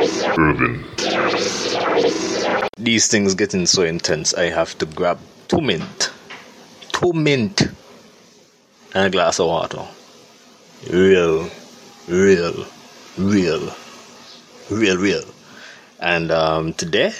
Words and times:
Urban. 0.00 0.84
These 2.76 3.08
things 3.08 3.34
getting 3.34 3.66
so 3.66 3.82
intense, 3.82 4.32
I 4.34 4.44
have 4.44 4.78
to 4.78 4.86
grab 4.86 5.18
two 5.48 5.60
mint, 5.60 6.12
two 6.92 7.12
mint, 7.12 7.62
and 8.94 9.06
a 9.06 9.10
glass 9.10 9.40
of 9.40 9.48
water. 9.48 9.84
Real, 10.88 11.50
real, 12.06 12.66
real, 13.18 13.74
real, 14.70 14.96
real. 14.96 15.24
And 15.98 16.30
um, 16.30 16.74
today, 16.74 17.12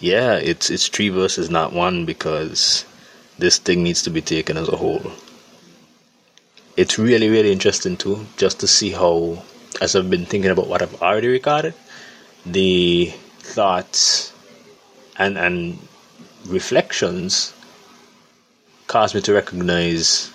yeah, 0.00 0.34
it's 0.34 0.68
it's 0.68 0.88
three 0.88 1.10
verses, 1.10 1.48
not 1.48 1.72
one, 1.72 2.06
because 2.06 2.84
this 3.38 3.58
thing 3.58 3.84
needs 3.84 4.02
to 4.02 4.10
be 4.10 4.20
taken 4.20 4.56
as 4.56 4.68
a 4.68 4.76
whole. 4.76 5.12
It's 6.76 6.98
really, 6.98 7.28
really 7.28 7.52
interesting 7.52 7.96
too, 7.96 8.26
just 8.36 8.58
to 8.60 8.66
see 8.66 8.90
how, 8.90 9.44
as 9.80 9.94
I've 9.94 10.10
been 10.10 10.26
thinking 10.26 10.50
about 10.50 10.66
what 10.66 10.82
I've 10.82 11.00
already 11.00 11.28
recorded, 11.28 11.74
the 12.52 13.12
thoughts 13.38 14.32
and 15.16 15.36
and 15.38 15.78
reflections 16.46 17.54
cause 18.86 19.14
me 19.14 19.20
to 19.20 19.32
recognize 19.32 20.32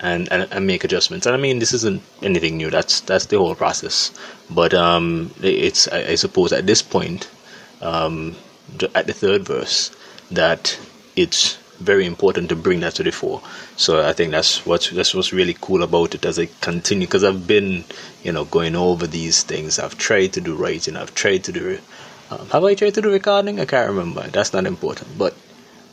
and, 0.00 0.30
and, 0.32 0.48
and 0.50 0.66
make 0.66 0.84
adjustments. 0.84 1.26
And 1.26 1.34
I 1.34 1.38
mean, 1.38 1.58
this 1.58 1.72
isn't 1.72 2.02
anything 2.22 2.56
new. 2.56 2.70
That's 2.70 3.00
that's 3.00 3.26
the 3.26 3.38
whole 3.38 3.54
process. 3.54 4.10
But 4.50 4.74
um, 4.74 5.30
it's 5.42 5.88
I, 5.88 5.98
I 6.08 6.14
suppose 6.14 6.52
at 6.52 6.66
this 6.66 6.82
point, 6.82 7.28
um, 7.80 8.36
at 8.94 9.06
the 9.06 9.12
third 9.12 9.44
verse, 9.44 9.90
that 10.30 10.78
it's 11.16 11.58
very 11.78 12.06
important 12.06 12.48
to 12.48 12.56
bring 12.56 12.80
that 12.80 12.94
to 12.94 13.02
the 13.02 13.10
fore. 13.10 13.42
So 13.76 14.06
I 14.06 14.12
think 14.12 14.30
that's 14.30 14.64
what's 14.66 14.90
that's 14.90 15.14
what's 15.14 15.32
really 15.32 15.56
cool 15.60 15.82
about 15.82 16.14
it 16.14 16.24
as 16.24 16.38
I 16.38 16.46
continue 16.60 17.06
because 17.06 17.24
I've 17.24 17.46
been, 17.46 17.84
you 18.22 18.32
know, 18.32 18.44
going 18.44 18.76
over 18.76 19.06
these 19.06 19.42
things. 19.42 19.78
I've 19.78 19.98
tried 19.98 20.32
to 20.34 20.40
do 20.40 20.54
writing. 20.54 20.96
I've 20.96 21.14
tried 21.14 21.44
to 21.44 21.52
do. 21.52 21.78
Um, 22.30 22.48
have 22.48 22.64
I 22.64 22.74
tried 22.74 22.94
to 22.94 23.02
do 23.02 23.10
recording? 23.10 23.60
I 23.60 23.64
can't 23.64 23.88
remember. 23.88 24.22
That's 24.28 24.52
not 24.52 24.66
important. 24.66 25.18
But 25.18 25.34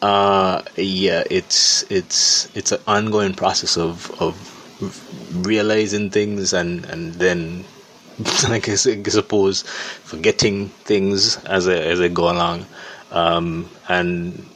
uh, 0.01 0.61
yeah, 0.75 1.23
it's 1.29 1.83
it's 1.91 2.55
it's 2.55 2.71
an 2.71 2.81
ongoing 2.87 3.33
process 3.33 3.77
of 3.77 4.11
of 4.21 4.35
realizing 5.45 6.09
things 6.09 6.53
and 6.53 6.85
and 6.85 7.13
then 7.15 7.65
like 8.49 8.69
I 8.69 8.75
suppose 8.75 9.63
forgetting 10.03 10.69
things 10.69 11.37
as 11.45 11.67
I 11.67 11.75
as 11.75 11.99
I 11.99 12.07
go 12.07 12.31
along. 12.31 12.65
Um, 13.11 13.69
and 13.89 14.47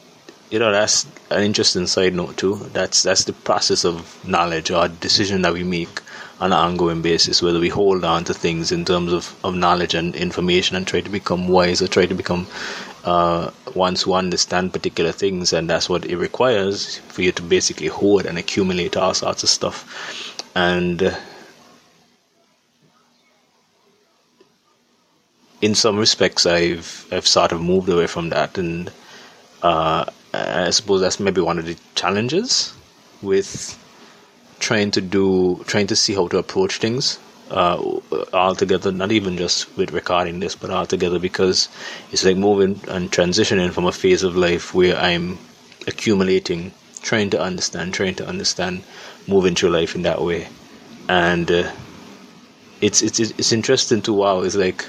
you 0.56 0.60
know 0.60 0.72
that's 0.72 1.04
an 1.30 1.42
interesting 1.42 1.86
side 1.86 2.14
note 2.14 2.38
too. 2.38 2.54
That's 2.72 3.02
that's 3.02 3.24
the 3.24 3.34
process 3.34 3.84
of 3.84 4.26
knowledge 4.26 4.70
or 4.70 4.88
decision 4.88 5.42
that 5.42 5.52
we 5.52 5.64
make 5.64 6.00
on 6.40 6.50
an 6.50 6.58
ongoing 6.58 7.02
basis, 7.02 7.42
whether 7.42 7.60
we 7.60 7.68
hold 7.68 8.04
on 8.04 8.24
to 8.24 8.32
things 8.32 8.72
in 8.72 8.86
terms 8.86 9.12
of, 9.12 9.34
of 9.44 9.54
knowledge 9.54 9.92
and 9.92 10.16
information 10.16 10.74
and 10.74 10.86
try 10.86 11.02
to 11.02 11.10
become 11.10 11.48
wise 11.48 11.82
or 11.82 11.88
try 11.88 12.06
to 12.06 12.14
become 12.14 12.46
uh, 13.04 13.50
once 13.74 14.00
who 14.00 14.14
understand 14.14 14.72
particular 14.72 15.12
things, 15.12 15.52
and 15.52 15.68
that's 15.68 15.90
what 15.90 16.06
it 16.06 16.16
requires 16.16 16.96
for 17.08 17.20
you 17.20 17.32
to 17.32 17.42
basically 17.42 17.88
hoard 17.88 18.24
and 18.24 18.38
accumulate 18.38 18.96
all 18.96 19.12
sorts 19.12 19.42
of 19.42 19.50
stuff. 19.50 20.42
And 20.54 21.02
uh, 21.02 21.14
in 25.60 25.74
some 25.74 25.98
respects, 25.98 26.46
I've 26.46 27.06
I've 27.12 27.26
sort 27.26 27.52
of 27.52 27.60
moved 27.60 27.90
away 27.90 28.06
from 28.06 28.30
that, 28.30 28.56
and 28.56 28.90
uh, 29.62 30.06
I 30.66 30.70
suppose 30.70 31.00
that's 31.00 31.20
maybe 31.20 31.40
one 31.40 31.58
of 31.58 31.66
the 31.66 31.76
challenges 31.94 32.72
with 33.22 33.78
trying 34.58 34.90
to 34.92 35.00
do 35.00 35.62
trying 35.66 35.86
to 35.88 35.96
see 35.96 36.14
how 36.14 36.28
to 36.28 36.38
approach 36.38 36.78
things 36.78 37.18
uh, 37.50 37.76
altogether 38.32 38.90
not 38.90 39.12
even 39.12 39.36
just 39.36 39.74
with 39.76 39.92
recording 39.92 40.40
this 40.40 40.56
but 40.56 40.70
altogether 40.70 41.18
because 41.18 41.68
it's 42.10 42.24
like 42.24 42.36
moving 42.36 42.80
and 42.88 43.10
transitioning 43.12 43.70
from 43.70 43.86
a 43.86 43.92
phase 43.92 44.22
of 44.22 44.34
life 44.36 44.74
where 44.74 44.96
i'm 44.96 45.38
accumulating 45.86 46.72
trying 47.06 47.30
to 47.30 47.40
understand 47.40 47.94
trying 47.94 48.14
to 48.16 48.26
understand 48.26 48.82
moving 49.28 49.54
through 49.54 49.70
life 49.70 49.94
in 49.94 50.02
that 50.02 50.20
way. 50.20 50.48
And 51.08 51.50
uh, 51.50 51.70
it's 52.80 53.00
it's 53.00 53.20
it's 53.20 53.52
interesting 53.52 54.02
to 54.02 54.12
wow 54.12 54.40
it's 54.40 54.56
like 54.56 54.84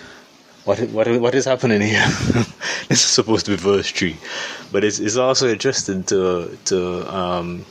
what 0.67 0.79
what 0.91 1.07
what 1.22 1.33
is 1.35 1.45
happening 1.45 1.81
here? 1.81 2.05
This 2.89 3.03
is 3.03 3.11
supposed 3.19 3.45
to 3.47 3.51
be 3.51 3.57
verse 3.57 3.91
3 3.91 4.16
but 4.72 4.83
it's 4.83 5.00
it's 5.00 5.16
also 5.17 5.47
interesting 5.50 6.03
to 6.11 6.57
to 6.66 6.78
um 7.13 7.66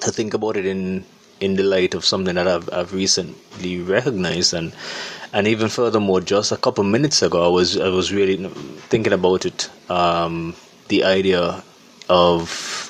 to 0.00 0.10
think 0.10 0.34
about 0.34 0.56
it 0.56 0.66
in 0.66 1.04
in 1.40 1.54
the 1.54 1.62
light 1.62 1.94
of 1.94 2.04
something 2.04 2.34
that 2.34 2.48
I've 2.48 2.68
I've 2.72 2.92
recently 2.92 3.80
recognized. 3.80 4.52
And 4.54 4.74
and 5.32 5.46
even 5.46 5.68
furthermore 5.68 6.20
just 6.20 6.52
a 6.52 6.56
couple 6.56 6.84
minutes 6.84 7.22
ago 7.22 7.44
I 7.44 7.48
was 7.48 7.76
I 7.76 7.88
was 7.88 8.12
really 8.12 8.36
thinking 8.88 9.12
about 9.12 9.44
it 9.46 9.70
um, 9.90 10.54
the 10.88 11.04
idea 11.04 11.62
of 12.08 12.87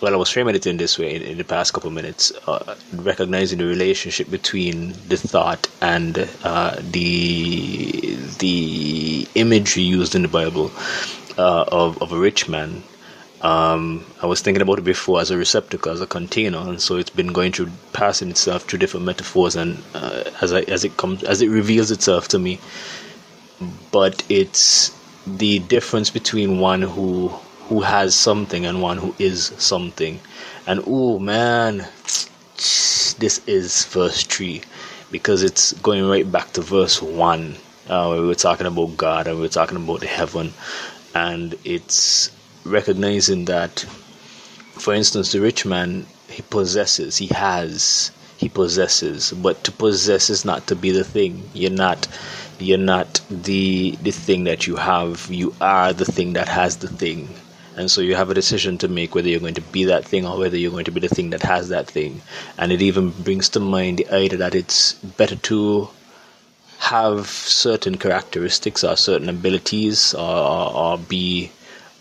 well 0.00 0.14
I 0.14 0.16
was 0.16 0.30
framing 0.30 0.54
it 0.54 0.66
in 0.66 0.76
this 0.76 0.98
way 0.98 1.14
in, 1.16 1.22
in 1.22 1.38
the 1.38 1.44
past 1.44 1.72
couple 1.72 1.88
of 1.88 1.94
minutes 1.94 2.32
uh, 2.46 2.76
recognizing 2.92 3.58
the 3.58 3.66
relationship 3.66 4.30
between 4.30 4.94
the 5.08 5.16
thought 5.16 5.68
and 5.80 6.28
uh, 6.44 6.76
the 6.80 8.16
the 8.38 9.28
imagery 9.34 9.82
used 9.82 10.14
in 10.14 10.22
the 10.22 10.28
Bible 10.28 10.70
uh, 11.36 11.64
of 11.68 12.00
of 12.02 12.12
a 12.12 12.18
rich 12.18 12.48
man 12.48 12.82
um, 13.40 14.04
I 14.20 14.26
was 14.26 14.40
thinking 14.40 14.62
about 14.62 14.78
it 14.78 14.84
before 14.84 15.20
as 15.20 15.30
a 15.30 15.36
receptacle, 15.36 15.92
as 15.92 16.00
a 16.00 16.06
container, 16.06 16.58
and 16.58 16.80
so 16.80 16.96
it's 16.96 17.10
been 17.10 17.32
going 17.32 17.52
through, 17.52 17.70
passing 17.92 18.30
itself 18.30 18.64
through 18.64 18.80
different 18.80 19.06
metaphors, 19.06 19.54
and 19.54 19.78
uh, 19.94 20.24
as 20.42 20.52
I, 20.52 20.62
as 20.62 20.84
it 20.84 20.96
comes, 20.96 21.22
as 21.22 21.40
it 21.40 21.48
reveals 21.48 21.92
itself 21.92 22.26
to 22.28 22.38
me. 22.38 22.58
But 23.92 24.24
it's 24.28 24.90
the 25.24 25.60
difference 25.60 26.10
between 26.10 26.58
one 26.58 26.82
who 26.82 27.32
who 27.68 27.80
has 27.82 28.14
something 28.14 28.64
and 28.66 28.80
one 28.82 28.98
who 28.98 29.14
is 29.18 29.52
something, 29.58 30.20
and 30.66 30.82
oh 30.86 31.18
man, 31.18 31.86
this 32.56 33.40
is 33.46 33.84
verse 33.86 34.24
three, 34.24 34.62
because 35.10 35.42
it's 35.42 35.72
going 35.74 36.06
right 36.06 36.30
back 36.30 36.52
to 36.52 36.62
verse 36.62 37.00
one. 37.02 37.56
Uh, 37.88 38.16
we 38.18 38.26
were 38.26 38.34
talking 38.34 38.66
about 38.66 38.96
God 38.96 39.26
and 39.26 39.36
we 39.36 39.42
were 39.42 39.48
talking 39.48 39.76
about 39.76 40.02
heaven, 40.02 40.52
and 41.14 41.54
it's 41.64 42.30
recognizing 42.64 43.46
that, 43.46 43.80
for 44.72 44.92
instance, 44.94 45.32
the 45.32 45.40
rich 45.40 45.64
man, 45.64 46.06
he 46.28 46.42
possesses, 46.42 47.16
he 47.16 47.26
has, 47.28 48.10
he 48.36 48.48
possesses, 48.48 49.32
but 49.32 49.64
to 49.64 49.72
possess 49.72 50.30
is 50.30 50.44
not 50.44 50.66
to 50.66 50.76
be 50.76 50.90
the 50.90 51.04
thing. 51.04 51.48
You're 51.54 51.70
not, 51.70 52.06
you're 52.58 52.78
not 52.78 53.20
the 53.30 53.96
the 54.02 54.10
thing 54.10 54.44
that 54.44 54.66
you 54.66 54.76
have. 54.76 55.28
You 55.30 55.54
are 55.60 55.92
the 55.92 56.04
thing 56.04 56.34
that 56.34 56.48
has 56.48 56.76
the 56.76 56.88
thing. 56.88 57.28
And 57.78 57.88
so 57.88 58.00
you 58.00 58.16
have 58.16 58.28
a 58.28 58.34
decision 58.34 58.76
to 58.78 58.88
make 58.88 59.14
whether 59.14 59.28
you're 59.28 59.38
going 59.38 59.54
to 59.54 59.60
be 59.60 59.84
that 59.84 60.04
thing 60.04 60.26
or 60.26 60.36
whether 60.36 60.56
you're 60.56 60.72
going 60.72 60.86
to 60.86 60.90
be 60.90 60.98
the 60.98 61.08
thing 61.08 61.30
that 61.30 61.42
has 61.42 61.68
that 61.68 61.86
thing. 61.86 62.20
And 62.58 62.72
it 62.72 62.82
even 62.82 63.10
brings 63.10 63.48
to 63.50 63.60
mind 63.60 63.98
the 63.98 64.12
idea 64.12 64.38
that 64.38 64.56
it's 64.56 64.94
better 64.94 65.36
to 65.36 65.88
have 66.80 67.28
certain 67.28 67.96
characteristics 67.96 68.82
or 68.82 68.96
certain 68.96 69.28
abilities 69.28 70.12
or, 70.12 70.20
or, 70.20 70.74
or 70.76 70.98
be 70.98 71.52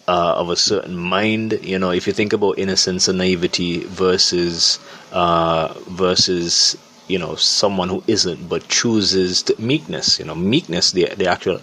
uh, 0.08 0.34
of 0.38 0.50
a 0.50 0.56
certain 0.56 0.98
mind. 0.98 1.60
You 1.62 1.78
know, 1.78 1.92
if 1.92 2.08
you 2.08 2.14
think 2.14 2.34
about 2.34 2.58
innocence 2.58 3.08
and 3.08 3.20
naivety 3.20 3.82
versus 3.82 4.80
uh, 5.12 5.76
versus 5.90 6.76
you 7.08 7.20
know 7.20 7.36
someone 7.36 7.90
who 7.90 8.04
isn't 8.08 8.50
but 8.50 8.68
chooses 8.68 9.44
meekness. 9.60 10.18
You 10.20 10.26
know, 10.26 10.36
meekness, 10.36 10.92
the 10.92 11.06
the 11.16 11.28
actual 11.28 11.62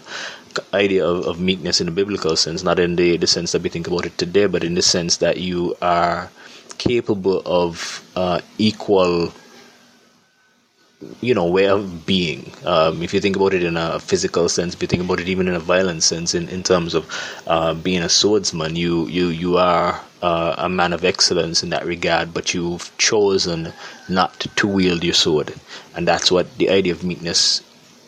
idea 0.72 1.06
of, 1.06 1.26
of 1.26 1.41
meekness 1.41 1.81
in 1.81 1.87
the 1.87 1.92
biblical 1.92 2.37
sense, 2.37 2.62
not 2.62 2.78
in 2.78 2.97
the, 2.97 3.16
the 3.16 3.26
sense 3.26 3.53
that 3.53 3.62
we 3.62 3.69
think 3.69 3.87
about 3.87 4.06
it 4.06 4.16
today, 4.19 4.47
but 4.47 4.65
in 4.65 4.75
the 4.75 4.82
sense 4.82 5.19
that 5.19 5.38
you 5.38 5.76
are 5.81 6.31
capable 6.78 7.42
of 7.47 8.03
uh, 8.16 8.41
equal 8.59 9.32
you 11.20 11.34
know 11.34 11.47
way 11.47 11.69
of 11.69 12.06
being. 12.06 12.50
Um, 12.64 13.03
if 13.03 13.12
you 13.12 13.20
think 13.20 13.37
about 13.37 13.54
it 13.54 13.62
in 13.62 13.76
a 13.76 14.00
physical 14.00 14.48
sense 14.48 14.75
if 14.75 14.81
you 14.81 14.88
think 14.88 15.03
about 15.03 15.20
it 15.20 15.28
even 15.28 15.49
in 15.49 15.55
a 15.55 15.61
violent 15.61 16.02
sense 16.02 16.34
in, 16.34 16.49
in 16.49 16.62
terms 16.62 16.94
of 16.94 17.06
uh, 17.46 17.75
being 17.75 18.02
a 18.02 18.08
swordsman 18.08 18.75
you 18.75 19.06
you 19.08 19.28
you 19.28 19.58
are 19.58 20.00
uh, 20.23 20.55
a 20.56 20.69
man 20.69 20.94
of 20.94 21.05
excellence 21.05 21.62
in 21.62 21.70
that 21.70 21.84
regard 21.84 22.32
but 22.32 22.55
you've 22.55 22.90
chosen 22.96 23.73
not 24.08 24.40
to 24.56 24.67
wield 24.67 25.05
your 25.05 25.14
sword. 25.14 25.52
And 25.94 26.08
that's 26.08 26.31
what 26.31 26.56
the 26.56 26.70
idea 26.70 26.93
of 26.93 27.05
meekness 27.05 27.62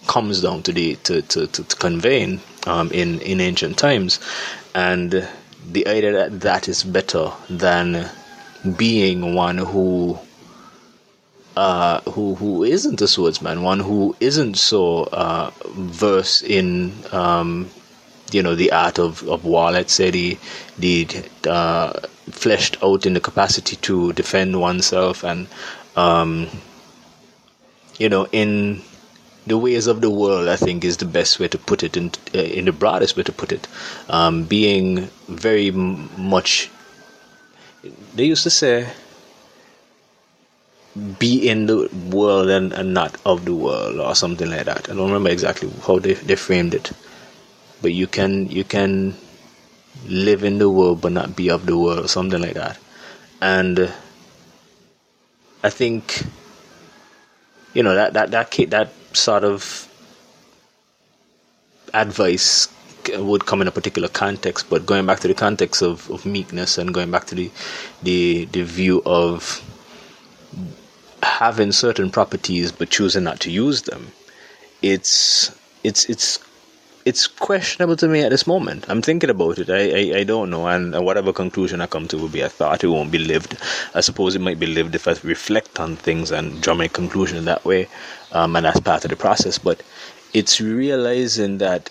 comes 0.07 0.41
down 0.41 0.63
to 0.63 0.73
the 0.73 0.97
to, 0.97 1.23
to, 1.23 1.47
to, 1.49 1.65
to 1.65 1.77
conveying 1.77 2.41
um, 2.67 2.91
in 2.93 3.21
in 3.21 3.41
ancient 3.41 3.79
times 3.79 4.21
and 4.75 5.27
the 5.71 5.87
idea 5.89 6.13
that 6.13 6.41
that 6.41 6.69
is 6.69 6.85
better 6.85 7.33
than 7.51 8.09
being 8.77 9.35
one 9.35 9.59
who 9.59 10.19
uh, 11.57 12.01
who 12.03 12.35
who 12.35 12.65
isn't 12.65 13.01
a 13.01 13.09
swordsman, 13.09 13.63
one 13.63 13.81
who 13.81 14.15
isn't 14.21 14.57
so 14.57 15.05
uh, 15.05 15.51
versed 15.75 16.43
in 16.43 16.93
um, 17.13 17.71
you 18.31 18.43
know 18.43 18.55
the 18.55 18.73
art 18.73 18.99
of, 18.99 19.27
of 19.29 19.45
war. 19.45 19.71
Let's 19.73 19.95
say 19.95 20.11
the 20.11 20.39
the 20.79 21.09
uh, 21.49 22.01
fleshed 22.31 22.77
out 22.83 23.07
in 23.07 23.15
the 23.15 23.21
capacity 23.21 23.77
to 23.77 24.13
defend 24.13 24.61
oneself 24.61 25.25
and 25.25 25.47
um, 25.97 26.49
you 27.99 28.09
know 28.09 28.27
in 28.33 28.83
the 29.47 29.57
ways 29.57 29.87
of 29.87 30.01
the 30.01 30.11
world, 30.11 30.49
I 30.49 30.57
think, 30.57 30.85
is 30.85 30.97
the 30.97 31.05
best 31.05 31.39
way 31.39 31.49
to 31.49 31.59
put 31.59 31.83
it, 31.83 31.97
in, 31.97 32.11
uh, 32.35 32.39
in 32.39 32.65
the 32.65 32.73
broadest 32.73 33.17
way 33.17 33.23
to 33.23 33.33
put 33.33 33.53
it. 33.53 33.69
Um, 34.09 34.45
being 34.45 35.09
very 35.29 35.71
much, 35.71 36.71
they 38.15 38.25
used 38.25 38.43
to 38.43 38.51
say, 38.51 38.89
be 41.19 41.49
in 41.49 41.67
the 41.67 41.89
world 42.11 42.49
and, 42.49 42.73
and 42.73 42.95
not 42.95 43.17
of 43.27 43.45
the 43.45 43.55
world, 43.55 44.01
or 44.01 44.15
something 44.15 44.49
like 44.51 44.65
that. 44.65 44.89
I 44.91 44.95
don't 44.95 45.07
remember 45.07 45.31
exactly 45.31 45.71
how 45.87 45.99
they, 45.99 46.15
they 46.15 46.37
framed 46.37 46.75
it, 46.75 46.91
but 47.83 47.93
you 47.93 48.07
can 48.07 48.49
you 48.49 48.65
can 48.65 49.15
live 50.09 50.43
in 50.45 50.59
the 50.59 50.71
world 50.71 51.01
but 51.01 51.13
not 51.13 51.37
be 51.37 51.51
of 51.51 51.67
the 51.67 51.77
world, 51.77 52.05
or 52.05 52.09
something 52.09 52.41
like 52.41 52.55
that. 52.55 52.79
And 53.43 53.93
I 55.63 55.69
think 55.69 56.23
you 57.75 57.83
know 57.83 57.95
that 57.95 58.15
that 58.15 58.31
that 58.31 58.51
that 58.71 58.93
sort 59.17 59.45
of 59.45 59.89
advice 61.95 62.69
would 63.15 63.47
come 63.47 63.63
in 63.63 63.69
a 63.69 63.71
particular 63.71 64.09
context, 64.09 64.69
but 64.69 64.85
going 64.85 65.07
back 65.07 65.21
to 65.21 65.29
the 65.29 65.35
context 65.35 65.83
of, 65.83 66.11
of 66.11 66.27
meekness 66.27 66.79
and 66.79 66.93
going 66.93 67.11
back 67.11 67.27
to 67.27 67.35
the 67.35 67.51
the 68.03 68.47
the 68.47 68.63
view 68.63 69.03
of 69.07 69.63
having 71.23 71.73
certain 71.73 72.11
properties 72.11 72.73
but 72.73 72.91
choosing 72.91 73.25
not 73.25 73.41
to 73.41 73.51
use 73.51 73.83
them, 73.83 74.09
it's 74.83 75.57
it's 75.85 76.05
it's 76.11 76.39
it's 77.05 77.29
questionable 77.29 77.95
to 77.95 78.09
me 78.09 78.23
at 78.23 78.31
this 78.31 78.49
moment. 78.49 78.85
I'm 78.89 79.01
thinking 79.01 79.31
about 79.31 79.61
it. 79.61 79.71
I, 79.71 80.17
I, 80.17 80.19
I 80.21 80.25
don't 80.25 80.51
know, 80.51 80.67
and 80.67 80.93
whatever 81.05 81.33
conclusion 81.33 81.81
I 81.81 81.87
come 81.87 82.09
to 82.09 82.19
will 82.19 82.29
be 82.29 82.41
a 82.41 82.49
thought. 82.49 82.83
It 82.83 82.89
won't 82.89 83.13
be 83.13 83.19
lived. 83.19 83.57
I 83.95 84.01
suppose 84.01 84.35
it 84.35 84.41
might 84.41 84.59
be 84.59 84.67
lived 84.67 84.97
if 84.97 85.07
I 85.07 85.15
reflect 85.23 85.79
on 85.79 85.95
things 85.95 86.33
and 86.33 86.61
draw 86.61 86.75
my 86.75 86.89
conclusion 86.89 87.45
that 87.45 87.65
way, 87.65 87.87
um, 88.33 88.57
and 88.57 88.67
that's 88.67 88.81
part 88.81 89.05
of 89.05 89.11
the 89.11 89.17
process. 89.17 89.59
But 89.59 89.83
it's 90.33 90.61
realizing 90.61 91.59
that 91.59 91.91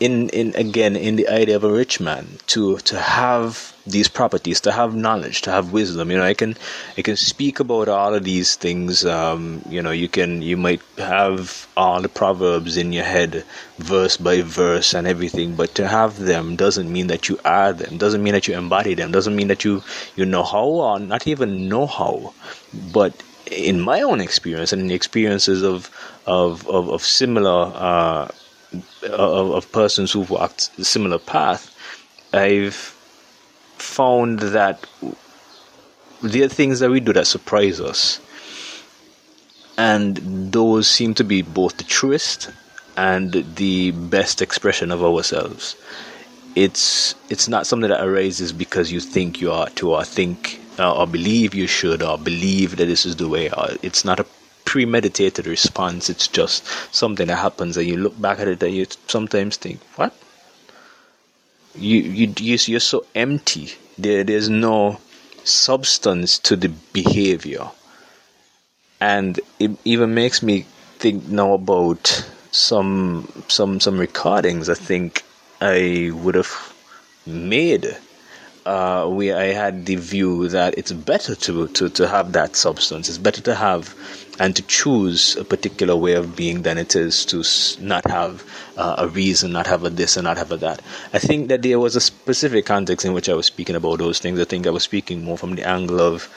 in 0.00 0.28
in 0.30 0.54
again 0.56 0.96
in 0.96 1.16
the 1.16 1.28
idea 1.28 1.54
of 1.54 1.62
a 1.62 1.70
rich 1.70 2.00
man 2.00 2.26
to 2.46 2.78
to 2.78 2.98
have 2.98 3.72
these 3.86 4.08
properties 4.08 4.60
to 4.60 4.72
have 4.72 4.94
knowledge 4.94 5.40
to 5.42 5.50
have 5.52 5.72
wisdom 5.72 6.10
you 6.10 6.16
know 6.16 6.24
i 6.24 6.34
can 6.34 6.56
i 6.98 7.02
can 7.02 7.16
speak 7.16 7.60
about 7.60 7.88
all 7.88 8.12
of 8.12 8.24
these 8.24 8.56
things 8.56 9.04
um, 9.06 9.62
you 9.68 9.80
know 9.80 9.90
you 9.92 10.08
can 10.08 10.42
you 10.42 10.56
might 10.56 10.82
have 10.98 11.68
all 11.76 12.00
the 12.02 12.08
proverbs 12.08 12.76
in 12.76 12.92
your 12.92 13.04
head 13.04 13.44
verse 13.78 14.16
by 14.16 14.42
verse 14.42 14.94
and 14.94 15.06
everything 15.06 15.54
but 15.54 15.74
to 15.74 15.86
have 15.86 16.18
them 16.18 16.56
doesn't 16.56 16.90
mean 16.92 17.06
that 17.06 17.28
you 17.28 17.38
are 17.44 17.72
them 17.72 17.96
doesn't 17.96 18.22
mean 18.22 18.34
that 18.34 18.48
you 18.48 18.54
embody 18.56 18.94
them 18.94 19.12
doesn't 19.12 19.36
mean 19.36 19.48
that 19.48 19.64
you 19.64 19.82
you 20.16 20.24
know 20.24 20.42
how 20.42 20.64
or 20.64 20.98
not 20.98 21.26
even 21.28 21.68
know 21.68 21.86
how 21.86 22.34
but 22.92 23.22
in 23.54 23.80
my 23.80 24.02
own 24.02 24.20
experience 24.20 24.72
and 24.72 24.82
in 24.82 24.88
the 24.88 24.94
experiences 24.94 25.62
of 25.62 25.90
of 26.26 26.68
of, 26.68 26.88
of 26.88 27.02
similar 27.02 27.72
uh, 27.74 28.28
of, 29.04 29.50
of 29.50 29.72
persons 29.72 30.12
who've 30.12 30.30
walked 30.30 30.70
a 30.78 30.84
similar 30.84 31.18
path, 31.18 31.74
I've 32.32 32.74
found 33.78 34.40
that 34.40 34.86
there 36.22 36.44
are 36.44 36.48
things 36.48 36.80
that 36.80 36.90
we 36.90 37.00
do 37.00 37.12
that 37.12 37.26
surprise 37.26 37.80
us. 37.80 38.20
And 39.76 40.52
those 40.52 40.88
seem 40.88 41.14
to 41.14 41.24
be 41.24 41.42
both 41.42 41.76
the 41.76 41.84
truest 41.84 42.50
and 42.96 43.32
the 43.56 43.90
best 43.90 44.40
expression 44.40 44.90
of 44.90 45.02
ourselves. 45.02 45.76
It's 46.54 47.14
it's 47.28 47.48
not 47.48 47.66
something 47.66 47.90
that 47.90 48.04
arises 48.04 48.52
because 48.52 48.92
you 48.92 49.00
think 49.00 49.40
you 49.40 49.50
are 49.50 49.68
to 49.70 49.92
or 49.94 50.04
think 50.04 50.60
uh, 50.78 50.94
or 50.94 51.06
believe 51.06 51.54
you 51.54 51.66
should 51.66 52.02
or 52.02 52.18
believe 52.18 52.76
that 52.76 52.86
this 52.86 53.06
is 53.06 53.16
the 53.16 53.28
way. 53.28 53.50
Or 53.50 53.68
it's 53.82 54.04
not 54.04 54.20
a 54.20 54.26
premeditated 54.64 55.46
response. 55.46 56.10
It's 56.10 56.28
just 56.28 56.66
something 56.94 57.26
that 57.28 57.36
happens 57.36 57.76
and 57.76 57.86
you 57.86 57.96
look 57.96 58.20
back 58.20 58.40
at 58.40 58.48
it 58.48 58.62
and 58.62 58.74
you 58.74 58.86
sometimes 59.06 59.56
think, 59.56 59.80
what? 59.96 60.14
You, 61.74 62.00
you, 62.00 62.34
you, 62.38 62.58
you're 62.66 62.80
so 62.80 63.04
empty. 63.14 63.72
There, 63.98 64.24
there's 64.24 64.48
no 64.48 65.00
substance 65.44 66.38
to 66.40 66.56
the 66.56 66.68
behavior. 66.92 67.70
And 69.00 69.38
it 69.58 69.72
even 69.84 70.14
makes 70.14 70.42
me 70.42 70.66
think 70.98 71.28
now 71.28 71.52
about 71.54 72.24
some 72.50 73.28
some 73.48 73.80
some 73.80 73.98
recordings 73.98 74.68
I 74.68 74.74
think 74.74 75.22
I 75.60 76.10
would 76.14 76.36
have 76.36 76.72
made 77.26 77.96
uh, 78.66 79.08
where 79.08 79.36
I 79.36 79.46
had 79.46 79.86
the 79.86 79.96
view 79.96 80.48
that 80.48 80.76
it's 80.78 80.92
better 80.92 81.34
to, 81.34 81.68
to, 81.68 81.88
to 81.90 82.08
have 82.08 82.32
that 82.32 82.56
substance. 82.56 83.08
It's 83.08 83.18
better 83.18 83.42
to 83.42 83.54
have 83.54 83.94
and 84.40 84.56
to 84.56 84.62
choose 84.62 85.36
a 85.36 85.44
particular 85.44 85.94
way 85.94 86.14
of 86.14 86.34
being 86.34 86.62
than 86.62 86.78
it 86.78 86.96
is 86.96 87.24
to 87.26 87.44
not 87.82 88.08
have 88.10 88.42
uh, 88.76 88.96
a 88.98 89.08
reason, 89.08 89.52
not 89.52 89.66
have 89.66 89.84
a 89.84 89.90
this 89.90 90.16
and 90.16 90.24
not 90.24 90.38
have 90.38 90.50
a 90.50 90.56
that. 90.56 90.80
I 91.12 91.18
think 91.18 91.48
that 91.48 91.62
there 91.62 91.78
was 91.78 91.94
a 91.94 92.00
specific 92.00 92.66
context 92.66 93.06
in 93.06 93.12
which 93.12 93.28
I 93.28 93.34
was 93.34 93.46
speaking 93.46 93.76
about 93.76 93.98
those 93.98 94.18
things. 94.18 94.40
I 94.40 94.44
think 94.44 94.66
I 94.66 94.70
was 94.70 94.82
speaking 94.82 95.22
more 95.22 95.38
from 95.38 95.54
the 95.54 95.68
angle 95.68 96.00
of 96.00 96.28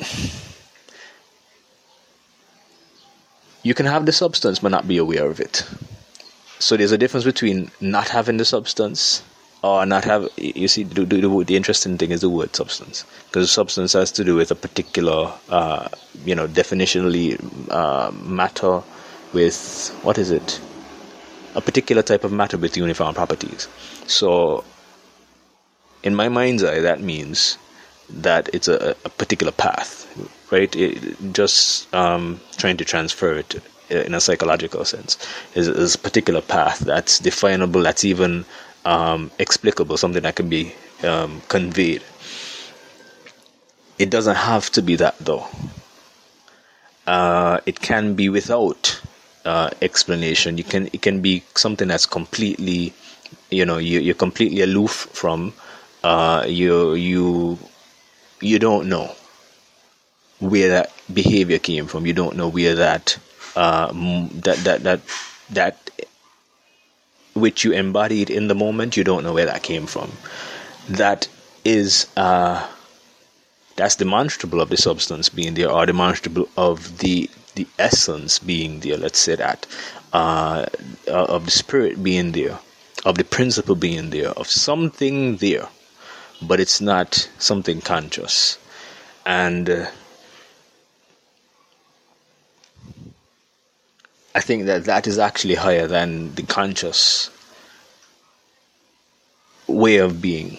you 3.62 3.74
can 3.74 3.86
have 3.86 4.04
the 4.04 4.12
substance 4.12 4.58
but 4.58 4.70
not 4.70 4.88
be 4.88 4.98
aware 4.98 5.26
of 5.26 5.40
it. 5.40 5.64
So 6.60 6.76
there's 6.76 6.92
a 6.92 6.98
difference 6.98 7.24
between 7.24 7.70
not 7.80 8.10
having 8.10 8.36
the 8.36 8.44
substance 8.44 9.22
or 9.62 9.86
not 9.86 10.04
have. 10.04 10.28
You 10.36 10.68
see, 10.68 10.82
the, 10.82 11.06
the, 11.06 11.44
the 11.44 11.56
interesting 11.56 11.96
thing 11.96 12.10
is 12.10 12.20
the 12.20 12.28
word 12.28 12.54
substance 12.54 13.04
because 13.26 13.50
substance 13.50 13.94
has 13.94 14.12
to 14.12 14.24
do 14.24 14.36
with 14.36 14.50
a 14.50 14.54
particular, 14.54 15.32
uh, 15.48 15.88
you 16.24 16.34
know, 16.34 16.46
definitionally 16.46 17.38
uh, 17.70 18.10
matter 18.12 18.82
with 19.32 19.98
what 20.02 20.18
is 20.18 20.30
it? 20.30 20.60
A 21.54 21.62
particular 21.62 22.02
type 22.02 22.24
of 22.24 22.30
matter 22.32 22.58
with 22.58 22.76
uniform 22.76 23.14
properties. 23.14 23.66
So, 24.06 24.62
in 26.02 26.14
my 26.14 26.28
mind's 26.28 26.62
eye, 26.62 26.80
that 26.80 27.00
means 27.00 27.56
that 28.10 28.50
it's 28.52 28.68
a, 28.68 28.94
a 29.04 29.08
particular 29.08 29.52
path, 29.52 30.06
right? 30.52 30.74
It, 30.76 31.32
just 31.32 31.92
um, 31.94 32.38
trying 32.58 32.76
to 32.76 32.84
transfer 32.84 33.32
it 33.32 33.62
in 33.90 34.14
a 34.14 34.20
psychological 34.20 34.84
sense 34.84 35.18
is, 35.54 35.68
is 35.68 35.94
a 35.94 35.98
particular 35.98 36.40
path 36.40 36.78
that's 36.80 37.18
definable 37.18 37.82
that's 37.82 38.04
even 38.04 38.44
um, 38.84 39.30
explicable 39.38 39.96
something 39.96 40.22
that 40.22 40.36
can 40.36 40.48
be 40.48 40.72
um, 41.02 41.40
conveyed. 41.48 42.02
It 43.98 44.10
doesn't 44.10 44.36
have 44.36 44.70
to 44.70 44.82
be 44.82 44.96
that 44.96 45.18
though. 45.18 45.46
Uh, 47.06 47.60
it 47.66 47.80
can 47.80 48.14
be 48.14 48.28
without 48.28 49.00
uh, 49.44 49.70
explanation. 49.82 50.56
You 50.58 50.64
can 50.64 50.88
it 50.92 51.02
can 51.02 51.20
be 51.20 51.42
something 51.54 51.88
that's 51.88 52.06
completely 52.06 52.92
you 53.50 53.64
know 53.64 53.78
you, 53.78 54.00
you're 54.00 54.14
completely 54.14 54.62
aloof 54.62 55.08
from 55.12 55.52
uh, 56.04 56.44
you 56.46 56.94
you 56.94 57.58
you 58.40 58.58
don't 58.58 58.88
know 58.88 59.14
where 60.38 60.68
that 60.70 60.92
behavior 61.12 61.58
came 61.58 61.86
from. 61.86 62.06
You 62.06 62.12
don't 62.12 62.36
know 62.36 62.48
where 62.48 62.74
that 62.74 63.18
uh, 63.56 63.92
that 64.44 64.58
that 64.64 64.82
that 64.82 65.00
that 65.50 65.90
which 67.34 67.64
you 67.64 67.72
embodied 67.72 68.30
in 68.30 68.48
the 68.48 68.54
moment, 68.54 68.96
you 68.96 69.04
don't 69.04 69.24
know 69.24 69.32
where 69.32 69.46
that 69.46 69.62
came 69.62 69.86
from. 69.86 70.12
That 70.88 71.28
is 71.64 72.06
uh, 72.16 72.66
that's 73.76 73.96
demonstrable 73.96 74.60
of 74.60 74.68
the 74.68 74.76
substance 74.76 75.28
being 75.28 75.54
there, 75.54 75.70
or 75.70 75.86
demonstrable 75.86 76.48
of 76.56 76.98
the 76.98 77.30
the 77.54 77.66
essence 77.78 78.38
being 78.38 78.80
there. 78.80 78.96
Let's 78.96 79.18
say 79.18 79.36
that 79.36 79.66
uh, 80.12 80.66
of 81.08 81.44
the 81.44 81.50
spirit 81.50 82.02
being 82.02 82.32
there, 82.32 82.58
of 83.04 83.16
the 83.16 83.24
principle 83.24 83.74
being 83.74 84.10
there, 84.10 84.30
of 84.30 84.48
something 84.48 85.36
there, 85.36 85.68
but 86.42 86.60
it's 86.60 86.80
not 86.80 87.28
something 87.38 87.80
conscious, 87.80 88.58
and. 89.24 89.88
I 94.34 94.40
think 94.40 94.66
that 94.66 94.84
that 94.84 95.06
is 95.06 95.18
actually 95.18 95.56
higher 95.56 95.86
than 95.86 96.34
the 96.34 96.42
conscious 96.44 97.30
way 99.66 99.96
of 99.98 100.22
being, 100.22 100.58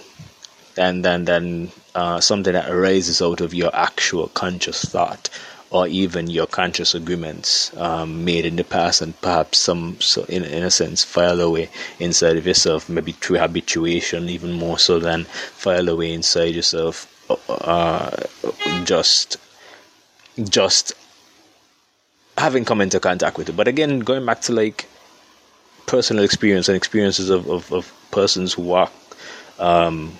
than 0.75 1.01
than 1.01 1.25
than 1.25 1.71
uh, 1.95 2.19
something 2.19 2.53
that 2.53 2.69
arises 2.69 3.21
out 3.21 3.41
of 3.41 3.53
your 3.53 3.73
actual 3.73 4.27
conscious 4.29 4.83
thought, 4.83 5.29
or 5.69 5.87
even 5.87 6.29
your 6.29 6.47
conscious 6.47 6.93
agreements 6.93 7.75
um, 7.77 8.25
made 8.25 8.45
in 8.45 8.57
the 8.57 8.63
past, 8.63 9.01
and 9.01 9.19
perhaps 9.21 9.57
some, 9.57 9.99
so 10.01 10.23
in 10.25 10.43
in 10.43 10.63
a 10.63 10.71
sense, 10.71 11.03
file 11.03 11.39
away 11.39 11.69
inside 11.99 12.35
of 12.35 12.45
yourself, 12.45 12.89
maybe 12.89 13.13
through 13.13 13.37
habituation, 13.37 14.27
even 14.27 14.51
more 14.51 14.77
so 14.79 14.99
than 14.99 15.23
file 15.25 15.87
away 15.87 16.11
inside 16.11 16.53
yourself, 16.55 17.07
uh, 17.47 18.11
just 18.83 19.37
just 20.49 20.93
having 22.41 22.65
come 22.65 22.81
into 22.81 22.99
contact 22.99 23.37
with 23.37 23.49
it. 23.49 23.55
But 23.55 23.67
again, 23.67 23.99
going 23.99 24.25
back 24.25 24.41
to 24.41 24.51
like 24.53 24.87
personal 25.85 26.23
experience 26.23 26.67
and 26.67 26.75
experiences 26.75 27.29
of, 27.29 27.47
of, 27.49 27.71
of 27.71 27.93
persons 28.11 28.53
who 28.53 28.63
walk 28.63 28.91
um, 29.59 30.17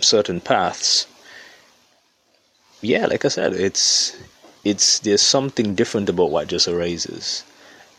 certain 0.00 0.40
paths, 0.40 1.06
yeah, 2.82 3.06
like 3.06 3.24
I 3.24 3.28
said, 3.28 3.52
it's 3.54 4.16
it's 4.64 4.98
there's 5.00 5.22
something 5.22 5.74
different 5.74 6.08
about 6.08 6.30
what 6.30 6.48
just 6.48 6.68
arises. 6.68 7.44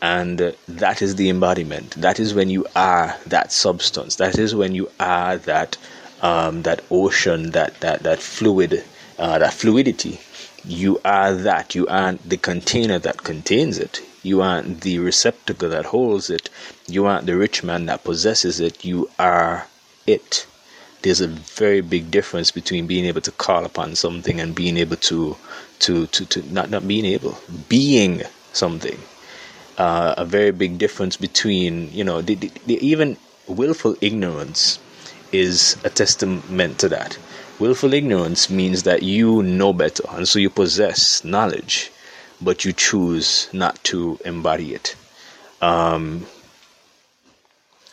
And 0.00 0.40
uh, 0.40 0.52
that 0.68 1.02
is 1.02 1.16
the 1.16 1.28
embodiment. 1.28 1.90
That 1.92 2.20
is 2.20 2.32
when 2.34 2.50
you 2.50 2.66
are 2.76 3.16
that 3.26 3.50
substance. 3.50 4.16
That 4.16 4.38
is 4.38 4.54
when 4.54 4.74
you 4.74 4.90
are 5.00 5.38
that 5.38 5.76
um, 6.22 6.62
that 6.62 6.82
ocean, 6.90 7.50
that 7.52 7.80
that 7.80 8.02
that 8.04 8.20
fluid, 8.20 8.84
uh, 9.18 9.38
that 9.38 9.54
fluidity. 9.54 10.20
You 10.68 11.00
are 11.02 11.32
that. 11.32 11.74
You 11.74 11.86
aren't 11.86 12.28
the 12.28 12.36
container 12.36 12.98
that 12.98 13.24
contains 13.24 13.78
it. 13.78 14.02
You 14.22 14.42
aren't 14.42 14.82
the 14.82 14.98
receptacle 14.98 15.70
that 15.70 15.86
holds 15.86 16.28
it. 16.28 16.50
You 16.86 17.06
aren't 17.06 17.24
the 17.24 17.38
rich 17.38 17.64
man 17.64 17.86
that 17.86 18.04
possesses 18.04 18.60
it. 18.60 18.84
You 18.84 19.08
are 19.18 19.66
it. 20.06 20.46
There's 21.00 21.22
a 21.22 21.28
very 21.28 21.80
big 21.80 22.10
difference 22.10 22.50
between 22.50 22.86
being 22.86 23.06
able 23.06 23.22
to 23.22 23.30
call 23.30 23.64
upon 23.64 23.94
something 23.94 24.40
and 24.40 24.54
being 24.54 24.76
able 24.76 24.96
to 25.08 25.38
to 25.80 26.06
to, 26.08 26.26
to 26.26 26.52
not 26.52 26.68
not 26.68 26.86
being 26.86 27.06
able 27.06 27.38
being 27.70 28.22
something. 28.52 28.98
Uh, 29.78 30.14
a 30.18 30.26
very 30.26 30.50
big 30.50 30.76
difference 30.76 31.16
between 31.16 31.90
you 31.92 32.04
know 32.04 32.20
the, 32.20 32.34
the, 32.34 32.52
the 32.66 32.86
even 32.86 33.16
willful 33.46 33.96
ignorance 34.02 34.78
is 35.32 35.78
a 35.82 35.88
testament 35.88 36.78
to 36.80 36.90
that. 36.90 37.16
Willful 37.58 37.92
ignorance 37.92 38.48
means 38.48 38.84
that 38.84 39.02
you 39.02 39.42
know 39.42 39.72
better, 39.72 40.04
and 40.10 40.28
so 40.28 40.38
you 40.38 40.48
possess 40.48 41.24
knowledge, 41.24 41.90
but 42.40 42.64
you 42.64 42.72
choose 42.72 43.48
not 43.52 43.82
to 43.84 44.18
embody 44.24 44.74
it. 44.74 44.94
Um, 45.60 46.26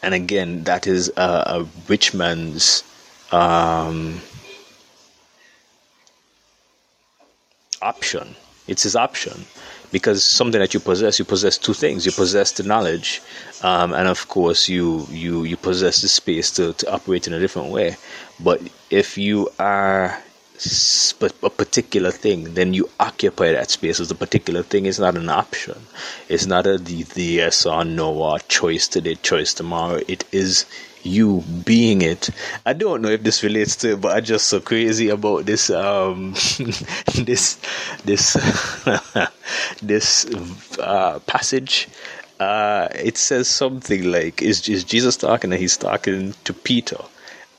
and 0.04 0.14
again, 0.14 0.66
that 0.66 0.86
is 0.86 1.10
a, 1.18 1.22
a 1.22 1.68
rich 1.88 2.14
man's 2.14 2.84
um, 3.32 4.22
option. 7.82 8.36
It's 8.68 8.84
his 8.84 8.96
option 8.96 9.46
because 9.92 10.24
something 10.24 10.60
that 10.60 10.74
you 10.74 10.80
possess, 10.80 11.18
you 11.18 11.26
possess 11.26 11.58
two 11.58 11.74
things. 11.74 12.06
You 12.06 12.12
possess 12.12 12.52
the 12.52 12.64
knowledge, 12.64 13.22
um, 13.64 13.94
and 13.94 14.08
of 14.08 14.28
course, 14.28 14.68
you 14.70 15.08
you 15.10 15.44
you 15.44 15.58
possess 15.58 16.02
the 16.02 16.08
space 16.08 16.52
to, 16.52 16.74
to 16.74 16.92
operate 16.92 17.28
in 17.28 17.34
a 17.34 17.40
different 17.40 17.70
way. 17.70 17.96
But 18.40 18.62
if 18.90 19.18
you 19.18 19.50
are 19.60 20.22
a 21.44 21.50
particular 21.50 22.12
thing, 22.12 22.54
then 22.54 22.74
you 22.74 22.90
occupy 23.00 23.52
that 23.52 23.70
space 23.70 24.00
as 24.00 24.10
a 24.12 24.16
particular 24.16 24.64
thing. 24.64 24.86
It's 24.86 25.00
not 25.00 25.18
an 25.18 25.30
option. 25.30 25.76
It's 26.30 26.46
not 26.46 26.66
a 26.66 26.78
the, 26.78 27.04
the 27.04 27.24
yes 27.24 27.66
or 27.66 27.84
no 27.84 28.14
or 28.14 28.40
choice 28.40 28.88
today, 28.88 29.16
choice 29.16 29.54
tomorrow. 29.54 30.00
It 30.08 30.24
is 30.32 30.66
you 31.04 31.44
being 31.66 32.02
it. 32.02 32.30
I 32.66 32.74
don't 32.74 33.02
know 33.02 33.10
if 33.10 33.24
this 33.24 33.44
relates 33.44 33.76
to 33.78 33.94
it, 33.94 34.02
but 34.02 34.16
I 34.16 34.22
just 34.22 34.48
so 34.48 34.60
crazy 34.60 35.10
about 35.10 35.46
this 35.46 35.70
um 35.70 36.32
this 37.16 37.60
this 38.06 38.34
this 39.82 40.26
uh, 40.80 41.20
passage. 41.28 41.88
Uh, 42.40 42.90
it 42.96 43.18
says 43.18 43.48
something 43.48 44.12
like 44.12 44.42
is 44.42 44.68
is 44.68 44.84
Jesus 44.84 45.16
talking 45.18 45.52
and 45.52 45.60
he's 45.62 45.78
talking 45.78 46.34
to 46.44 46.54
Peter. 46.54 46.98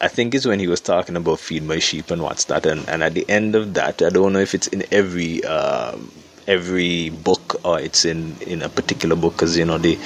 I 0.00 0.08
think 0.08 0.34
it's 0.34 0.46
when 0.46 0.58
he 0.60 0.66
was 0.68 0.80
talking 0.80 1.16
about 1.16 1.40
feed 1.40 1.62
my 1.62 1.78
sheep 1.78 2.10
and 2.10 2.22
what's 2.22 2.44
that 2.44 2.66
and, 2.66 2.88
and 2.88 3.02
at 3.02 3.14
the 3.14 3.28
end 3.28 3.54
of 3.54 3.74
that 3.74 4.02
I 4.02 4.10
don't 4.10 4.32
know 4.32 4.38
if 4.40 4.54
it's 4.54 4.66
in 4.68 4.84
every 4.92 5.42
um, 5.44 6.10
every 6.46 7.10
book 7.10 7.60
or 7.64 7.80
it's 7.80 8.04
in 8.04 8.36
in 8.46 8.62
a 8.62 8.68
particular 8.68 9.16
book 9.16 9.34
because 9.34 9.56
you 9.58 9.64
know 9.64 9.78
the 9.78 9.98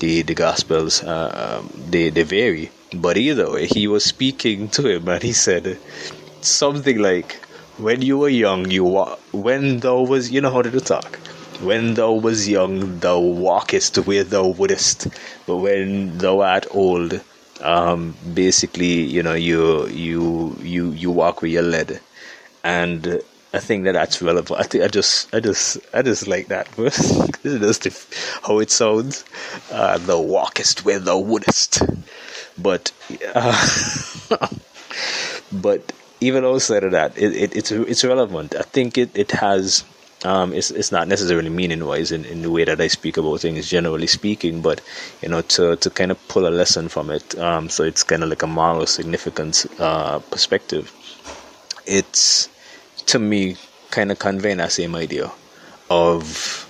the 0.00 0.22
the 0.22 0.34
gospels 0.34 1.02
uh, 1.02 1.58
um, 1.60 1.70
they 1.90 2.10
they 2.10 2.22
vary 2.24 2.70
but 2.94 3.16
either 3.16 3.50
way, 3.50 3.66
he 3.66 3.88
was 3.88 4.04
speaking 4.04 4.68
to 4.68 4.86
him 4.88 5.08
and 5.08 5.22
he 5.22 5.32
said 5.32 5.76
something 6.40 6.98
like, 6.98 7.34
When 7.78 8.00
you 8.02 8.18
were 8.18 8.28
young, 8.30 8.70
you 8.70 8.84
wa- 8.84 9.16
when 9.32 9.80
thou 9.80 10.02
was, 10.02 10.30
you 10.30 10.40
know 10.40 10.50
how 10.50 10.62
to 10.62 10.80
talk. 10.80 11.16
When 11.60 11.94
thou 11.94 12.12
was 12.12 12.48
young, 12.48 13.00
thou 13.00 13.18
walkest 13.20 13.96
where 14.06 14.24
thou 14.24 14.46
wouldest, 14.48 15.08
but 15.46 15.56
when 15.56 16.18
thou 16.18 16.40
art 16.40 16.66
old, 16.70 17.20
um, 17.60 18.14
basically, 18.34 19.02
you 19.02 19.22
know, 19.22 19.34
you 19.34 19.86
you 19.88 20.56
you 20.62 20.90
you 20.92 21.10
walk 21.10 21.42
with 21.42 21.52
your 21.52 21.62
lead 21.62 22.00
and 22.64 23.20
I 23.52 23.58
think 23.60 23.84
that 23.84 23.92
that's 23.92 24.20
relevant. 24.20 24.60
I 24.60 24.64
think 24.64 24.84
I 24.84 24.88
just 24.88 25.34
I 25.34 25.40
just 25.40 25.78
I 25.94 26.02
just 26.02 26.26
like 26.26 26.48
that 26.48 26.68
verse. 26.68 26.98
is 27.44 28.06
how 28.42 28.58
it 28.58 28.70
sounds. 28.70 29.24
Uh, 29.70 29.98
thou 29.98 30.20
walkest 30.20 30.84
where 30.84 30.98
thou 30.98 31.18
wouldest 31.18 31.82
but 32.58 32.92
uh, 33.34 33.88
but 35.52 35.92
even 36.20 36.44
outside 36.44 36.84
of 36.84 36.92
that, 36.92 37.16
it, 37.16 37.34
it, 37.36 37.56
it's 37.56 37.70
it's 37.70 38.04
relevant. 38.04 38.54
I 38.56 38.62
think 38.62 38.98
it 38.98 39.10
it 39.16 39.32
has. 39.32 39.84
Um, 40.24 40.52
it's 40.54 40.70
it's 40.70 40.90
not 40.90 41.08
necessarily 41.08 41.50
meaning 41.50 41.84
wise 41.84 42.10
in, 42.10 42.24
in 42.24 42.42
the 42.42 42.50
way 42.50 42.64
that 42.64 42.80
I 42.80 42.88
speak 42.88 43.16
about 43.16 43.40
things, 43.40 43.68
generally 43.68 44.06
speaking, 44.06 44.62
but 44.62 44.80
you 45.22 45.28
know, 45.28 45.42
to 45.42 45.76
to 45.76 45.90
kind 45.90 46.10
of 46.10 46.28
pull 46.28 46.48
a 46.48 46.50
lesson 46.50 46.88
from 46.88 47.10
it, 47.10 47.38
um, 47.38 47.68
so 47.68 47.84
it's 47.84 48.02
kind 48.02 48.22
of 48.22 48.30
like 48.30 48.42
a 48.42 48.46
moral 48.46 48.86
significance 48.86 49.66
uh, 49.78 50.18
perspective. 50.30 50.92
It's 51.86 52.48
to 53.06 53.18
me 53.18 53.56
kind 53.90 54.10
of 54.10 54.18
conveying 54.18 54.56
that 54.56 54.72
same 54.72 54.96
idea 54.96 55.30
of 55.90 56.65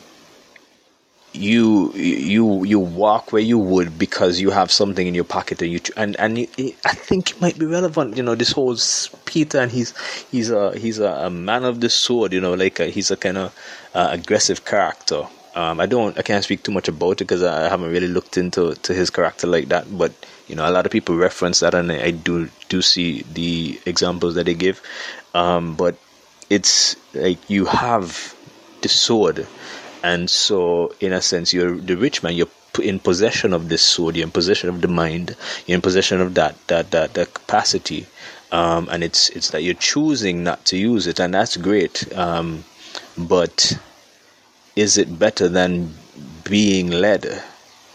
you 1.36 1.92
you 1.94 2.64
you 2.64 2.78
walk 2.80 3.32
where 3.32 3.42
you 3.42 3.58
would 3.58 3.98
because 3.98 4.40
you 4.40 4.50
have 4.50 4.70
something 4.70 5.06
in 5.06 5.14
your 5.14 5.24
pocket 5.24 5.62
and 5.62 5.72
you 5.72 5.80
and 5.96 6.16
and 6.16 6.38
I 6.84 6.94
think 6.94 7.32
it 7.32 7.40
might 7.40 7.58
be 7.58 7.66
relevant. 7.66 8.16
You 8.16 8.22
know, 8.22 8.34
this 8.34 8.52
whole 8.52 8.76
Peter 9.24 9.58
and 9.58 9.70
he's 9.70 9.94
he's 10.30 10.50
a 10.50 10.76
he's 10.78 10.98
a, 10.98 11.10
a 11.26 11.30
man 11.30 11.64
of 11.64 11.80
the 11.80 11.90
sword. 11.90 12.32
You 12.32 12.40
know, 12.40 12.54
like 12.54 12.80
a, 12.80 12.86
he's 12.86 13.10
a 13.10 13.16
kind 13.16 13.38
of 13.38 13.54
uh, 13.94 14.08
aggressive 14.10 14.64
character. 14.64 15.26
Um, 15.54 15.80
I 15.80 15.86
don't 15.86 16.18
I 16.18 16.22
can't 16.22 16.44
speak 16.44 16.62
too 16.62 16.72
much 16.72 16.88
about 16.88 17.12
it 17.12 17.24
because 17.24 17.42
I 17.42 17.68
haven't 17.68 17.90
really 17.90 18.08
looked 18.08 18.36
into 18.36 18.74
to 18.74 18.94
his 18.94 19.10
character 19.10 19.46
like 19.46 19.68
that. 19.68 19.86
But 19.96 20.12
you 20.48 20.54
know, 20.56 20.68
a 20.68 20.70
lot 20.70 20.86
of 20.86 20.92
people 20.92 21.16
reference 21.16 21.60
that, 21.60 21.74
and 21.74 21.90
I 21.92 22.10
do 22.10 22.50
do 22.68 22.82
see 22.82 23.22
the 23.32 23.80
examples 23.86 24.34
that 24.34 24.44
they 24.46 24.54
give. 24.54 24.82
Um, 25.34 25.74
but 25.74 25.96
it's 26.50 26.96
like 27.14 27.50
you 27.50 27.64
have 27.66 28.34
the 28.82 28.88
sword 28.88 29.46
and 30.10 30.30
so 30.30 30.92
in 31.00 31.12
a 31.12 31.22
sense 31.22 31.52
you're 31.52 31.76
the 31.90 31.96
rich 31.96 32.22
man 32.22 32.34
you're 32.34 32.54
in 32.82 32.98
possession 32.98 33.52
of 33.52 33.68
this 33.68 33.82
sword 33.82 34.16
you're 34.16 34.26
in 34.26 34.30
possession 34.40 34.68
of 34.68 34.80
the 34.80 34.88
mind 35.02 35.34
you're 35.66 35.76
in 35.76 35.82
possession 35.82 36.20
of 36.20 36.34
that 36.34 36.54
that 36.68 36.90
that, 36.90 37.14
that 37.14 37.32
capacity 37.34 38.06
um, 38.52 38.88
and 38.90 39.02
it's 39.02 39.28
it's 39.30 39.50
that 39.50 39.62
you're 39.62 39.82
choosing 39.92 40.44
not 40.44 40.64
to 40.64 40.76
use 40.76 41.06
it 41.06 41.18
and 41.18 41.34
that's 41.34 41.56
great 41.56 41.96
um, 42.16 42.64
but 43.16 43.78
is 44.76 44.98
it 44.98 45.18
better 45.18 45.48
than 45.48 45.94
being 46.44 46.90
led? 46.90 47.42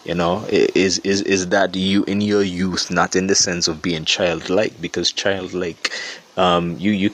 You 0.03 0.15
know 0.15 0.45
is 0.49 0.97
is 0.99 1.21
is 1.21 1.49
that 1.49 1.75
you 1.75 2.03
in 2.05 2.21
your 2.21 2.41
youth 2.41 2.89
not 2.89 3.15
in 3.15 3.27
the 3.27 3.35
sense 3.35 3.67
of 3.67 3.83
being 3.83 4.03
childlike 4.03 4.81
because 4.81 5.11
childlike 5.11 5.91
um, 6.37 6.77
you 6.77 6.91
you 6.91 7.09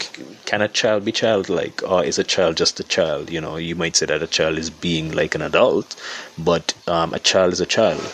can 0.45 0.61
a 0.61 0.67
child 0.67 1.05
be 1.05 1.11
childlike 1.11 1.81
or 1.83 2.03
is 2.03 2.19
a 2.19 2.23
child 2.23 2.57
just 2.57 2.79
a 2.79 2.83
child? 2.83 3.29
You 3.31 3.41
know 3.41 3.57
you 3.57 3.75
might 3.75 3.95
say 3.95 4.05
that 4.05 4.21
a 4.21 4.27
child 4.27 4.57
is 4.57 4.69
being 4.69 5.11
like 5.11 5.35
an 5.35 5.41
adult 5.41 5.95
but 6.37 6.73
um, 6.87 7.13
a 7.13 7.19
child 7.19 7.53
is 7.53 7.59
a 7.59 7.65
child. 7.65 8.13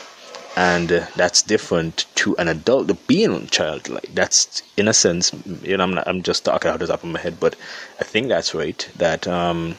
And 0.56 0.92
uh, 0.92 1.08
that's 1.16 1.42
different 1.42 2.06
to 2.16 2.38
an 2.38 2.48
adult 2.48 3.08
being 3.08 3.48
childlike. 3.48 4.14
That's 4.14 4.62
in 4.78 4.88
a 4.88 4.94
sense 4.94 5.34
you 5.62 5.78
know 5.78 5.84
I'm, 5.84 5.94
not, 5.94 6.08
I'm 6.08 6.24
just 6.24 6.46
talking 6.46 6.72
out 6.72 6.80
the 6.80 6.88
top 6.88 7.04
of 7.04 7.10
my 7.10 7.20
head 7.20 7.40
but 7.40 7.56
I 8.00 8.04
think 8.04 8.28
that's 8.30 8.56
right 8.56 8.88
that 8.98 9.28
um, 9.28 9.76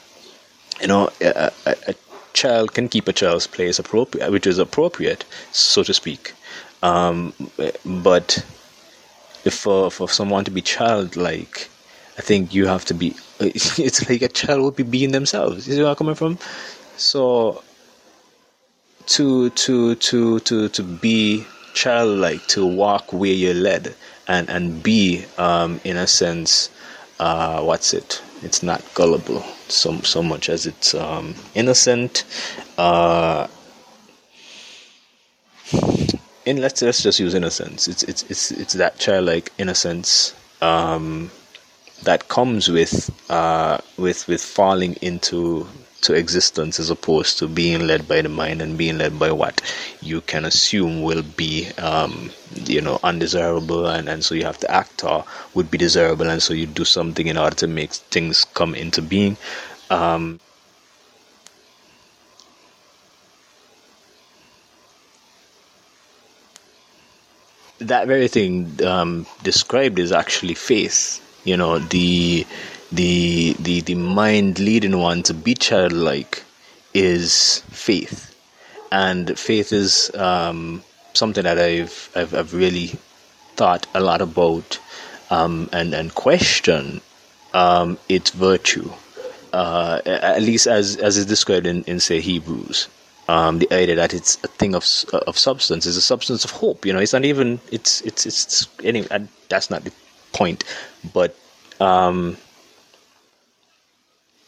you 0.80 0.88
know 0.88 1.10
a, 1.20 1.52
a, 1.66 1.76
a, 1.88 1.94
child 2.34 2.74
can 2.74 2.88
keep 2.88 3.06
a 3.06 3.12
child's 3.12 3.46
place 3.46 3.78
appropriate 3.78 4.28
which 4.32 4.44
is 4.44 4.58
appropriate 4.58 5.24
so 5.52 5.82
to 5.84 5.94
speak. 5.94 6.34
Um, 6.82 7.32
but 7.84 8.44
for 9.50 9.90
for 9.90 10.08
someone 10.08 10.44
to 10.44 10.50
be 10.50 10.62
childlike, 10.62 11.68
I 12.18 12.22
think 12.22 12.54
you 12.54 12.66
have 12.66 12.84
to 12.86 12.94
be. 12.94 13.14
It's 13.40 14.08
like 14.08 14.22
a 14.22 14.28
child 14.28 14.62
would 14.62 14.76
be 14.76 14.82
being 14.84 15.12
themselves. 15.12 15.66
You 15.66 15.74
see 15.74 15.82
where 15.82 15.90
I'm 15.90 15.96
coming 15.96 16.14
from? 16.14 16.38
So 16.96 17.62
to 19.06 19.50
to 19.50 19.94
to 19.96 20.40
to 20.40 20.68
to 20.68 20.82
be 20.82 21.44
childlike, 21.74 22.46
to 22.48 22.64
walk 22.64 23.12
where 23.12 23.32
you're 23.32 23.54
led, 23.54 23.94
and 24.28 24.48
and 24.48 24.82
be 24.82 25.24
um, 25.38 25.80
in 25.84 25.96
a 25.96 26.06
sense, 26.06 26.70
uh, 27.20 27.62
what's 27.62 27.92
it? 27.94 28.22
It's 28.42 28.62
not 28.62 28.82
gullible 28.94 29.42
so 29.68 30.00
so 30.02 30.22
much 30.22 30.48
as 30.48 30.66
it's 30.66 30.94
um, 30.94 31.34
innocent. 31.54 32.24
Uh, 32.78 33.46
in 36.46 36.58
let's 36.60 36.82
let's 36.82 37.02
just 37.02 37.20
use 37.20 37.34
innocence. 37.34 37.88
It's 37.88 38.02
it's 38.04 38.22
it's 38.24 38.50
it's 38.50 38.74
that 38.74 38.98
childlike 38.98 39.52
innocence 39.58 40.34
um, 40.60 41.30
that 42.02 42.28
comes 42.28 42.68
with 42.68 43.10
uh, 43.30 43.78
with 43.96 44.26
with 44.28 44.42
falling 44.42 44.94
into 45.00 45.66
to 46.02 46.12
existence 46.12 46.78
as 46.78 46.90
opposed 46.90 47.38
to 47.38 47.48
being 47.48 47.86
led 47.86 48.06
by 48.06 48.20
the 48.20 48.28
mind 48.28 48.60
and 48.60 48.76
being 48.76 48.98
led 48.98 49.18
by 49.18 49.32
what 49.32 49.62
you 50.02 50.20
can 50.20 50.44
assume 50.44 51.02
will 51.02 51.22
be 51.22 51.66
um, 51.78 52.30
you 52.66 52.80
know 52.80 53.00
undesirable. 53.02 53.86
And, 53.86 54.08
and 54.08 54.22
so 54.24 54.34
you 54.34 54.44
have 54.44 54.58
to 54.58 54.70
act 54.70 55.02
or 55.02 55.24
would 55.54 55.70
be 55.70 55.78
desirable. 55.78 56.28
And 56.28 56.42
so 56.42 56.52
you 56.52 56.66
do 56.66 56.84
something 56.84 57.26
in 57.26 57.38
order 57.38 57.56
to 57.56 57.66
make 57.66 57.92
things 57.92 58.44
come 58.44 58.74
into 58.74 59.00
being. 59.00 59.36
Um, 59.90 60.40
that 67.88 68.06
very 68.06 68.28
thing 68.28 68.84
um, 68.84 69.26
described 69.42 69.98
is 69.98 70.12
actually 70.12 70.54
faith. 70.54 71.20
You 71.44 71.56
know, 71.56 71.78
the 71.78 72.46
the 72.92 73.54
the 73.60 73.80
the 73.82 73.94
mind 73.94 74.58
leading 74.58 74.98
one 74.98 75.22
to 75.24 75.34
be 75.34 75.54
childlike 75.54 76.42
is 76.92 77.62
faith, 77.70 78.34
and 78.92 79.38
faith 79.38 79.72
is 79.72 80.10
um, 80.14 80.82
something 81.12 81.44
that 81.44 81.58
I've, 81.58 82.10
I've 82.14 82.34
I've 82.34 82.54
really 82.54 82.98
thought 83.56 83.86
a 83.94 84.00
lot 84.00 84.20
about 84.20 84.78
um, 85.30 85.68
and 85.72 85.94
and 85.94 86.14
question 86.14 87.00
um, 87.52 87.98
its 88.08 88.30
virtue, 88.30 88.90
uh, 89.52 90.00
at 90.06 90.42
least 90.42 90.66
as 90.66 90.96
as 90.96 91.16
is 91.16 91.26
described 91.26 91.66
in, 91.66 91.84
in 91.84 92.00
say 92.00 92.20
Hebrews 92.20 92.88
um, 93.28 93.58
the 93.58 93.72
idea 93.72 93.96
that 93.96 94.12
it's 94.12 94.36
a 94.44 94.48
thing 94.48 94.74
of 94.74 94.84
of 95.26 95.38
substance 95.38 95.86
is 95.86 95.96
a 95.96 96.02
substance 96.02 96.44
of 96.44 96.50
hope. 96.50 96.84
You 96.84 96.92
know, 96.92 96.98
it's 97.00 97.12
not 97.12 97.24
even 97.24 97.60
it's 97.70 98.00
it's 98.02 98.26
it's 98.26 98.68
anyway. 98.82 99.26
That's 99.48 99.70
not 99.70 99.84
the 99.84 99.92
point, 100.32 100.64
but 101.12 101.36
um, 101.80 102.36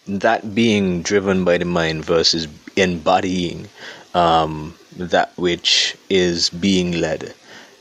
that 0.07 0.55
being 0.55 1.03
driven 1.03 1.45
by 1.45 1.59
the 1.59 1.65
mind 1.65 2.05
versus 2.05 2.49
embodying 2.77 3.69
um, 4.15 4.75
that 4.97 5.33
which 5.37 5.97
is 6.09 6.51
being 6.51 6.93
led. 6.93 7.35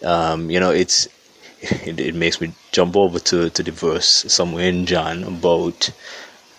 Um, 0.03 0.49
you 0.49 0.59
know, 0.59 0.71
it's 0.71 1.07
it, 1.61 1.99
it, 1.99 2.15
makes 2.15 2.39
me 2.39 2.53
jump 2.71 2.95
over 2.95 3.19
to 3.19 3.49
to 3.49 3.63
the 3.63 3.71
verse 3.71 4.25
somewhere 4.27 4.67
in 4.67 4.85
John 4.85 5.23
about 5.23 5.89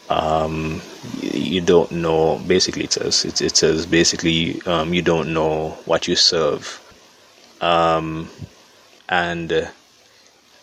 um, 0.09 0.81
you 1.21 1.61
don't 1.61 1.91
know. 1.91 2.41
Basically, 2.47 2.85
it 2.85 2.93
says 2.93 3.25
it, 3.25 3.41
it 3.41 3.57
says 3.57 3.87
basically 3.87 4.63
um, 4.63 4.95
you 4.95 5.03
don't 5.03 5.33
know 5.33 5.71
what 5.85 6.07
you 6.07 6.17
serve, 6.17 6.81
um, 7.61 8.29
and 9.09 9.53
uh, 9.53 9.67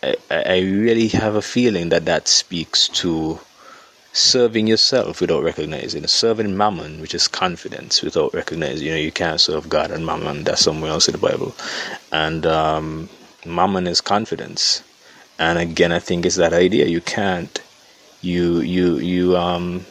I, 0.02 0.16
I 0.32 0.60
really 0.62 1.10
have 1.10 1.36
a 1.36 1.42
feeling 1.42 1.90
that 1.90 2.06
that 2.06 2.28
speaks 2.28 2.88
to 2.90 3.40
serving 4.14 4.68
yourself 4.68 5.20
without 5.20 5.44
recognizing, 5.44 6.06
serving 6.08 6.56
mammon, 6.56 7.02
which 7.02 7.16
is 7.16 7.28
confidence, 7.28 8.02
without 8.02 8.34
recognizing. 8.34 8.86
You 8.86 8.94
know, 8.94 9.00
you 9.00 9.12
can't 9.12 9.42
serve 9.42 9.70
God 9.70 9.92
and 9.92 10.06
mammon. 10.06 10.44
That's 10.44 10.62
somewhere 10.62 10.92
else 10.92 11.08
in 11.08 11.14
the 11.14 11.18
Bible, 11.18 11.54
and 12.12 12.46
um, 12.46 13.10
mammon 13.46 13.88
is 13.88 14.00
confidence. 14.00 14.84
And 15.40 15.58
again, 15.58 15.92
I 15.92 16.00
think 16.00 16.26
it's 16.26 16.36
that 16.36 16.54
idea 16.54 16.86
you 16.86 17.02
can't 17.02 17.60
you 18.24 18.62
you 18.62 18.98
you 18.98 19.38
um 19.38 19.86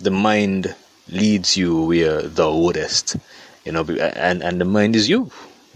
the 0.00 0.10
mind 0.10 0.74
leads 1.08 1.56
you 1.56 1.84
where 1.86 2.20
thou 2.22 2.54
wouldest 2.54 3.16
you 3.64 3.72
know 3.72 3.82
and 3.84 4.42
and 4.42 4.60
the 4.60 4.64
mind 4.64 4.94
is 4.94 5.08
you. 5.08 5.30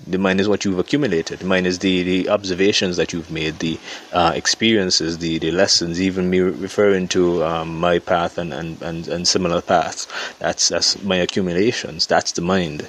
The 0.04 0.18
mind 0.18 0.40
is 0.40 0.48
what 0.48 0.64
you've 0.64 0.80
accumulated. 0.80 1.38
The 1.38 1.46
mind 1.46 1.66
is 1.66 1.78
the 1.78 2.02
the 2.02 2.28
observations 2.28 2.96
that 2.96 3.12
you've 3.12 3.30
made 3.30 3.60
the 3.60 3.78
uh, 4.12 4.32
experiences 4.34 5.18
the 5.18 5.38
the 5.38 5.52
lessons 5.52 6.00
even 6.00 6.28
me 6.28 6.40
referring 6.40 7.06
to 7.08 7.44
um, 7.44 7.78
my 7.78 8.00
path 8.00 8.36
and, 8.36 8.52
and 8.52 8.82
and 8.82 9.06
and 9.06 9.28
similar 9.28 9.62
paths. 9.62 10.08
That's 10.40 10.68
that's 10.70 11.00
my 11.04 11.16
accumulations. 11.16 12.06
That's 12.06 12.32
the 12.32 12.42
mind 12.42 12.88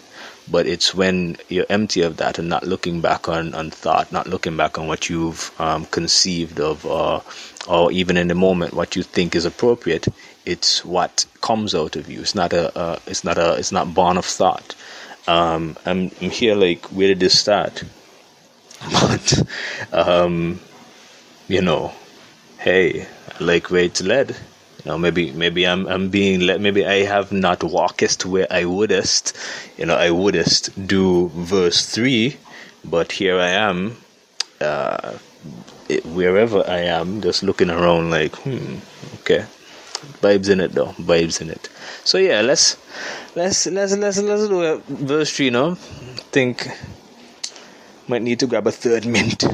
but 0.50 0.67
it's 0.67 0.93
when 0.93 1.38
you're 1.50 1.65
empty 1.69 2.01
of 2.01 2.17
that 2.17 2.38
and 2.38 2.50
not 2.50 2.65
looking 2.65 3.01
back 3.01 3.29
on, 3.29 3.53
on 3.53 3.71
thought, 3.71 4.12
not 4.12 4.27
looking 4.27 4.57
back 4.57 4.77
on 4.77 4.88
what 4.88 5.09
you've 5.09 5.51
um, 5.59 5.85
conceived 5.85 6.59
of, 6.59 6.85
uh, 6.85 7.21
or 7.67 7.91
even 7.91 8.17
in 8.17 8.27
the 8.27 8.35
moment 8.35 8.73
what 8.73 8.95
you 8.95 9.03
think 9.03 9.35
is 9.35 9.45
appropriate. 9.45 10.07
It's 10.45 10.83
what 10.83 11.25
comes 11.41 11.73
out 11.73 11.95
of 11.95 12.09
you. 12.09 12.19
It's 12.21 12.35
not 12.35 12.51
a. 12.51 12.77
Uh, 12.77 13.00
it's 13.07 13.23
not 13.23 13.38
a. 13.38 13.53
It's 13.53 13.71
not 13.71 13.93
born 13.93 14.17
of 14.17 14.25
thought. 14.25 14.75
Um, 15.25 15.77
I'm, 15.85 16.12
I'm 16.21 16.29
here 16.29 16.56
like 16.56 16.86
where 16.88 17.08
did 17.08 17.21
this 17.21 17.39
start? 17.39 17.84
But 18.91 19.43
um, 19.93 20.60
you 21.47 21.62
know, 21.62 21.93
hey, 22.60 23.08
like 23.39 23.71
where 23.71 23.84
it's 23.84 24.01
led. 24.01 24.36
You 24.84 24.91
know, 24.91 24.98
maybe 24.98 25.32
maybe 25.32 25.65
I'm 25.65 25.88
I'm 25.88 26.10
being 26.10 26.41
let 26.41 26.60
maybe 26.60 26.86
I 26.86 27.04
have 27.06 27.32
not 27.32 27.63
walkest 27.63 28.26
where 28.26 28.48
I 28.52 28.65
wouldest. 28.65 29.36
You 29.78 29.86
know, 29.86 29.96
I 29.96 30.12
wouldest 30.12 30.72
do 30.88 31.30
verse 31.30 31.86
three, 31.86 32.38
but 32.84 33.13
here 33.13 33.39
I 33.39 33.50
am, 33.50 33.96
uh, 34.60 35.13
wherever 36.04 36.67
I 36.67 36.80
am, 36.80 37.22
just 37.22 37.43
looking 37.43 37.69
around 37.69 38.10
like, 38.12 38.36
hmm, 38.36 38.76
okay, 39.22 39.46
vibes 40.22 40.50
in 40.50 40.60
it 40.60 40.74
though, 40.74 40.91
vibes 41.00 41.39
in 41.39 41.50
it. 41.50 41.69
So 42.04 42.17
yeah, 42.17 42.41
let's 42.41 42.76
let's 43.36 43.65
let's 43.67 43.96
let's 43.96 44.17
let's 44.17 44.48
do 44.50 44.82
verse 44.89 45.36
three 45.36 45.50
now. 45.50 45.76
think 46.36 46.67
might 48.08 48.22
need 48.22 48.39
to 48.39 48.48
grab 48.48 48.67
a 48.67 48.72
third 48.72 49.06
mint. 49.13 49.46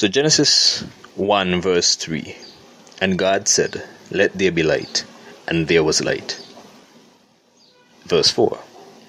So 0.00 0.08
Genesis 0.08 0.80
1 1.16 1.60
verse 1.60 1.94
3 1.94 2.34
And 3.02 3.18
God 3.18 3.46
said, 3.46 3.86
Let 4.10 4.32
there 4.32 4.50
be 4.50 4.62
light, 4.62 5.04
and 5.46 5.68
there 5.68 5.84
was 5.84 6.02
light. 6.02 6.40
Verse 8.06 8.30
4 8.30 8.58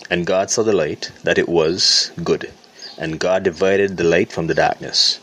And 0.09 0.27
God 0.27 0.51
saw 0.51 0.63
the 0.63 0.73
light, 0.73 1.13
that 1.23 1.37
it 1.37 1.47
was 1.47 2.11
good, 2.25 2.51
and 2.97 3.21
God 3.21 3.43
divided 3.43 3.95
the 3.95 4.03
light 4.03 4.33
from 4.33 4.47
the 4.47 4.53
darkness. 4.53 5.21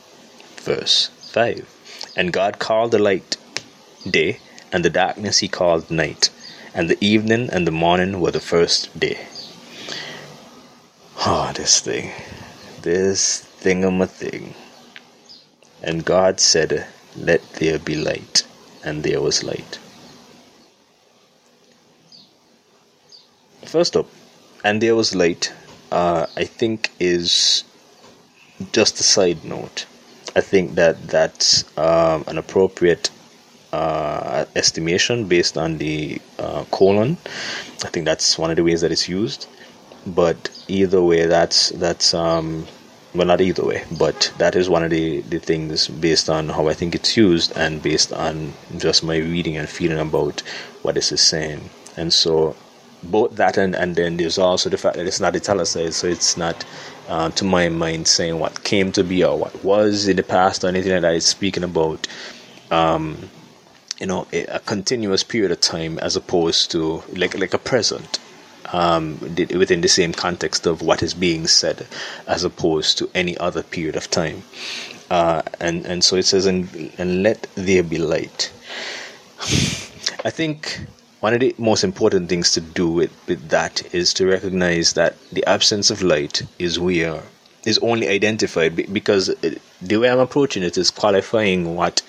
Verse 0.56 1.08
5 1.34 2.14
And 2.16 2.32
God 2.32 2.58
called 2.58 2.92
the 2.92 2.98
light 2.98 3.36
day, 4.10 4.40
and 4.72 4.82
the 4.82 4.96
darkness 5.04 5.40
he 5.40 5.48
called 5.48 5.90
night, 5.90 6.30
and 6.72 6.88
the 6.88 7.04
evening 7.04 7.50
and 7.52 7.66
the 7.66 7.78
morning 7.84 8.22
were 8.22 8.30
the 8.30 8.40
first 8.40 8.98
day. 8.98 9.18
Oh, 11.26 11.52
this 11.54 11.80
thing. 11.80 12.10
This 12.80 13.40
thing 13.40 13.84
of 13.84 14.00
a 14.00 14.06
thing. 14.06 14.54
And 15.82 16.04
God 16.04 16.40
said, 16.40 16.86
Let 17.16 17.42
there 17.54 17.78
be 17.78 17.94
light. 17.96 18.44
And 18.84 19.02
there 19.02 19.20
was 19.20 19.42
light. 19.44 19.78
First 23.64 23.96
up, 23.96 24.06
and 24.64 24.80
there 24.80 24.96
was 24.96 25.14
light, 25.14 25.52
uh, 25.92 26.26
I 26.36 26.44
think 26.44 26.90
is 26.98 27.64
just 28.72 28.98
a 28.98 29.02
side 29.02 29.44
note. 29.44 29.86
I 30.34 30.40
think 30.40 30.74
that 30.76 31.06
that's 31.08 31.64
um, 31.76 32.24
an 32.28 32.38
appropriate 32.38 33.10
uh, 33.72 34.46
estimation 34.56 35.26
based 35.28 35.58
on 35.58 35.78
the 35.78 36.20
uh, 36.38 36.64
colon. 36.70 37.16
I 37.84 37.88
think 37.88 38.06
that's 38.06 38.38
one 38.38 38.50
of 38.50 38.56
the 38.56 38.64
ways 38.64 38.80
that 38.80 38.92
it's 38.92 39.08
used. 39.08 39.46
But 40.06 40.50
either 40.68 41.02
way, 41.02 41.26
that's 41.26 41.70
that's 41.70 42.14
um, 42.14 42.66
well 43.14 43.26
not 43.26 43.40
either 43.40 43.64
way 43.64 43.84
but 43.96 44.32
that 44.38 44.54
is 44.54 44.68
one 44.68 44.82
of 44.82 44.90
the, 44.90 45.20
the 45.22 45.38
things 45.38 45.88
based 45.88 46.28
on 46.28 46.48
how 46.50 46.68
i 46.68 46.74
think 46.74 46.94
it's 46.94 47.16
used 47.16 47.50
and 47.56 47.82
based 47.82 48.12
on 48.12 48.52
just 48.76 49.02
my 49.02 49.16
reading 49.16 49.56
and 49.56 49.68
feeling 49.68 49.98
about 49.98 50.42
what 50.82 50.94
this 50.94 51.12
is 51.12 51.20
saying. 51.20 51.68
And 51.96 52.12
so 52.12 52.56
both 53.02 53.36
that 53.36 53.56
and, 53.56 53.74
and 53.74 53.94
then 53.94 54.16
there's 54.16 54.38
also 54.38 54.70
the 54.70 54.78
fact 54.78 54.96
that 54.96 55.06
it's 55.06 55.20
not 55.20 55.36
italicized 55.36 55.94
so 55.94 56.08
it's 56.08 56.36
not 56.36 56.64
uh, 57.08 57.28
to 57.30 57.44
my 57.44 57.68
mind 57.68 58.08
saying 58.08 58.38
what 58.38 58.64
came 58.64 58.90
to 58.92 59.04
be 59.04 59.22
or 59.22 59.38
what 59.38 59.64
was 59.64 60.08
in 60.08 60.16
the 60.16 60.22
past 60.22 60.64
or 60.64 60.68
anything 60.68 60.92
like 60.92 61.02
that. 61.02 61.14
It's 61.14 61.26
speaking 61.26 61.62
about 61.62 62.06
um, 62.70 63.28
you 64.00 64.06
know 64.06 64.26
a, 64.32 64.44
a 64.46 64.58
continuous 64.60 65.22
period 65.22 65.52
of 65.52 65.60
time 65.60 65.98
as 65.98 66.16
opposed 66.16 66.70
to 66.72 67.02
like 67.14 67.38
like 67.38 67.54
a 67.54 67.58
present 67.58 68.18
um, 68.72 69.18
within 69.20 69.80
the 69.80 69.88
same 69.88 70.12
context 70.12 70.66
of 70.66 70.82
what 70.82 71.02
is 71.02 71.14
being 71.14 71.46
said, 71.46 71.86
as 72.26 72.44
opposed 72.44 72.98
to 72.98 73.10
any 73.14 73.36
other 73.38 73.62
period 73.62 73.96
of 73.96 74.10
time. 74.10 74.42
Uh, 75.10 75.42
and 75.60 75.86
and 75.86 76.04
so 76.04 76.16
it 76.16 76.24
says, 76.24 76.46
and, 76.46 76.92
and 76.98 77.22
let 77.22 77.46
there 77.54 77.82
be 77.82 77.98
light. 77.98 78.52
I 80.24 80.30
think 80.30 80.80
one 81.20 81.34
of 81.34 81.40
the 81.40 81.54
most 81.58 81.82
important 81.82 82.28
things 82.28 82.52
to 82.52 82.60
do 82.60 82.88
with, 82.88 83.10
with 83.26 83.48
that 83.48 83.94
is 83.94 84.14
to 84.14 84.26
recognize 84.26 84.92
that 84.92 85.16
the 85.30 85.44
absence 85.46 85.90
of 85.90 86.02
light 86.02 86.42
is 86.58 86.78
where 86.78 87.22
is 87.64 87.78
only 87.78 88.08
identified 88.08 88.76
because 88.92 89.26
the 89.82 89.96
way 89.96 90.08
I'm 90.08 90.20
approaching 90.20 90.62
it 90.62 90.78
is 90.78 90.90
qualifying 90.90 91.74
what 91.74 92.02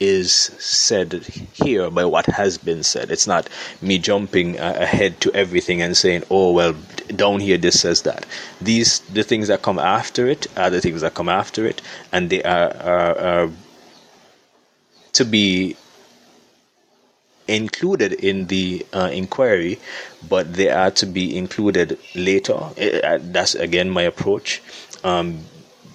is 0.00 0.32
said 0.32 1.12
here 1.52 1.90
by 1.90 2.04
what 2.06 2.26
has 2.26 2.56
been 2.56 2.82
said. 2.82 3.10
It's 3.10 3.26
not 3.26 3.48
me 3.82 3.98
jumping 3.98 4.58
uh, 4.58 4.76
ahead 4.80 5.20
to 5.20 5.32
everything 5.34 5.82
and 5.82 5.96
saying, 5.96 6.24
"Oh 6.30 6.52
well, 6.52 6.74
down 7.14 7.40
here 7.40 7.58
this 7.58 7.80
says 7.80 8.02
that." 8.02 8.26
These 8.60 9.00
the 9.00 9.22
things 9.22 9.48
that 9.48 9.62
come 9.62 9.78
after 9.78 10.26
it 10.26 10.46
are 10.56 10.70
the 10.70 10.80
things 10.80 11.02
that 11.02 11.14
come 11.14 11.28
after 11.28 11.66
it, 11.66 11.82
and 12.12 12.30
they 12.30 12.42
are, 12.42 12.74
are, 12.76 13.18
are 13.18 13.50
to 15.12 15.24
be 15.24 15.76
included 17.46 18.12
in 18.12 18.46
the 18.46 18.86
uh, 18.92 19.10
inquiry, 19.12 19.78
but 20.28 20.54
they 20.54 20.70
are 20.70 20.90
to 20.92 21.06
be 21.06 21.36
included 21.36 21.98
later. 22.14 22.54
Uh, 22.54 23.18
that's 23.20 23.54
again 23.54 23.90
my 23.90 24.02
approach. 24.02 24.62
Um, 25.04 25.44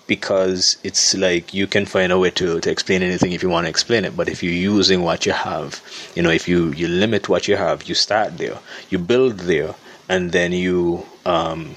because 0.07 0.77
it's 0.83 1.15
like 1.15 1.53
you 1.53 1.67
can 1.67 1.85
find 1.85 2.11
a 2.11 2.19
way 2.19 2.29
to, 2.29 2.59
to 2.59 2.69
explain 2.69 3.01
anything 3.01 3.31
if 3.31 3.41
you 3.41 3.49
want 3.49 3.65
to 3.65 3.69
explain 3.69 4.05
it 4.05 4.15
but 4.15 4.29
if 4.29 4.43
you're 4.43 4.53
using 4.53 5.01
what 5.01 5.25
you 5.25 5.31
have 5.31 5.81
you 6.15 6.21
know 6.21 6.29
if 6.29 6.47
you 6.47 6.71
you 6.73 6.87
limit 6.87 7.27
what 7.29 7.47
you 7.47 7.55
have 7.55 7.83
you 7.83 7.95
start 7.95 8.37
there 8.37 8.59
you 8.89 8.97
build 8.99 9.39
there 9.39 9.73
and 10.07 10.31
then 10.31 10.51
you 10.51 11.05
um, 11.25 11.75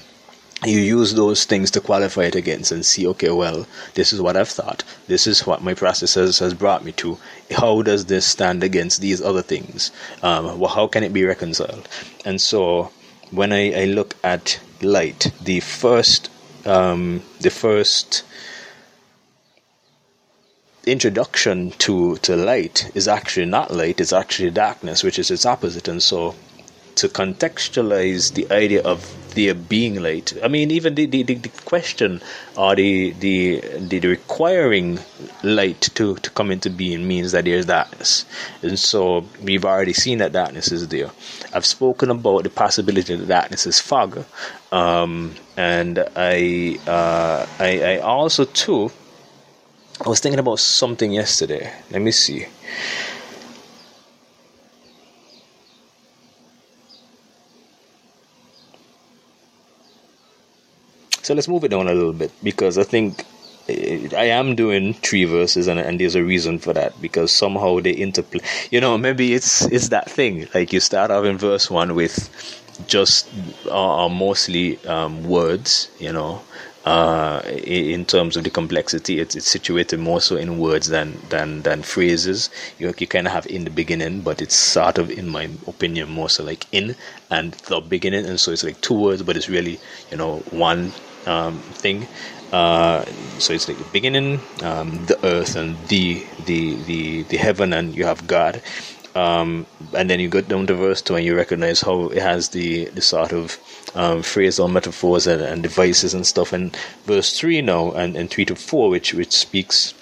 you 0.65 0.79
use 0.79 1.13
those 1.13 1.45
things 1.45 1.71
to 1.71 1.79
qualify 1.79 2.23
it 2.23 2.35
against 2.35 2.71
and 2.71 2.85
see 2.85 3.07
okay 3.07 3.31
well 3.31 3.65
this 3.95 4.11
is 4.11 4.21
what 4.21 4.35
i've 4.35 4.49
thought 4.49 4.83
this 5.07 5.25
is 5.25 5.47
what 5.47 5.63
my 5.63 5.73
process 5.73 6.15
has, 6.15 6.39
has 6.39 6.53
brought 6.53 6.83
me 6.83 6.91
to 6.91 7.17
how 7.57 7.81
does 7.81 8.05
this 8.05 8.25
stand 8.25 8.63
against 8.63 9.01
these 9.01 9.21
other 9.21 9.41
things? 9.41 9.91
Um, 10.21 10.59
well 10.59 10.69
how 10.69 10.87
can 10.87 11.03
it 11.03 11.13
be 11.13 11.25
reconciled? 11.25 11.87
And 12.25 12.39
so 12.39 12.91
when 13.31 13.51
i, 13.51 13.81
I 13.81 13.85
look 13.85 14.15
at 14.23 14.59
light 14.81 15.31
the 15.41 15.59
first 15.61 16.29
um, 16.69 17.21
the 17.41 17.49
first 17.49 18.23
introduction 20.85 21.71
to 21.71 22.15
to 22.17 22.35
light 22.35 22.89
is 22.95 23.07
actually 23.07 23.45
not 23.45 23.71
light 23.71 23.99
it's 23.99 24.13
actually 24.13 24.49
darkness 24.49 25.03
which 25.03 25.19
is 25.19 25.29
its 25.29 25.45
opposite 25.45 25.87
and 25.87 26.01
so 26.01 26.33
to 26.95 27.07
contextualize 27.07 28.33
the 28.33 28.51
idea 28.51 28.81
of 28.83 29.15
there 29.35 29.53
being 29.53 30.01
light, 30.01 30.33
I 30.43 30.47
mean, 30.47 30.71
even 30.71 30.95
the, 30.95 31.05
the, 31.05 31.23
the 31.23 31.49
question 31.65 32.21
or 32.57 32.75
the, 32.75 33.11
the, 33.11 33.61
the 33.79 33.99
requiring 34.01 34.99
light 35.43 35.81
to, 35.81 36.15
to 36.15 36.29
come 36.31 36.51
into 36.51 36.69
being 36.69 37.07
means 37.07 37.31
that 37.31 37.45
there's 37.45 37.65
darkness. 37.65 38.25
And 38.61 38.77
so 38.77 39.25
we've 39.41 39.63
already 39.63 39.93
seen 39.93 40.17
that 40.17 40.33
darkness 40.33 40.71
is 40.71 40.87
there. 40.89 41.09
I've 41.53 41.65
spoken 41.65 42.09
about 42.09 42.43
the 42.43 42.49
possibility 42.49 43.15
that 43.15 43.27
darkness 43.27 43.65
is 43.65 43.79
fog. 43.79 44.25
Um, 44.71 45.35
and 45.59 45.99
I, 46.15 46.79
uh, 46.87 47.45
I, 47.59 47.97
I 47.97 47.97
also, 47.99 48.45
too, 48.45 48.89
I 50.03 50.07
was 50.07 50.21
thinking 50.21 50.39
about 50.39 50.59
something 50.59 51.11
yesterday. 51.11 51.69
Let 51.91 52.01
me 52.01 52.11
see. 52.11 52.45
So 61.21 61.33
let's 61.33 61.49
move 61.49 61.65
it 61.65 61.71
down 61.71 61.89
a 61.89 61.93
little 61.93 62.13
bit 62.13 62.31
because 62.41 62.77
I 62.77 62.83
think 62.83 63.25
eh, 63.67 64.07
I 64.15 64.27
am 64.27 64.55
doing 64.55 64.93
three 64.93 65.25
verses, 65.25 65.67
and, 65.67 65.77
and 65.77 65.99
there's 65.99 66.15
a 66.15 66.23
reason 66.23 66.57
for 66.59 66.71
that 66.71 66.99
because 67.01 67.33
somehow 67.33 67.81
they 67.81 67.91
interplay. 67.91 68.39
You 68.71 68.79
know, 68.79 68.97
maybe 68.97 69.33
it's 69.33 69.63
it's 69.65 69.89
that 69.89 70.09
thing. 70.09 70.47
Like 70.53 70.71
you 70.71 70.79
start 70.79 71.11
off 71.11 71.25
in 71.25 71.37
verse 71.37 71.69
one 71.69 71.95
with 71.95 72.58
just 72.87 73.29
uh 73.69 74.07
mostly 74.09 74.83
um, 74.85 75.23
words. 75.23 75.89
You 75.99 76.13
know, 76.13 76.41
uh, 76.85 77.41
in 77.45 78.05
terms 78.05 78.37
of 78.37 78.43
the 78.43 78.49
complexity, 78.49 79.19
it's, 79.19 79.35
it's 79.35 79.47
situated 79.47 79.99
more 79.99 80.21
so 80.21 80.35
in 80.37 80.57
words 80.57 80.87
than 80.87 81.19
than 81.29 81.61
than 81.63 81.83
phrases. 81.83 82.49
You 82.77 82.93
you 82.97 83.07
kind 83.07 83.27
of 83.27 83.33
have 83.33 83.45
in 83.47 83.63
the 83.65 83.69
beginning, 83.69 84.21
but 84.21 84.41
it's 84.41 84.55
sort 84.55 84.97
of, 84.97 85.11
in 85.11 85.27
my 85.27 85.49
opinion, 85.67 86.09
more 86.09 86.29
so 86.29 86.43
like 86.43 86.65
in 86.71 86.95
and 87.29 87.53
the 87.67 87.79
beginning, 87.81 88.25
and 88.25 88.39
so 88.39 88.51
it's 88.51 88.63
like 88.63 88.79
two 88.81 88.99
words, 88.99 89.21
but 89.23 89.35
it's 89.37 89.49
really 89.49 89.79
you 90.11 90.17
know 90.17 90.39
one 90.51 90.93
um, 91.25 91.59
thing. 91.59 92.07
Uh, 92.51 93.05
so 93.37 93.53
it's 93.53 93.67
like 93.67 93.77
the 93.77 93.83
beginning, 93.85 94.41
um, 94.63 95.05
the 95.05 95.19
earth, 95.23 95.55
and 95.55 95.77
the 95.87 96.25
the 96.45 96.75
the 96.83 97.23
the 97.23 97.37
heaven, 97.37 97.73
and 97.73 97.95
you 97.95 98.05
have 98.05 98.25
God. 98.25 98.61
Um, 99.15 99.65
and 99.97 100.09
then 100.09 100.19
you 100.19 100.29
go 100.29 100.41
down 100.41 100.67
to 100.67 100.75
verse 100.75 101.01
two, 101.01 101.15
and 101.15 101.25
you 101.25 101.35
recognize 101.35 101.81
how 101.81 102.09
it 102.09 102.21
has 102.21 102.49
the 102.49 102.85
the 102.85 103.01
sort 103.01 103.33
of 103.33 103.57
um, 103.95 104.21
phrasal 104.21 104.71
metaphors 104.71 105.25
and, 105.27 105.41
and 105.41 105.63
devices 105.63 106.13
and 106.13 106.25
stuff. 106.27 106.53
And 106.53 106.75
verse 107.05 107.37
three 107.37 107.61
now, 107.61 107.91
and, 107.91 108.15
and 108.15 108.29
three 108.29 108.45
to 108.45 108.55
four, 108.55 108.89
which 108.89 109.13
which 109.13 109.31
speaks, 109.31 109.93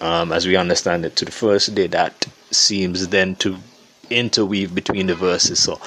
um, 0.00 0.32
as 0.32 0.46
we 0.46 0.56
understand 0.56 1.04
it, 1.04 1.14
to 1.16 1.24
the 1.24 1.32
first 1.32 1.74
day, 1.74 1.86
that 1.88 2.26
seems 2.50 3.08
then 3.08 3.36
to 3.36 3.56
interweave 4.10 4.74
between 4.74 5.06
the 5.06 5.14
verses. 5.14 5.62
So 5.62 5.80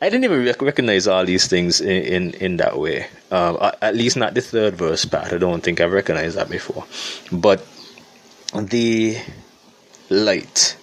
I 0.00 0.10
didn't 0.10 0.24
even 0.24 0.44
rec- 0.44 0.62
recognize 0.62 1.08
all 1.08 1.24
these 1.24 1.46
things 1.48 1.80
in 1.80 2.02
in, 2.02 2.34
in 2.34 2.56
that 2.58 2.78
way. 2.78 3.06
Uh, 3.30 3.72
at 3.80 3.96
least 3.96 4.16
not 4.16 4.34
the 4.34 4.42
third 4.42 4.76
verse 4.76 5.04
part. 5.04 5.32
I 5.32 5.38
don't 5.38 5.62
think 5.62 5.80
I've 5.80 5.92
recognized 5.92 6.36
that 6.36 6.50
before. 6.50 6.84
But 7.32 7.66
the 8.54 9.18
light. 10.10 10.76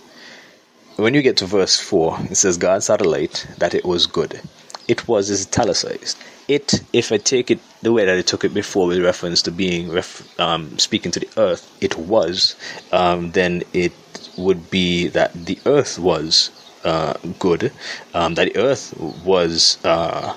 When 0.97 1.13
you 1.13 1.21
get 1.21 1.35
to 1.37 1.45
verse 1.45 1.77
four, 1.77 2.17
it 2.21 2.35
says 2.35 2.57
God 2.57 2.81
saw 2.81 2.95
the 2.95 3.03
light 3.07 3.45
that 3.57 3.73
it 3.73 3.83
was 3.83 4.05
good. 4.05 4.39
It 4.87 5.07
was 5.09 5.29
is 5.29 5.45
italicized. 5.45 6.17
It, 6.47 6.83
if 6.93 7.11
I 7.11 7.17
take 7.17 7.51
it 7.51 7.59
the 7.81 7.91
way 7.91 8.05
that 8.05 8.17
I 8.17 8.21
took 8.21 8.45
it 8.45 8.53
before, 8.53 8.87
with 8.87 9.03
reference 9.03 9.41
to 9.41 9.51
being 9.51 9.91
ref, 9.91 10.39
um, 10.39 10.79
speaking 10.79 11.11
to 11.11 11.19
the 11.19 11.29
earth, 11.35 11.75
it 11.81 11.97
was. 11.97 12.55
Um, 12.93 13.31
then 13.31 13.63
it 13.73 13.91
would 14.37 14.69
be 14.69 15.07
that 15.07 15.33
the 15.33 15.59
earth 15.65 15.99
was 15.99 16.49
uh, 16.85 17.15
good, 17.39 17.73
um, 18.13 18.35
that 18.35 18.53
the 18.53 18.57
earth 18.61 18.93
was, 19.25 19.83
uh, 19.83 20.33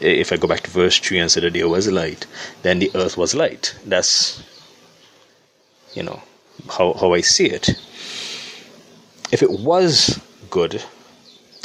if 0.00 0.32
I 0.32 0.36
go 0.36 0.48
back 0.48 0.62
to 0.62 0.70
verse 0.70 0.98
3 0.98 1.18
and 1.18 1.30
say 1.30 1.40
that 1.40 1.54
there 1.54 1.68
was 1.68 1.90
light, 1.90 2.26
then 2.60 2.78
the 2.78 2.90
earth 2.94 3.16
was 3.16 3.34
light. 3.34 3.74
That's, 3.86 4.42
you 5.94 6.02
know, 6.02 6.20
how, 6.68 6.92
how 6.94 7.14
I 7.14 7.22
see 7.22 7.46
it. 7.46 7.70
If 9.32 9.42
it 9.42 9.50
was 9.50 10.20
good, 10.50 10.82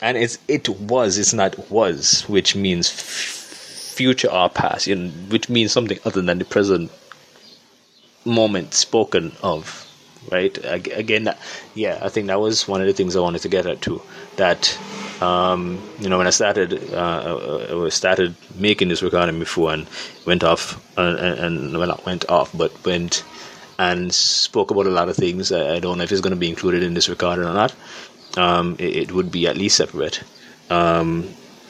and 0.01 0.17
it's 0.17 0.39
it 0.47 0.67
was, 0.69 1.17
it's 1.17 1.33
not 1.33 1.69
was, 1.69 2.23
which 2.27 2.55
means 2.55 2.89
future 2.89 4.31
or 4.31 4.49
past, 4.49 4.87
which 4.87 5.49
means 5.49 5.71
something 5.71 5.99
other 6.05 6.21
than 6.21 6.39
the 6.39 6.45
present 6.45 6.91
moment 8.25 8.73
spoken 8.73 9.31
of 9.43 9.87
right? 10.31 10.57
Again, 10.63 11.33
yeah, 11.73 11.99
I 12.01 12.09
think 12.09 12.27
that 12.27 12.39
was 12.39 12.67
one 12.67 12.81
of 12.81 12.87
the 12.87 12.93
things 12.93 13.15
I 13.15 13.21
wanted 13.21 13.41
to 13.41 13.49
get 13.49 13.65
at 13.65 13.81
too. 13.81 14.01
That 14.35 14.77
um, 15.21 15.81
you 15.99 16.09
know, 16.09 16.17
when 16.17 16.27
I 16.27 16.31
started, 16.31 16.93
uh, 16.93 17.85
I 17.85 17.89
started 17.89 18.35
making 18.55 18.89
this 18.89 19.01
recording 19.01 19.39
before 19.39 19.73
and 19.73 19.87
went 20.25 20.43
off, 20.43 20.81
and, 20.97 21.17
and 21.17 21.77
well, 21.77 21.87
not 21.87 22.05
went 22.05 22.29
off, 22.29 22.55
but 22.55 22.85
went 22.85 23.23
and 23.79 24.13
spoke 24.13 24.71
about 24.71 24.87
a 24.87 24.91
lot 24.91 25.09
of 25.09 25.15
things. 25.15 25.51
I, 25.51 25.79
don't 25.79 25.97
know 25.97 26.03
if 26.03 26.11
it's 26.11 26.21
going 26.21 26.31
to 26.31 26.39
be 26.39 26.49
included 26.49 26.83
in 26.83 26.93
this 26.93 27.09
recording 27.09 27.45
or 27.45 27.53
not. 27.53 27.75
Um, 28.35 28.75
it, 28.79 28.95
it, 28.95 29.11
would 29.11 29.31
be 29.31 29.47
at 29.47 29.57
least 29.57 29.77
separate, 29.77 30.23
um, 30.69 31.29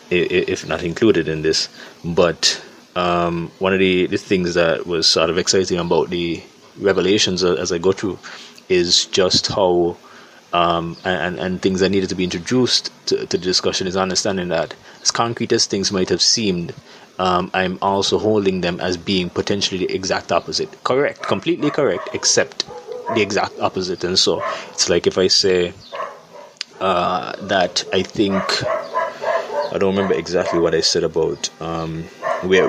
if 0.09 0.67
not 0.67 0.83
included 0.83 1.27
in 1.27 1.41
this. 1.41 1.69
But 2.03 2.61
um, 2.95 3.51
one 3.59 3.73
of 3.73 3.79
the, 3.79 4.07
the 4.07 4.17
things 4.17 4.53
that 4.55 4.87
was 4.87 5.07
sort 5.07 5.29
of 5.29 5.37
exciting 5.37 5.79
about 5.79 6.09
the 6.09 6.41
revelations 6.79 7.43
as 7.43 7.71
I 7.71 7.77
go 7.77 7.91
through 7.91 8.19
is 8.69 9.05
just 9.05 9.47
how 9.47 9.97
um, 10.53 10.95
and, 11.03 11.39
and 11.39 11.61
things 11.61 11.81
that 11.81 11.89
needed 11.89 12.09
to 12.09 12.15
be 12.15 12.23
introduced 12.23 12.91
to, 13.07 13.17
to, 13.17 13.37
the 13.37 13.37
discussion 13.37 13.85
is 13.85 13.97
understanding 13.97 14.47
that 14.49 14.73
as 15.01 15.11
concrete 15.11 15.51
as 15.51 15.65
things 15.65 15.91
might 15.91 16.09
have 16.09 16.21
seemed, 16.21 16.73
um, 17.19 17.49
I'm 17.53 17.79
also 17.81 18.19
holding 18.19 18.61
them 18.61 18.79
as 18.79 18.97
being 18.97 19.29
potentially 19.29 19.85
the 19.85 19.93
exact 19.93 20.31
opposite. 20.31 20.83
Correct, 20.83 21.21
completely 21.23 21.71
correct, 21.71 22.09
except 22.13 22.65
the 23.15 23.21
exact 23.21 23.59
opposite. 23.59 24.03
And 24.03 24.17
so 24.17 24.43
it's 24.71 24.89
like 24.89 25.07
if 25.07 25.17
I 25.17 25.27
say 25.27 25.73
uh, 26.79 27.35
that 27.47 27.83
I 27.91 28.03
think 28.03 28.43
I 29.73 29.77
don't 29.79 29.95
remember 29.95 30.13
exactly 30.13 30.59
what 30.59 30.73
I 30.75 30.81
said 30.81 31.03
about 31.03 31.49
um, 31.61 32.03
where 32.43 32.67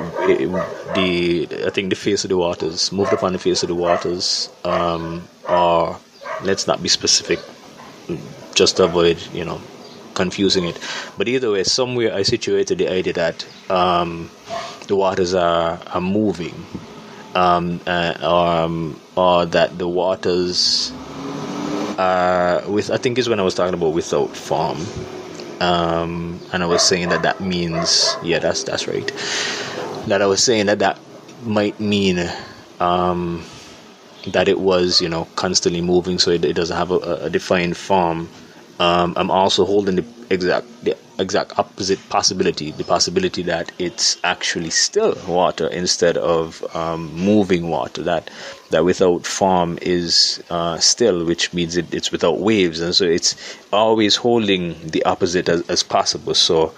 the 0.95 1.47
I 1.67 1.71
think 1.71 1.91
the 1.91 1.97
face 1.97 2.25
of 2.25 2.31
the 2.31 2.37
waters 2.37 2.91
moved 2.91 3.13
upon 3.13 3.33
the 3.33 3.39
face 3.39 3.63
of 3.63 3.69
the 3.69 3.75
waters, 3.75 4.49
um, 4.65 5.29
or 5.49 5.99
let's 6.43 6.67
not 6.67 6.83
be 6.83 6.89
specific, 6.89 7.39
just 8.55 8.81
avoid 8.81 9.19
you 9.33 9.45
know 9.45 9.61
confusing 10.19 10.65
it. 10.67 10.79
But 11.17 11.29
either 11.29 11.51
way, 11.53 11.65
somewhere 11.65 12.13
I 12.15 12.23
situated 12.23 12.79
the 12.79 12.89
idea 12.91 13.15
that 13.15 13.47
um, 13.71 14.31
the 14.89 14.97
waters 14.97 15.33
are 15.35 15.79
are 15.95 16.01
moving, 16.03 16.57
um, 17.35 17.81
uh, 17.87 18.15
or, 18.23 18.47
um, 18.65 19.01
or 19.17 19.47
that 19.47 19.79
the 19.79 19.89
waters 19.89 20.93
are 21.99 22.63
with. 22.69 22.91
I 22.91 22.99
think 22.99 23.19
is 23.19 23.29
when 23.29 23.41
I 23.41 23.47
was 23.49 23.55
talking 23.55 23.75
about 23.75 23.95
without 23.95 24.37
form 24.37 24.79
um, 25.61 26.41
and 26.53 26.63
I 26.63 26.67
was 26.67 26.83
saying 26.83 27.09
that 27.09 27.23
that 27.23 27.41
means 27.41 28.17
yeah, 28.23 28.39
that's 28.39 28.63
that's 28.65 28.87
right. 28.87 29.07
That 30.07 30.23
I 30.23 30.27
was 30.27 30.43
saying 30.43 30.67
that 30.67 30.79
that 30.79 30.99
might 31.45 31.79
mean 31.81 32.31
um, 32.81 33.45
that 34.29 34.49
it 34.49 34.61
was 34.61 35.01
you 35.01 35.09
know 35.09 35.27
constantly 35.37 35.81
moving, 35.81 36.19
so 36.19 36.31
it, 36.31 36.45
it 36.45 36.55
doesn't 36.55 36.77
have 36.77 36.91
a, 36.91 37.27
a 37.27 37.31
defined 37.31 37.77
form. 37.77 38.29
Um, 38.81 39.14
I'm 39.17 39.31
also 39.31 39.64
holding 39.64 39.97
the 39.97 40.05
exact 40.31 40.67
the 40.85 40.97
exact 41.19 41.59
opposite 41.59 41.99
possibility 42.11 42.71
the 42.71 42.85
possibility 42.85 43.43
that 43.43 43.73
it's 43.79 44.19
actually 44.23 44.71
still 44.71 45.17
water 45.27 45.67
instead 45.67 46.17
of 46.17 46.64
um, 46.77 47.12
moving 47.12 47.71
water 47.71 48.03
that 48.03 48.31
that 48.71 48.85
without 48.85 49.27
form 49.27 49.79
is 49.83 50.41
uh, 50.51 50.79
still 50.79 51.25
which 51.25 51.53
means 51.53 51.77
it, 51.77 51.93
it's 51.93 52.12
without 52.12 52.38
waves. 52.38 52.81
And 52.81 52.95
so 52.95 53.05
it's 53.05 53.35
always 53.73 54.14
holding 54.14 54.75
the 54.87 55.03
opposite 55.05 55.49
as, 55.49 55.69
as 55.69 55.83
possible. 55.83 56.35
So 56.35 56.73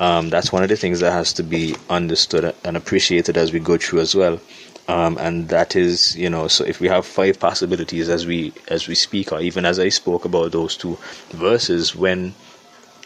um, 0.00 0.28
that's 0.28 0.52
one 0.52 0.62
of 0.62 0.68
the 0.68 0.76
things 0.76 1.00
that 1.00 1.12
has 1.12 1.32
to 1.34 1.42
be 1.42 1.74
understood 1.88 2.54
and 2.64 2.76
appreciated 2.76 3.38
as 3.38 3.52
we 3.52 3.60
go 3.60 3.78
through 3.78 4.00
as 4.00 4.14
well 4.14 4.40
um, 4.88 5.16
and 5.18 5.48
that 5.48 5.74
is 5.76 6.16
you 6.16 6.30
know 6.30 6.48
so 6.48 6.64
if 6.64 6.80
we 6.80 6.88
have 6.88 7.04
five 7.06 7.38
possibilities 7.38 8.08
as 8.08 8.26
we 8.26 8.52
as 8.68 8.88
we 8.88 8.94
speak 8.94 9.32
or 9.32 9.40
even 9.40 9.64
as 9.64 9.78
i 9.78 9.88
spoke 9.88 10.24
about 10.24 10.52
those 10.52 10.76
two 10.76 10.96
verses 11.30 11.94
when 11.94 12.34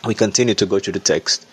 we 0.07 0.15
continue 0.15 0.55
to 0.55 0.67
go 0.67 0.79
through 0.79 0.93
the 0.93 1.01
text 1.01 1.47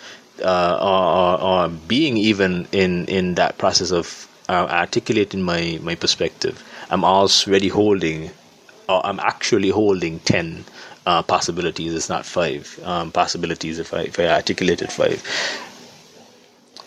uh, 0.44 0.78
or, 0.80 1.42
or, 1.42 1.68
being 1.68 2.16
even 2.16 2.68
in 2.72 3.06
in 3.08 3.36
that 3.36 3.58
process 3.58 3.92
of 3.92 4.28
uh, 4.50 4.68
articulating 4.70 5.42
my 5.42 5.80
my 5.82 5.96
perspective 5.96 6.64
i'm 6.90 7.04
already 7.04 7.68
holding 7.68 8.30
or 8.88 9.06
i'm 9.06 9.20
actually 9.20 9.70
holding 9.70 10.20
10 10.20 10.64
uh, 11.08 11.24
possibilities. 11.24 11.96
It's 11.96 12.10
not 12.10 12.26
five 12.26 12.80
um, 12.84 13.12
possibilities 13.12 13.80
if 13.80 13.94
i 13.94 14.02
if 14.02 14.20
i 14.20 14.28
articulated 14.28 14.92
five. 14.92 15.24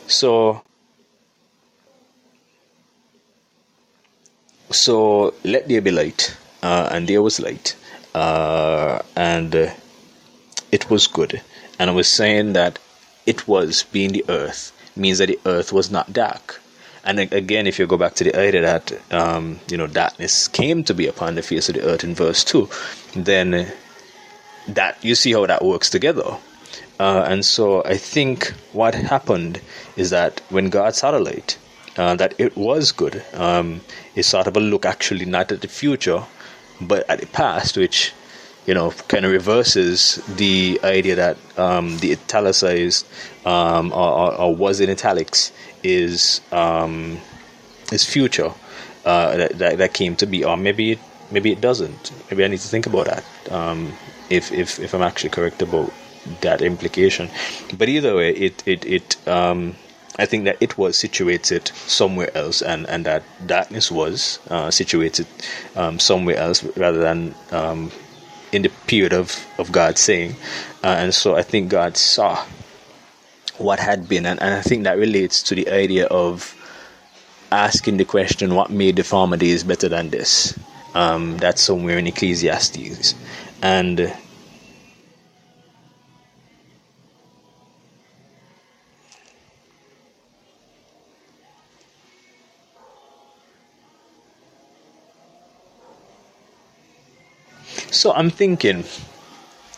So 0.06 0.62
so 4.70 5.34
let 5.44 5.68
there 5.68 5.80
be 5.80 5.90
light 5.90 6.36
uh, 6.62 6.88
and 6.92 7.08
there 7.08 7.22
was 7.22 7.40
light 7.40 7.76
uh, 8.14 9.00
and 9.16 9.54
uh, 9.54 9.70
it 10.72 10.88
was 10.90 11.06
good. 11.06 11.40
And 11.78 11.90
i 11.90 11.92
was 11.92 12.08
saying 12.08 12.52
that 12.54 12.78
it 13.26 13.46
was 13.48 13.84
being 13.84 14.12
the 14.12 14.24
earth 14.28 14.72
means 14.96 15.18
that 15.18 15.28
the 15.28 15.40
earth 15.46 15.72
was 15.72 15.90
not 15.90 16.12
dark. 16.12 16.60
And 17.04 17.18
again 17.18 17.66
if 17.66 17.78
you 17.78 17.86
go 17.86 17.96
back 17.96 18.14
to 18.16 18.24
the 18.24 18.38
idea 18.38 18.62
that 18.62 19.12
um, 19.12 19.60
you 19.68 19.76
know 19.76 19.86
darkness 19.86 20.48
came 20.48 20.84
to 20.84 20.94
be 20.94 21.06
upon 21.06 21.34
the 21.34 21.42
face 21.42 21.68
of 21.68 21.76
the 21.76 21.82
earth 21.82 22.04
in 22.04 22.14
verse 22.14 22.44
2 22.44 22.68
then 23.14 23.72
that 24.68 25.02
you 25.02 25.14
see 25.14 25.32
how 25.32 25.46
that 25.46 25.64
works 25.64 25.90
together. 25.90 26.36
Uh, 26.98 27.24
and 27.26 27.46
so 27.46 27.82
i 27.84 27.96
think 27.96 28.52
what 28.72 28.94
happened 28.94 29.60
is 29.96 30.10
that 30.10 30.40
when 30.50 30.68
god 30.68 30.94
saw 30.94 31.10
the 31.10 31.18
light 31.18 31.56
uh, 31.96 32.14
that 32.16 32.34
it 32.38 32.56
was 32.56 32.92
good. 32.92 33.22
Um, 33.34 33.80
it's 34.14 34.28
sort 34.28 34.46
of 34.46 34.56
a 34.56 34.60
look 34.60 34.84
actually 34.84 35.24
not 35.24 35.52
at 35.52 35.60
the 35.60 35.68
future, 35.68 36.22
but 36.80 37.08
at 37.08 37.20
the 37.20 37.26
past, 37.26 37.76
which 37.76 38.12
you 38.66 38.74
know 38.74 38.90
kind 39.08 39.24
of 39.24 39.32
reverses 39.32 40.16
the 40.36 40.80
idea 40.84 41.16
that 41.16 41.36
um, 41.58 41.98
the 41.98 42.12
italicized 42.12 43.06
um, 43.46 43.92
or, 43.92 44.34
or, 44.34 44.54
was 44.54 44.80
in 44.80 44.90
italics 44.90 45.50
is 45.82 46.40
um, 46.52 47.18
is 47.90 48.04
future 48.04 48.52
uh, 49.04 49.36
that, 49.36 49.58
that, 49.58 49.78
that 49.78 49.94
came 49.94 50.14
to 50.16 50.26
be, 50.26 50.44
or 50.44 50.56
maybe 50.56 50.92
it 50.92 50.98
maybe 51.30 51.52
it 51.52 51.60
doesn't. 51.60 52.12
Maybe 52.30 52.44
I 52.44 52.48
need 52.48 52.60
to 52.60 52.68
think 52.68 52.86
about 52.86 53.06
that. 53.06 53.24
Um, 53.50 53.92
if 54.28 54.52
if 54.52 54.78
if 54.78 54.94
I'm 54.94 55.02
actually 55.02 55.30
correct 55.30 55.62
about 55.62 55.92
that 56.42 56.62
implication, 56.62 57.30
but 57.76 57.88
either 57.88 58.14
way, 58.14 58.30
it 58.30 58.62
it 58.66 58.84
it 58.84 59.28
um, 59.28 59.74
I 60.18 60.26
think 60.26 60.44
that 60.44 60.56
it 60.60 60.76
was 60.76 60.98
situated 60.98 61.68
somewhere 61.68 62.36
else, 62.36 62.62
and, 62.62 62.86
and 62.88 63.06
that 63.06 63.22
darkness 63.46 63.90
was 63.90 64.38
uh, 64.50 64.70
situated 64.70 65.26
um, 65.76 65.98
somewhere 65.98 66.36
else 66.36 66.64
rather 66.76 66.98
than 66.98 67.34
um, 67.52 67.90
in 68.52 68.62
the 68.62 68.70
period 68.86 69.12
of, 69.12 69.46
of 69.58 69.72
God 69.72 69.96
saying. 69.96 70.34
Uh, 70.82 70.96
and 70.98 71.14
so 71.14 71.36
I 71.36 71.42
think 71.42 71.70
God 71.70 71.96
saw 71.96 72.44
what 73.58 73.78
had 73.78 74.08
been, 74.08 74.26
and, 74.26 74.40
and 74.40 74.54
I 74.54 74.62
think 74.62 74.84
that 74.84 74.98
relates 74.98 75.42
to 75.44 75.54
the 75.54 75.70
idea 75.70 76.06
of 76.06 76.56
asking 77.52 77.96
the 77.96 78.04
question, 78.04 78.54
what 78.54 78.70
made 78.70 78.96
the 78.96 79.04
former 79.04 79.36
days 79.36 79.64
better 79.64 79.88
than 79.88 80.10
this? 80.10 80.58
Um, 80.94 81.36
that's 81.38 81.62
somewhere 81.62 81.98
in 81.98 82.06
Ecclesiastes. 82.06 83.14
And 83.62 84.12
So 98.00 98.14
I'm 98.14 98.30
thinking, 98.30 98.84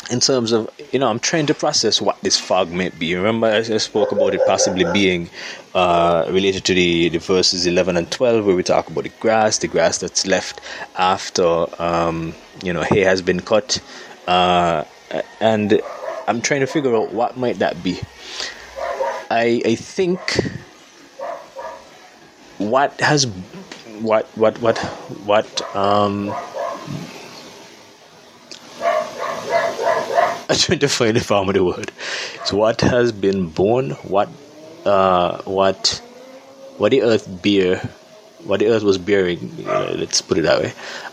in 0.08 0.20
terms 0.20 0.52
of 0.52 0.70
you 0.92 1.00
know, 1.00 1.08
I'm 1.08 1.18
trying 1.18 1.46
to 1.46 1.54
process 1.54 2.00
what 2.00 2.20
this 2.20 2.38
fog 2.38 2.70
might 2.70 2.96
be. 2.96 3.16
Remember, 3.16 3.48
I, 3.48 3.62
spoke 3.78 4.12
about 4.12 4.32
it 4.32 4.40
possibly 4.46 4.84
being 4.92 5.28
uh, 5.74 6.26
related 6.30 6.64
to 6.66 6.74
the, 6.74 7.08
the 7.08 7.18
verses 7.18 7.66
11 7.66 7.96
and 7.96 8.08
12, 8.12 8.46
where 8.46 8.54
we 8.54 8.62
talk 8.62 8.88
about 8.88 9.02
the 9.02 9.10
grass, 9.18 9.58
the 9.58 9.66
grass 9.66 9.98
that's 9.98 10.24
left 10.24 10.60
after 10.94 11.66
um, 11.82 12.32
you 12.62 12.72
know 12.72 12.82
hay 12.82 13.00
has 13.00 13.22
been 13.22 13.40
cut, 13.40 13.80
uh, 14.28 14.84
and 15.40 15.80
I'm 16.28 16.40
trying 16.42 16.60
to 16.60 16.68
figure 16.68 16.94
out 16.94 17.12
what 17.12 17.36
might 17.36 17.58
that 17.58 17.82
be. 17.82 17.98
I 19.32 19.62
I 19.64 19.74
think 19.74 20.20
what 22.58 23.00
has 23.00 23.26
what 24.00 24.28
what 24.36 24.60
what 24.60 24.78
what 25.26 25.74
um 25.74 26.32
I'm 30.52 30.58
trying 30.58 30.78
to 30.80 30.88
find 30.88 31.16
the 31.16 31.20
form 31.20 31.48
of 31.48 31.54
the 31.54 31.64
word. 31.64 31.90
So 32.44 32.58
what 32.58 32.82
has 32.82 33.10
been 33.10 33.48
born, 33.48 33.92
what 34.04 34.28
uh, 34.84 35.40
what 35.44 36.02
what 36.76 36.90
the 36.90 37.02
earth 37.02 37.26
bear, 37.42 37.78
what 38.44 38.60
the 38.60 38.66
earth 38.66 38.82
was 38.82 38.98
bearing. 38.98 39.64
Uh, 39.66 39.94
let's 39.96 40.20
put 40.20 40.36
it 40.36 40.42
that 40.42 40.60
way. 40.60 40.72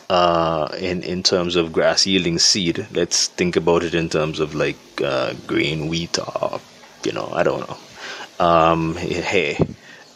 Uh, 0.10 0.68
in 0.80 1.04
in 1.04 1.24
terms 1.24 1.56
of 1.56 1.72
grass 1.72 2.06
yielding 2.06 2.38
seed, 2.38 2.86
let's 2.92 3.28
think 3.28 3.56
about 3.56 3.84
it 3.84 3.96
in 3.96 4.10
terms 4.10 4.42
of 4.42 4.56
like 4.56 4.76
uh, 5.02 5.34
grain, 5.48 5.88
wheat, 5.88 6.20
or 6.20 6.60
you 7.06 7.14
know, 7.14 7.30
I 7.32 7.44
don't 7.44 7.64
know, 7.70 8.46
um, 8.46 8.96
hay, 8.96 9.58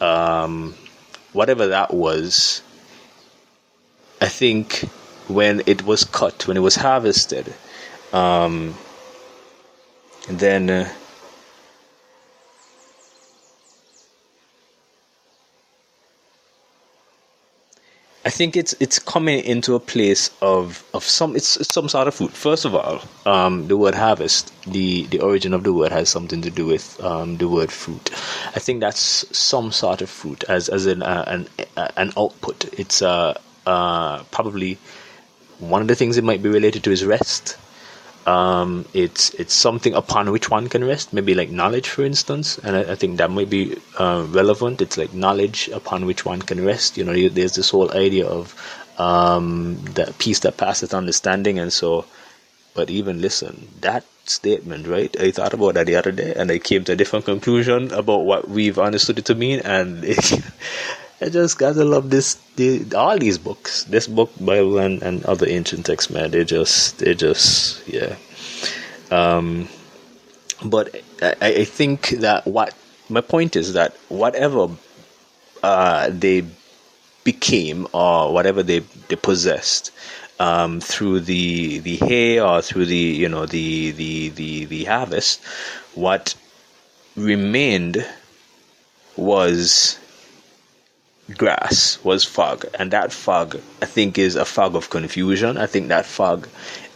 um, 0.01 0.75
whatever 1.31 1.67
that 1.67 1.93
was. 1.93 2.61
I 4.19 4.27
think 4.27 4.79
when 5.29 5.61
it 5.65 5.85
was 5.85 6.03
cut, 6.03 6.45
when 6.45 6.57
it 6.57 6.61
was 6.61 6.75
harvested, 6.75 7.53
um, 8.11 8.75
then 10.29 10.69
uh, 10.69 10.89
I 18.25 18.29
think 18.29 18.55
it's 18.55 18.73
it's 18.79 18.99
coming 18.99 19.43
into 19.43 19.75
a 19.75 19.81
place 19.81 20.29
of, 20.41 20.81
of 20.93 21.03
some 21.03 21.35
it's, 21.35 21.57
it's 21.57 21.73
some 21.73 21.89
sort 21.89 22.07
of 22.07 22.15
food. 22.15 22.31
First 22.31 22.63
of 22.63 22.73
all, 22.73 23.01
um, 23.25 23.67
the 23.67 23.75
word 23.75 23.95
harvest, 23.95 24.53
the, 24.63 25.05
the 25.07 25.19
origin 25.19 25.53
of 25.53 25.63
the 25.63 25.73
word 25.73 25.91
has 25.91 26.07
something 26.07 26.41
to 26.41 26.49
do 26.49 26.65
with 26.65 27.03
um, 27.03 27.35
the 27.35 27.49
word 27.49 27.69
fruit. 27.69 28.11
I 28.55 28.59
think 28.59 28.79
that's 28.79 29.37
some 29.37 29.73
sort 29.73 30.01
of 30.01 30.09
fruit 30.09 30.45
as 30.45 30.69
as 30.69 30.85
an 30.85 31.03
uh, 31.03 31.25
an 31.27 31.49
uh, 31.75 31.89
an 31.97 32.13
output. 32.15 32.63
It's 32.79 33.01
uh, 33.01 33.37
uh, 33.65 34.23
probably 34.31 34.77
one 35.59 35.81
of 35.81 35.89
the 35.89 35.95
things 35.95 36.15
it 36.17 36.23
might 36.23 36.41
be 36.41 36.49
related 36.49 36.83
to 36.85 36.91
is 36.91 37.03
rest 37.05 37.57
um, 38.25 38.85
it's 38.93 39.33
it's 39.35 39.53
something 39.53 39.93
upon 39.93 40.31
which 40.31 40.49
one 40.49 40.69
can 40.69 40.83
rest. 40.83 41.13
Maybe 41.13 41.33
like 41.35 41.49
knowledge, 41.49 41.89
for 41.89 42.03
instance, 42.03 42.57
and 42.59 42.75
I, 42.75 42.93
I 42.93 42.95
think 42.95 43.17
that 43.17 43.31
might 43.31 43.49
be 43.49 43.77
uh, 43.97 44.25
relevant. 44.29 44.81
It's 44.81 44.97
like 44.97 45.13
knowledge 45.13 45.67
upon 45.69 46.05
which 46.05 46.25
one 46.25 46.41
can 46.41 46.63
rest. 46.65 46.97
You 46.97 47.03
know, 47.03 47.29
there's 47.29 47.55
this 47.55 47.69
whole 47.69 47.91
idea 47.91 48.25
of 48.25 48.55
um, 48.97 49.77
that 49.95 50.17
peace 50.19 50.39
that 50.39 50.57
passeth 50.57 50.93
understanding, 50.93 51.59
and 51.59 51.71
so. 51.71 52.05
But 52.75 52.89
even 52.89 53.21
listen, 53.21 53.67
that 53.81 54.03
statement, 54.25 54.87
right? 54.87 55.15
I 55.19 55.29
thought 55.29 55.53
about 55.53 55.75
that 55.75 55.85
the 55.85 55.95
other 55.95 56.11
day, 56.11 56.33
and 56.35 56.49
I 56.49 56.57
came 56.57 56.83
to 56.85 56.93
a 56.93 56.95
different 56.95 57.25
conclusion 57.25 57.91
about 57.91 58.25
what 58.25 58.49
we've 58.49 58.79
understood 58.79 59.19
it 59.19 59.25
to 59.25 59.35
mean, 59.35 59.59
and 59.59 60.03
it, 60.07 60.41
I 61.23 61.29
just 61.29 61.57
gotta 61.57 61.85
love 61.85 62.09
this. 62.09 62.33
The, 62.57 62.93
all 62.95 63.17
these 63.17 63.37
books, 63.37 63.85
this 63.85 64.07
book, 64.07 64.29
Bible, 64.41 64.77
and, 64.77 65.01
and 65.01 65.23
other 65.23 65.47
ancient 65.47 65.85
texts, 65.85 66.11
man. 66.11 66.31
They 66.31 66.43
just, 66.43 66.99
they 66.99 67.15
just, 67.15 67.87
yeah. 67.87 68.17
Um, 69.09 69.69
but 70.65 70.93
I, 71.21 71.35
I 71.39 71.63
think 71.63 72.09
that 72.09 72.45
what 72.45 72.75
my 73.07 73.21
point 73.21 73.55
is 73.55 73.71
that 73.71 73.95
whatever 74.09 74.67
uh, 75.63 76.09
they 76.11 76.45
became 77.23 77.87
or 77.93 78.33
whatever 78.33 78.61
they 78.61 78.79
they 79.07 79.15
possessed 79.15 79.91
um, 80.41 80.81
through 80.81 81.21
the 81.21 81.79
the 81.79 81.95
hay 81.95 82.41
or 82.41 82.61
through 82.61 82.87
the 82.87 82.97
you 82.97 83.29
know 83.29 83.45
the 83.45 83.91
the 83.91 84.27
the 84.27 84.65
the 84.65 84.83
harvest, 84.83 85.41
what 85.95 86.35
remained 87.15 88.05
was 89.15 89.99
grass 91.37 91.99
was 92.03 92.23
fog, 92.23 92.65
and 92.77 92.91
that 92.91 93.11
fog, 93.11 93.59
I 93.81 93.85
think, 93.85 94.17
is 94.17 94.35
a 94.35 94.45
fog 94.45 94.75
of 94.75 94.89
confusion. 94.89 95.57
I 95.57 95.65
think 95.65 95.87
that 95.87 96.05
fog, 96.05 96.47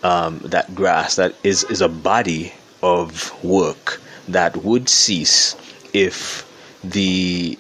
um, 0.04 0.40
that 0.40 0.74
grass, 0.76 1.16
that 1.16 1.36
is 1.44 1.64
is 1.66 1.82
a 1.82 1.90
body 1.90 2.54
of 2.84 3.32
work 3.44 4.02
that 4.28 4.58
would 4.58 4.90
cease 4.90 5.56
if 5.94 6.46
the 6.84 7.58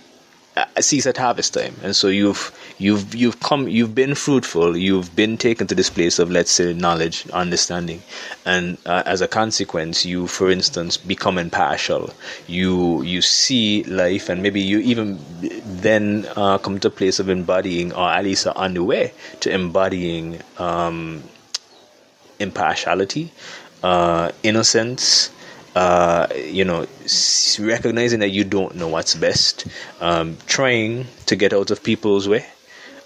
cease 0.79 1.05
at 1.05 1.17
harvest 1.17 1.53
time, 1.53 1.75
and 1.83 1.95
so 1.95 2.07
you've 2.07 2.51
you've 2.77 3.13
you've 3.15 3.39
come 3.39 3.67
you've 3.67 3.95
been 3.95 4.15
fruitful. 4.15 4.77
You've 4.77 5.15
been 5.15 5.37
taken 5.37 5.67
to 5.67 5.75
this 5.75 5.89
place 5.89 6.19
of 6.19 6.31
let's 6.31 6.51
say 6.51 6.73
knowledge 6.73 7.27
understanding. 7.29 8.01
And 8.45 8.77
uh, 8.85 9.03
as 9.05 9.21
a 9.21 9.27
consequence 9.27 10.05
you 10.05 10.27
for 10.27 10.49
instance 10.51 10.97
become 10.97 11.37
impartial. 11.37 12.13
You 12.47 13.01
you 13.01 13.21
see 13.21 13.83
life 13.83 14.29
and 14.29 14.41
maybe 14.41 14.61
you 14.61 14.79
even 14.79 15.19
then 15.65 16.27
uh, 16.35 16.57
come 16.57 16.79
to 16.79 16.87
a 16.87 16.91
place 16.91 17.19
of 17.19 17.29
embodying 17.29 17.93
or 17.93 18.09
at 18.09 18.23
least 18.23 18.47
are 18.47 18.57
on 18.57 18.73
the 18.73 18.83
way 18.83 19.13
to 19.41 19.51
embodying 19.51 20.41
um, 20.57 21.23
impartiality 22.39 23.31
uh, 23.83 24.31
innocence 24.43 25.29
uh, 25.77 26.27
you 26.35 26.65
know, 26.65 26.87
recognizing 27.59 28.19
that 28.21 28.29
you 28.29 28.43
don't 28.43 28.75
know 28.75 28.87
what's 28.87 29.13
best, 29.13 29.67
um, 30.01 30.35
trying 30.47 31.05
to 31.27 31.35
get 31.35 31.53
out 31.53 31.69
of 31.69 31.83
people's 31.83 32.27
way, 32.27 32.43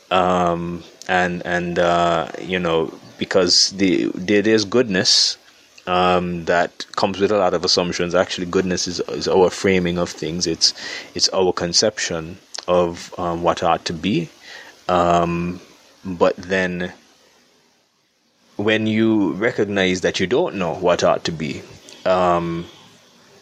um, 0.10 0.82
and 1.10 1.46
and 1.46 1.78
uh, 1.80 2.32
you 2.40 2.58
know 2.58 2.98
because 3.18 3.72
the, 3.72 4.06
the 4.16 4.40
there's 4.40 4.64
goodness 4.64 5.38
um, 5.86 6.46
that 6.46 6.86
comes 6.96 7.20
with 7.20 7.30
a 7.34 7.38
lot 7.38 7.54
of 7.54 7.66
assumptions. 7.66 8.16
Actually, 8.16 8.48
goodness 8.48 8.88
is, 8.88 9.02
is 9.10 9.28
our 9.28 9.50
framing 9.50 9.98
of 9.98 10.10
things. 10.10 10.48
It's 10.48 10.74
it's 11.14 11.28
our 11.34 11.52
conception 11.52 12.38
of 12.70 13.14
um, 13.20 13.44
what 13.44 13.64
ought 13.64 13.84
to 13.84 13.94
be. 13.94 14.30
Um, 14.88 15.60
but 16.06 16.38
then, 16.38 16.94
when 18.56 18.88
you 18.88 19.34
recognize 19.34 20.00
that 20.02 20.22
you 20.22 20.26
don't 20.26 20.56
know 20.56 20.74
what 20.74 21.04
ought 21.04 21.26
to 21.26 21.34
be, 21.34 21.64
um, 22.06 22.66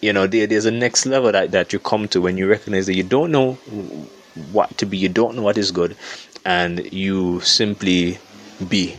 you 0.01 0.13
know 0.13 0.27
there, 0.27 0.47
there's 0.47 0.65
a 0.65 0.71
next 0.71 1.05
level 1.05 1.31
that, 1.31 1.51
that 1.51 1.73
you 1.73 1.79
come 1.79 2.07
to 2.09 2.21
when 2.21 2.37
you 2.37 2.47
recognize 2.47 2.85
that 2.85 2.95
you 2.95 3.03
don't 3.03 3.31
know 3.31 3.53
what 4.51 4.77
to 4.77 4.85
be, 4.85 4.97
you 4.97 5.09
don't 5.09 5.35
know 5.35 5.41
what 5.41 5.57
is 5.57 5.71
good, 5.71 5.95
and 6.45 6.91
you 6.91 7.39
simply 7.41 8.17
be. 8.67 8.95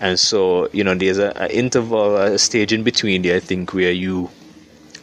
And 0.00 0.18
so, 0.18 0.68
you 0.72 0.84
know, 0.84 0.94
there's 0.94 1.18
an 1.18 1.50
interval, 1.50 2.16
a 2.16 2.38
stage 2.38 2.72
in 2.72 2.82
between 2.82 3.22
there, 3.22 3.36
I 3.36 3.40
think, 3.40 3.72
where 3.72 3.92
you 3.92 4.30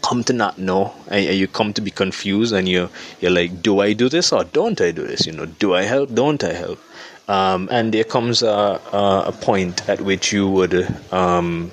come 0.04 0.24
to 0.26 0.34
not 0.34 0.58
know 0.58 0.94
and 1.08 1.26
you 1.26 1.48
come 1.48 1.74
to 1.74 1.82
be 1.82 1.92
confused 1.92 2.54
and 2.54 2.68
you're, 2.68 2.90
you're 3.20 3.32
like, 3.32 3.62
do 3.62 3.80
I 3.80 3.94
do 3.94 4.10
this 4.10 4.32
or 4.32 4.44
don't 4.44 4.80
I 4.82 4.92
do 4.92 5.06
this? 5.06 5.26
You 5.26 5.34
know, 5.34 5.46
do 5.46 5.74
I 5.74 5.84
help? 5.84 6.14
Don't 6.14 6.44
I 6.44 6.54
help? 6.54 6.80
Um, 7.28 7.70
and 7.72 7.94
there 7.94 8.04
comes 8.04 8.44
a, 8.44 8.80
a, 8.92 9.24
a, 9.28 9.32
point 9.32 9.88
at 9.88 10.02
which 10.02 10.34
you 10.34 10.50
would 10.50 10.88
um, 11.14 11.72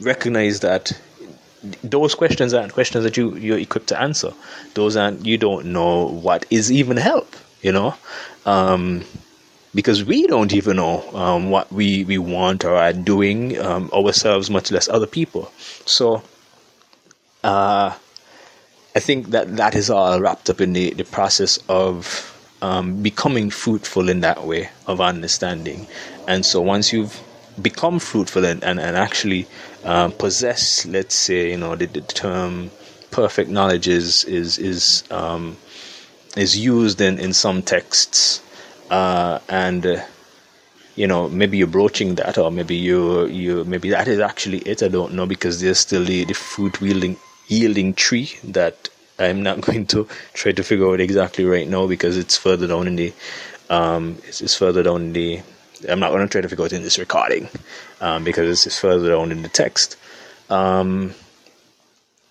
recognize 0.00 0.60
that 0.60 0.92
those 1.84 2.14
questions 2.14 2.54
aren't 2.54 2.72
questions 2.72 3.04
that 3.04 3.16
you, 3.16 3.36
you're 3.36 3.58
equipped 3.58 3.88
to 3.88 4.00
answer. 4.00 4.32
Those 4.74 4.96
aren't, 4.96 5.26
you 5.26 5.36
don't 5.36 5.66
know 5.66 6.06
what 6.06 6.46
is 6.50 6.72
even 6.72 6.96
help 6.96 7.36
you 7.62 7.72
know, 7.72 7.94
um, 8.46 9.04
because 9.74 10.04
we 10.04 10.26
don't 10.26 10.52
even 10.52 10.76
know 10.76 11.08
um, 11.14 11.50
what 11.50 11.70
we, 11.72 12.04
we 12.04 12.18
want 12.18 12.64
or 12.64 12.76
are 12.76 12.92
doing 12.92 13.58
um, 13.60 13.90
ourselves, 13.92 14.50
much 14.50 14.70
less 14.70 14.88
other 14.88 15.06
people. 15.06 15.50
So, 15.86 16.22
uh, 17.44 17.94
I 18.94 18.98
think 18.98 19.28
that 19.28 19.56
that 19.56 19.74
is 19.76 19.88
all 19.88 20.20
wrapped 20.20 20.50
up 20.50 20.60
in 20.60 20.72
the, 20.72 20.90
the 20.94 21.04
process 21.04 21.58
of 21.68 22.26
um, 22.60 23.02
becoming 23.02 23.50
fruitful 23.50 24.08
in 24.08 24.20
that 24.20 24.44
way 24.44 24.70
of 24.86 25.00
understanding. 25.00 25.86
And 26.26 26.44
so 26.44 26.60
once 26.60 26.92
you've 26.92 27.20
become 27.62 28.00
fruitful 28.00 28.44
and, 28.44 28.62
and, 28.64 28.80
and 28.80 28.96
actually 28.96 29.46
um, 29.84 30.12
possess, 30.12 30.86
let's 30.86 31.14
say, 31.14 31.50
you 31.50 31.56
know, 31.56 31.76
the, 31.76 31.86
the 31.86 32.00
term 32.02 32.70
perfect 33.10 33.50
knowledge 33.50 33.88
is, 33.88 34.24
is, 34.24 34.58
is 34.58 35.04
um, 35.10 35.56
is 36.36 36.56
used 36.56 37.00
in, 37.00 37.18
in 37.18 37.32
some 37.32 37.62
texts, 37.62 38.42
uh, 38.90 39.38
and 39.48 39.84
uh, 39.86 40.04
you 40.96 41.06
know 41.06 41.28
maybe 41.28 41.58
you're 41.58 41.66
broaching 41.66 42.14
that, 42.16 42.38
or 42.38 42.50
maybe 42.50 42.76
you 42.76 43.26
you 43.26 43.64
maybe 43.64 43.90
that 43.90 44.08
is 44.08 44.20
actually 44.20 44.58
it. 44.58 44.82
I 44.82 44.88
don't 44.88 45.14
know 45.14 45.26
because 45.26 45.60
there's 45.60 45.78
still 45.78 46.04
the, 46.04 46.24
the 46.24 46.34
fruit 46.34 46.80
yielding 46.80 47.16
yielding 47.48 47.94
tree 47.94 48.30
that 48.44 48.88
I'm 49.18 49.42
not 49.42 49.60
going 49.66 49.86
to 49.86 50.06
try 50.34 50.52
to 50.52 50.62
figure 50.62 50.88
out 50.88 51.00
exactly 51.00 51.44
right 51.44 51.68
now 51.68 51.86
because 51.86 52.16
it's 52.16 52.36
further 52.36 52.66
down 52.66 52.86
in 52.86 52.96
the 52.96 53.12
um, 53.68 54.18
it's, 54.26 54.40
it's 54.40 54.56
further 54.56 54.82
down 54.82 55.02
in 55.02 55.12
the 55.12 55.40
I'm 55.88 56.00
not 56.00 56.10
going 56.10 56.22
to 56.26 56.28
try 56.28 56.42
to 56.42 56.48
figure 56.48 56.64
out 56.64 56.72
in 56.72 56.82
this 56.82 56.98
recording 56.98 57.48
um, 58.00 58.24
because 58.24 58.66
it's, 58.66 58.78
further 58.78 59.14
on 59.14 59.30
in 59.30 59.42
the 59.42 59.48
text. 59.48 59.96
Um, 60.48 61.14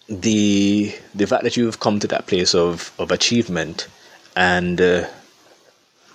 the 0.09 0.95
the 1.13 1.27
fact 1.27 1.43
that 1.43 1.55
you've 1.55 1.79
come 1.79 1.99
to 1.99 2.07
that 2.07 2.25
place 2.27 2.55
of 2.55 2.91
of 2.97 3.11
achievement 3.11 3.87
and 4.35 4.81
uh, 4.81 5.07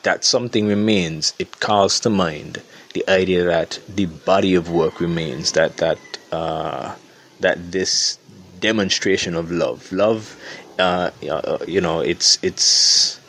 that 0.03 0.25
something 0.25 0.67
remains 0.67 1.33
it 1.39 1.61
calls 1.61 2.01
to 2.01 2.11
mind 2.11 2.61
the 2.95 3.09
idea 3.09 3.45
that 3.45 3.79
the 3.89 4.07
body 4.07 4.55
of 4.55 4.69
work 4.69 5.01
remains 5.01 5.53
that 5.53 5.77
that 5.77 5.99
uh, 6.33 6.95
that 7.41 7.71
this 7.71 8.19
demonstration 8.59 9.35
of 9.37 9.53
love 9.53 9.93
love 9.93 10.37
uh, 10.81 11.11
uh 11.31 11.59
you 11.69 11.81
know 11.81 12.01
it's 12.01 12.39
it's 12.43 13.21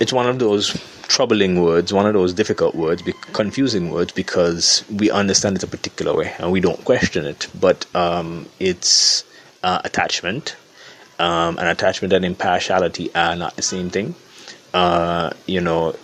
it's 0.00 0.12
one 0.12 0.26
of 0.26 0.38
those 0.38 0.74
troubling 1.08 1.60
words, 1.62 1.92
one 1.92 2.06
of 2.06 2.14
those 2.14 2.32
difficult 2.32 2.74
words, 2.74 3.02
confusing 3.32 3.90
words, 3.90 4.12
because 4.12 4.84
we 4.90 5.10
understand 5.10 5.56
it 5.56 5.62
a 5.62 5.66
particular 5.66 6.14
way 6.14 6.32
and 6.38 6.50
we 6.52 6.60
don't 6.60 6.84
question 6.84 7.24
it. 7.24 7.48
But 7.58 7.86
um, 7.94 8.46
it's 8.60 9.24
uh, 9.62 9.80
attachment, 9.84 10.56
um, 11.18 11.58
and 11.58 11.68
attachment 11.68 12.12
and 12.12 12.24
impartiality 12.24 13.14
are 13.14 13.36
not 13.36 13.56
the 13.56 13.62
same 13.62 13.90
thing. 13.90 14.14
Uh, 14.72 15.30
you 15.46 15.60
know, 15.60 15.94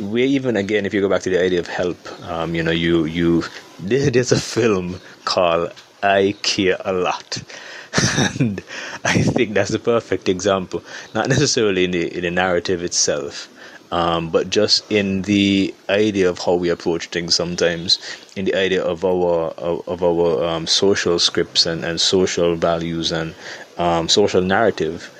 we 0.00 0.24
even 0.24 0.56
again, 0.56 0.86
if 0.86 0.94
you 0.94 1.00
go 1.00 1.08
back 1.08 1.22
to 1.22 1.30
the 1.30 1.42
idea 1.42 1.60
of 1.60 1.66
help, 1.66 1.98
um, 2.22 2.54
you 2.54 2.62
know, 2.62 2.70
you 2.70 3.04
you 3.04 3.44
there's 3.80 4.32
a 4.32 4.40
film 4.40 5.00
called 5.24 5.72
I 6.02 6.34
Care 6.42 6.76
a 6.84 6.92
Lot. 6.92 7.42
and 8.38 8.62
I 9.04 9.22
think 9.22 9.54
that's 9.54 9.70
the 9.70 9.78
perfect 9.78 10.28
example. 10.28 10.84
Not 11.14 11.28
necessarily 11.28 11.84
in 11.84 11.90
the 11.90 12.16
in 12.16 12.22
the 12.22 12.30
narrative 12.30 12.82
itself, 12.82 13.48
um, 13.90 14.30
but 14.30 14.50
just 14.50 14.90
in 14.90 15.22
the 15.22 15.74
idea 15.88 16.28
of 16.28 16.38
how 16.38 16.54
we 16.54 16.68
approach 16.68 17.08
things 17.08 17.34
sometimes, 17.34 17.98
in 18.36 18.44
the 18.44 18.54
idea 18.54 18.82
of 18.82 19.04
our 19.04 19.50
of, 19.58 19.88
of 19.88 20.02
our 20.02 20.44
um, 20.44 20.66
social 20.66 21.18
scripts 21.18 21.66
and, 21.66 21.84
and 21.84 22.00
social 22.00 22.54
values 22.54 23.12
and 23.12 23.34
um, 23.78 24.08
social 24.08 24.42
narrative, 24.42 25.10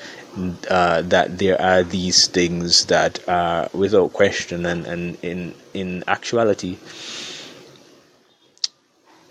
uh, 0.71 1.03
that 1.03 1.39
there 1.39 1.61
are 1.61 1.83
these 1.83 2.27
things 2.27 2.87
that 2.87 3.27
are 3.29 3.69
without 3.73 4.13
question 4.13 4.67
and, 4.67 4.87
and 4.87 5.17
in 5.23 5.55
in 5.75 6.05
actuality, 6.07 6.77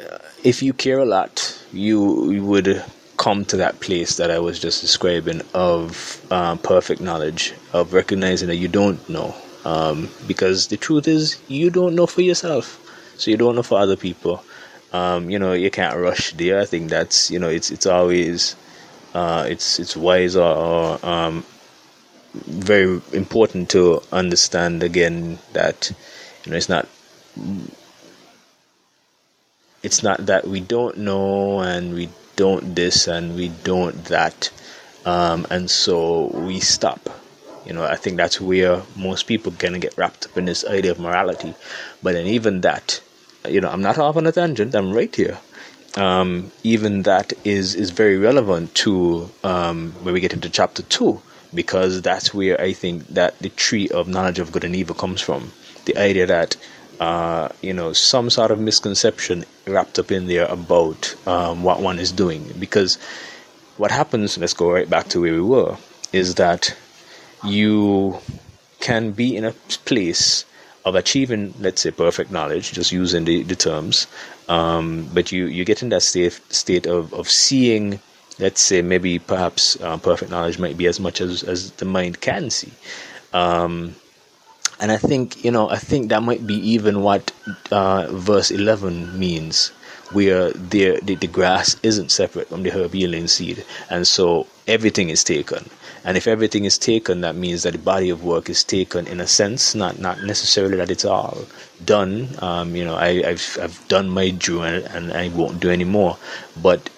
uh, 0.02 0.18
if 0.44 0.62
you 0.62 0.74
care 0.74 1.00
a 1.00 1.06
lot, 1.06 1.58
you, 1.74 2.32
you 2.32 2.44
would 2.46 2.84
come 3.18 3.44
to 3.46 3.58
that 3.58 3.80
place 3.80 4.18
that 4.18 4.32
I 4.32 4.40
was 4.40 4.60
just 4.60 4.82
describing 4.82 5.42
of 5.54 6.26
um, 6.32 6.58
perfect 6.60 7.02
knowledge, 7.02 7.54
of 7.74 7.94
recognizing 7.94 8.48
that 8.48 8.56
you 8.58 8.68
don't 8.68 9.08
know. 9.10 9.36
Um, 9.66 10.10
because 10.28 10.68
the 10.68 10.78
truth 10.78 11.08
is, 11.08 11.42
you 11.50 11.70
don't 11.70 11.96
know 11.96 12.08
for 12.08 12.22
yourself, 12.22 12.80
so 13.18 13.32
you 13.32 13.38
don't 13.38 13.56
know 13.56 13.64
for 13.64 13.80
other 13.80 13.98
people. 13.98 14.44
Um, 14.94 15.30
you 15.30 15.40
know, 15.40 15.54
you 15.54 15.70
can't 15.70 15.98
rush 15.98 16.32
there. 16.34 16.60
I 16.60 16.66
think 16.66 16.90
that's 16.90 17.30
you 17.30 17.40
know, 17.40 17.50
it's 17.50 17.70
it's 17.72 17.86
always 17.86 18.56
uh, 19.14 19.46
it's 19.50 19.80
it's 19.80 19.98
wise 19.98 20.36
or, 20.36 20.56
or 20.56 21.06
um, 21.06 21.44
very 22.34 23.02
important 23.14 23.70
to 23.72 24.02
understand 24.12 24.84
again 24.84 25.40
that 25.54 25.92
you 26.46 26.52
know 26.52 26.58
it's 26.58 26.70
not 26.70 26.88
it's 29.84 30.04
not 30.04 30.26
that 30.26 30.48
we 30.48 30.60
don't 30.60 30.98
know 30.98 31.60
and 31.60 31.94
we 31.94 32.10
don't 32.38 32.74
this 32.76 33.08
and 33.08 33.36
we 33.36 33.50
don't 33.50 34.06
that. 34.06 34.50
Um, 35.06 35.46
and 35.50 35.70
so 35.70 36.28
we 36.28 36.62
stop. 36.62 37.10
You 37.66 37.74
know, 37.74 37.84
I 37.84 37.98
think 37.98 38.16
that's 38.16 38.40
where 38.40 38.82
most 38.96 39.24
people 39.24 39.52
going 39.52 39.74
to 39.74 39.80
get 39.80 39.98
wrapped 39.98 40.26
up 40.26 40.38
in 40.38 40.46
this 40.46 40.64
idea 40.66 40.92
of 40.92 41.00
morality. 41.00 41.54
But 42.02 42.14
then 42.14 42.28
even 42.28 42.62
that, 42.62 43.02
you 43.46 43.60
know, 43.60 43.70
I'm 43.70 43.82
not 43.82 43.98
off 43.98 44.16
on 44.16 44.26
a 44.26 44.32
tangent. 44.32 44.74
I'm 44.74 44.94
right 44.94 45.14
here. 45.14 45.38
Um, 45.98 46.52
even 46.64 47.04
that 47.04 47.34
is 47.44 47.74
is 47.74 47.90
very 47.90 48.18
relevant 48.18 48.76
to 48.86 49.30
um, 49.44 49.94
when 50.04 50.14
we 50.14 50.22
get 50.22 50.32
into 50.34 50.50
chapter 50.50 50.84
two, 50.84 51.22
because 51.54 52.02
that's 52.02 52.34
where 52.34 52.60
I 52.62 52.74
think 52.74 53.08
that 53.08 53.38
the 53.40 53.50
tree 53.50 53.90
of 53.90 54.08
knowledge 54.08 54.40
of 54.40 54.52
good 54.52 54.64
and 54.64 54.76
evil 54.76 54.96
comes 54.96 55.22
from. 55.22 55.52
The 55.86 55.98
idea 55.98 56.28
that 56.28 56.56
uh, 57.00 57.50
you 57.62 57.74
know, 57.74 57.94
some 57.94 58.30
sort 58.30 58.52
of 58.52 58.60
misconception 58.60 59.46
wrapped 59.68 60.00
up 60.00 60.12
in 60.12 60.28
there 60.28 60.46
about 60.46 61.16
um, 61.28 61.64
what 61.64 61.82
one 61.82 62.00
is 62.00 62.12
doing. 62.12 62.54
Because 62.60 62.98
what 63.78 63.92
happens, 63.92 64.38
let's 64.38 64.54
go 64.54 64.72
right 64.72 64.90
back 64.90 65.08
to 65.10 65.22
where 65.22 65.34
we 65.34 65.42
were, 65.42 65.78
is 66.14 66.36
that 66.36 66.76
you 67.44 68.18
can 68.80 69.12
be 69.12 69.36
in 69.36 69.46
a 69.46 69.52
place 69.86 70.46
of 70.86 70.96
achieving, 70.96 71.54
let's 71.60 71.82
say, 71.82 71.92
perfect 71.92 72.32
knowledge, 72.32 72.72
just 72.72 72.92
using 72.92 73.26
the, 73.26 73.44
the 73.44 73.56
terms. 73.56 74.08
Um, 74.48 75.10
but 75.14 75.32
you, 75.32 75.46
you 75.46 75.66
get 75.66 75.84
in 75.84 75.90
that 75.90 76.02
state, 76.02 76.40
state 76.50 76.88
of, 76.88 77.14
of 77.14 77.30
seeing, 77.30 78.00
let's 78.40 78.62
say, 78.62 78.82
maybe 78.82 79.20
perhaps 79.20 79.80
uh, 79.82 79.98
perfect 79.98 80.32
knowledge 80.32 80.60
might 80.60 80.78
be 80.78 80.88
as 80.88 81.00
much 81.00 81.20
as, 81.20 81.44
as 81.44 81.72
the 81.72 81.86
mind 81.86 82.22
can 82.22 82.50
see. 82.50 82.72
Um, 83.34 83.96
and 84.80 84.92
I 84.92 84.98
think, 84.98 85.44
you 85.44 85.52
know, 85.52 85.70
I 85.70 85.78
think 85.78 86.10
that 86.10 86.24
might 86.24 86.46
be 86.46 86.56
even 86.56 87.02
what 87.02 87.32
uh, 87.72 88.08
verse 88.12 88.52
11 88.52 89.18
means, 89.18 89.70
where 90.12 90.52
the, 90.52 91.00
the, 91.02 91.16
the 91.16 91.28
grass 91.28 91.76
isn't 91.84 92.12
separate 92.12 92.50
from 92.50 92.64
the 92.64 92.72
herb 92.72 92.94
yielding 92.94 93.28
seed. 93.28 93.66
And 93.90 94.08
so 94.08 94.48
everything 94.68 95.10
is 95.10 95.24
taken. 95.24 95.70
And 96.04 96.16
if 96.16 96.28
everything 96.28 96.64
is 96.66 96.78
taken, 96.78 97.22
that 97.22 97.36
means 97.36 97.64
that 97.64 97.72
the 97.72 97.80
body 97.80 98.10
of 98.10 98.24
work 98.24 98.50
is 98.50 98.64
taken 98.64 99.08
in 99.08 99.20
a 99.20 99.28
sense, 99.28 99.76
not 99.76 100.00
not 100.00 100.24
necessarily 100.24 100.78
that 100.78 100.90
it's 100.90 101.04
all 101.04 101.46
done. 101.84 102.30
Um, 102.40 102.76
you 102.78 102.86
know, 102.86 102.96
I, 102.96 103.24
have 103.24 103.58
I've 103.62 103.88
done 103.90 104.10
my 104.10 104.30
due 104.30 104.62
and, 104.62 104.86
and 104.86 105.12
I 105.12 105.28
won't 105.30 105.60
do 105.60 105.70
any 105.70 105.84
more. 105.84 106.18
But 106.62 106.90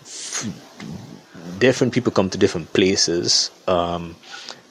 f- 0.00 0.48
different 1.58 1.92
people 1.92 2.10
come 2.10 2.30
to 2.30 2.38
different 2.38 2.72
places, 2.72 3.50
um, 3.68 4.16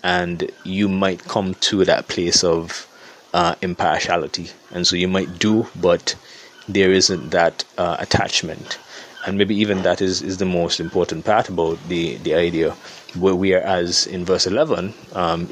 and 0.07 0.49
you 0.63 0.87
might 0.87 1.21
come 1.25 1.53
to 1.69 1.83
that 1.85 2.07
place 2.07 2.43
of 2.43 2.87
uh, 3.33 3.55
impartiality, 3.61 4.49
and 4.71 4.87
so 4.87 4.95
you 4.95 5.07
might 5.07 5.37
do, 5.37 5.67
but 5.75 6.15
there 6.67 6.91
isn't 6.91 7.29
that 7.31 7.63
uh, 7.77 7.97
attachment. 7.99 8.79
And 9.25 9.37
maybe 9.37 9.55
even 9.55 9.81
that 9.83 10.01
is, 10.01 10.21
is 10.21 10.37
the 10.37 10.45
most 10.45 10.79
important 10.79 11.25
part 11.25 11.49
about 11.49 11.77
the, 11.89 12.15
the 12.17 12.33
idea 12.33 12.71
whereas 13.15 14.05
in 14.05 14.23
verse 14.23 14.45
11 14.45 14.93
um, 15.13 15.49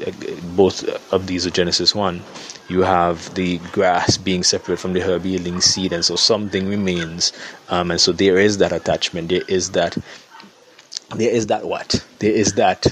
both 0.54 0.84
of 1.12 1.26
these 1.26 1.46
are 1.46 1.50
genesis 1.50 1.94
1 1.94 2.22
you 2.68 2.82
have 2.82 3.34
the 3.34 3.58
grass 3.72 4.16
being 4.16 4.42
separate 4.42 4.78
from 4.78 4.92
the 4.92 5.00
herb 5.00 5.24
yielding 5.24 5.60
seed 5.60 5.92
and 5.92 6.04
so 6.04 6.16
something 6.16 6.68
remains. 6.68 7.32
Um, 7.68 7.90
and 7.90 8.00
so 8.00 8.12
there 8.12 8.38
is 8.38 8.58
that 8.58 8.72
attachment. 8.72 9.28
There 9.28 9.42
is 9.46 9.70
that 9.72 9.96
there 11.14 11.30
is 11.30 11.46
that 11.46 11.64
what? 11.64 12.04
There 12.18 12.32
is 12.32 12.54
that 12.54 12.86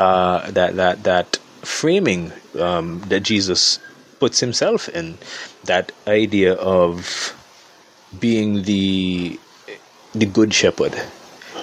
uh, 0.00 0.50
that 0.50 0.74
that 0.76 1.04
that 1.04 1.36
framing 1.62 2.32
um, 2.58 3.00
that 3.08 3.20
jesus 3.20 3.78
puts 4.18 4.40
himself 4.40 4.88
in 4.88 5.16
that 5.64 5.92
idea 6.08 6.54
of 6.54 7.34
being 8.18 8.62
the 8.62 9.38
the 10.12 10.26
good 10.26 10.52
shepherd, 10.52 11.00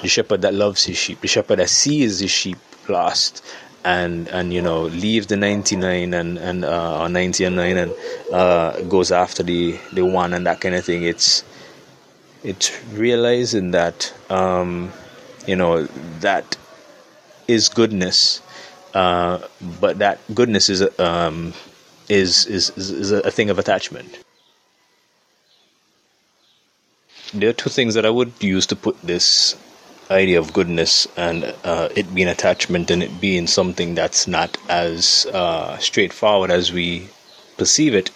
the 0.01 0.07
shepherd 0.07 0.41
that 0.41 0.53
loves 0.53 0.85
his 0.85 0.97
sheep, 0.97 1.21
the 1.21 1.27
shepherd 1.27 1.59
that 1.59 1.69
sees 1.69 2.19
his 2.19 2.31
sheep 2.31 2.57
lost 2.87 3.43
and 3.83 4.27
and 4.29 4.53
you 4.53 4.61
know 4.61 4.83
leaves 4.83 5.27
the 5.27 5.37
99 5.37 6.13
and 6.13 6.37
and 6.37 6.65
uh, 6.65 7.01
or 7.01 7.09
90 7.09 7.43
and 7.43 7.55
9 7.55 7.77
and 7.77 7.93
uh, 8.31 8.81
goes 8.83 9.11
after 9.11 9.43
the 9.43 9.77
the 9.93 10.05
one 10.05 10.33
and 10.33 10.47
that 10.47 10.61
kind 10.61 10.75
of 10.75 10.85
thing. 10.85 11.03
It's 11.03 11.43
it's 12.43 12.71
realizing 12.93 13.71
that 13.71 14.13
um, 14.29 14.91
you 15.45 15.55
know 15.55 15.85
that 16.21 16.57
is 17.47 17.69
goodness 17.69 18.41
uh, 18.93 19.39
but 19.79 19.99
that 19.99 20.19
goodness 20.33 20.69
is 20.69 20.81
um, 20.99 21.53
is, 22.09 22.45
is 22.47 22.69
is 22.77 23.11
a 23.11 23.29
thing 23.29 23.49
of 23.49 23.59
attachment. 23.59 24.17
There 27.33 27.49
are 27.49 27.53
two 27.53 27.69
things 27.69 27.93
that 27.93 28.05
I 28.05 28.09
would 28.09 28.31
use 28.41 28.65
to 28.67 28.75
put 28.75 28.99
this 29.01 29.55
idea 30.09 30.39
of 30.39 30.53
goodness 30.53 31.07
and 31.17 31.53
uh, 31.65 31.89
it 31.95 32.15
being 32.15 32.29
attachment 32.29 32.89
and 32.89 33.03
it 33.03 33.19
being 33.21 33.45
something 33.45 33.93
that's 33.93 34.25
not 34.25 34.57
as 34.69 35.27
uh, 35.33 35.77
straightforward 35.77 36.49
as 36.49 36.71
we 36.71 37.09
perceive 37.57 37.93
it 37.93 38.09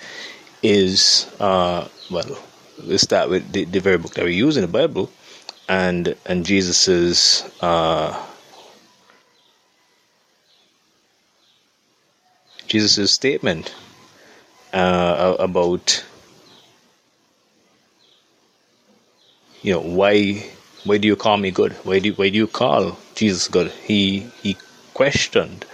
is 0.64 1.30
uh, 1.42 1.86
well 2.10 2.38
let's 2.86 3.04
start 3.04 3.30
with 3.30 3.52
the, 3.52 3.66
the, 3.66 3.80
very 3.82 3.98
book 3.98 4.14
that 4.14 4.24
we 4.24 4.34
use 4.34 4.56
in 4.56 4.62
the 4.62 4.70
bible 4.70 5.12
and 5.68 6.16
and 6.26 6.46
jesus's 6.46 7.44
uh, 7.60 8.14
jesus's 12.72 13.12
statement 13.12 13.76
uh, 14.72 15.36
about 15.40 16.06
you 19.62 19.74
know 19.74 19.82
why 19.82 20.42
why 20.86 20.98
do 20.98 21.06
you 21.08 21.18
call 21.18 21.36
me 21.38 21.52
good? 21.52 21.74
Why 21.84 22.00
do 22.00 22.14
why 22.14 22.30
do 22.30 22.38
you 22.38 22.48
call 22.48 22.98
jesus 23.14 23.50
good? 23.50 23.72
He 23.72 24.22
he 24.42 24.56
questioned 24.94 25.66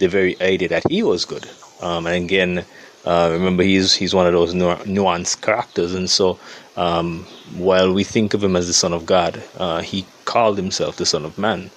the 0.00 0.08
very 0.08 0.34
idea 0.40 0.68
that 0.68 0.90
he 0.90 1.04
was 1.04 1.24
good. 1.24 1.48
Um, 1.80 2.06
and 2.06 2.16
again 2.16 2.64
uh, 3.04 3.28
remember 3.32 3.62
he's 3.62 3.94
he's 3.94 4.12
one 4.12 4.26
of 4.26 4.32
those 4.32 4.52
nuanced 4.52 5.40
characters. 5.42 5.94
And 5.94 6.10
so 6.10 6.40
um, 6.76 7.26
while 7.56 7.92
we 7.92 8.02
think 8.02 8.34
of 8.34 8.42
him 8.42 8.56
as 8.56 8.66
the 8.66 8.74
son 8.74 8.92
of 8.92 9.06
god 9.06 9.40
uh, 9.56 9.82
he 9.82 10.04
called 10.24 10.56
himself 10.56 10.96
the 10.96 11.06
son 11.06 11.24
of 11.24 11.38
man. 11.38 11.70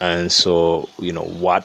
And 0.00 0.32
so 0.32 0.88
you 0.98 1.12
know 1.12 1.28
what 1.46 1.62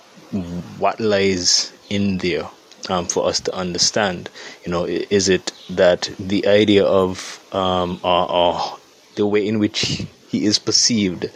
what 0.77 0.99
lies 0.99 1.73
in 1.91 2.17
there 2.19 2.47
um, 2.89 3.05
for 3.05 3.27
us 3.27 3.39
to 3.39 3.53
understand 3.53 4.29
you 4.65 4.71
know 4.71 4.85
is 4.85 5.29
it 5.29 5.51
that 5.69 6.09
the 6.19 6.47
idea 6.47 6.83
of 6.85 7.39
um, 7.53 7.99
or, 8.03 8.31
or 8.31 8.77
the 9.15 9.27
way 9.27 9.47
in 9.47 9.59
which 9.59 10.05
he 10.31 10.45
is 10.45 10.57
perceived, 10.59 11.29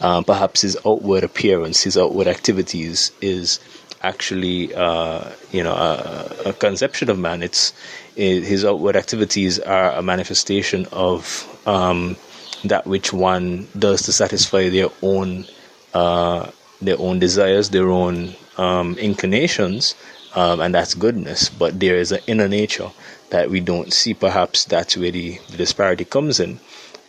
uh, 0.00 0.22
perhaps 0.22 0.62
his 0.62 0.76
outward 0.86 1.24
appearance, 1.24 1.82
his 1.82 1.98
outward 1.98 2.28
activities 2.28 3.10
is 3.20 3.58
actually, 4.02 4.72
uh, 4.74 5.30
you 5.50 5.62
know, 5.62 5.74
a, 5.74 6.50
a, 6.50 6.52
conception 6.52 7.10
of 7.10 7.18
man. 7.18 7.42
It's 7.42 7.72
it, 8.14 8.44
his 8.44 8.64
outward 8.64 8.94
activities 8.94 9.58
are 9.58 9.90
a 9.92 10.02
manifestation 10.02 10.86
of 10.92 11.44
um, 11.66 12.16
that 12.64 12.86
which 12.86 13.12
one 13.12 13.66
does 13.76 14.02
to 14.02 14.12
satisfy 14.12 14.68
their 14.68 14.88
own 15.02 15.44
uh, 15.92 16.50
their 16.80 17.00
own 17.00 17.18
desires, 17.18 17.70
their 17.70 17.90
own 17.90 18.34
um, 18.58 18.96
inclinations, 18.98 19.94
um, 20.34 20.60
and 20.60 20.74
that's 20.74 20.94
goodness. 20.94 21.48
But 21.48 21.80
there 21.80 21.96
is 21.96 22.12
an 22.12 22.20
inner 22.26 22.48
nature 22.48 22.90
that 23.30 23.50
we 23.50 23.60
don't 23.60 23.92
see. 23.92 24.14
Perhaps 24.14 24.64
that's 24.64 24.96
where 24.96 25.10
the, 25.10 25.38
the 25.50 25.56
disparity 25.56 26.04
comes 26.04 26.40
in. 26.40 26.60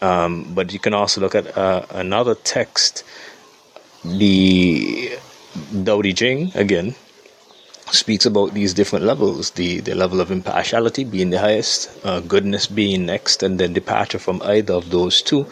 Um, 0.02 0.54
but 0.54 0.74
you 0.74 0.80
can 0.80 0.94
also 0.94 1.22
look 1.22 1.36
at 1.36 1.58
uh, 1.58 1.86
another 1.90 2.36
text, 2.36 3.04
the 4.04 5.18
Tao 5.84 6.02
Te 6.02 6.14
Ching 6.14 6.52
again 6.56 6.96
speaks 7.92 8.26
about 8.26 8.54
these 8.54 8.74
different 8.74 9.06
levels 9.06 9.52
the, 9.52 9.80
the 9.80 9.96
level 9.96 10.20
of 10.20 10.30
impartiality 10.30 11.04
being 11.04 11.30
the 11.30 11.40
highest, 11.40 11.90
uh, 12.06 12.20
goodness 12.20 12.68
being 12.68 13.06
next, 13.06 13.44
and 13.44 13.60
then 13.60 13.74
departure 13.74 14.20
from 14.20 14.42
either 14.44 14.74
of 14.74 14.90
those 14.90 15.22
two 15.22 15.48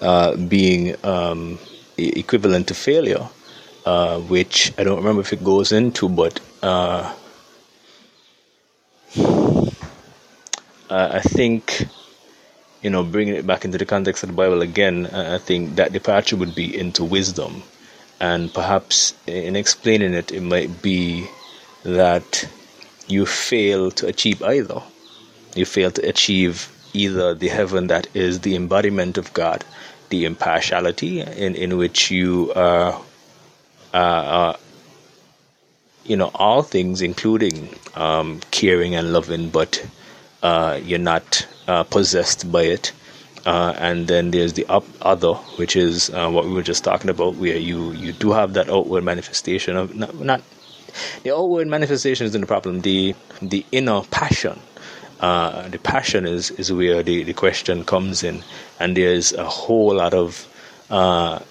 uh, 0.00 0.36
being 0.36 0.94
um, 1.04 1.58
equivalent 1.98 2.68
to 2.68 2.74
failure, 2.74 3.28
uh, 3.84 4.20
which 4.20 4.72
I 4.78 4.84
don't 4.84 4.98
remember 4.98 5.20
if 5.20 5.32
it 5.32 5.42
goes 5.44 5.72
into, 5.72 6.08
but 6.08 6.40
uh, 6.62 7.14
I 10.90 11.20
think 11.20 11.86
you 12.82 12.90
know, 12.90 13.04
bringing 13.04 13.36
it 13.36 13.46
back 13.46 13.64
into 13.64 13.78
the 13.78 13.86
context 13.86 14.22
of 14.24 14.28
the 14.28 14.34
Bible 14.34 14.60
again, 14.60 15.06
I 15.06 15.38
think 15.38 15.76
that 15.76 15.92
departure 15.92 16.36
would 16.36 16.54
be 16.54 16.76
into 16.76 17.04
wisdom. 17.04 17.62
And 18.20 18.52
perhaps 18.52 19.14
in 19.26 19.56
explaining 19.56 20.14
it, 20.14 20.32
it 20.32 20.42
might 20.42 20.82
be 20.82 21.28
that 21.84 22.48
you 23.06 23.24
fail 23.24 23.90
to 23.92 24.06
achieve 24.08 24.42
either. 24.42 24.82
You 25.54 25.64
fail 25.64 25.90
to 25.92 26.08
achieve 26.08 26.70
either 26.92 27.34
the 27.34 27.48
heaven 27.48 27.86
that 27.86 28.08
is 28.14 28.40
the 28.40 28.56
embodiment 28.56 29.16
of 29.16 29.32
God, 29.32 29.64
the 30.08 30.24
impartiality 30.24 31.20
in, 31.20 31.54
in 31.54 31.76
which 31.76 32.10
you 32.10 32.52
are, 32.54 33.00
uh, 33.92 33.96
uh, 33.96 34.56
you 36.04 36.16
know, 36.16 36.30
all 36.34 36.62
things, 36.62 37.02
including 37.02 37.68
um, 37.94 38.40
caring 38.50 38.94
and 38.94 39.12
loving, 39.12 39.50
but 39.50 39.84
uh, 40.42 40.78
you're 40.82 40.98
not 40.98 41.46
uh, 41.68 41.84
possessed 41.84 42.50
by 42.50 42.62
it. 42.62 42.92
Uh, 43.44 43.74
and 43.76 44.06
then 44.06 44.30
there's 44.30 44.52
the 44.52 44.64
up 44.66 44.84
other, 45.00 45.34
which 45.58 45.74
is 45.74 46.10
uh, 46.10 46.30
what 46.30 46.44
we 46.44 46.52
were 46.52 46.62
just 46.62 46.84
talking 46.84 47.10
about, 47.10 47.34
where 47.36 47.56
you 47.56 47.90
you 47.92 48.12
do 48.12 48.30
have 48.30 48.52
that 48.54 48.68
outward 48.70 49.02
manifestation 49.02 49.76
of 49.76 49.94
not, 49.96 50.14
not 50.14 50.42
the 51.24 51.34
outward 51.34 51.66
manifestation 51.66 52.26
isn't 52.26 52.40
the 52.40 52.46
problem. 52.46 52.82
The 52.82 53.16
the 53.40 53.66
inner 53.72 54.02
passion, 54.12 54.60
uh, 55.18 55.68
the 55.68 55.78
passion 55.78 56.24
is 56.24 56.52
is 56.52 56.72
where 56.72 57.02
the, 57.02 57.24
the 57.24 57.32
question 57.32 57.84
comes 57.84 58.22
in, 58.22 58.44
and 58.78 58.96
there's 58.96 59.32
a 59.32 59.44
whole 59.44 59.94
lot 59.96 60.14
of 60.14 60.48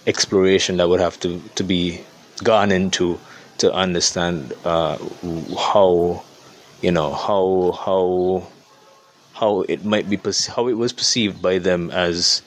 exploration 0.07 0.77
that 0.77 0.87
would 0.87 1.01
have 1.01 1.19
to 1.19 1.41
to 1.55 1.63
be 1.63 1.99
gone 2.43 2.71
into 2.71 3.19
to 3.59 3.71
understand 3.73 4.53
uh, 4.65 4.97
how 5.57 6.23
you 6.81 6.91
know 6.91 7.13
how 7.13 7.71
how 7.85 8.47
how 9.33 9.61
it 9.61 9.85
might 9.85 10.09
be 10.09 10.19
how 10.55 10.67
it 10.67 10.73
was 10.73 10.93
perceived 10.93 11.41
by 11.41 11.57
them 11.57 11.91
as 11.91 12.41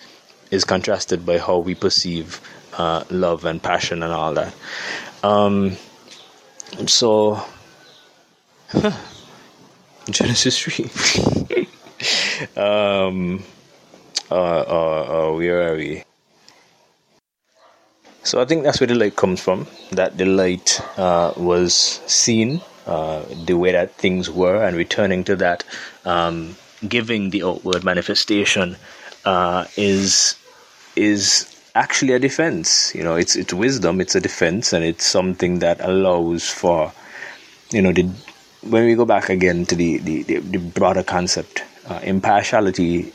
is 0.50 0.64
contrasted 0.64 1.26
by 1.26 1.38
how 1.38 1.58
we 1.58 1.74
perceive 1.74 2.40
uh, 2.78 3.04
love 3.10 3.44
and 3.44 3.62
passion 3.62 4.02
and 4.02 4.12
all 4.12 4.34
that. 4.34 4.54
Um, 5.22 5.76
so, 6.86 7.42
Genesis 10.10 10.58
3. 10.58 11.66
um, 12.56 13.42
uh, 14.30 14.34
uh, 14.34 15.30
uh, 15.30 15.36
where 15.36 15.72
are 15.72 15.76
we? 15.76 16.04
So 18.24 18.40
I 18.40 18.46
think 18.46 18.64
that's 18.64 18.80
where 18.80 18.86
the 18.86 18.94
light 18.94 19.16
comes 19.16 19.40
from. 19.40 19.66
That 19.92 20.16
the 20.16 20.24
light 20.24 20.80
uh, 20.98 21.34
was 21.36 21.74
seen, 22.06 22.62
uh, 22.86 23.22
the 23.44 23.54
way 23.54 23.72
that 23.72 23.92
things 23.96 24.30
were, 24.30 24.64
and 24.64 24.76
returning 24.76 25.24
to 25.24 25.36
that, 25.36 25.64
um, 26.04 26.56
giving 26.88 27.30
the 27.30 27.42
outward 27.44 27.84
manifestation 27.84 28.76
uh, 29.24 29.66
is 29.76 30.36
is 30.96 31.50
actually 31.74 32.12
a 32.14 32.18
defense. 32.18 32.94
You 32.94 33.04
know, 33.04 33.16
it's 33.16 33.36
it's 33.36 33.52
wisdom, 33.52 34.00
it's 34.00 34.14
a 34.14 34.20
defense, 34.20 34.72
and 34.72 34.84
it's 34.84 35.04
something 35.04 35.58
that 35.58 35.80
allows 35.80 36.48
for, 36.48 36.92
you 37.70 37.82
know, 37.82 37.92
the 37.92 38.04
when 38.62 38.86
we 38.86 38.94
go 38.94 39.04
back 39.04 39.28
again 39.28 39.66
to 39.66 39.74
the 39.76 39.98
the, 39.98 40.22
the 40.22 40.58
broader 40.58 41.02
concept, 41.02 41.62
uh, 41.88 42.00
impartiality 42.02 43.12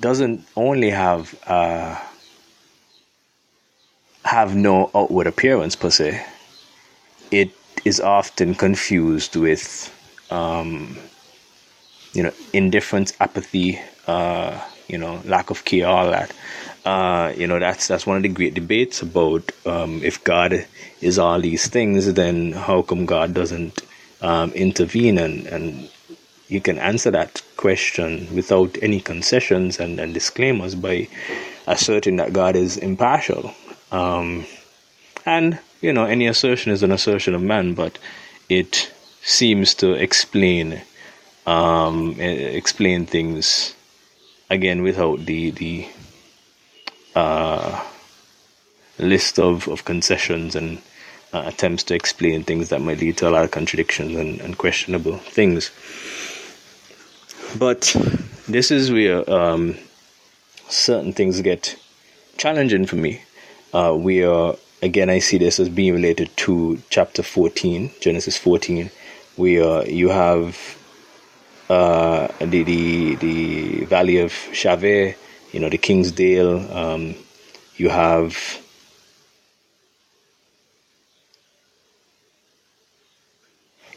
doesn't 0.00 0.46
only 0.56 0.90
have 0.90 1.34
uh, 1.46 1.98
have 4.24 4.54
no 4.54 4.90
outward 4.94 5.26
appearance 5.26 5.76
per 5.76 5.90
se. 5.90 6.24
It 7.30 7.50
is 7.84 8.00
often 8.00 8.54
confused 8.54 9.36
with, 9.36 9.92
um, 10.30 10.98
you 12.12 12.22
know, 12.22 12.32
indifference, 12.52 13.12
apathy, 13.20 13.80
uh, 14.06 14.60
you 14.88 14.98
know, 14.98 15.22
lack 15.24 15.50
of 15.50 15.64
care, 15.64 15.86
all 15.86 16.10
that. 16.10 16.32
Uh, 16.84 17.32
you 17.36 17.46
know, 17.46 17.58
that's 17.58 17.88
that's 17.88 18.06
one 18.06 18.16
of 18.16 18.22
the 18.22 18.28
great 18.28 18.54
debates 18.54 19.02
about 19.02 19.52
um, 19.66 20.02
if 20.02 20.22
God 20.24 20.66
is 21.00 21.18
all 21.18 21.40
these 21.40 21.68
things, 21.68 22.12
then 22.14 22.52
how 22.52 22.82
come 22.82 23.06
God 23.06 23.34
doesn't 23.34 23.82
um, 24.22 24.50
intervene 24.52 25.18
and, 25.18 25.46
and 25.46 25.88
you 26.48 26.60
can 26.60 26.78
answer 26.78 27.10
that 27.12 27.42
question 27.56 28.26
without 28.34 28.76
any 28.82 29.00
concessions 29.00 29.78
and, 29.78 30.00
and 30.00 30.12
disclaimers 30.12 30.74
by 30.74 31.08
asserting 31.66 32.16
that 32.16 32.32
God 32.32 32.56
is 32.56 32.76
impartial. 32.76 33.54
Um, 33.90 34.46
and, 35.26 35.58
you 35.80 35.92
know, 35.92 36.04
any 36.04 36.26
assertion 36.26 36.72
is 36.72 36.82
an 36.82 36.92
assertion 36.92 37.34
of 37.34 37.42
man, 37.42 37.74
but 37.74 37.98
it 38.48 38.92
seems 39.22 39.74
to 39.74 39.92
explain 39.92 40.82
um, 41.46 42.20
explain 42.20 43.06
things 43.06 43.74
again 44.48 44.82
without 44.82 45.24
the 45.26 45.50
the 45.50 45.88
uh, 47.14 47.84
list 48.98 49.38
of, 49.38 49.66
of 49.68 49.84
concessions 49.84 50.54
and 50.54 50.80
uh, 51.32 51.44
attempts 51.46 51.84
to 51.84 51.94
explain 51.94 52.42
things 52.44 52.68
that 52.68 52.80
might 52.80 52.98
lead 52.98 53.16
to 53.16 53.28
a 53.28 53.30
lot 53.30 53.44
of 53.44 53.50
contradictions 53.50 54.16
and, 54.16 54.40
and 54.40 54.58
questionable 54.58 55.16
things. 55.18 55.70
But 57.58 57.94
this 58.48 58.70
is 58.70 58.92
where 58.92 59.28
um, 59.30 59.76
certain 60.68 61.12
things 61.12 61.40
get 61.40 61.76
challenging 62.36 62.86
for 62.86 62.96
me. 62.96 63.22
Uh, 63.72 63.94
we 63.96 64.24
are 64.24 64.56
again, 64.82 65.10
I 65.10 65.18
see 65.18 65.38
this 65.38 65.60
as 65.60 65.68
being 65.68 65.94
related 65.94 66.36
to 66.38 66.82
chapter 66.90 67.22
14, 67.22 67.90
Genesis 68.00 68.36
14, 68.36 68.90
where 69.36 69.88
you 69.88 70.08
have 70.08 70.76
uh, 71.68 72.28
the, 72.40 72.62
the 72.64 73.14
the 73.16 73.84
valley 73.84 74.18
of 74.18 74.32
Shaveh, 74.32 75.14
you 75.52 75.60
know, 75.60 75.68
the 75.68 75.78
King's 75.78 76.10
Dale. 76.10 76.58
Um, 76.76 77.14
you 77.76 77.88
have 77.88 78.60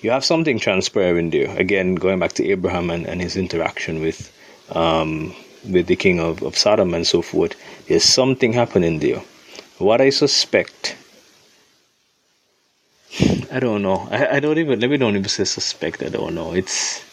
you 0.01 0.11
have 0.11 0.24
something 0.24 0.59
transpiring 0.59 1.32
there. 1.32 1.49
Again, 1.57 1.95
going 1.95 2.19
back 2.19 2.34
to 2.34 2.47
Abraham 2.47 2.89
and, 2.91 3.07
and 3.07 3.21
his 3.21 3.36
interaction 3.36 4.01
with 4.01 4.32
um, 4.69 5.34
with 5.67 5.88
the 5.88 5.95
king 5.95 6.19
of, 6.19 6.43
of 6.43 6.57
Sodom 6.57 6.93
and 6.93 7.07
so 7.07 7.21
forth. 7.21 7.55
There's 7.88 8.03
something 8.03 8.53
happening 8.53 8.99
there. 8.99 9.24
What 9.80 10.01
I 10.01 10.11
suspect, 10.11 10.95
I 13.51 13.59
don't 13.59 13.82
know. 13.82 14.07
I, 14.11 14.38
I 14.38 14.39
don't 14.39 14.57
even 14.57 14.80
let 14.80 14.89
me 14.89 14.97
don't 14.97 15.15
even 15.15 15.30
say 15.30 15.43
suspect. 15.43 16.03
I 16.03 16.09
don't 16.09 16.36
know. 16.36 16.53
It's 16.53 17.03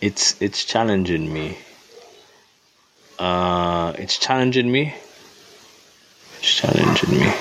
it's 0.00 0.40
it's 0.40 0.64
challenging 0.64 1.32
me. 1.32 1.58
Uh, 3.18 3.92
it's 3.98 4.18
challenging 4.18 4.70
me. 4.70 4.94
It's 6.38 6.54
challenging 6.54 7.18
me. 7.18 7.32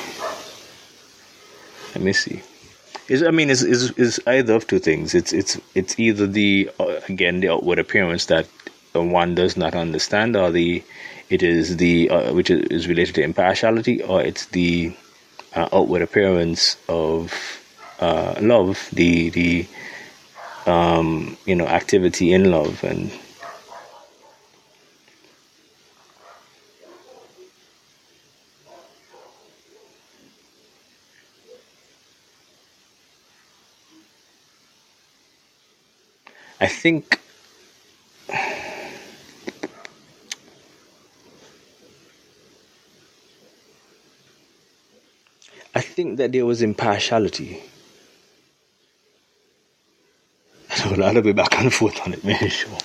Let 1.94 2.04
me 2.04 2.14
see. 2.14 2.42
Is 3.10 3.22
I 3.24 3.32
mean, 3.32 3.50
is 3.50 3.64
is 3.64 3.92
is 3.92 4.22
either 4.26 4.54
of 4.54 4.66
two 4.68 4.80
things. 4.80 5.14
It's 5.14 5.34
it's 5.34 5.60
it's 5.76 6.00
either 6.00 6.26
the 6.26 6.70
uh, 6.80 7.02
again 7.10 7.42
the 7.42 7.50
outward 7.50 7.80
appearance 7.80 8.28
that 8.28 8.48
one 8.94 9.36
does 9.36 9.58
not 9.58 9.76
understand, 9.76 10.36
or 10.36 10.52
the 10.52 10.84
it 11.34 11.42
is 11.42 11.78
the 11.78 12.10
uh, 12.10 12.32
which 12.34 12.50
is 12.52 12.88
related 12.88 13.16
to 13.16 13.24
impartiality, 13.24 14.04
or 14.04 14.22
it's 14.22 14.46
the 14.48 14.94
uh, 15.56 15.68
outward 15.74 16.04
appearance 16.04 16.78
of 16.88 17.34
uh, 18.00 18.36
love, 18.40 18.88
the 18.94 19.30
the 19.32 19.68
um, 20.68 21.36
you 21.46 21.56
know 21.56 21.66
activity 21.68 22.34
in 22.34 22.52
love 22.52 22.84
and 22.84 23.12
I 36.62 36.68
think 36.68 37.20
I 45.76 45.82
think 45.82 46.18
that 46.18 46.32
there 46.32 46.46
was 46.46 46.62
impartiality. 46.62 47.62
I 50.70 50.90
don't 50.90 51.00
know, 51.00 51.06
I'll 51.06 51.22
be 51.22 51.34
back 51.34 51.60
and 51.60 51.74
forth 51.74 52.00
on 52.06 52.14
it, 52.14 52.24
man, 52.26 52.50
sure. 52.50 52.78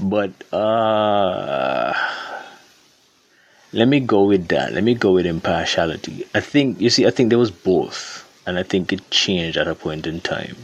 But 0.00 0.32
uh 0.52 1.94
let 3.72 3.86
me 3.86 4.00
go 4.00 4.24
with 4.24 4.48
that. 4.48 4.72
Let 4.72 4.82
me 4.82 4.94
go 4.94 5.12
with 5.12 5.26
impartiality. 5.26 6.24
I 6.34 6.40
think 6.40 6.80
you 6.80 6.88
see, 6.90 7.06
I 7.06 7.10
think 7.10 7.28
there 7.28 7.38
was 7.38 7.50
both, 7.50 8.26
and 8.46 8.58
I 8.58 8.62
think 8.62 8.92
it 8.92 9.10
changed 9.10 9.58
at 9.58 9.68
a 9.68 9.74
point 9.74 10.06
in 10.06 10.20
time. 10.20 10.56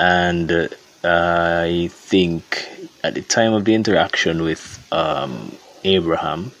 And 0.00 0.50
uh, 0.50 0.68
I 1.04 1.88
think 1.92 2.66
at 3.04 3.14
the 3.14 3.22
time 3.22 3.52
of 3.52 3.66
the 3.66 3.74
interaction 3.74 4.42
with 4.42 4.84
um, 4.92 5.54
Abraham, 5.84 6.52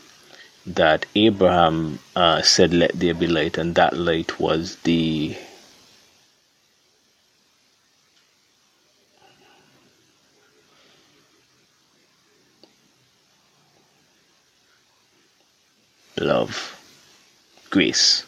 that 0.66 1.06
Abraham 1.14 2.00
uh, 2.16 2.42
said, 2.42 2.74
Let 2.74 2.98
there 2.98 3.14
be 3.14 3.26
light, 3.26 3.56
and 3.56 3.74
that 3.76 3.96
light 3.96 4.40
was 4.40 4.76
the 4.82 5.36
love, 16.18 16.80
grace, 17.70 18.24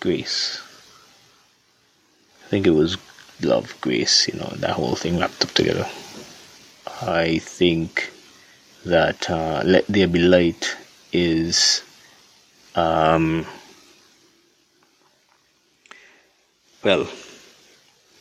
grace. 0.00 0.62
I 2.44 2.48
think 2.48 2.66
it 2.66 2.70
was 2.70 2.96
love, 3.42 3.76
grace, 3.80 4.28
you 4.28 4.38
know, 4.38 4.52
that 4.56 4.70
whole 4.70 4.94
thing 4.94 5.18
wrapped 5.18 5.42
up 5.42 5.50
together. 5.50 5.86
I 7.02 7.38
think 7.38 8.10
that 8.84 9.30
uh, 9.30 9.62
Let 9.64 9.86
There 9.86 10.08
Be 10.08 10.18
Light 10.18 10.76
is 11.12 11.82
um, 12.74 13.46
well 16.82 17.08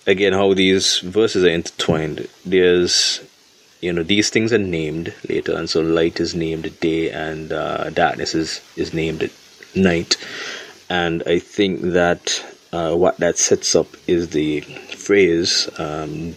again 0.06 0.34
how 0.34 0.54
these 0.54 1.00
verses 1.00 1.44
are 1.44 1.50
intertwined. 1.50 2.28
There's 2.46 3.22
you 3.82 3.92
know 3.92 4.04
these 4.04 4.30
things 4.30 4.54
are 4.54 4.58
named 4.58 5.14
later 5.28 5.56
and 5.58 5.70
so 5.70 5.82
light 5.82 6.20
is 6.20 6.36
named 6.36 6.80
day 6.80 7.10
and 7.12 7.52
uh, 7.52 7.90
darkness 7.90 8.36
is 8.36 8.62
is 8.76 8.94
named 8.94 9.30
night. 9.76 10.18
And 10.90 11.24
i 11.26 11.40
think 11.40 11.82
that 11.82 12.44
uh, 12.74 12.96
what 12.96 13.18
that 13.18 13.38
sets 13.38 13.76
up 13.76 13.88
is 14.08 14.30
the 14.30 14.62
phrase 14.62 15.70
um, 15.78 16.36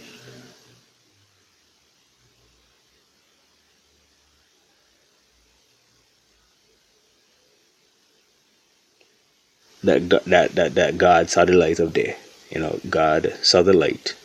that 9.85 10.09
that 10.25 10.55
that 10.55 10.75
that 10.75 10.97
God 10.97 11.29
saw 11.29 11.45
the 11.45 11.53
light 11.53 11.79
of 11.79 11.93
day. 11.93 12.17
You 12.51 12.61
know, 12.61 12.79
God 12.89 13.33
saw 13.41 13.61
the 13.63 13.73
light, 13.73 14.15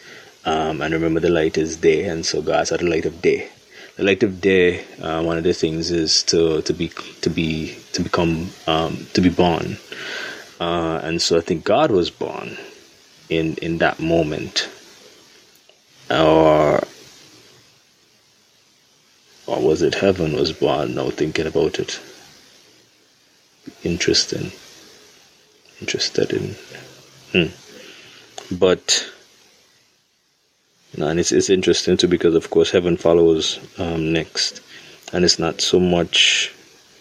um, 0.45 0.83
and 0.83 0.93
remember 0.95 1.21
the 1.21 1.31
light 1.31 1.59
is 1.59 1.77
day, 1.77 2.05
and 2.05 2.25
so 2.27 2.43
God 2.43 2.69
saw 2.69 2.77
the 2.77 2.87
light 2.89 3.07
of 3.07 3.23
day. 3.23 3.49
The 3.97 4.05
light 4.05 4.23
of 4.23 4.41
day. 4.41 4.85
Uh, 5.01 5.23
one 5.23 5.39
of 5.39 5.45
the 5.45 5.55
things 5.55 5.91
is 5.91 6.23
to 6.25 6.63
to 6.63 6.73
be 6.73 6.89
to 7.23 7.31
be 7.31 7.77
to 7.93 8.03
become 8.03 8.51
um, 8.67 9.07
to 9.15 9.21
be 9.21 9.31
born. 9.31 9.79
Uh, 10.61 11.01
and 11.03 11.23
so 11.23 11.39
I 11.39 11.41
think 11.41 11.65
God 11.65 11.91
was 11.91 12.11
born 12.11 12.59
in 13.29 13.57
in 13.57 13.79
that 13.79 14.01
moment. 14.01 14.69
or 16.11 16.81
or 19.47 19.61
was 19.61 19.83
it 19.83 19.97
heaven 19.97 20.35
was 20.35 20.53
born? 20.53 20.95
Now 20.95 21.11
thinking 21.11 21.47
about 21.47 21.79
it, 21.79 22.01
interesting, 23.85 24.53
interested 25.81 26.33
in, 26.33 26.55
hmm. 27.33 28.55
but. 28.57 29.11
and 30.99 31.19
it's, 31.21 31.33
it's 31.33 31.51
interesting 31.51 31.97
too 31.97 32.09
because 32.09 32.35
of 32.35 32.51
course 32.51 32.71
heaven 32.71 32.97
follows 32.97 33.59
um, 33.79 34.13
next. 34.13 34.61
And 35.13 35.25
it's 35.25 35.39
not 35.39 35.61
so 35.61 35.81
much 35.81 36.53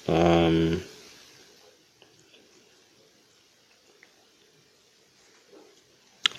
um, 0.07 0.81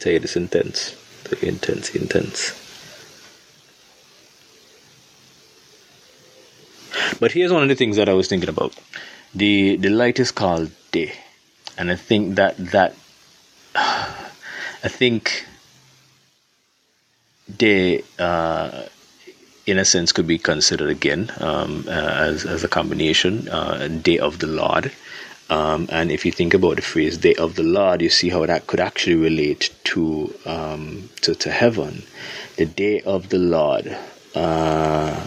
tell 0.00 0.12
you 0.12 0.18
it's 0.18 0.36
intense. 0.36 0.96
Intense 1.42 1.94
intense. 1.94 2.56
But 7.20 7.32
here's 7.32 7.52
one 7.52 7.62
of 7.62 7.68
the 7.68 7.74
things 7.76 7.96
that 7.96 8.08
i 8.08 8.12
was 8.12 8.26
thinking 8.26 8.48
about. 8.48 8.74
The 9.34 9.76
the 9.76 9.90
light 9.90 10.18
is 10.18 10.32
called 10.32 10.72
day 10.90 11.12
and 11.78 11.90
i 11.90 11.96
think 11.96 12.36
that 12.36 12.56
that 12.58 12.94
i 13.74 14.88
think 14.88 15.46
day 17.56 18.02
uh, 18.18 18.84
in 19.66 19.78
a 19.78 19.84
sense 19.84 20.12
could 20.12 20.26
be 20.26 20.38
considered 20.38 20.88
again 20.88 21.30
um, 21.38 21.84
uh, 21.88 21.90
as, 21.90 22.44
as 22.44 22.64
a 22.64 22.68
combination 22.68 23.48
uh, 23.48 23.88
day 23.88 24.18
of 24.18 24.38
the 24.38 24.46
lord 24.46 24.92
um, 25.50 25.88
and 25.90 26.12
if 26.12 26.24
you 26.24 26.30
think 26.30 26.54
about 26.54 26.76
the 26.76 26.82
phrase 26.82 27.18
"day 27.18 27.34
of 27.34 27.56
the 27.56 27.64
Lord," 27.64 28.00
you 28.02 28.08
see 28.08 28.28
how 28.28 28.46
that 28.46 28.68
could 28.68 28.78
actually 28.78 29.16
relate 29.16 29.74
to 29.82 30.32
um, 30.46 31.10
to, 31.22 31.34
to 31.34 31.50
heaven. 31.50 32.04
The 32.56 32.66
day 32.66 33.00
of 33.00 33.30
the 33.30 33.38
Lord. 33.38 33.98
Uh, 34.32 35.26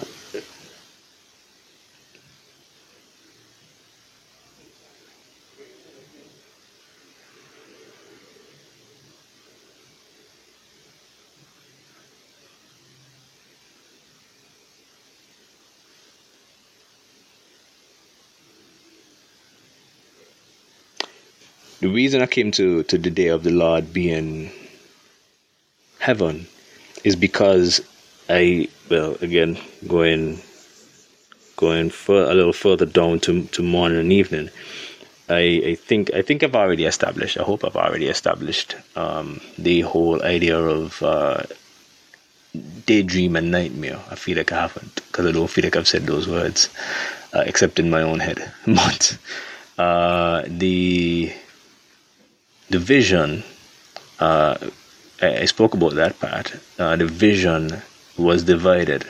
the 21.84 21.90
reason 21.90 22.22
I 22.22 22.28
came 22.28 22.50
to, 22.52 22.84
to 22.84 22.98
the 22.98 23.10
day 23.10 23.28
of 23.28 23.44
the 23.44 23.52
Lord 23.52 23.92
being 23.92 24.52
heaven 26.00 26.48
is 27.04 27.18
because 27.18 27.82
I 28.30 28.70
well 28.90 29.18
again 29.20 29.60
going 29.86 30.40
going 31.58 31.90
for 31.90 32.24
a 32.24 32.34
little 32.34 32.54
further 32.54 32.86
down 32.86 33.20
to 33.22 33.44
to 33.48 33.62
morning 33.62 34.00
and 34.00 34.14
evening. 34.14 34.50
I, 35.28 35.62
I 35.72 35.76
think 35.76 36.14
I 36.14 36.22
think 36.22 36.42
I've 36.42 36.56
already 36.56 36.86
established. 36.86 37.38
I 37.38 37.44
hope 37.44 37.66
I've 37.66 37.76
already 37.76 38.08
established 38.08 38.76
um, 38.96 39.42
the 39.58 39.82
whole 39.82 40.24
idea 40.24 40.58
of 40.58 41.04
uh, 41.04 41.44
daydream 42.86 43.36
and 43.36 43.52
nightmare. 43.52 44.00
I 44.10 44.16
feel 44.16 44.38
like 44.38 44.54
I 44.54 44.62
haven't 44.62 44.96
because 45.08 45.26
I 45.26 45.34
don't 45.34 45.50
feel 45.50 45.66
like 45.66 45.76
I've 45.76 45.88
said 45.94 46.04
those 46.04 46.30
words, 46.30 46.70
uh, 47.34 47.44
except 47.46 47.78
in 47.78 47.90
my 47.90 48.04
own 48.04 48.20
head. 48.22 48.40
But 48.66 49.18
uh, 49.78 50.44
the 50.48 51.34
the 52.74 52.80
vision, 52.80 53.44
uh, 54.20 54.58
I, 55.22 55.46
spoke 55.46 55.76
about 55.76 55.94
that 55.94 56.20
part. 56.20 56.56
Uh, 56.80 56.96
the 56.96 57.06
vision 57.06 57.84
was 58.18 58.44
divided 58.44 59.06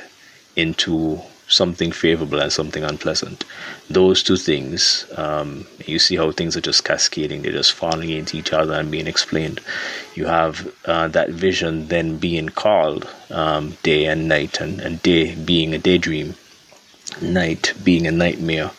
into 0.57 1.22
something 1.47 1.93
favorable 1.93 2.41
and 2.41 2.51
something 2.51 2.84
unpleasant. 2.84 3.45
Those 3.89 4.22
two 4.22 4.36
things, 4.36 5.05
um, 5.16 5.66
you 5.86 5.97
see 5.97 6.18
how 6.18 6.32
things 6.32 6.57
are 6.57 6.61
just 6.70 6.84
cascading, 6.84 7.41
they're 7.41 7.53
just 7.53 7.72
falling 7.72 8.09
into 8.09 8.36
each 8.36 8.51
other 8.51 8.74
and 8.74 8.91
being 8.91 9.07
explained. 9.07 9.61
You 10.14 10.26
have 10.26 10.70
uh, 10.84 11.07
that 11.09 11.30
vision 11.30 11.88
then 11.88 12.18
being 12.18 12.49
called 12.49 13.07
um, 13.30 13.78
day 13.82 14.07
and 14.07 14.28
night, 14.28 14.59
and, 14.59 14.82
and 14.82 15.01
day 15.01 15.36
being 15.36 15.74
a 15.74 15.78
daydream, 15.78 16.36
night 17.22 17.74
being 17.82 18.07
a 18.07 18.11
nightmare. 18.11 18.72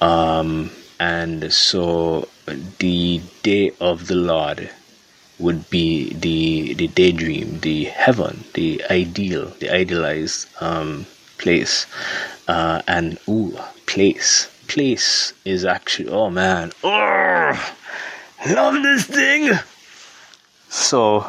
Um, 0.00 0.72
and 0.98 1.52
so 1.52 2.28
the 2.46 3.20
day 3.42 3.72
of 3.80 4.06
the 4.06 4.14
Lord 4.14 4.70
would 5.38 5.68
be 5.68 6.12
the 6.14 6.74
the 6.74 6.88
daydream, 6.88 7.60
the 7.60 7.84
heaven, 7.84 8.44
the 8.54 8.82
ideal, 8.90 9.46
the 9.58 9.70
idealized 9.70 10.48
um, 10.60 11.06
place, 11.38 11.86
uh, 12.48 12.82
and 12.86 13.18
ooh, 13.28 13.58
place, 13.86 14.48
place 14.68 15.32
is 15.44 15.64
actually 15.64 16.08
oh 16.08 16.30
man, 16.30 16.72
oh, 16.84 17.74
love 18.48 18.82
this 18.82 19.04
thing. 19.04 19.58
So 20.68 21.26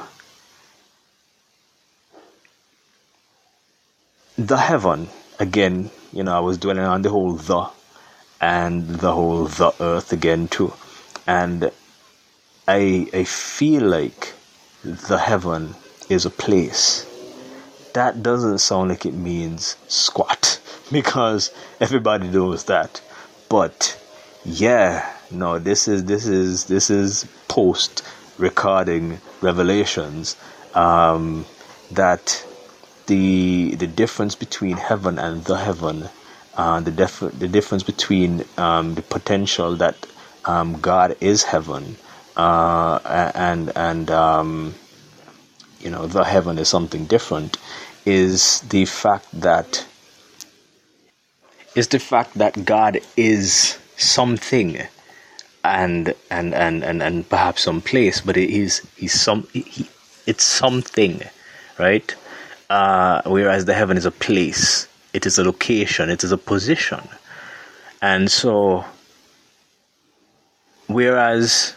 the 4.37 4.57
heaven 4.57 5.09
again, 5.39 5.89
you 6.13 6.23
know, 6.23 6.35
I 6.35 6.39
was 6.39 6.57
dwelling 6.57 6.83
on 6.83 7.01
the 7.01 7.09
whole 7.09 7.33
the 7.33 7.69
and 8.39 8.87
the 8.87 9.13
whole 9.13 9.45
the 9.45 9.73
earth 9.79 10.13
again 10.13 10.47
too 10.47 10.73
and 11.27 11.69
I 12.67 13.07
I 13.13 13.23
feel 13.25 13.83
like 13.83 14.33
the 14.83 15.19
heaven 15.19 15.75
is 16.09 16.25
a 16.25 16.29
place. 16.29 17.05
That 17.93 18.23
doesn't 18.23 18.59
sound 18.59 18.89
like 18.89 19.05
it 19.05 19.13
means 19.13 19.75
squat 19.87 20.59
because 20.91 21.51
everybody 21.79 22.29
knows 22.29 22.65
that. 22.65 23.01
But 23.49 23.99
yeah, 24.45 25.13
no, 25.29 25.59
this 25.59 25.87
is 25.87 26.05
this 26.05 26.25
is 26.27 26.65
this 26.65 26.89
is 26.89 27.25
post 27.47 28.03
recording 28.37 29.19
revelations 29.41 30.35
um, 30.73 31.45
that 31.91 32.45
the 33.07 33.75
the 33.75 33.87
difference 33.87 34.35
between 34.35 34.77
heaven 34.77 35.17
and 35.19 35.43
the 35.45 35.57
heaven, 35.57 36.09
uh, 36.55 36.79
the 36.79 36.91
def- 36.91 37.39
the 37.39 37.47
difference 37.47 37.83
between 37.83 38.45
um, 38.57 38.95
the 38.95 39.01
potential 39.01 39.75
that 39.77 39.95
um, 40.47 40.79
God 40.79 41.17
is 41.19 41.43
heaven, 41.43 41.97
uh, 42.37 42.99
and 43.35 43.71
and 43.75 44.09
um, 44.09 44.75
you 45.81 45.89
know 45.89 46.07
the 46.07 46.23
heaven 46.23 46.57
is 46.57 46.69
something 46.69 47.05
different, 47.05 47.57
is 48.05 48.61
the 48.61 48.85
fact 48.85 49.27
that 49.33 49.85
is 51.75 51.89
the 51.89 51.99
fact 51.99 52.35
that 52.35 52.65
God 52.65 52.99
is 53.17 53.77
something, 53.97 54.77
and 55.63 56.13
and 56.31 56.55
and 56.55 56.83
and, 56.83 57.03
and 57.03 57.29
perhaps 57.29 57.63
some 57.63 57.81
place, 57.81 58.21
but 58.21 58.37
it 58.37 58.49
is 58.49 58.81
he's 58.95 59.19
some 59.19 59.47
he, 59.51 59.87
it's 60.25 60.43
something, 60.45 61.21
right? 61.77 62.15
Uh, 62.69 63.21
whereas 63.25 63.65
the 63.65 63.73
heaven 63.73 63.97
is 63.97 64.05
a 64.05 64.11
place, 64.11 64.87
it 65.13 65.25
is 65.25 65.37
a 65.37 65.43
location, 65.43 66.09
it 66.09 66.23
is 66.23 66.31
a 66.31 66.37
position, 66.37 67.01
and 68.01 68.31
so 68.31 68.85
whereas 70.87 71.75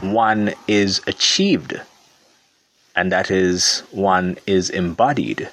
one 0.00 0.52
is 0.66 1.00
achieved 1.06 1.80
and 2.94 3.10
that 3.12 3.30
is 3.30 3.80
one 3.90 4.36
is 4.46 4.70
embodied 4.70 5.48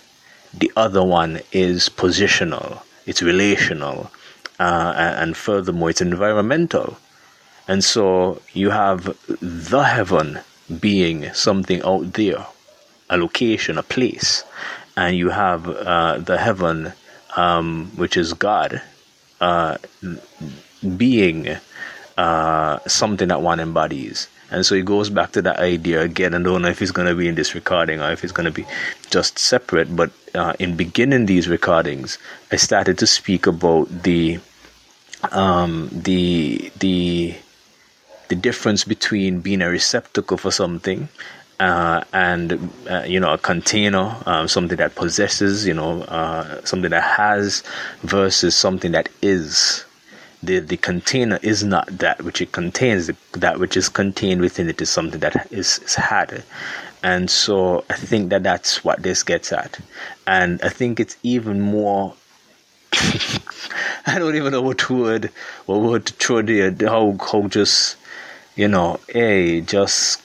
the 0.53 0.71
other 0.76 1.03
one 1.03 1.39
is 1.51 1.89
positional 1.89 2.82
it's 3.05 3.21
relational 3.21 4.11
uh, 4.59 4.93
and 4.95 5.36
furthermore 5.36 5.89
it's 5.89 6.01
environmental. 6.01 6.97
And 7.67 7.84
so 7.84 8.41
you 8.53 8.69
have 8.69 9.15
the 9.41 9.84
heaven 9.84 10.39
being 10.80 11.34
something 11.34 11.82
out 11.84 12.13
there 12.13 12.45
a 13.07 13.17
location 13.17 13.78
a 13.78 13.84
place 13.84 14.43
and 14.97 15.15
you 15.15 15.30
have 15.30 15.69
uh, 15.69 16.17
the 16.17 16.39
heaven 16.39 16.91
um, 17.36 17.91
which 17.95 18.17
is 18.17 18.34
god 18.34 18.82
uh, 19.39 19.78
being 20.97 21.55
uh, 22.18 22.80
something 22.88 23.28
that 23.30 23.41
one 23.41 23.59
embodies. 23.59 24.28
And 24.51 24.66
so 24.66 24.76
it 24.76 24.86
goes 24.86 25.09
back 25.09 25.32
to 25.34 25.41
that 25.41 25.57
idea 25.59 26.01
again. 26.01 26.34
I 26.34 26.41
don't 26.41 26.61
know 26.61 26.70
if 26.70 26.82
it's 26.82 26.91
going 26.91 27.07
to 27.07 27.16
be 27.16 27.28
in 27.28 27.36
this 27.36 27.55
recording 27.55 27.99
or 27.99 28.11
if 28.11 28.24
it's 28.24 28.34
going 28.34 28.45
to 28.45 28.51
be 28.51 28.66
just 29.09 29.39
separate. 29.39 29.95
But 29.95 30.11
uh, 30.34 30.53
in 30.59 30.76
beginning 30.76 31.26
these 31.26 31.47
recordings, 31.47 32.18
I 32.51 32.57
started 32.57 32.97
to 32.99 33.07
speak 33.07 33.47
about 33.47 34.03
the 34.03 34.39
um, 35.32 35.89
the 35.91 36.72
the 36.80 37.36
the 38.28 38.36
difference 38.36 38.84
between 38.84 39.41
being 39.41 39.61
a 39.61 39.70
receptacle 39.70 40.38
for 40.38 40.51
something 40.51 41.09
uh, 41.59 42.03
and 42.11 42.72
uh, 42.89 43.03
you 43.07 43.20
know 43.20 43.34
a 43.34 43.38
container, 43.38 44.16
um, 44.26 44.47
something 44.47 44.78
that 44.78 44.95
possesses, 44.95 45.66
you 45.66 45.74
know, 45.74 46.01
uh, 46.03 46.63
something 46.66 46.91
that 46.91 47.03
has, 47.03 47.63
versus 48.01 48.55
something 48.55 48.91
that 48.91 49.09
is 49.22 49.85
the, 50.46 50.60
the 50.60 50.78
container 50.78 51.39
is 51.41 51.64
not 51.64 51.88
that 52.00 52.24
which 52.24 52.41
it 52.41 52.52
contains, 52.52 53.10
that 53.34 53.60
which 53.60 53.76
is 53.78 53.89
contained 53.89 54.41
within 54.41 54.70
it 54.70 54.82
is 54.82 54.89
something 54.89 55.20
that 55.20 55.52
is, 55.52 55.80
is 55.80 55.96
had. 55.96 56.43
And 57.04 57.30
so 57.30 57.86
I 57.89 57.93
think 57.93 58.30
that 58.30 58.43
that's 58.43 58.84
what 58.84 59.04
this 59.04 59.24
gets 59.24 59.52
at. 59.52 59.80
And 60.26 60.60
I 60.64 60.70
think 60.70 61.00
it's 61.00 61.18
even 61.24 61.62
more. 61.62 62.16
I 64.08 64.18
don't 64.18 64.36
even 64.36 64.52
know 64.52 64.62
what 64.62 64.89
word, 64.89 65.32
what 65.66 65.82
word 65.82 66.06
to 66.08 66.14
throw 66.14 66.41
there. 66.41 66.74
How, 66.82 67.16
how 67.20 67.48
just, 67.48 67.98
you 68.56 68.68
know, 68.68 69.00
hey, 69.10 69.62
just 69.62 70.22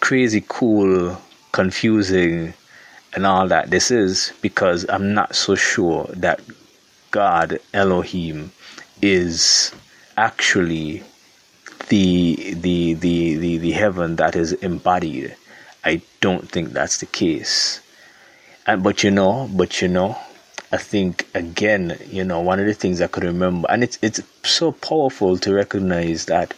crazy 0.00 0.44
cool, 0.46 1.20
confusing, 1.52 2.54
and 3.14 3.26
all 3.26 3.48
that 3.48 3.70
this 3.70 3.90
is 3.90 4.32
because 4.40 4.86
I'm 4.88 5.14
not 5.14 5.34
so 5.34 5.54
sure 5.54 6.08
that 6.14 6.40
God, 7.10 7.60
Elohim, 7.74 8.52
is 9.02 9.72
actually 10.16 11.02
the, 11.88 12.54
the, 12.54 12.94
the, 12.94 13.36
the, 13.36 13.58
the 13.58 13.72
heaven 13.72 14.16
that 14.16 14.36
is 14.36 14.52
embodied. 14.54 15.36
I 15.84 16.00
don't 16.20 16.48
think 16.48 16.70
that's 16.70 16.98
the 16.98 17.06
case. 17.06 17.80
And, 18.66 18.82
but 18.82 19.02
you 19.02 19.10
know, 19.10 19.50
but 19.52 19.82
you 19.82 19.88
know, 19.88 20.16
I 20.70 20.76
think 20.78 21.26
again, 21.34 21.98
you 22.10 22.24
know, 22.24 22.40
one 22.40 22.60
of 22.60 22.66
the 22.66 22.74
things 22.74 23.00
I 23.00 23.08
could 23.08 23.24
remember, 23.24 23.68
and 23.70 23.82
it's 23.82 23.98
it's 24.00 24.22
so 24.44 24.72
powerful 24.72 25.36
to 25.38 25.52
recognize 25.52 26.26
that, 26.26 26.54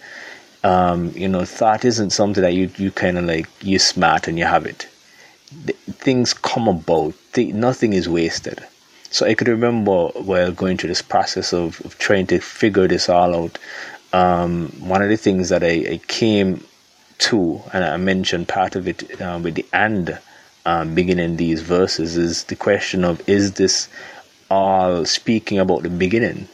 um, 0.63 1.11
you 1.17 1.27
know, 1.27 1.45
thought 1.45 1.85
isn't 1.85 2.11
something 2.11 2.43
that 2.43 2.53
you 2.55 2.71
you 2.77 2.91
kind 2.93 3.19
of 3.19 3.25
like 3.25 3.49
you 3.63 3.79
smart 3.79 4.29
and 4.29 4.39
you 4.39 4.45
have 4.45 4.67
it. 4.67 4.87
things 6.05 6.35
come 6.35 6.69
about. 6.69 7.15
nothing 7.37 7.93
is 7.95 8.09
wasted. 8.09 8.63
So 9.15 9.25
I 9.27 9.35
could 9.35 9.47
remember 9.47 10.09
while 10.09 10.51
going 10.51 10.77
through 10.77 10.89
this 10.89 11.01
process 11.01 11.53
of, 11.53 11.81
of 11.83 11.97
trying 11.99 12.27
to 12.27 12.41
figure 12.41 12.89
this 12.89 13.09
all 13.09 13.45
out. 13.45 13.61
Um, 14.12 14.71
one 14.81 15.03
of 15.03 15.09
the 15.09 15.17
things 15.17 15.51
that 15.51 15.62
I, 15.62 15.87
I, 15.89 16.01
came 16.09 16.65
to, 17.19 17.62
and 17.73 17.85
I 17.85 17.97
mentioned 17.97 18.49
part 18.49 18.75
of 18.75 18.89
it 18.89 19.23
um, 19.23 19.45
with 19.45 19.55
the 19.55 19.65
and 19.73 20.19
um, 20.67 20.97
beginning 20.97 21.37
these 21.37 21.62
verses, 21.62 22.17
is 22.17 22.43
the 22.43 22.57
question 22.57 23.05
of 23.05 23.23
is 23.29 23.53
this 23.53 23.89
all 24.51 25.05
speaking 25.05 25.61
about 25.61 25.85
the 25.85 25.91
beginning? 25.91 26.49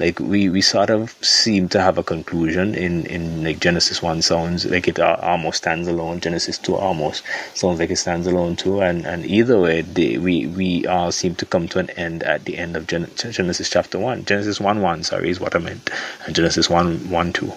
Like 0.00 0.18
we, 0.18 0.48
we 0.48 0.60
sort 0.60 0.90
of 0.90 1.12
seem 1.24 1.68
to 1.68 1.80
have 1.80 1.98
a 1.98 2.02
conclusion 2.02 2.74
in, 2.74 3.06
in 3.06 3.44
like 3.44 3.60
Genesis 3.60 4.02
1 4.02 4.22
sounds 4.22 4.66
like 4.66 4.88
it 4.88 4.98
almost 4.98 5.58
stands 5.58 5.86
alone. 5.86 6.20
Genesis 6.20 6.58
2 6.58 6.74
almost 6.74 7.22
sounds 7.54 7.78
like 7.78 7.90
it 7.90 7.96
stands 7.96 8.26
alone 8.26 8.56
too. 8.56 8.80
And, 8.80 9.06
and 9.06 9.24
either 9.24 9.60
way, 9.60 9.82
they, 9.82 10.18
we, 10.18 10.46
we 10.48 10.86
all 10.86 11.12
seem 11.12 11.36
to 11.36 11.46
come 11.46 11.68
to 11.68 11.78
an 11.78 11.90
end 11.90 12.24
at 12.24 12.44
the 12.44 12.58
end 12.58 12.76
of 12.76 12.86
Gen- 12.88 13.10
Genesis 13.16 13.70
chapter 13.70 13.98
1. 13.98 14.24
Genesis 14.24 14.60
1 14.60 14.80
1, 14.80 15.04
sorry, 15.04 15.30
is 15.30 15.38
what 15.38 15.54
I 15.54 15.60
meant. 15.60 15.90
And 16.26 16.34
Genesis 16.34 16.68
1 16.68 17.10
1 17.10 17.32
2. 17.32 17.52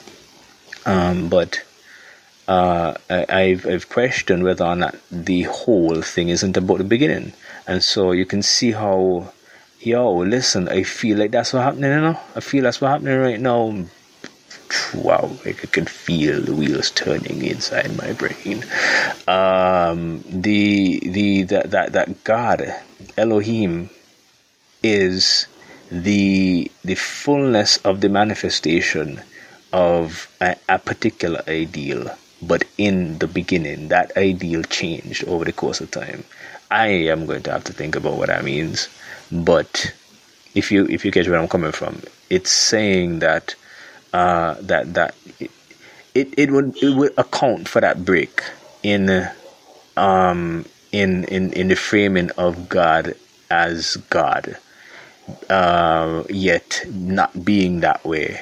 Um, 0.86 1.30
but 1.30 1.64
uh, 2.48 2.94
I, 3.10 3.42
have 3.42 3.66
I've 3.66 3.90
questioned 3.90 4.44
whether 4.44 4.64
or 4.64 4.76
not 4.76 4.96
the 5.12 5.44
whole 5.44 6.02
thing 6.02 6.30
isn't 6.30 6.56
about 6.56 6.78
the 6.78 6.84
beginning. 6.84 7.34
And 7.66 7.84
so 7.84 8.12
you 8.12 8.26
can 8.26 8.42
see 8.42 8.72
how 8.72 9.34
yo, 9.80 10.18
listen, 10.18 10.68
I 10.70 10.84
feel 10.84 11.18
like 11.18 11.32
that's 11.32 11.54
what 11.54 11.64
happening, 11.64 11.92
you 11.92 12.02
know? 12.02 12.20
I 12.36 12.40
feel 12.40 12.64
that's 12.64 12.82
what 12.82 12.90
happening 12.90 13.20
right 13.20 13.40
now. 13.40 13.86
Wow, 14.94 15.32
like 15.46 15.64
I 15.64 15.68
can 15.68 15.86
feel 15.86 16.42
the 16.42 16.54
wheels 16.54 16.92
turning 16.92 17.44
inside 17.46 17.96
my 17.96 18.12
brain. 18.14 18.66
Um, 19.26 20.24
the 20.28 21.00
the 21.06 21.44
that 21.44 21.72
that 21.72 21.94
that 21.94 22.24
God, 22.26 22.76
Elohim, 23.18 23.90
is 24.84 25.48
the 25.90 26.70
the 26.84 26.96
fullness 26.96 27.78
of 27.78 28.02
the 28.02 28.10
manifestation 28.10 29.22
of 29.72 30.28
a, 30.42 30.56
a 30.68 30.80
particular 30.80 31.42
ideal 31.48 32.10
but 32.42 32.64
in 32.78 33.18
the 33.20 33.28
beginning 33.28 33.88
that 33.88 34.16
ideal 34.18 34.64
changed 34.64 35.24
over 35.26 35.46
the 35.46 35.52
course 35.54 35.82
of 35.82 35.90
time 35.92 36.24
i 36.70 36.88
am 36.88 37.26
going 37.26 37.42
to 37.42 37.52
have 37.52 37.64
to 37.64 37.74
think 37.74 37.96
about 37.96 38.18
what 38.18 38.28
that 38.28 38.44
means 38.44 38.90
but 39.32 39.94
if 40.56 40.72
you 40.72 40.86
if 40.88 41.06
you 41.06 41.12
get 41.12 41.28
where 41.30 41.40
I'm 41.40 41.48
coming 41.48 41.72
from, 41.72 42.02
it's 42.30 42.52
saying 42.52 43.20
that 43.20 43.56
uh, 44.14 44.56
that 44.62 44.94
that 44.94 45.16
it, 46.16 46.34
it 46.38 46.52
would 46.52 46.76
it 46.82 46.96
would 46.96 47.14
account 47.18 47.68
for 47.68 47.82
that 47.82 48.04
break 48.06 48.42
in 48.84 49.28
um 49.96 50.66
in 50.92 51.26
in 51.26 51.54
in 51.54 51.68
the 51.68 51.76
framing 51.76 52.32
of 52.38 52.70
God 52.70 53.16
as 53.50 53.98
God, 54.10 54.58
uh, 55.50 56.24
yet 56.30 56.84
not 56.92 57.46
being 57.46 57.82
that 57.82 58.04
way, 58.04 58.42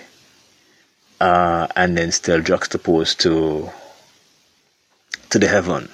uh, 1.19 1.67
and 1.75 1.97
then 1.97 2.11
still 2.11 2.41
juxtaposed 2.41 3.19
to 3.21 3.69
to 5.29 5.39
the 5.39 5.47
heaven, 5.47 5.89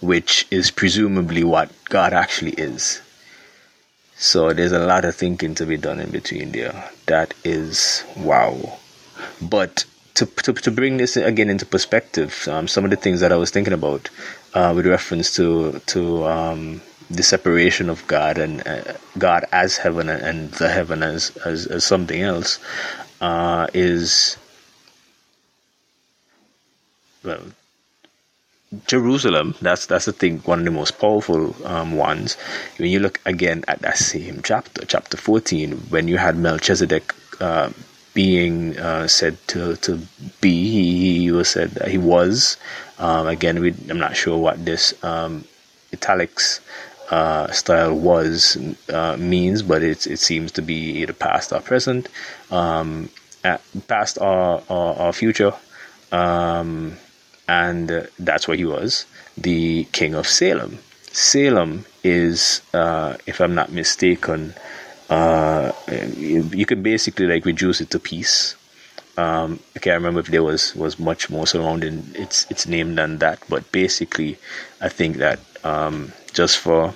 which 0.00 0.46
is 0.50 0.70
presumably 0.70 1.42
what 1.44 1.70
God 1.86 2.12
actually 2.12 2.52
is. 2.52 3.00
So 4.18 4.52
there's 4.52 4.72
a 4.72 4.78
lot 4.78 5.04
of 5.04 5.14
thinking 5.14 5.54
to 5.56 5.66
be 5.66 5.76
done 5.76 6.00
in 6.00 6.10
between 6.10 6.52
there. 6.52 6.90
That 7.06 7.34
is 7.44 8.02
wow. 8.16 8.78
But 9.42 9.84
to, 10.14 10.26
to, 10.26 10.52
to 10.54 10.70
bring 10.70 10.96
this 10.96 11.16
again 11.16 11.50
into 11.50 11.66
perspective, 11.66 12.48
um, 12.50 12.66
some 12.66 12.84
of 12.84 12.90
the 12.90 12.96
things 12.96 13.20
that 13.20 13.32
I 13.32 13.36
was 13.36 13.50
thinking 13.50 13.74
about 13.74 14.08
uh, 14.54 14.72
with 14.74 14.86
reference 14.86 15.34
to 15.36 15.80
to 15.86 16.26
um, 16.26 16.80
the 17.10 17.22
separation 17.22 17.90
of 17.90 18.06
God 18.06 18.38
and 18.38 18.66
uh, 18.66 18.94
God 19.18 19.44
as 19.52 19.76
heaven 19.76 20.08
and 20.08 20.50
the 20.52 20.68
heaven 20.68 21.02
as 21.02 21.36
as, 21.44 21.66
as 21.66 21.84
something 21.84 22.22
else 22.22 22.58
uh, 23.20 23.66
is 23.74 24.38
well 27.22 27.42
Jerusalem, 28.86 29.54
that's 29.60 29.86
that's 29.86 30.06
the 30.06 30.12
thing, 30.12 30.38
one 30.40 30.58
of 30.58 30.64
the 30.64 30.72
most 30.72 30.98
powerful 30.98 31.54
um, 31.64 31.96
ones. 31.96 32.36
When 32.78 32.90
you 32.90 32.98
look 32.98 33.20
again 33.24 33.64
at 33.68 33.80
that 33.80 33.96
same 33.96 34.40
chapter, 34.42 34.84
chapter 34.84 35.16
14, 35.16 35.72
when 35.88 36.08
you 36.08 36.16
had 36.16 36.36
Melchizedek 36.36 37.14
uh, 37.40 37.70
being 38.12 38.76
uh, 38.78 39.06
said 39.06 39.38
to, 39.48 39.76
to 39.76 40.00
be, 40.40 40.70
he, 40.70 41.18
he 41.20 41.30
was 41.30 41.48
said 41.48 41.70
that 41.72 41.88
he 41.88 41.98
was. 41.98 42.56
Um, 42.98 43.28
again, 43.28 43.60
we, 43.60 43.72
I'm 43.88 43.98
not 43.98 44.16
sure 44.16 44.36
what 44.36 44.64
this 44.64 44.92
um, 45.04 45.44
italics 45.92 46.60
uh, 47.10 47.50
style 47.52 47.94
was 47.94 48.56
uh, 48.88 49.16
means, 49.16 49.62
but 49.62 49.82
it, 49.82 50.06
it 50.08 50.18
seems 50.18 50.50
to 50.52 50.62
be 50.62 51.02
either 51.02 51.12
past 51.12 51.52
or 51.52 51.60
present, 51.60 52.08
um, 52.50 53.10
past 53.86 54.18
or, 54.20 54.62
or, 54.68 54.98
or 54.98 55.12
future. 55.12 55.52
Um, 56.10 56.96
and 57.48 57.90
uh, 57.90 58.02
that's 58.18 58.48
where 58.48 58.56
he 58.56 58.64
was, 58.64 59.06
the 59.36 59.84
king 59.92 60.14
of 60.14 60.26
Salem. 60.26 60.78
Salem 61.12 61.84
is, 62.02 62.60
uh, 62.74 63.16
if 63.26 63.40
I'm 63.40 63.54
not 63.54 63.72
mistaken, 63.72 64.54
uh, 65.08 65.72
you, 66.16 66.66
could 66.66 66.82
basically 66.82 67.26
like 67.26 67.44
reduce 67.44 67.80
it 67.80 67.90
to 67.90 67.98
peace. 67.98 68.56
Um, 69.16 69.60
I 69.74 69.78
can't 69.78 69.94
remember 69.94 70.20
if 70.20 70.26
there 70.26 70.42
was 70.42 70.74
was 70.74 70.98
much 70.98 71.30
more 71.30 71.46
surrounding 71.46 72.04
its 72.14 72.46
its 72.50 72.66
name 72.66 72.96
than 72.96 73.18
that, 73.18 73.38
but 73.48 73.70
basically, 73.72 74.36
I 74.80 74.90
think 74.90 75.16
that 75.18 75.38
um, 75.64 76.12
just 76.34 76.58
for 76.58 76.92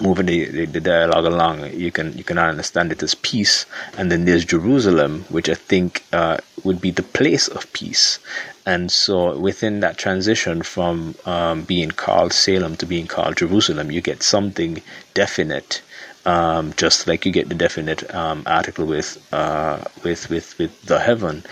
moving 0.00 0.26
the, 0.26 0.44
the, 0.44 0.64
the, 0.66 0.80
dialogue 0.80 1.24
along, 1.24 1.72
you 1.72 1.90
can 1.90 2.16
you 2.16 2.24
can 2.24 2.38
understand 2.38 2.92
it 2.92 3.02
as 3.02 3.14
peace, 3.14 3.66
and 3.96 4.10
then 4.10 4.24
there's 4.24 4.44
Jerusalem, 4.44 5.24
which 5.28 5.48
I 5.48 5.54
think 5.54 6.04
uh, 6.12 6.38
would 6.64 6.80
be 6.80 6.90
the 6.90 7.02
place 7.02 7.48
of 7.48 7.72
peace, 7.72 8.18
and 8.64 8.90
so 8.90 9.38
within 9.38 9.80
that 9.80 9.98
transition 9.98 10.62
from 10.62 11.14
um, 11.24 11.62
being 11.62 11.90
called 11.90 12.32
Salem 12.32 12.76
to 12.76 12.86
being 12.86 13.06
called 13.06 13.36
Jerusalem, 13.36 13.90
you 13.90 14.00
get 14.00 14.22
something 14.22 14.82
definite, 15.14 15.82
um, 16.24 16.72
just 16.76 17.06
like 17.06 17.24
you 17.24 17.32
get 17.32 17.48
the 17.48 17.54
definite 17.54 18.14
um, 18.14 18.42
article 18.46 18.86
with 18.86 19.16
uh, 19.32 19.82
with 20.02 20.28
with 20.30 20.58
with 20.58 20.82
the 20.82 20.98
heaven, 21.00 21.44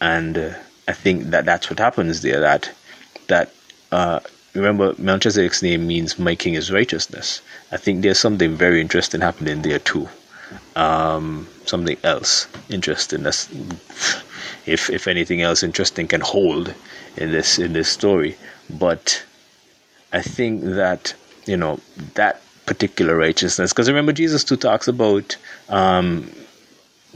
and 0.00 0.38
uh, 0.38 0.54
I 0.88 0.92
think 0.92 1.24
that 1.30 1.44
that's 1.44 1.68
what 1.70 1.78
happens 1.78 2.22
there. 2.22 2.40
That 2.40 2.70
that 3.28 3.52
remember 4.54 4.94
Melchizedek's 4.98 5.62
name 5.62 5.86
means 5.86 6.18
my 6.18 6.34
king 6.34 6.54
is 6.54 6.72
righteousness. 6.72 7.40
I 7.72 7.76
think 7.76 8.02
there's 8.02 8.18
something 8.18 8.54
very 8.54 8.80
interesting 8.80 9.20
happening 9.20 9.62
there 9.62 9.78
too. 9.78 10.08
Um, 10.76 11.46
something 11.66 11.96
else 12.02 12.48
interesting. 12.68 13.22
That's 13.22 13.48
if 14.66 14.90
if 14.90 15.06
anything 15.06 15.42
else 15.42 15.62
interesting 15.62 16.08
can 16.08 16.20
hold 16.20 16.74
in 17.16 17.32
this 17.32 17.58
in 17.58 17.72
this 17.72 17.88
story. 17.88 18.36
But 18.68 19.24
I 20.12 20.22
think 20.22 20.62
that 20.64 21.14
you 21.46 21.56
know 21.56 21.80
that 22.14 22.42
particular 22.66 23.16
righteousness, 23.16 23.72
because 23.72 23.88
remember 23.88 24.12
Jesus 24.12 24.44
too 24.44 24.56
talks 24.56 24.88
about 24.88 25.36
um, 25.68 26.30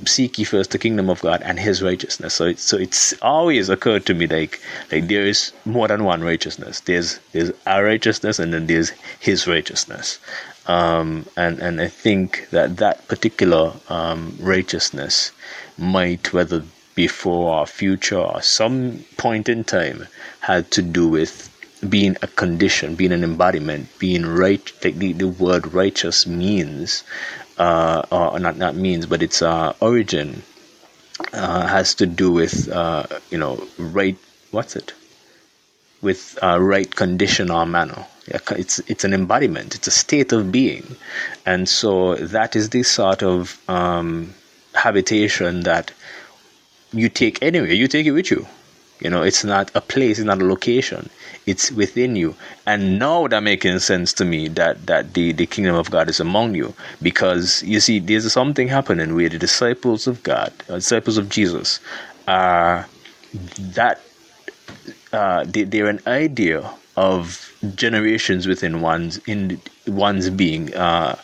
seek 0.05 0.38
ye 0.38 0.45
first 0.45 0.70
the 0.70 0.78
kingdom 0.78 1.09
of 1.09 1.20
God 1.20 1.42
and 1.42 1.59
His 1.59 1.82
righteousness. 1.82 2.34
So 2.34 2.47
it's 2.47 2.62
so 2.62 2.76
it's 2.76 3.14
always 3.22 3.68
occurred 3.68 4.07
to 4.07 4.14
me 4.14 4.26
like 4.26 4.61
like 4.90 5.09
there 5.09 5.24
is 5.24 5.53
more 5.64 5.88
than 5.88 6.05
one 6.05 6.22
righteousness. 6.22 6.80
There's 6.80 7.18
there's 7.32 7.53
our 7.66 7.84
righteousness 7.84 8.38
and 8.38 8.53
then 8.53 8.66
there's 8.66 8.90
His 9.20 9.47
righteousness. 9.47 10.18
Um, 10.66 11.26
and 11.36 11.59
and 11.61 11.80
I 11.80 11.88
think 11.88 12.49
that 12.51 12.78
that 12.78 13.07
particular 13.09 13.74
um, 13.88 14.36
righteousness 14.40 15.32
might, 15.78 16.32
whether 16.32 16.64
before 16.95 17.59
or 17.61 17.66
future 17.66 18.18
or 18.18 18.40
some 18.40 19.05
point 19.16 19.49
in 19.49 19.64
time, 19.64 20.07
had 20.40 20.70
to 20.70 20.82
do 20.82 21.09
with 21.09 21.51
being 21.88 22.16
a 22.22 22.26
condition, 22.26 22.95
being 22.95 23.12
an 23.12 23.24
embodiment, 23.24 23.88
being 23.99 24.24
right. 24.26 24.72
Like 24.82 24.97
the, 24.97 25.12
the 25.12 25.28
word 25.28 25.74
righteous 25.74 26.26
means, 26.26 27.05
uh, 27.59 28.03
or 28.11 28.39
not 28.39 28.57
not 28.57 28.75
means, 28.75 29.07
but 29.07 29.23
its 29.23 29.43
uh, 29.43 29.75
origin 29.81 30.43
uh, 31.33 31.67
has 31.67 31.95
to 31.97 32.07
do 32.07 32.33
with 32.33 32.69
uh, 32.71 33.07
you 33.31 33.39
know 33.39 33.67
right. 33.79 34.17
What's 34.51 34.77
it? 34.77 34.93
With 36.03 36.39
right 36.43 36.95
condition 36.95 37.51
or 37.51 37.67
manner. 37.67 38.07
It's 38.27 38.79
it's 38.81 39.05
an 39.05 39.13
embodiment. 39.13 39.75
It's 39.75 39.87
a 39.87 39.91
state 39.91 40.33
of 40.33 40.51
being, 40.53 40.97
and 41.45 41.69
so 41.69 42.15
that 42.17 42.57
is 42.57 42.71
the 42.71 42.83
sort 42.83 43.23
of 43.23 43.61
um, 43.69 44.35
habitation 44.75 45.63
that 45.63 45.93
you 46.93 47.09
take 47.09 47.43
anywhere. 47.43 47.73
You 47.73 47.89
take 47.89 48.07
it 48.07 48.13
with 48.13 48.31
you. 48.31 48.47
You 49.01 49.11
know, 49.11 49.23
it's 49.23 49.45
not 49.45 49.71
a 49.75 49.81
place, 49.81 50.19
it's 50.19 50.27
not 50.27 50.41
a 50.41 50.47
location. 50.47 51.11
It's 51.47 51.70
within 51.70 52.16
you. 52.16 52.34
And 52.66 52.99
now 52.99 53.26
that 53.28 53.42
making 53.42 53.78
sense 53.80 54.12
to 54.14 54.24
me 54.24 54.49
that, 54.49 54.86
that 54.86 55.14
the, 55.14 55.32
the 55.32 55.47
kingdom 55.47 55.74
of 55.74 55.90
God 55.90 56.09
is 56.09 56.20
among 56.20 56.55
you. 56.55 56.74
Because 57.03 57.62
you 57.62 57.80
see, 57.80 57.99
there's 57.99 58.30
something 58.32 58.68
happening 58.68 59.14
where 59.14 59.28
the 59.28 59.38
disciples 59.38 60.07
of 60.07 60.22
God, 60.22 60.53
uh, 60.68 60.76
disciples 60.76 61.18
of 61.18 61.28
Jesus, 61.28 61.80
are 62.26 62.86
that 63.59 64.01
uh, 65.12 65.45
they, 65.45 65.64
they're 65.64 65.88
an 65.88 66.01
idea 66.07 66.70
of 66.97 67.55
generations 67.74 68.47
within 68.47 68.80
one's 68.80 69.18
in 69.26 69.61
one's 69.86 70.30
being, 70.30 70.74
uh, 70.74 71.18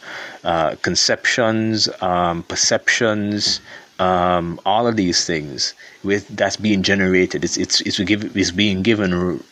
uh, 0.45 0.75
conceptions, 0.83 1.89
um, 2.03 2.43
perceptions, 2.45 3.61
um, 3.99 4.59
all 4.65 4.87
of 4.87 4.97
these 4.97 5.25
things 5.27 5.75
with 6.03 6.27
that's 6.29 6.57
being 6.57 6.83
generated. 6.83 7.45
It's 7.45 7.57
it's 7.57 7.81
it's, 7.83 7.99
give, 8.01 8.37
it's 8.37 8.51
being 8.51 8.83
given 8.83 9.43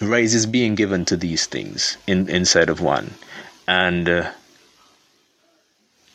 rise 0.00 0.34
is 0.34 0.46
being 0.46 0.74
given 0.74 1.04
to 1.06 1.16
these 1.16 1.46
things 1.46 1.96
in 2.06 2.28
inside 2.28 2.68
of 2.68 2.80
one, 2.80 3.14
and 3.66 4.08
uh, 4.08 4.30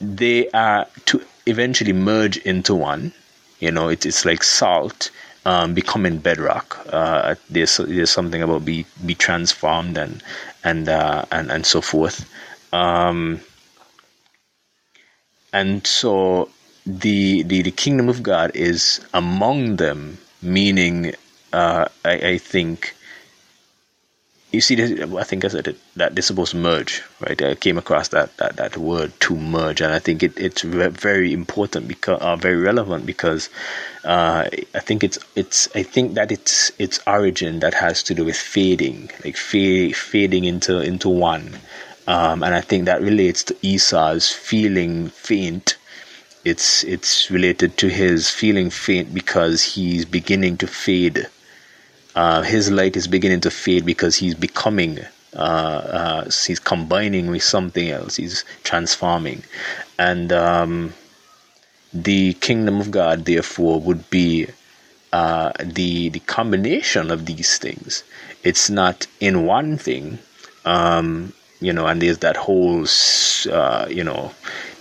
they 0.02 0.50
are 0.52 0.88
to 1.06 1.22
eventually 1.46 1.94
merge 1.94 2.38
into 2.38 2.76
one. 2.76 3.14
You 3.60 3.72
know, 3.72 3.90
it, 3.90 4.06
it's 4.06 4.26
like 4.26 4.44
salt 4.44 5.12
um, 5.46 5.74
becoming 5.74 6.18
bedrock. 6.18 6.80
Uh, 6.92 7.36
there's 7.50 7.78
there's 7.78 8.12
something 8.12 8.42
about 8.42 8.66
be 8.66 8.86
be 9.06 9.16
transformed 9.16 9.98
and 9.98 10.24
and 10.64 10.88
uh, 10.90 11.26
and 11.32 11.52
and 11.52 11.66
so 11.66 11.82
forth. 11.82 12.30
Um, 12.74 13.42
and 15.52 15.86
so 15.86 16.50
the, 16.86 17.44
the, 17.44 17.62
the 17.62 17.72
kingdom 17.72 18.10
of 18.10 18.24
God 18.24 18.52
is 18.56 19.02
among 19.14 19.78
them, 19.78 20.18
meaning, 20.42 21.14
uh, 21.54 21.86
I, 22.06 22.12
I 22.12 22.38
think, 22.38 22.96
you 24.52 24.62
see, 24.62 24.76
this, 24.76 25.00
I 25.14 25.24
think 25.24 25.46
I 25.46 25.50
said 25.50 25.68
it, 25.68 25.78
that 25.96 26.16
they're 26.16 26.22
supposed 26.24 26.52
to 26.52 26.58
merge, 26.58 27.04
right? 27.22 27.40
I 27.42 27.56
came 27.56 27.78
across 27.78 28.08
that, 28.10 28.36
that, 28.38 28.56
that 28.56 28.78
word 28.78 29.14
to 29.22 29.36
merge, 29.36 29.82
and 29.82 29.94
I 29.94 30.00
think 30.00 30.24
it, 30.24 30.38
it's 30.40 30.64
very 30.64 31.34
important 31.34 31.88
because, 31.88 32.20
uh, 32.20 32.36
very 32.36 32.58
relevant 32.58 33.06
because 33.06 33.50
uh, 34.04 34.50
I 34.74 34.80
think 34.80 35.04
it's, 35.04 35.20
it's, 35.36 35.68
I 35.76 35.84
think 35.84 36.16
that 36.16 36.32
it's, 36.32 36.72
its 36.80 37.00
origin 37.06 37.60
that 37.60 37.76
has 37.76 38.02
to 38.04 38.16
do 38.16 38.26
with 38.26 38.38
fading, 38.38 39.12
like 39.24 39.38
fade, 39.38 39.96
fading 39.96 40.46
into, 40.46 40.80
into 40.82 41.10
one. 41.10 41.60
Um, 42.08 42.42
and 42.42 42.56
I 42.56 42.62
think 42.62 42.86
that 42.86 43.02
relates 43.02 43.44
to 43.46 43.58
Esau's 43.62 44.32
feeling 44.32 45.10
faint 45.10 45.78
it's 46.46 46.84
it's 46.86 47.30
related 47.30 47.78
to 47.78 47.90
his 47.90 48.30
feeling 48.30 48.70
faint 48.70 49.14
because 49.14 49.62
he's 49.62 50.06
beginning 50.06 50.58
to 50.58 50.68
fade. 50.68 51.28
Uh, 52.20 52.42
his 52.42 52.70
light 52.70 52.98
is 52.98 53.08
beginning 53.08 53.40
to 53.40 53.50
fade 53.50 53.86
because 53.86 54.18
he's 54.18 54.36
becoming. 54.36 55.00
Uh, 55.34 55.82
uh, 56.00 56.24
he's 56.26 56.60
combining 56.60 57.32
with 57.32 57.42
something 57.42 57.90
else. 57.90 58.18
He's 58.18 58.44
transforming, 58.64 59.42
and 59.98 60.34
um, 60.34 60.94
the 61.94 62.34
kingdom 62.34 62.82
of 62.82 62.92
God, 62.92 63.24
therefore, 63.24 63.80
would 63.80 64.10
be 64.10 64.48
uh, 65.14 65.54
the 65.64 66.10
the 66.10 66.20
combination 66.20 67.10
of 67.10 67.26
these 67.26 67.58
things. 67.58 68.04
It's 68.44 68.70
not 68.70 69.08
in 69.22 69.46
one 69.46 69.78
thing, 69.78 70.20
um, 70.66 71.32
you 71.60 71.74
know. 71.74 71.86
And 71.88 72.02
there's 72.02 72.20
that 72.20 72.38
whole, 72.38 72.86
uh, 73.52 73.88
you 73.90 74.04
know, 74.04 74.32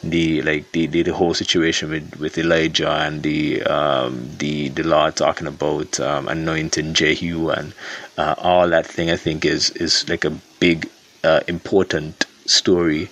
the 0.03 0.43
like 0.43 0.71
the, 0.73 0.87
the, 0.87 1.03
the 1.03 1.15
whole 1.15 1.35
situation 1.35 1.91
with, 1.91 2.17
with 2.19 2.39
Elijah 2.39 2.91
and 2.91 3.23
the 3.23 3.63
um, 3.65 4.31
the 4.39 4.69
the 4.69 4.83
Lord 4.85 5.17
talking 5.17 5.47
about 5.47 5.99
um, 6.01 6.29
anointing 6.29 6.95
Jehu 6.95 7.51
and 7.51 7.73
uh, 8.17 8.35
all 8.39 8.69
that 8.69 8.87
thing 8.87 9.11
I 9.11 9.17
think 9.17 9.45
is 9.45 9.71
is 9.71 10.09
like 10.09 10.25
a 10.25 10.31
big 10.61 10.89
uh, 11.25 11.41
important 11.49 12.27
story 12.47 13.09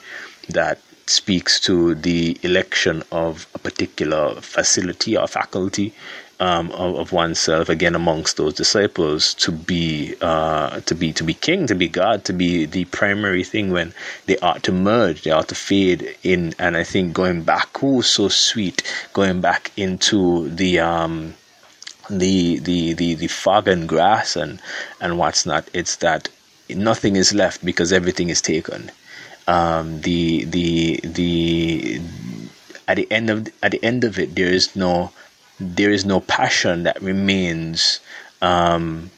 that 0.51 0.81
speaks 1.09 1.61
to 1.61 1.95
the 1.95 2.37
election 2.43 3.03
of 3.13 3.47
a 3.55 3.59
particular 3.59 4.41
facility 4.41 5.17
or 5.17 5.27
faculty 5.29 5.95
um, 6.39 6.71
of, 6.73 6.97
of, 6.97 7.13
oneself 7.13 7.69
again 7.69 7.95
amongst 7.95 8.37
those 8.37 8.53
disciples 8.53 9.33
to 9.35 9.51
be 9.51 10.15
uh, 10.21 10.81
to 10.81 10.95
be 10.95 11.13
to 11.15 11.25
be 11.25 11.35
king, 11.35 11.67
to 11.67 11.75
be 11.75 11.89
God, 11.89 12.25
to 12.25 12.33
be 12.33 12.67
the 12.67 12.85
primary 12.87 13.43
thing 13.43 13.71
when 13.71 13.95
they 14.27 14.37
ought 14.39 14.63
to 14.65 14.73
merge, 14.73 15.23
they 15.23 15.31
ought 15.31 15.49
to 15.49 15.55
fade 15.55 16.17
in. 16.23 16.55
And 16.59 16.77
I 16.77 16.85
think 16.85 17.15
going 17.15 17.43
back, 17.43 17.83
oh, 17.83 18.03
so 18.03 18.29
sweet, 18.29 18.83
going 19.15 19.41
back 19.41 19.73
into 19.77 20.49
the 20.51 20.81
um, 20.81 21.35
the 22.11 22.59
the 22.59 22.93
the 22.93 23.15
the 23.15 23.29
fog 23.29 23.67
and 23.67 23.89
grass 23.89 24.37
and 24.37 24.61
and 25.01 25.19
what's 25.19 25.47
not. 25.47 25.69
It's 25.73 25.97
that 25.97 26.29
nothing 26.69 27.17
is 27.17 27.33
left 27.33 27.65
because 27.65 27.93
everything 27.93 28.29
is 28.29 28.43
taken. 28.43 28.91
Um, 29.49 30.03
the 30.03 30.45
the 30.45 31.01
the 31.03 32.01
at 32.89 32.97
the 32.97 33.11
end 33.11 33.31
of 33.31 33.49
at 33.63 33.71
the 33.71 33.83
end 33.83 34.05
of 34.05 34.19
it, 34.19 34.35
there 34.35 34.53
is 34.53 34.77
no 34.77 35.13
there 35.59 35.91
is 35.91 36.05
no 36.05 36.21
passion 36.21 36.83
that 36.85 37.01
remains 37.03 38.01
um, 38.43 39.11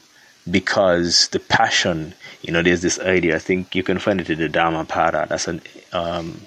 because 0.49 1.27
the 1.29 1.39
passion, 1.39 2.13
you 2.41 2.51
know, 2.51 2.61
there's 2.61 2.81
this 2.81 2.99
idea. 2.99 3.35
I 3.35 3.39
think 3.39 3.75
you 3.75 3.83
can 3.83 3.99
find 3.99 4.21
it 4.21 4.29
in 4.29 4.39
the 4.39 4.49
Dhammapada. 4.49 5.27
That's 5.29 5.47
an 5.47 5.61
um, 5.91 6.41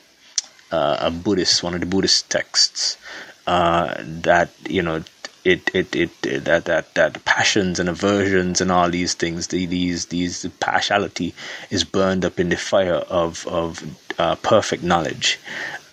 uh, 0.71 0.97
a 1.01 1.11
Buddhist, 1.11 1.63
one 1.63 1.75
of 1.75 1.81
the 1.81 1.87
Buddhist 1.87 2.31
texts 2.31 2.97
uh, 3.47 3.95
that 3.99 4.51
you 4.69 4.83
know. 4.83 5.05
It, 5.45 5.75
it, 5.75 5.97
it, 5.97 6.45
that, 6.45 6.67
that, 6.67 6.95
that 6.95 7.25
passions 7.25 7.81
and 7.81 7.89
aversions 7.89 8.61
and 8.61 8.71
all 8.71 8.89
these 8.89 9.15
things, 9.15 9.49
the, 9.49 9.67
these, 9.67 10.07
these, 10.07 10.47
partiality 10.61 11.35
is 11.69 11.83
burned 11.83 12.25
up 12.25 12.39
in 12.39 12.49
the 12.49 12.57
fire 12.57 12.95
of, 12.95 13.45
of 13.49 13.83
uh, 14.21 14.37
perfect 14.37 14.85
knowledge. 14.85 15.41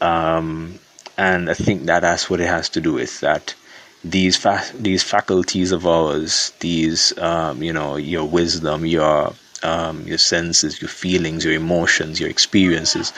Um, 0.01 0.77
and 1.17 1.49
I 1.49 1.55
think 1.55 1.85
that 1.85 2.01
that's 2.01 2.29
what 2.29 2.41
it 2.41 2.45
has 2.45 2.69
to 2.69 2.79
do 2.79 2.93
with 2.93 3.21
that 3.21 3.55
these 4.03 4.37
fa- 4.37 4.65
these 4.75 5.03
faculties 5.03 5.71
of 5.71 5.85
ours, 5.85 6.53
these 6.59 7.17
um, 7.17 7.61
you 7.61 7.73
know 7.73 7.95
your 7.97 8.25
wisdom, 8.25 8.85
your 8.85 9.33
um, 9.63 10.07
your 10.07 10.17
senses, 10.17 10.81
your 10.81 10.89
feelings, 10.89 11.43
your 11.43 11.53
emotions, 11.53 12.19
your 12.19 12.29
experiences, 12.29 13.11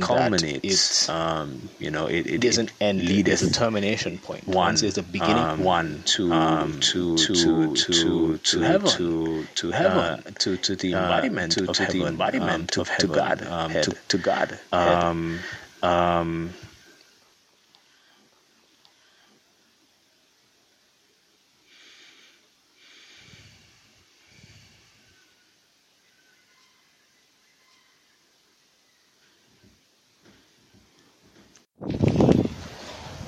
culminates. 0.00 1.08
Um, 1.08 1.68
you 1.78 1.90
know, 1.90 2.06
it, 2.06 2.26
it 2.26 2.40
there's 2.40 2.58
an 2.58 2.70
end. 2.80 3.02
Lead 3.02 3.26
there's 3.26 3.42
a 3.42 3.52
termination 3.52 4.18
point. 4.18 4.46
One 4.48 4.74
there's 4.76 4.98
a 4.98 5.02
beginning. 5.02 5.44
Um, 5.44 5.62
one 5.62 6.02
to 6.06 6.32
um, 6.32 6.80
to 6.80 7.16
to 7.16 7.74
to 7.74 7.76
to 7.76 8.38
to 8.38 8.60
heaven. 8.60 8.90
To 8.90 9.44
to 9.56 9.70
heaven. 9.70 10.22
Uh, 10.26 10.30
to 10.38 10.56
to 10.56 10.76
the 10.76 10.92
embodiment 10.92 11.52
uh, 11.52 11.60
to, 11.64 11.70
of 11.70 11.76
to 11.76 11.84
heaven. 11.84 12.00
the 12.00 12.06
embodiment 12.06 12.72
to, 12.72 12.80
of 12.80 12.90
to. 12.98 13.06
God. 13.06 13.46
Um, 13.46 13.70
Head. 13.70 13.84
to, 13.84 13.96
to 14.08 14.18
God. 14.18 14.58
Head. 14.72 15.04
Um, 15.04 15.38
um, 15.82 16.54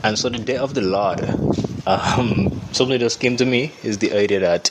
And 0.03 0.19
so 0.19 0.29
the 0.29 0.39
day 0.39 0.57
of 0.57 0.75
the 0.75 0.81
Lord, 0.83 1.21
um, 1.87 2.53
something 2.73 2.99
just 2.99 3.21
came 3.21 3.37
to 3.37 3.45
me 3.45 3.73
is 3.83 3.99
the 3.99 4.13
idea 4.13 4.41
that 4.41 4.71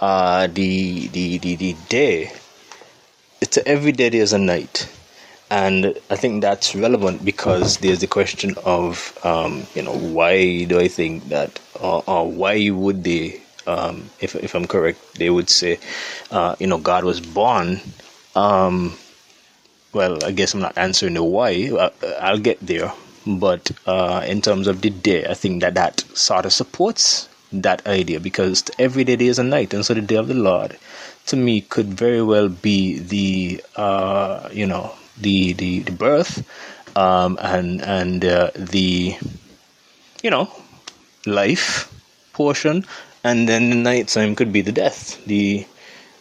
uh, 0.00 0.46
the, 0.48 1.06
the 1.08 1.38
the 1.38 1.54
the 1.56 1.76
day, 1.88 2.32
it's 3.40 3.58
every 3.58 3.92
day 3.92 4.08
there's 4.08 4.32
a 4.32 4.38
night, 4.38 4.88
and 5.50 5.94
I 6.10 6.16
think 6.16 6.42
that's 6.42 6.74
relevant 6.74 7.24
because 7.24 7.78
there's 7.78 8.00
the 8.00 8.08
question 8.08 8.54
of 8.64 9.16
um, 9.24 9.66
you 9.74 9.82
know 9.82 9.96
why 9.96 10.64
do 10.64 10.80
I 10.80 10.88
think 10.88 11.28
that 11.28 11.60
or, 11.80 12.02
or 12.06 12.30
why 12.30 12.70
would 12.70 13.04
they 13.04 13.40
um, 13.66 14.10
if 14.20 14.34
if 14.34 14.54
I'm 14.54 14.66
correct 14.66 14.98
they 15.14 15.30
would 15.30 15.48
say 15.50 15.78
uh, 16.30 16.56
you 16.58 16.66
know 16.66 16.78
God 16.78 17.04
was 17.04 17.20
born. 17.20 17.80
Um, 18.34 18.94
well, 19.92 20.24
I 20.24 20.32
guess 20.32 20.54
I'm 20.54 20.60
not 20.60 20.78
answering 20.78 21.14
the 21.14 21.22
why. 21.22 21.68
I'll 22.18 22.38
get 22.38 22.58
there 22.60 22.92
but 23.26 23.70
uh, 23.86 24.24
in 24.26 24.42
terms 24.42 24.66
of 24.66 24.80
the 24.80 24.90
day, 24.90 25.26
I 25.26 25.34
think 25.34 25.62
that 25.62 25.74
that 25.74 26.00
sort 26.16 26.46
of 26.46 26.52
supports 26.52 27.28
that 27.52 27.86
idea 27.86 28.18
because 28.20 28.64
every 28.78 29.04
day 29.04 29.14
is 29.14 29.38
a 29.38 29.44
night, 29.44 29.74
and 29.74 29.84
so 29.84 29.94
the 29.94 30.00
day 30.00 30.16
of 30.16 30.28
the 30.28 30.34
Lord, 30.34 30.76
to 31.26 31.36
me, 31.36 31.60
could 31.60 31.94
very 31.94 32.22
well 32.22 32.48
be 32.48 32.98
the 32.98 33.62
uh, 33.76 34.48
you 34.52 34.66
know 34.66 34.94
the 35.20 35.52
the, 35.52 35.80
the 35.80 35.92
birth 35.92 36.44
um, 36.96 37.38
and 37.40 37.82
and 37.82 38.24
uh, 38.24 38.50
the 38.56 39.16
you 40.22 40.30
know 40.30 40.50
life 41.26 41.92
portion, 42.32 42.84
and 43.24 43.48
then 43.48 43.70
the 43.70 43.76
night 43.76 44.08
time 44.08 44.34
could 44.34 44.52
be 44.52 44.62
the 44.62 44.72
death, 44.72 45.24
the 45.26 45.66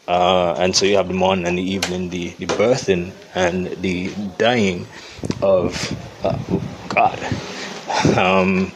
uh, 0.08 0.56
and 0.58 0.76
so 0.76 0.86
you 0.86 0.97
have 0.97 1.08
the 1.08 1.14
morning 1.14 1.45
and 1.47 1.58
the 1.58 1.64
evening, 1.64 2.10
the, 2.10 2.30
the 2.32 2.45
birthing 2.45 3.12
and 3.34 3.68
the 3.82 4.12
dying 4.38 4.86
of 5.41 5.72
uh, 6.24 6.38
God. 6.89 7.19
Um, 8.17 8.72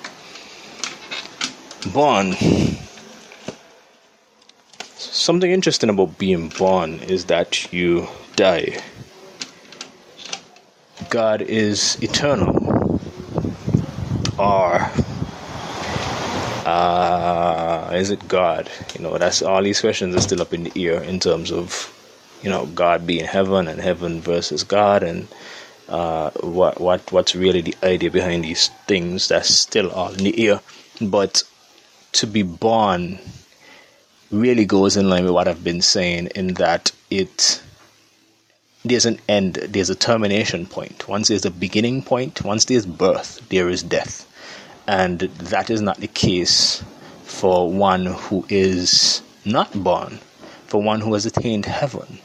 born. 1.93 2.33
Something 4.97 5.51
interesting 5.51 5.89
about 5.89 6.17
being 6.17 6.49
born 6.49 6.99
is 6.99 7.25
that 7.25 7.71
you 7.73 8.07
die. 8.35 8.81
God 11.09 11.41
is 11.41 11.97
eternal. 12.01 12.99
Or 14.37 14.89
uh, 16.65 17.91
is 17.93 18.09
it 18.09 18.27
God? 18.27 18.69
You 18.95 19.03
know, 19.03 19.17
that's 19.17 19.41
all 19.41 19.61
these 19.61 19.81
questions 19.81 20.15
are 20.15 20.21
still 20.21 20.41
up 20.41 20.53
in 20.53 20.63
the 20.63 20.87
air 20.87 21.01
in 21.01 21.19
terms 21.19 21.51
of, 21.51 21.93
you 22.41 22.49
know, 22.49 22.65
God 22.67 23.05
being 23.05 23.25
heaven 23.25 23.67
and 23.67 23.79
heaven 23.79 24.19
versus 24.19 24.63
God 24.63 25.03
and 25.03 25.27
uh, 25.89 26.31
what 26.41 26.79
what 26.79 27.11
what's 27.11 27.36
really 27.36 27.61
the 27.61 27.75
idea 27.83 28.11
behind 28.11 28.43
these 28.43 28.69
things. 28.88 29.27
That's 29.27 29.49
still 29.49 29.91
all 29.91 30.11
in 30.13 30.23
the 30.23 30.47
air. 30.47 30.61
But 31.01 31.43
to 32.13 32.27
be 32.27 32.43
born 32.43 33.19
really 34.31 34.65
goes 34.65 34.97
in 34.97 35.09
line 35.09 35.23
with 35.23 35.33
what 35.33 35.47
I've 35.47 35.63
been 35.63 35.81
saying 35.81 36.27
in 36.36 36.55
that 36.55 36.91
it 37.09 37.61
there's 38.86 39.05
an 39.05 39.19
end, 39.27 39.55
there's 39.55 39.89
a 39.89 39.95
termination 39.95 40.67
point. 40.67 41.07
Once 41.07 41.27
there's 41.27 41.45
a 41.45 41.51
beginning 41.51 42.03
point, 42.03 42.43
once 42.43 42.65
there's 42.65 42.86
birth, 42.86 43.41
there 43.49 43.67
is 43.67 43.81
death. 43.81 44.31
And 44.88 45.19
that 45.19 45.71
is 45.71 45.81
not 45.81 45.97
the 45.97 46.07
case 46.07 46.83
for 47.23 47.71
one 47.71 48.05
who 48.05 48.45
is 48.47 49.23
not 49.43 49.73
born, 49.83 50.19
for 50.67 50.81
one 50.83 51.01
who 51.01 51.15
has 51.15 51.25
attained 51.25 51.65
heaven. 51.65 52.19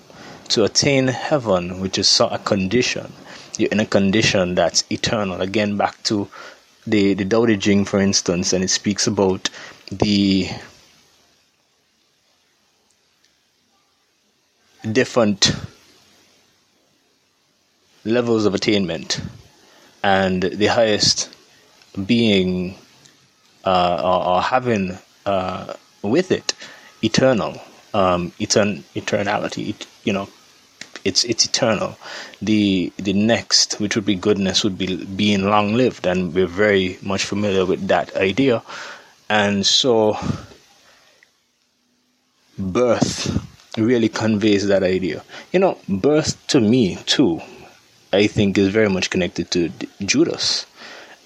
To 0.51 0.65
attain 0.65 1.07
heaven, 1.07 1.81
which 1.81 1.97
is 1.97 2.21
a 2.21 2.39
condition, 2.39 3.13
you're 3.59 3.71
in 3.71 3.81
a 3.81 3.87
condition 3.87 4.55
that's 4.55 4.85
eternal. 4.91 5.41
Again, 5.41 5.77
back 5.77 6.03
to 6.05 6.29
the, 6.87 7.15
the 7.15 7.25
Tao 7.25 7.47
Te 7.47 7.57
Ching, 7.57 7.85
for 7.85 8.01
instance, 8.01 8.53
and 8.53 8.63
it 8.65 8.69
speaks 8.71 9.07
about 9.07 9.51
the 9.91 10.49
different 14.93 15.53
levels 18.05 18.47
of 18.47 18.55
attainment 18.55 19.21
and 20.03 20.43
the 20.43 20.67
highest 20.67 21.29
being 22.07 22.77
uh, 23.65 24.01
or, 24.03 24.35
or, 24.37 24.43
having 24.43 24.97
uh, 25.27 25.75
with 26.03 26.33
it 26.33 26.55
eternal 27.03 27.61
um, 27.93 28.31
etern- 28.41 28.83
eternality 28.95 29.69
it, 29.71 29.87
you 30.05 30.13
know 30.15 30.29
it's 31.05 31.25
it's 31.25 31.45
eternal 31.45 31.97
the 32.43 32.93
the 32.97 33.13
next 33.13 33.81
which 33.81 33.95
would 33.95 34.05
be 34.05 34.15
goodness 34.15 34.63
would 34.65 34.77
be 34.79 35.05
being 35.05 35.45
long 35.45 35.75
lived 35.75 36.07
and 36.07 36.35
we're 36.35 36.47
very 36.47 36.99
much 37.03 37.25
familiar 37.25 37.65
with 37.65 37.87
that 37.89 38.15
idea 38.17 38.63
and 39.29 39.67
so 39.67 40.17
birth 42.59 43.47
really 43.79 44.09
conveys 44.09 44.67
that 44.67 44.83
idea 44.83 45.23
you 45.53 45.59
know 45.59 45.79
birth 45.89 46.47
to 46.47 46.61
me 46.61 46.97
too 47.07 47.41
i 48.13 48.27
think 48.27 48.59
is 48.59 48.69
very 48.69 48.89
much 48.89 49.11
connected 49.11 49.51
to 49.51 49.71
judas 50.05 50.67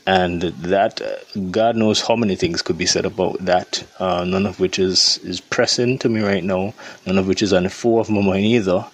and 0.07 0.43
that 0.43 1.01
uh, 1.01 1.17
God 1.51 1.77
knows 1.77 2.03
how 2.03 2.17
many 2.17 2.37
things 2.37 2.63
could 2.63 2.77
be 2.77 2.87
said 2.87 3.07
about 3.07 3.39
that. 3.45 3.87
Uh, 3.99 4.25
none 4.25 4.47
of 4.47 4.61
which 4.61 4.79
is 4.79 5.19
is 5.19 5.41
pressing 5.41 5.99
to 5.99 6.09
me 6.09 6.21
right 6.21 6.45
now. 6.45 6.75
None 7.07 7.19
of 7.19 7.27
which 7.27 7.43
is 7.43 7.53
on 7.53 7.63
the 7.63 7.71
fore 7.71 8.01
of 8.01 8.11
my 8.11 8.21
mind 8.21 8.45
either. 8.45 8.85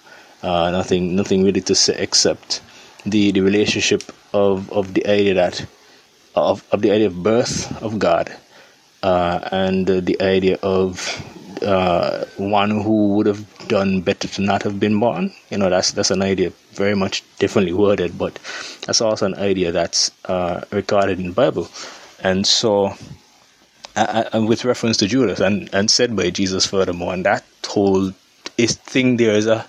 Uh, 0.41 0.71
nothing, 0.71 1.15
nothing 1.15 1.43
really 1.43 1.61
to 1.61 1.75
say 1.75 1.95
except 1.97 2.61
the 3.05 3.31
the 3.31 3.41
relationship 3.41 4.03
of 4.33 4.71
of 4.71 4.93
the 4.93 5.05
idea 5.07 5.33
that 5.35 5.65
of 6.35 6.63
of 6.71 6.81
the 6.81 6.91
idea 6.91 7.07
of 7.07 7.21
birth 7.21 7.81
of 7.81 7.99
God, 7.99 8.31
uh, 9.03 9.39
and 9.51 9.87
the 9.87 10.21
idea 10.21 10.57
of 10.63 10.97
uh, 11.61 12.25
one 12.37 12.71
who 12.71 13.15
would 13.15 13.27
have 13.27 13.45
done 13.67 14.01
better 14.01 14.27
to 14.27 14.41
not 14.41 14.63
have 14.63 14.79
been 14.79 14.99
born. 14.99 15.31
You 15.49 15.57
know, 15.57 15.69
that's 15.69 15.91
that's 15.91 16.11
an 16.11 16.21
idea 16.21 16.51
very 16.73 16.95
much 16.95 17.23
differently 17.37 17.73
worded, 17.73 18.17
but 18.17 18.39
that's 18.85 19.01
also 19.01 19.25
an 19.25 19.35
idea 19.35 19.71
that's 19.71 20.11
uh, 20.25 20.61
recorded 20.71 21.19
in 21.19 21.27
the 21.27 21.33
Bible. 21.33 21.69
And 22.23 22.45
so, 22.45 22.93
and 23.95 24.47
with 24.47 24.65
reference 24.65 24.97
to 24.97 25.07
Judas, 25.07 25.39
and, 25.39 25.69
and 25.73 25.89
said 25.89 26.15
by 26.15 26.29
Jesus 26.29 26.65
furthermore, 26.65 27.13
and 27.13 27.25
that 27.25 27.43
whole 27.67 28.11
is 28.57 28.75
thing 28.75 29.17
there 29.17 29.33
is 29.33 29.47
a, 29.47 29.65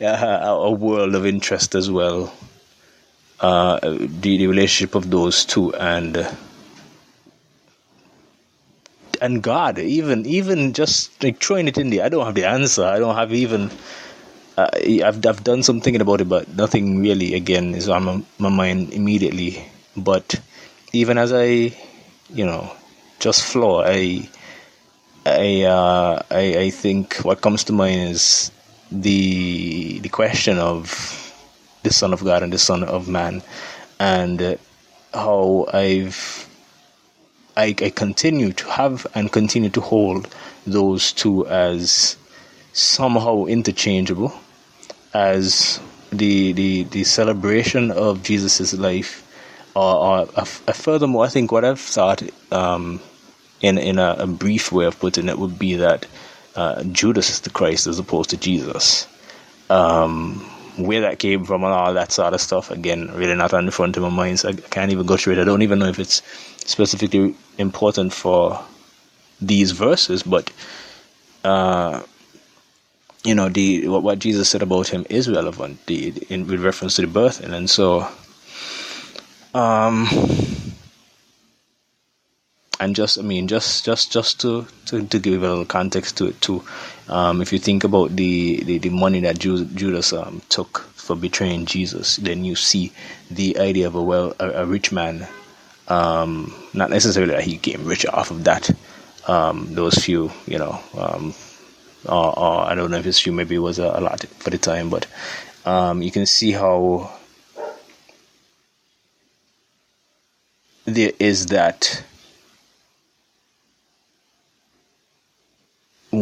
a, 0.00 0.46
a 0.46 0.70
world 0.70 1.14
of 1.14 1.26
interest 1.26 1.74
as 1.74 1.90
well. 1.90 2.32
Uh, 3.40 3.78
the, 3.80 4.38
the 4.38 4.46
relationship 4.46 4.94
of 4.94 5.10
those 5.10 5.44
two 5.44 5.74
and 5.74 6.26
and 9.20 9.42
God, 9.42 9.78
even 9.78 10.26
even 10.26 10.72
just 10.72 11.22
like 11.22 11.42
throwing 11.42 11.68
it 11.68 11.78
in 11.78 11.90
there. 11.90 12.04
I 12.04 12.08
don't 12.08 12.24
have 12.24 12.34
the 12.34 12.44
answer. 12.46 12.84
I 12.84 12.98
don't 12.98 13.16
have 13.16 13.32
even. 13.32 13.70
Uh, 14.56 14.68
I've 15.04 15.24
I've 15.26 15.44
done 15.44 15.62
some 15.62 15.80
thinking 15.80 16.00
about 16.00 16.20
it, 16.20 16.28
but 16.28 16.48
nothing 16.54 17.00
really 17.00 17.34
again 17.34 17.74
is 17.74 17.88
on 17.88 18.04
my, 18.04 18.22
my 18.38 18.48
mind 18.48 18.92
immediately. 18.92 19.64
But 19.96 20.40
even 20.92 21.18
as 21.18 21.32
I, 21.32 21.76
you 22.32 22.46
know, 22.46 22.72
just 23.18 23.44
flow, 23.44 23.82
I 23.82 24.28
I 25.24 25.62
uh, 25.62 26.22
I 26.30 26.56
I 26.58 26.70
think 26.70 27.16
what 27.18 27.40
comes 27.40 27.64
to 27.64 27.72
mind 27.72 28.10
is 28.10 28.50
the 28.90 29.98
the 30.00 30.08
question 30.08 30.58
of 30.58 31.32
the 31.82 31.92
Son 31.92 32.12
of 32.12 32.24
God 32.24 32.42
and 32.42 32.52
the 32.52 32.58
Son 32.58 32.82
of 32.84 33.08
Man, 33.08 33.42
and 33.98 34.58
how 35.12 35.66
I've 35.72 36.48
I, 37.56 37.74
I 37.80 37.90
continue 37.90 38.52
to 38.52 38.66
have 38.70 39.06
and 39.14 39.32
continue 39.32 39.70
to 39.70 39.80
hold 39.80 40.28
those 40.66 41.12
two 41.12 41.46
as 41.46 42.16
somehow 42.72 43.46
interchangeable, 43.46 44.32
as 45.14 45.80
the 46.10 46.52
the, 46.52 46.84
the 46.84 47.04
celebration 47.04 47.90
of 47.90 48.22
Jesus' 48.22 48.74
life. 48.74 49.22
Or, 49.74 49.94
or 49.94 50.28
uh, 50.36 50.44
furthermore, 50.44 51.26
I 51.26 51.28
think 51.28 51.52
what 51.52 51.64
I've 51.64 51.80
thought 51.80 52.22
um, 52.52 53.00
in 53.60 53.78
in 53.78 53.98
a, 53.98 54.16
a, 54.18 54.26
brief 54.26 54.72
way 54.72 54.86
of 54.86 54.98
putting 54.98 55.28
it 55.28 55.38
would 55.38 55.58
be 55.58 55.76
that 55.76 56.06
uh, 56.56 56.82
Judas 56.84 57.30
is 57.30 57.40
the 57.40 57.50
Christ 57.50 57.86
as 57.86 57.98
opposed 57.98 58.30
to 58.30 58.36
Jesus. 58.36 59.06
Um, 59.70 60.44
where 60.76 61.00
that 61.02 61.18
came 61.18 61.44
from 61.44 61.64
and 61.64 61.72
all 61.72 61.94
that 61.94 62.12
sort 62.12 62.34
of 62.34 62.40
stuff. 62.40 62.70
Again, 62.70 63.10
really 63.14 63.34
not 63.34 63.54
on 63.54 63.66
the 63.66 63.72
front 63.72 63.96
of 63.96 64.02
my 64.02 64.10
mind, 64.10 64.40
so 64.40 64.50
I 64.50 64.52
can't 64.52 64.92
even 64.92 65.06
go 65.06 65.16
through 65.16 65.34
it. 65.34 65.38
I 65.38 65.44
don't 65.44 65.62
even 65.62 65.78
know 65.78 65.86
if 65.86 65.98
it's 65.98 66.22
specifically 66.66 67.34
important 67.58 68.12
for 68.12 68.62
these 69.40 69.70
verses, 69.70 70.22
but 70.22 70.50
uh, 71.44 72.02
you 73.24 73.34
know, 73.34 73.48
the 73.48 73.88
what, 73.88 74.02
what 74.02 74.18
Jesus 74.18 74.48
said 74.48 74.62
about 74.62 74.88
him 74.88 75.06
is 75.10 75.28
relevant 75.28 75.84
the, 75.86 76.12
in 76.28 76.46
with 76.46 76.62
reference 76.62 76.96
to 76.96 77.02
the 77.02 77.08
birth, 77.08 77.40
and, 77.40 77.54
and 77.54 77.68
so 77.68 78.08
um 79.54 80.06
and 82.80 82.94
just 82.94 83.18
I 83.18 83.22
mean 83.22 83.48
just 83.48 83.84
just 83.84 84.12
just 84.12 84.40
to, 84.40 84.66
to, 84.86 85.06
to 85.06 85.18
give 85.18 85.42
a 85.42 85.48
little 85.48 85.64
context 85.64 86.16
to 86.18 86.26
it 86.26 86.40
too. 86.40 86.64
Um, 87.08 87.40
if 87.40 87.52
you 87.52 87.58
think 87.58 87.84
about 87.84 88.16
the, 88.16 88.62
the, 88.64 88.78
the 88.78 88.88
money 88.88 89.20
that 89.20 89.38
Judas 89.38 90.12
um, 90.12 90.42
took 90.48 90.80
for 90.94 91.14
betraying 91.14 91.66
Jesus, 91.66 92.16
then 92.16 92.44
you 92.44 92.56
see 92.56 92.92
the 93.30 93.58
idea 93.58 93.86
of 93.86 93.94
a 93.94 94.02
well 94.02 94.34
a, 94.40 94.50
a 94.62 94.66
rich 94.66 94.92
man. 94.92 95.26
Um, 95.88 96.52
not 96.74 96.90
necessarily 96.90 97.32
that 97.32 97.44
he 97.44 97.58
came 97.58 97.84
rich 97.84 98.04
off 98.06 98.32
of 98.32 98.44
that. 98.44 98.70
Um, 99.28 99.74
those 99.74 99.94
few, 99.94 100.32
you 100.46 100.58
know, 100.58 100.80
um, 100.96 101.32
or, 102.08 102.38
or, 102.38 102.60
I 102.62 102.74
don't 102.74 102.90
know 102.90 102.98
if 102.98 103.06
it's 103.06 103.20
few 103.20 103.32
maybe 103.32 103.54
it 103.54 103.60
was 103.60 103.78
a, 103.78 103.84
a 103.84 104.00
lot 104.00 104.24
for 104.38 104.50
the 104.50 104.58
time, 104.58 104.90
but 104.90 105.06
um, 105.64 106.02
you 106.02 106.10
can 106.10 106.26
see 106.26 106.52
how 106.52 107.12
there 110.86 111.12
is 111.18 111.46
that 111.46 112.04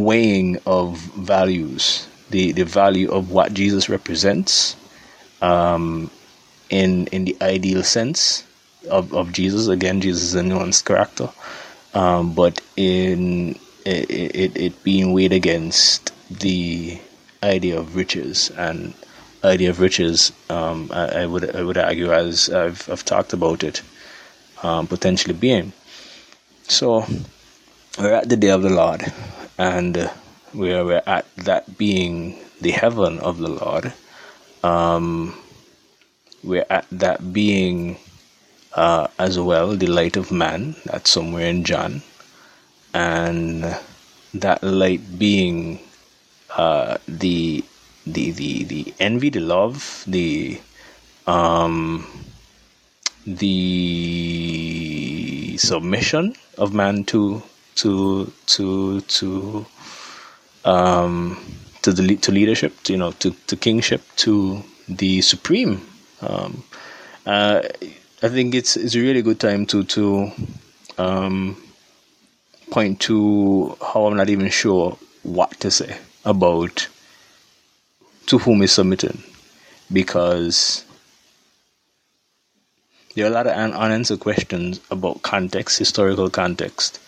weighing 0.03 0.59
of 0.67 0.99
values, 1.15 2.09
the, 2.31 2.53
the 2.53 2.65
value 2.65 3.11
of 3.11 3.31
what 3.31 3.55
Jesus 3.55 3.89
represents 3.89 4.77
um, 5.41 6.11
in 6.71 7.07
in 7.09 7.25
the 7.25 7.37
ideal 7.41 7.83
sense 7.85 8.45
of, 8.91 9.15
of 9.15 9.33
Jesus. 9.33 9.69
Again, 9.69 10.01
Jesus 10.01 10.23
is 10.23 10.35
a 10.35 10.43
nuanced 10.43 10.85
character. 10.85 11.29
um, 11.95 12.35
but 12.35 12.61
in 12.77 13.59
it, 13.85 14.11
it, 14.11 14.57
it 14.57 14.83
being 14.83 15.13
weighed 15.13 15.33
against 15.33 16.13
the 16.31 16.99
idea 17.43 17.79
of 17.79 17.95
riches 17.95 18.51
and 18.51 18.95
idea 19.45 19.71
of 19.71 19.81
riches, 19.81 20.33
um, 20.49 20.91
I, 20.93 21.23
I, 21.23 21.27
would 21.27 21.55
I 21.55 21.63
would 21.63 21.77
argue 21.77 22.13
as 22.13 22.49
I've, 22.49 22.89
I've 22.91 23.05
talked 23.05 23.33
about 23.35 23.63
it, 23.63 23.83
um, 24.63 24.87
potentially 24.87 25.35
being. 25.35 25.73
So 26.67 27.05
we're 27.99 28.15
at 28.15 28.29
the 28.29 28.37
day 28.37 28.49
of 28.49 28.63
the 28.63 28.71
Lord, 28.71 29.03
and 29.59 29.97
uh, 29.97 30.09
where 30.53 30.85
we're 30.85 31.03
at 31.07 31.27
that 31.37 31.79
being 31.79 32.39
the 32.61 32.71
heaven 32.71 33.19
of 33.19 33.39
the 33.39 33.49
Lord. 33.49 33.93
Um, 34.63 35.35
we're 36.43 36.67
at 36.71 36.87
that 36.91 37.33
being 37.33 37.99
uh, 38.75 39.09
as 39.19 39.39
well 39.39 39.77
the 39.77 39.87
light 39.87 40.17
of 40.17 40.33
man. 40.33 40.77
That's 40.85 41.11
somewhere 41.11 41.47
in 41.47 41.65
John, 41.65 42.03
and 42.93 43.77
that 44.35 44.63
light 44.63 45.19
being 45.19 45.81
uh, 46.51 46.99
the 47.09 47.65
the 48.07 48.31
the 48.33 48.65
the 48.65 48.95
envy, 49.01 49.31
the 49.31 49.41
love, 49.41 50.05
the 50.07 50.61
um, 51.27 52.07
the 53.27 53.57
submission 55.59 56.37
of 56.59 56.75
man 56.75 57.05
to 57.05 57.43
to 57.77 58.33
to 58.47 59.01
to 59.01 59.67
um, 60.65 61.39
to 61.83 61.93
the 61.93 62.17
to 62.17 62.33
leadership, 62.33 62.81
to, 62.85 62.93
you 62.93 62.99
know, 62.99 63.13
to 63.13 63.31
to 63.47 63.57
kingship, 63.57 64.03
to 64.17 64.63
the 64.89 65.21
supreme. 65.23 65.87
Um, 66.21 66.65
uh, 67.27 67.63
I 68.23 68.29
think 68.29 68.55
it's 68.55 68.77
it's 68.77 68.95
a 68.95 69.01
really 69.01 69.23
good 69.23 69.41
time 69.41 69.67
to 69.67 69.85
to 69.85 70.31
um, 70.99 71.63
point 72.71 73.01
to 73.01 73.77
how 73.81 74.07
I'm 74.07 74.17
not 74.17 74.31
even 74.31 74.49
sure 74.49 74.97
what 75.23 75.59
to 75.61 75.71
say 75.71 75.97
about 76.25 76.89
to 78.27 78.39
whom 78.39 78.63
is 78.63 78.73
submitting 78.73 79.23
because 79.93 80.85
there 83.15 83.25
are 83.27 83.29
a 83.29 83.31
lot 83.31 83.47
of 83.47 83.53
unanswered 83.53 84.21
questions 84.21 84.81
about 84.91 85.23
context, 85.23 85.79
historical 85.79 86.31
context. 86.31 86.99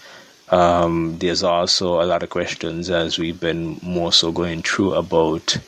Um, 0.50 1.18
there's 1.18 1.42
also 1.42 2.00
a 2.00 2.06
lot 2.06 2.22
of 2.22 2.30
questions 2.30 2.88
as 2.88 3.18
we've 3.18 3.40
been 3.40 3.80
more 3.82 4.12
so 4.12 4.30
going 4.30 4.62
through 4.62 4.94
about 4.94 5.58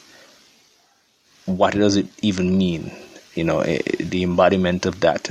what 1.47 1.75
does 1.75 1.97
it 1.97 2.07
even 2.23 2.57
mean? 2.57 2.93
You 3.35 3.45
know, 3.45 3.61
eh, 3.61 3.81
the 3.99 4.23
embodiment 4.23 4.87
of 4.87 5.01
that. 5.01 5.31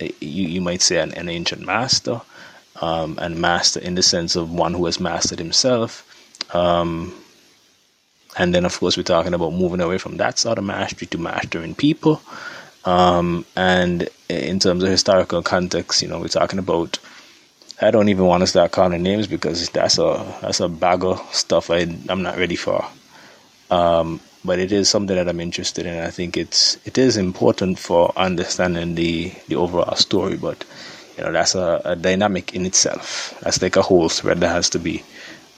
Eh, 0.00 0.10
you, 0.20 0.48
you 0.48 0.60
might 0.60 0.80
say 0.80 0.98
an, 0.98 1.12
an 1.14 1.28
ancient 1.28 1.64
master, 1.64 2.22
um, 2.80 3.18
and 3.20 3.40
master 3.40 3.80
in 3.80 3.96
the 3.96 4.02
sense 4.02 4.36
of 4.36 4.52
one 4.52 4.74
who 4.74 4.86
has 4.86 5.00
mastered 5.00 5.38
himself. 5.38 6.04
Um, 6.54 7.14
and 8.38 8.54
then, 8.54 8.64
of 8.64 8.78
course, 8.78 8.96
we're 8.96 9.02
talking 9.02 9.34
about 9.34 9.52
moving 9.52 9.80
away 9.80 9.98
from 9.98 10.18
that 10.18 10.38
sort 10.38 10.58
of 10.58 10.64
mastery 10.64 11.08
to 11.08 11.18
mastering 11.18 11.74
people. 11.74 12.22
Um, 12.84 13.44
and 13.56 14.08
in 14.28 14.60
terms 14.60 14.84
of 14.84 14.90
historical 14.90 15.42
context, 15.42 16.00
you 16.00 16.08
know, 16.08 16.20
we're 16.20 16.28
talking 16.28 16.58
about. 16.58 16.98
I 17.80 17.90
don't 17.90 18.08
even 18.08 18.26
want 18.26 18.40
to 18.42 18.46
start 18.46 18.72
calling 18.72 19.02
names 19.02 19.26
because 19.26 19.68
that's 19.70 19.98
a 19.98 20.38
that's 20.40 20.60
a 20.60 20.68
bag 20.68 21.04
of 21.04 21.20
stuff 21.34 21.70
I 21.70 21.86
I'm 22.08 22.22
not 22.22 22.36
ready 22.36 22.56
for. 22.56 22.84
Um, 23.70 24.20
but 24.44 24.58
it 24.58 24.72
is 24.72 24.88
something 24.88 25.14
that 25.16 25.28
I'm 25.28 25.40
interested 25.40 25.86
in. 25.86 26.02
I 26.02 26.10
think 26.10 26.36
it's 26.36 26.78
it 26.86 26.98
is 26.98 27.16
important 27.16 27.78
for 27.78 28.12
understanding 28.16 28.94
the 28.94 29.32
the 29.48 29.56
overall 29.56 29.94
story. 29.94 30.36
But 30.36 30.64
you 31.16 31.24
know, 31.24 31.32
that's 31.32 31.54
a, 31.54 31.80
a 31.84 31.96
dynamic 31.96 32.54
in 32.54 32.66
itself. 32.66 33.38
That's 33.42 33.62
like 33.62 33.76
a 33.76 33.82
whole 33.82 34.08
thread 34.08 34.40
that 34.40 34.48
has 34.48 34.70
to 34.70 34.78
be 34.78 35.04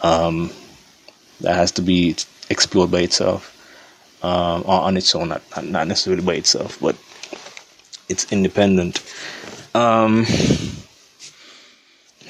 um, 0.03 0.51
that 1.41 1.55
has 1.55 1.73
to 1.73 1.83
be 1.83 2.16
explored 2.51 2.91
by 2.91 3.01
itself 3.01 3.57
um, 4.23 4.64
on 4.64 4.97
its 4.97 5.14
own, 5.14 5.29
not, 5.29 5.43
not 5.64 5.87
necessarily 5.87 6.23
by 6.23 6.35
itself, 6.35 6.79
but 6.81 6.97
it's 8.09 8.31
independent. 8.33 9.03
Um, 9.75 10.27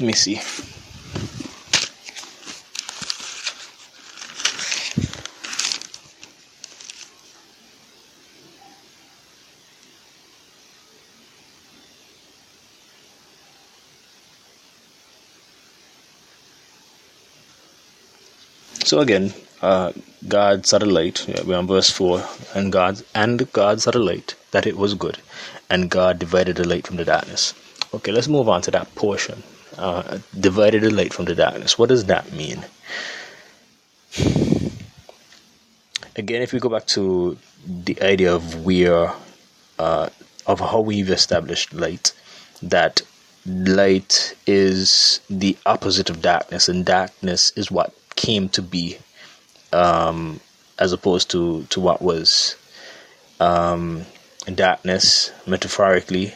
let 0.00 0.06
me 0.06 0.12
see. 0.14 0.36
So 18.82 19.00
again, 19.00 19.34
uh, 19.60 19.92
God 20.26 20.66
saw 20.66 20.78
the 20.78 20.86
light. 20.86 21.26
We're 21.44 21.58
on 21.58 21.66
verse 21.66 21.90
four, 21.90 22.24
and 22.54 22.72
God 22.72 23.02
and 23.14 23.38
the 23.90 23.98
light 23.98 24.34
that 24.50 24.66
it 24.66 24.76
was 24.76 24.94
good, 24.94 25.18
and 25.68 25.90
God 25.90 26.18
divided 26.18 26.56
the 26.56 26.66
light 26.66 26.86
from 26.86 26.96
the 26.96 27.04
darkness. 27.04 27.54
Okay, 27.92 28.12
let's 28.12 28.28
move 28.28 28.48
on 28.48 28.62
to 28.62 28.70
that 28.70 28.94
portion. 28.94 29.42
Uh, 29.80 30.18
divided 30.38 30.82
the 30.82 30.90
light 30.90 31.10
from 31.10 31.24
the 31.24 31.34
darkness. 31.34 31.78
What 31.78 31.88
does 31.88 32.04
that 32.04 32.30
mean? 32.32 32.66
Again, 36.16 36.42
if 36.42 36.52
we 36.52 36.60
go 36.60 36.68
back 36.68 36.86
to 36.88 37.38
the 37.66 37.96
idea 38.02 38.34
of 38.34 38.62
where, 38.62 39.10
uh, 39.78 40.10
of 40.46 40.60
how 40.60 40.80
we've 40.80 41.08
established 41.08 41.72
light, 41.72 42.12
that 42.62 43.00
light 43.46 44.36
is 44.46 45.20
the 45.30 45.56
opposite 45.64 46.10
of 46.10 46.20
darkness, 46.20 46.68
and 46.68 46.84
darkness 46.84 47.50
is 47.56 47.70
what 47.70 47.94
came 48.16 48.50
to 48.50 48.60
be 48.60 48.98
um, 49.72 50.40
as 50.78 50.92
opposed 50.92 51.30
to, 51.30 51.64
to 51.70 51.80
what 51.80 52.02
was 52.02 52.54
um, 53.40 54.04
darkness, 54.54 55.30
metaphorically, 55.46 56.34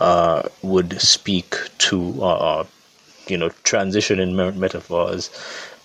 uh, 0.00 0.48
would 0.62 0.98
speak 1.02 1.54
to, 1.76 2.22
uh, 2.22 2.64
you 3.30 3.36
know, 3.36 3.50
transition 3.62 4.20
in 4.20 4.36
metaphors 4.36 5.30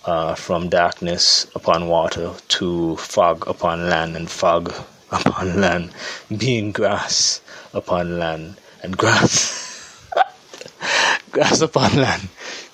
uh, 0.04 0.34
from 0.34 0.68
darkness 0.68 1.46
upon 1.54 1.88
water 1.88 2.32
to 2.48 2.96
fog 2.96 3.46
upon 3.48 3.88
land, 3.88 4.16
and 4.16 4.30
fog 4.30 4.72
upon 5.10 5.60
land 5.60 5.90
being 6.36 6.72
grass 6.72 7.40
upon 7.72 8.18
land, 8.18 8.56
and 8.82 8.96
grass, 8.96 10.04
grass 11.32 11.60
upon 11.60 11.96
land 11.96 12.28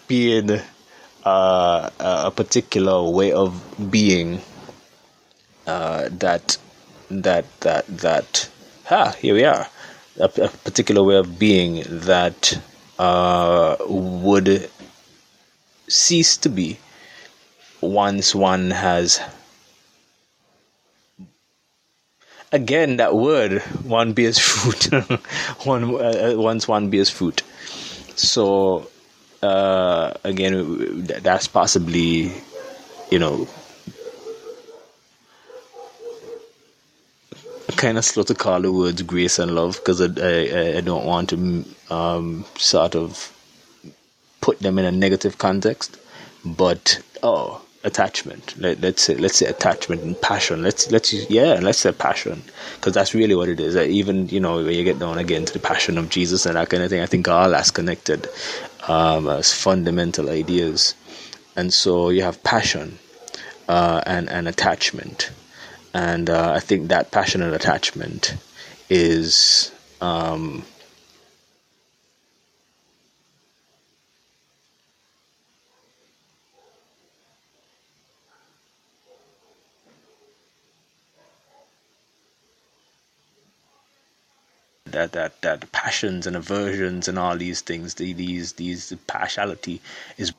being 0.09 0.61
uh, 1.25 1.91
a 2.01 2.31
particular 2.31 3.09
way 3.09 3.33
of 3.33 3.91
being 3.91 4.41
uh, 5.67 6.09
that 6.11 6.57
that 7.11 7.45
that 7.61 7.87
that 7.87 8.49
ah 8.91 9.13
here 9.21 9.35
we 9.35 9.45
are. 9.45 9.69
A, 10.19 10.25
a 10.25 10.49
particular 10.49 11.03
way 11.03 11.17
of 11.17 11.39
being 11.39 11.85
that 11.89 12.61
uh, 13.01 13.77
would 13.89 14.69
cease 15.89 16.37
to 16.37 16.51
be 16.51 16.79
once 17.81 18.35
one 18.35 18.71
has 18.71 19.21
again 22.53 22.99
that 22.99 23.15
word 23.17 23.63
one 23.85 24.13
bears 24.13 24.39
fruit 24.39 24.93
one 25.65 25.85
uh, 25.95 26.35
once 26.37 26.69
one 26.69 26.91
bears 26.91 27.09
fruit. 27.09 27.43
So 28.17 28.87
uh, 29.43 30.13
again, 30.23 31.05
that's 31.07 31.49
possibly, 31.49 32.31
you 33.11 33.19
know, 33.19 33.49
kind 37.77 37.99
of 37.99 38.05
slow 38.05 38.23
to 38.25 38.35
call 38.35 38.61
the 38.61 38.73
words 38.73 39.03
grace 39.03 39.39
and 39.39 39.55
love 39.55 39.77
because 39.77 40.01
I, 40.01 40.07
I, 40.07 40.77
I, 40.79 40.81
don't 40.81 41.05
want 41.05 41.31
to 41.31 41.65
um, 41.91 42.45
sort 42.57 42.95
of 42.95 43.33
put 44.41 44.61
them 44.61 44.79
in 44.79 44.85
a 44.85 44.93
negative 44.93 45.39
context. 45.39 45.99
But 46.45 47.03
oh, 47.23 47.63
attachment. 47.85 48.55
Let, 48.59 48.85
us 48.85 49.01
say 49.01 49.15
let's 49.15 49.37
say 49.37 49.47
attachment 49.47 50.03
and 50.03 50.21
passion. 50.21 50.63
Let's 50.63 50.91
let's 50.91 51.13
yeah, 51.31 51.61
let's 51.63 51.79
say 51.79 51.93
passion 51.93 52.43
because 52.77 52.95
that's 52.95 53.15
really 53.15 53.35
what 53.35 53.49
it 53.49 53.61
is. 53.61 53.77
even 53.77 54.29
you 54.29 54.41
know 54.41 54.57
when 54.57 54.75
you 54.75 54.85
get 54.85 54.99
down 54.99 55.19
again 55.19 55.45
to 55.45 55.53
the 55.53 55.59
passion 55.59 55.99
of 55.99 56.09
Jesus 56.11 56.47
and 56.47 56.57
that 56.57 56.69
kind 56.69 56.83
of 56.83 56.91
thing, 56.91 57.01
I 57.03 57.07
think 57.07 57.29
all 57.29 57.51
that's 57.51 57.71
connected 57.71 58.29
um, 58.89 59.29
as 59.29 59.53
fundamental 59.53 60.29
ideas. 60.31 60.95
And 61.57 61.73
so 61.73 62.11
you 62.11 62.23
have 62.23 62.43
passion 62.43 62.99
uh, 63.69 64.03
and, 64.07 64.29
and 64.31 64.49
attachment. 64.49 65.31
And 65.93 66.31
uh, 66.31 66.53
I 66.55 66.61
think 66.61 66.89
that 66.89 67.11
passionate 67.11 67.53
attachment 67.53 68.35
is 68.89 69.73
um, 70.01 70.65
that 84.87 85.13
that 85.13 85.41
that 85.43 85.73
passions 85.73 86.27
and 86.27 86.37
aversions 86.37 87.09
and 87.09 87.19
all 87.19 87.37
these 87.37 87.61
things, 87.61 87.95
the, 87.95 88.13
these 88.13 88.53
these 88.55 88.93
partiality 89.07 89.81
is, 90.19 90.33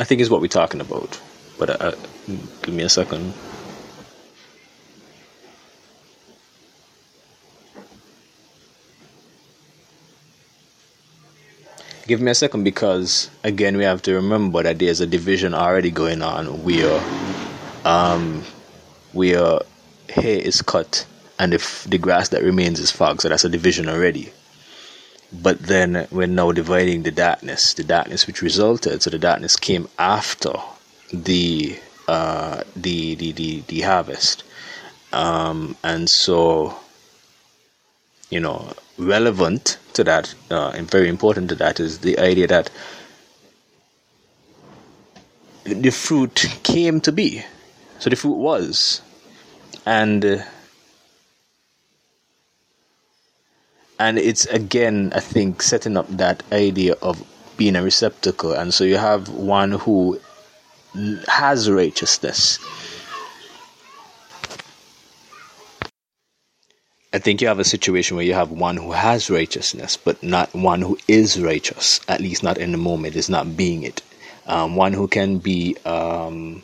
I 0.00 0.04
think, 0.04 0.20
is 0.20 0.30
what 0.30 0.40
we're 0.40 0.48
talking 0.48 0.80
about. 0.80 1.20
But 1.58 1.70
uh, 1.80 1.92
give 2.62 2.74
me 2.74 2.82
a 2.82 2.88
second. 2.88 3.32
Give 12.12 12.20
me 12.20 12.30
a 12.32 12.34
second 12.34 12.62
because 12.62 13.30
again 13.42 13.78
we 13.78 13.84
have 13.84 14.02
to 14.02 14.12
remember 14.12 14.62
that 14.62 14.78
there's 14.78 15.00
a 15.00 15.06
division 15.06 15.54
already 15.54 15.90
going 15.90 16.20
on 16.20 16.62
where 16.62 17.00
um 17.86 18.44
where 19.14 19.60
hair 20.10 20.38
is 20.38 20.60
cut 20.60 21.06
and 21.38 21.54
if 21.54 21.84
the 21.84 21.96
grass 21.96 22.28
that 22.28 22.42
remains 22.42 22.80
is 22.80 22.90
fog, 22.90 23.22
so 23.22 23.30
that's 23.30 23.46
a 23.46 23.48
division 23.48 23.88
already. 23.88 24.30
But 25.32 25.60
then 25.60 26.06
we're 26.10 26.26
now 26.26 26.52
dividing 26.52 27.04
the 27.04 27.10
darkness, 27.12 27.72
the 27.72 27.82
darkness 27.82 28.26
which 28.26 28.42
resulted. 28.42 29.00
So 29.00 29.08
the 29.08 29.18
darkness 29.18 29.56
came 29.56 29.88
after 29.98 30.52
the 31.14 31.78
uh, 32.08 32.62
the, 32.76 33.14
the 33.14 33.32
the 33.32 33.60
the 33.68 33.80
harvest, 33.80 34.44
um, 35.14 35.76
and 35.82 36.10
so 36.10 36.76
you 38.28 38.40
know 38.40 38.74
relevant 38.98 39.78
to 39.94 40.04
that 40.04 40.34
uh, 40.50 40.70
and 40.74 40.90
very 40.90 41.08
important 41.08 41.48
to 41.50 41.54
that 41.56 41.80
is 41.80 42.00
the 42.00 42.18
idea 42.18 42.46
that 42.46 42.70
the 45.64 45.90
fruit 45.90 46.46
came 46.62 47.00
to 47.00 47.12
be. 47.12 47.42
So 47.98 48.10
the 48.10 48.16
fruit 48.16 48.36
was, 48.36 49.02
and. 49.86 50.24
Uh, 50.24 50.38
and 53.98 54.18
it's 54.18 54.46
again 54.46 55.12
i 55.14 55.20
think 55.20 55.62
setting 55.62 55.96
up 55.96 56.08
that 56.08 56.42
idea 56.50 56.94
of 57.02 57.22
being 57.56 57.76
a 57.76 57.82
receptacle 57.82 58.52
and 58.52 58.74
so 58.74 58.82
you 58.82 58.96
have 58.96 59.28
one 59.28 59.72
who 59.72 60.18
has 61.28 61.70
righteousness 61.70 62.58
I 67.14 67.18
think 67.18 67.42
you 67.42 67.48
have 67.48 67.58
a 67.58 67.64
situation 67.64 68.16
where 68.16 68.24
you 68.24 68.32
have 68.32 68.50
one 68.50 68.78
who 68.78 68.92
has 68.92 69.28
righteousness, 69.28 69.98
but 69.98 70.22
not 70.22 70.54
one 70.54 70.80
who 70.80 70.98
is 71.06 71.38
righteous, 71.40 72.00
at 72.08 72.20
least 72.22 72.42
not 72.42 72.56
in 72.56 72.72
the 72.72 72.78
moment, 72.78 73.16
is 73.16 73.28
not 73.28 73.54
being 73.54 73.82
it. 73.82 74.00
Um, 74.46 74.76
one 74.76 74.94
who 74.94 75.06
can 75.08 75.36
be 75.38 75.76
um, 75.84 76.62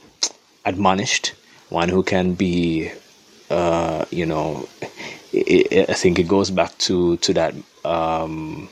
admonished, 0.64 1.34
one 1.68 1.90
who 1.90 2.02
can 2.02 2.32
be, 2.32 2.90
uh, 3.50 4.06
you 4.10 4.24
know, 4.24 4.66
it, 5.32 5.72
it, 5.72 5.90
I 5.90 5.92
think 5.92 6.18
it 6.18 6.26
goes 6.28 6.50
back 6.50 6.76
to 6.78 7.18
to 7.18 7.34
that 7.34 7.54
um, 7.84 8.70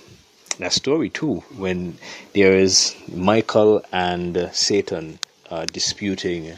that 0.59 0.73
story 0.73 1.11
too, 1.11 1.36
when 1.57 1.98
there 2.32 2.57
is 2.57 2.97
Michael 3.15 3.82
and 3.93 4.36
uh, 4.36 4.51
Satan 4.53 5.19
uh, 5.51 5.66
disputing 5.66 6.57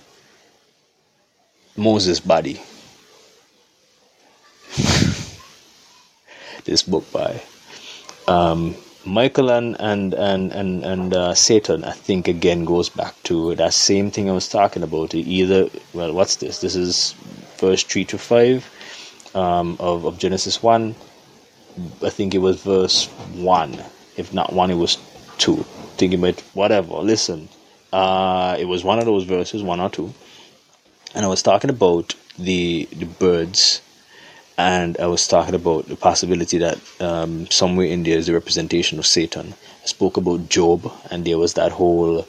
Moses' 1.76 2.20
body. 2.20 2.60
This 6.64 6.82
book 6.82 7.10
by 7.12 7.42
um, 8.26 8.74
Michael 9.04 9.50
and 9.50 9.76
and 9.80 10.14
and 10.14 10.52
and, 10.52 10.84
and 10.84 11.14
uh, 11.14 11.34
Satan, 11.34 11.84
I 11.84 11.92
think 11.92 12.28
again 12.28 12.64
goes 12.64 12.88
back 12.88 13.14
to 13.24 13.54
that 13.56 13.72
same 13.74 14.10
thing 14.10 14.28
I 14.28 14.32
was 14.32 14.48
talking 14.48 14.82
about. 14.82 15.14
Either 15.14 15.68
well, 15.94 16.12
what's 16.12 16.36
this? 16.36 16.60
This 16.60 16.76
is 16.76 17.14
verse 17.58 17.82
three 17.82 18.04
to 18.06 18.18
five 18.18 18.68
um, 19.34 19.76
of, 19.80 20.04
of 20.04 20.18
Genesis 20.18 20.62
1. 20.62 20.94
I 22.02 22.10
think 22.10 22.34
it 22.34 22.38
was 22.38 22.62
verse 22.62 23.06
1. 23.06 23.82
If 24.16 24.34
not 24.34 24.52
1, 24.52 24.70
it 24.70 24.74
was 24.74 24.98
2. 25.38 25.56
Thinking 25.96 26.18
about 26.18 26.40
whatever. 26.54 26.94
Listen, 26.94 27.48
uh, 27.92 28.56
it 28.58 28.64
was 28.66 28.84
one 28.84 28.98
of 28.98 29.04
those 29.04 29.24
verses, 29.24 29.62
1 29.62 29.80
or 29.80 29.90
2. 29.90 30.12
And 31.14 31.24
I 31.24 31.28
was 31.28 31.42
talking 31.42 31.70
about 31.70 32.14
the, 32.38 32.88
the 32.92 33.06
birds 33.06 33.80
and 34.58 34.98
I 34.98 35.06
was 35.06 35.28
talking 35.28 35.54
about 35.54 35.86
the 35.86 35.94
possibility 35.94 36.58
that 36.58 36.80
um, 37.00 37.48
somewhere 37.48 37.86
in 37.86 38.02
there 38.02 38.18
is 38.18 38.28
a 38.28 38.32
representation 38.32 38.98
of 38.98 39.06
Satan. 39.06 39.54
I 39.84 39.86
spoke 39.86 40.16
about 40.16 40.48
Job, 40.48 40.92
and 41.12 41.24
there 41.24 41.38
was 41.38 41.54
that 41.54 41.70
whole, 41.70 42.26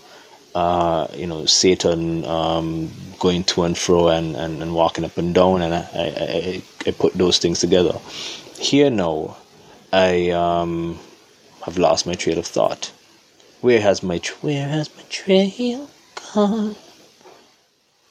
uh, 0.53 1.07
you 1.15 1.25
know, 1.25 1.47
Satan 1.47 2.23
um, 2.25 2.91
going 3.19 3.43
to 3.45 3.63
and 3.63 3.75
fro 3.75 4.09
and, 4.09 4.35
and, 4.35 4.61
and 4.61 4.75
walking 4.75 5.05
up 5.05 5.17
and 5.17 5.33
down, 5.33 5.63
and 5.63 5.73
I, 5.73 5.87
I, 5.95 6.61
I, 6.85 6.91
put 6.91 7.15
those 7.15 7.39
things 7.39 7.59
together. 7.59 7.97
Here 8.59 8.91
now, 8.91 9.35
I 9.91 10.29
um, 10.29 10.99
have 11.65 11.79
lost 11.79 12.05
my 12.05 12.13
trail 12.13 12.37
of 12.37 12.45
thought. 12.45 12.91
Where 13.61 13.81
has 13.81 14.03
my 14.03 14.21
where 14.41 14.67
has 14.67 14.95
my 14.95 15.03
trail 15.09 15.89
gone? 16.33 16.75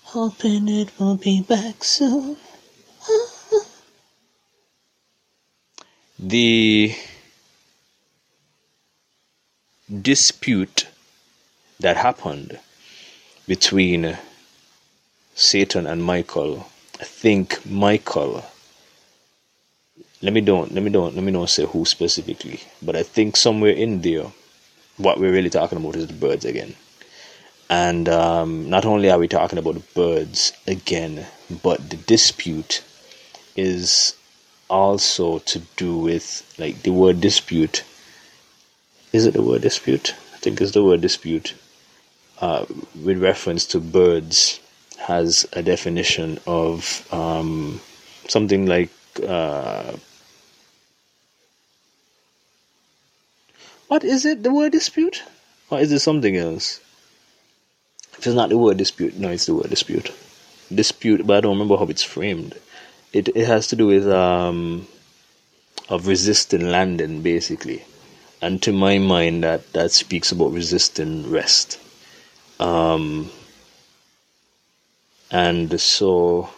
Hoping 0.03 0.69
it 0.69 0.91
will 0.99 1.17
be 1.17 1.43
back 1.43 1.85
soon. 1.85 2.37
The 6.19 6.95
dispute 10.03 10.89
that 11.79 11.97
happened 11.97 12.59
between 13.47 14.19
Satan 15.35 15.87
and 15.87 16.03
Michael. 16.03 16.67
I 17.01 17.05
think 17.05 17.65
Michael. 17.65 18.45
Let 20.21 20.33
me 20.33 20.41
don't 20.41 20.75
let 20.75 20.83
me 20.83 20.91
don't 20.91 21.15
let 21.15 21.23
me 21.23 21.31
not 21.31 21.51
say 21.51 21.65
who 21.65 21.85
specifically, 21.85 22.61
but 22.83 22.97
I 22.97 23.05
think 23.05 23.37
somewhere 23.37 23.71
in 23.71 24.01
there, 24.03 24.27
what 24.97 25.21
we're 25.21 25.33
really 25.33 25.51
talking 25.51 25.79
about 25.79 25.95
is 25.95 26.09
the 26.09 26.15
birds 26.15 26.45
again. 26.45 26.75
And 27.71 28.09
um, 28.09 28.69
not 28.69 28.85
only 28.85 29.11
are 29.11 29.19
we 29.19 29.29
talking 29.29 29.59
about 29.59 29.75
the 29.75 29.85
birds 29.95 30.53
again, 30.67 31.27
but 31.63 31.91
the 31.91 31.97
dispute 31.97 32.83
is 33.55 34.18
also 34.69 35.39
to 35.41 35.61
do 35.77 35.97
with 35.99 36.43
like 36.59 36.83
the 36.83 36.93
word 36.93 37.21
dispute. 37.21 37.85
Is 39.13 39.27
it 39.27 39.35
the 39.35 39.43
word 39.43 39.63
dispute? 39.63 40.15
I 40.35 40.39
think 40.39 40.61
it's 40.61 40.73
the 40.73 40.85
word 40.85 41.01
dispute. 41.01 41.55
Uh, 42.41 42.67
with 43.05 43.23
reference 43.23 43.67
to 43.67 43.81
birds 43.81 44.61
has 44.99 45.47
a 45.53 45.63
definition 45.63 46.39
of 46.47 47.07
um, 47.13 47.81
something 48.29 48.67
like 48.67 48.91
uh, 49.27 49.97
what 53.89 54.05
is 54.05 54.25
it? 54.25 54.43
The 54.43 54.53
word 54.53 54.73
dispute, 54.73 55.23
or 55.71 55.81
is 55.81 55.91
it 55.93 56.01
something 56.01 56.37
else? 56.37 56.81
If 58.19 58.27
it's 58.27 58.37
not 58.37 58.51
the 58.51 58.59
word 58.59 58.77
dispute, 58.77 59.17
no, 59.19 59.31
it's 59.31 59.47
the 59.47 59.55
word 59.55 59.71
dispute. 59.71 60.13
Dispute, 60.75 61.27
but 61.27 61.39
I 61.39 61.41
don't 61.41 61.53
remember 61.55 61.77
how 61.77 61.85
it's 61.85 62.03
framed. 62.03 62.55
It 63.13 63.29
it 63.29 63.47
has 63.47 63.69
to 63.69 63.77
do 63.77 63.87
with 63.87 64.09
um, 64.09 64.87
of 65.89 66.07
resisting 66.07 66.69
landing, 66.71 67.23
basically, 67.23 67.85
and 68.43 68.63
to 68.63 68.73
my 68.73 68.99
mind, 68.99 69.45
that 69.45 69.73
that 69.73 69.93
speaks 69.93 70.33
about 70.33 70.53
resisting 70.53 71.31
rest. 71.31 71.79
Um, 72.61 73.31
and 75.31 75.81
so 75.81 76.51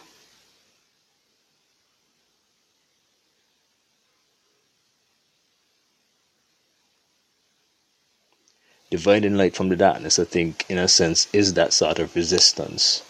dividing 8.91 9.37
light 9.37 9.55
from 9.55 9.69
the 9.69 9.75
darkness, 9.75 10.19
I 10.19 10.25
think, 10.25 10.65
in 10.69 10.77
a 10.77 10.87
sense, 10.87 11.27
is 11.33 11.53
that 11.55 11.73
sort 11.73 11.97
of 11.99 12.15
resistance. 12.15 13.01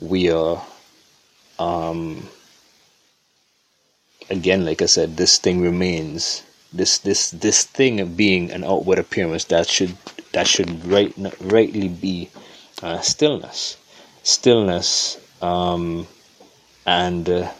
We 0.00 0.30
are, 0.30 0.62
um, 1.58 2.28
again, 4.30 4.64
like 4.64 4.82
I 4.82 4.86
said, 4.86 5.16
this 5.16 5.38
thing 5.38 5.60
remains. 5.60 6.42
This 6.72 6.98
this 6.98 7.30
this 7.30 7.64
thing 7.64 8.00
of 8.00 8.16
being 8.16 8.50
an 8.50 8.64
outward 8.64 8.98
appearance 8.98 9.44
that 9.46 9.68
should 9.68 9.96
that 10.32 10.46
should 10.46 10.84
right 10.86 11.12
rightly 11.40 11.88
be 11.88 12.30
uh, 12.82 13.00
stillness 13.00 13.76
stillness 14.22 15.18
um, 15.40 16.06
and 16.86 17.28
uh, 17.28 17.50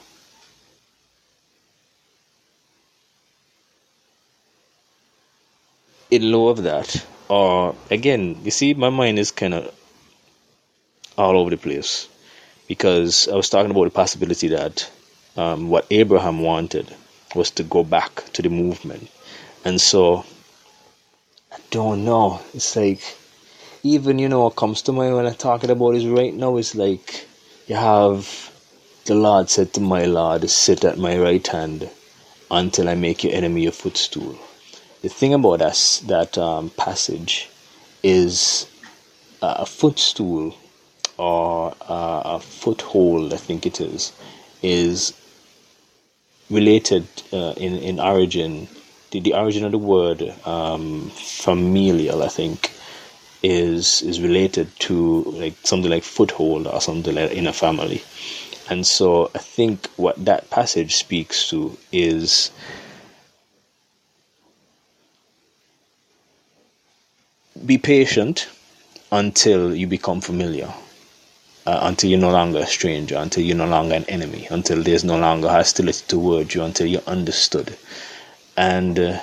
in 6.11 6.23
lieu 6.31 6.49
of 6.49 6.63
that 6.63 7.05
or 7.29 7.75
again 7.91 8.39
you 8.45 8.51
see 8.53 8.73
my 8.75 8.89
mind 8.91 9.19
is 9.19 9.31
kind 9.33 9.55
of 9.55 9.75
all 11.17 11.39
over 11.39 11.51
the 11.51 11.57
place 11.57 12.09
because 12.69 13.29
i 13.29 13.35
was 13.35 13.49
talking 13.51 13.71
about 13.71 13.85
the 13.85 13.91
possibility 13.91 14.49
that 14.49 14.89
um, 15.37 15.69
what 15.69 15.87
abraham 15.91 16.41
wanted 16.41 16.95
was 17.35 17.51
to 17.51 17.63
go 17.63 17.83
back 17.85 18.25
to 18.33 18.43
the 18.43 18.51
movement 18.51 19.09
and 19.65 19.81
so 19.81 20.25
i 21.53 21.59
don't 21.71 22.05
know 22.05 22.41
it's 22.55 22.77
like 22.77 23.17
even 23.83 24.19
you 24.19 24.29
know 24.29 24.45
what 24.45 24.57
comes 24.57 24.81
to 24.83 24.93
mind 24.93 25.17
when 25.17 25.27
I'm 25.27 25.35
talking 25.35 25.71
about 25.71 25.97
is 25.97 26.07
right 26.07 26.33
now 26.33 26.57
is 26.57 26.75
like 26.77 27.27
you 27.67 27.75
have 27.75 28.53
the 29.07 29.15
Lord 29.17 29.51
said 29.51 29.73
to 29.75 29.81
my 29.81 30.05
Lord, 30.05 30.49
sit 30.49 30.85
at 30.85 30.99
my 30.99 31.19
right 31.19 31.45
hand 31.45 31.91
until 32.51 32.89
I 32.89 32.95
make 32.95 33.25
your 33.25 33.35
enemy 33.35 33.63
your 33.65 33.73
footstool. 33.73 34.39
The 35.03 35.09
thing 35.09 35.35
about 35.35 35.61
us, 35.61 35.99
that 36.01 36.39
um, 36.39 36.71
passage 36.71 37.49
is 38.05 38.69
a 39.43 39.67
footstool 39.67 40.55
or 41.19 41.75
a 41.81 42.39
foothold, 42.39 43.35
I 43.35 43.39
think 43.39 43.67
it 43.67 43.81
is, 43.81 44.13
is 44.63 45.13
related 46.51 47.07
uh, 47.33 47.55
in, 47.57 47.75
in 47.79 48.01
origin. 48.01 48.69
The, 49.11 49.21
the 49.21 49.35
origin 49.35 49.65
of 49.65 49.73
the 49.73 49.79
word 49.79 50.23
um, 50.47 51.11
familial, 51.15 52.23
I 52.23 52.29
think, 52.29 52.73
is 53.43 54.03
is 54.03 54.21
related 54.21 54.69
to 54.79 55.23
like 55.33 55.55
something 55.65 55.91
like 55.91 56.05
foothold 56.05 56.67
or 56.67 56.81
something 56.81 57.15
like 57.15 57.33
in 57.33 57.47
a 57.47 57.53
family. 57.53 58.03
And 58.71 58.87
so 58.87 59.31
I 59.35 59.39
think 59.39 59.89
what 59.97 60.25
that 60.25 60.49
passage 60.51 60.95
speaks 60.95 61.49
to 61.51 61.77
is 61.91 62.51
be 67.67 67.79
patient 67.79 68.49
until 69.11 69.75
you 69.75 69.87
become 69.87 70.21
familiar, 70.21 70.73
uh, 71.67 71.81
until 71.83 72.11
you're 72.11 72.19
no 72.19 72.31
longer 72.31 72.59
a 72.61 72.67
stranger, 72.67 73.17
until 73.17 73.43
you're 73.45 73.57
no 73.57 73.67
longer 73.67 73.95
an 73.95 74.05
enemy, 74.05 74.47
until 74.51 74.83
there's 74.83 75.05
no 75.05 75.19
longer 75.19 75.49
hostility 75.49 76.05
towards 76.09 76.55
you, 76.55 76.63
until 76.63 76.87
you're 76.87 77.03
understood. 77.07 77.77
And 78.57 78.99
uh, 78.99 79.21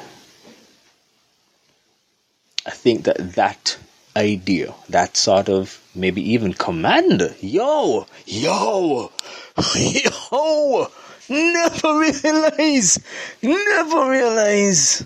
I 2.66 2.72
think 2.72 3.04
that 3.06 3.36
that 3.36 3.78
idea, 4.16 4.74
that 4.90 5.18
sort 5.18 5.50
of 5.50 5.82
maybe 5.96 6.22
even 6.32 6.54
command, 6.54 7.36
yo, 7.42 8.06
yo, 8.26 9.12
yo, 9.76 10.92
never 11.30 12.00
realize, 12.00 13.00
never 13.42 14.10
realize, 14.10 15.06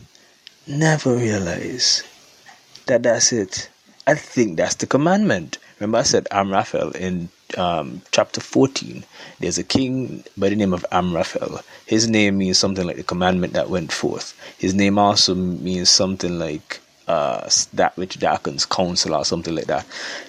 never 0.67 1.15
realize 1.15 2.03
that 2.85 3.03
that's 3.03 3.31
it. 3.33 3.69
I 4.05 4.15
think 4.15 4.57
that's 4.57 4.75
the 4.75 4.87
commandment. 4.87 5.57
Remember, 5.83 5.97
I 5.97 6.03
said 6.03 6.29
Amraphel 6.31 6.91
in 6.91 7.27
um, 7.57 8.03
chapter 8.11 8.39
14. 8.39 9.03
There's 9.41 9.57
a 9.57 9.65
king 9.65 10.23
by 10.37 10.47
the 10.47 10.55
name 10.55 10.73
of 10.73 10.85
Amraphel. 10.93 11.59
His 11.85 12.07
name 12.07 12.37
means 12.37 12.57
something 12.57 12.87
like 12.87 12.95
the 12.95 13.03
commandment 13.03 13.51
that 13.51 13.69
went 13.69 13.91
forth. 13.91 14.33
His 14.57 14.73
name 14.73 14.97
also 14.97 15.35
means 15.35 15.89
something 15.89 16.39
like 16.39 16.79
uh, 17.09 17.49
that 17.73 17.97
which 17.97 18.17
darkens 18.17 18.65
counsel 18.65 19.13
or 19.13 19.25
something 19.25 19.53
like 19.53 19.65
that. 19.65 19.85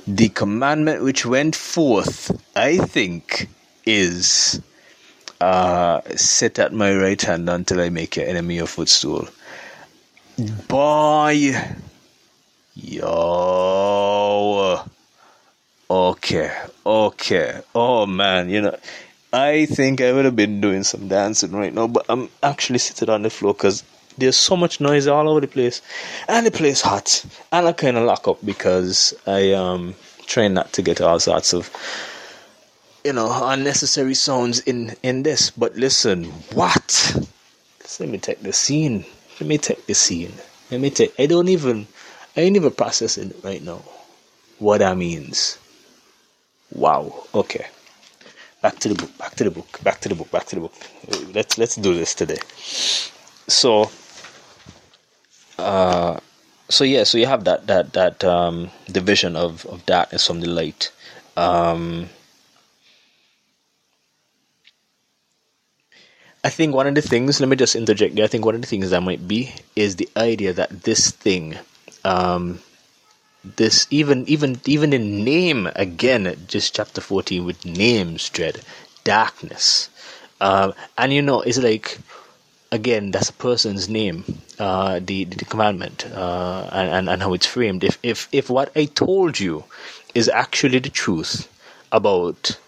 The 0.08 0.28
commandment 0.30 1.04
which 1.04 1.24
went 1.24 1.54
forth, 1.54 2.32
I 2.56 2.78
think, 2.78 3.48
is 3.86 4.60
uh, 5.40 6.00
sit 6.16 6.58
at 6.58 6.72
my 6.72 6.96
right 6.96 7.22
hand 7.22 7.48
until 7.48 7.80
I 7.80 7.90
make 7.90 8.16
your 8.16 8.26
enemy 8.26 8.56
your 8.56 8.66
footstool. 8.66 9.28
Boy, 10.66 11.54
yo, 12.74 14.84
okay, 15.90 16.52
okay, 16.84 17.60
oh 17.74 18.06
man, 18.06 18.48
you 18.48 18.60
know. 18.60 18.76
I 19.32 19.66
think 19.66 20.00
I 20.00 20.12
would 20.12 20.24
have 20.26 20.36
been 20.36 20.60
doing 20.60 20.84
some 20.84 21.08
dancing 21.08 21.50
right 21.50 21.74
now, 21.74 21.88
but 21.88 22.06
I'm 22.08 22.28
actually 22.40 22.78
sitting 22.78 23.08
on 23.08 23.22
the 23.22 23.30
floor 23.30 23.52
because 23.52 23.82
there's 24.16 24.36
so 24.36 24.56
much 24.56 24.80
noise 24.80 25.08
all 25.08 25.28
over 25.28 25.40
the 25.40 25.48
place, 25.48 25.82
and 26.28 26.46
the 26.46 26.52
place 26.52 26.80
hot, 26.80 27.24
and 27.50 27.66
I 27.66 27.72
kind 27.72 27.96
of 27.96 28.04
lock 28.04 28.28
up 28.28 28.38
because 28.44 29.12
I 29.26 29.52
um 29.52 29.94
try 30.26 30.48
not 30.48 30.72
to 30.74 30.82
get 30.82 31.00
all 31.00 31.18
sorts 31.18 31.52
of 31.52 31.70
you 33.04 33.12
know 33.12 33.28
unnecessary 33.48 34.14
sounds 34.14 34.60
in 34.60 34.94
in 35.02 35.24
this. 35.24 35.50
But 35.50 35.74
listen, 35.76 36.24
what? 36.54 37.16
let 38.00 38.08
me 38.08 38.18
take 38.18 38.40
the 38.40 38.52
scene. 38.52 39.04
Let 39.40 39.48
me 39.48 39.58
take 39.58 39.86
the 39.86 39.94
scene. 39.94 40.32
Let 40.70 40.80
me 40.80 40.90
take. 40.90 41.12
I 41.18 41.26
don't 41.26 41.48
even. 41.48 41.86
I 42.36 42.40
ain't 42.40 42.56
even 42.56 42.72
processing 42.72 43.30
it 43.30 43.36
right 43.44 43.62
now. 43.62 43.82
What 44.58 44.78
that 44.78 44.96
means. 44.96 45.58
Wow. 46.74 47.26
Okay. 47.34 47.66
Back 48.62 48.78
to 48.80 48.88
the 48.88 48.94
book. 48.94 49.16
Back 49.18 49.34
to 49.36 49.44
the 49.44 49.50
book. 49.50 49.80
Back 49.82 50.00
to 50.00 50.08
the 50.08 50.14
book. 50.14 50.30
Back 50.30 50.46
to 50.46 50.54
the 50.56 50.60
book. 50.62 50.74
Let's 51.34 51.58
let's 51.58 51.76
do 51.76 51.94
this 51.94 52.14
today. 52.14 52.38
So 53.48 53.90
uh, 55.58 56.18
so 56.68 56.84
yeah, 56.84 57.04
so 57.04 57.18
you 57.18 57.26
have 57.26 57.44
that 57.44 57.66
that 57.66 57.92
that 57.92 58.24
um, 58.24 58.70
division 58.90 59.36
of 59.36 59.66
of 59.66 59.84
darkness 59.86 60.26
from 60.26 60.40
the 60.40 60.48
light. 60.48 60.90
Um, 61.36 62.08
I 66.44 66.50
think 66.50 66.74
one 66.74 66.86
of 66.86 66.94
the 66.94 67.00
things, 67.00 67.40
let 67.40 67.48
me 67.48 67.56
just 67.56 67.74
interject. 67.74 68.18
I 68.20 68.26
think 68.26 68.44
one 68.44 68.54
of 68.54 68.60
the 68.60 68.66
things 68.66 68.90
that 68.90 69.00
might 69.00 69.26
be 69.26 69.52
is 69.74 69.96
the 69.96 70.08
idea 70.14 70.52
that 70.52 70.82
this 70.82 71.10
thing, 71.10 71.56
um, 72.04 72.60
this 73.44 73.86
even 73.90 74.26
even 74.28 74.60
even 74.66 74.92
in 74.92 75.24
name 75.24 75.68
again, 75.76 76.36
just 76.48 76.74
chapter 76.74 77.00
fourteen 77.00 77.44
with 77.44 77.64
names, 77.64 78.28
dread, 78.30 78.60
darkness, 79.04 79.90
uh, 80.40 80.72
and 80.96 81.12
you 81.12 81.22
know, 81.22 81.40
it's 81.40 81.58
like 81.58 81.98
again, 82.72 83.12
that's 83.12 83.30
a 83.30 83.34
person's 83.34 83.88
name, 83.88 84.24
uh, 84.58 84.98
the, 85.02 85.24
the 85.24 85.44
commandment, 85.44 86.06
uh, 86.12 86.68
and, 86.72 87.08
and 87.08 87.22
how 87.22 87.32
it's 87.32 87.46
framed. 87.46 87.84
If, 87.84 87.98
if, 88.02 88.28
if 88.32 88.50
what 88.50 88.76
I 88.76 88.86
told 88.86 89.38
you 89.38 89.64
is 90.14 90.28
actually 90.28 90.80
the 90.80 90.90
truth 90.90 91.48
about 91.92 92.58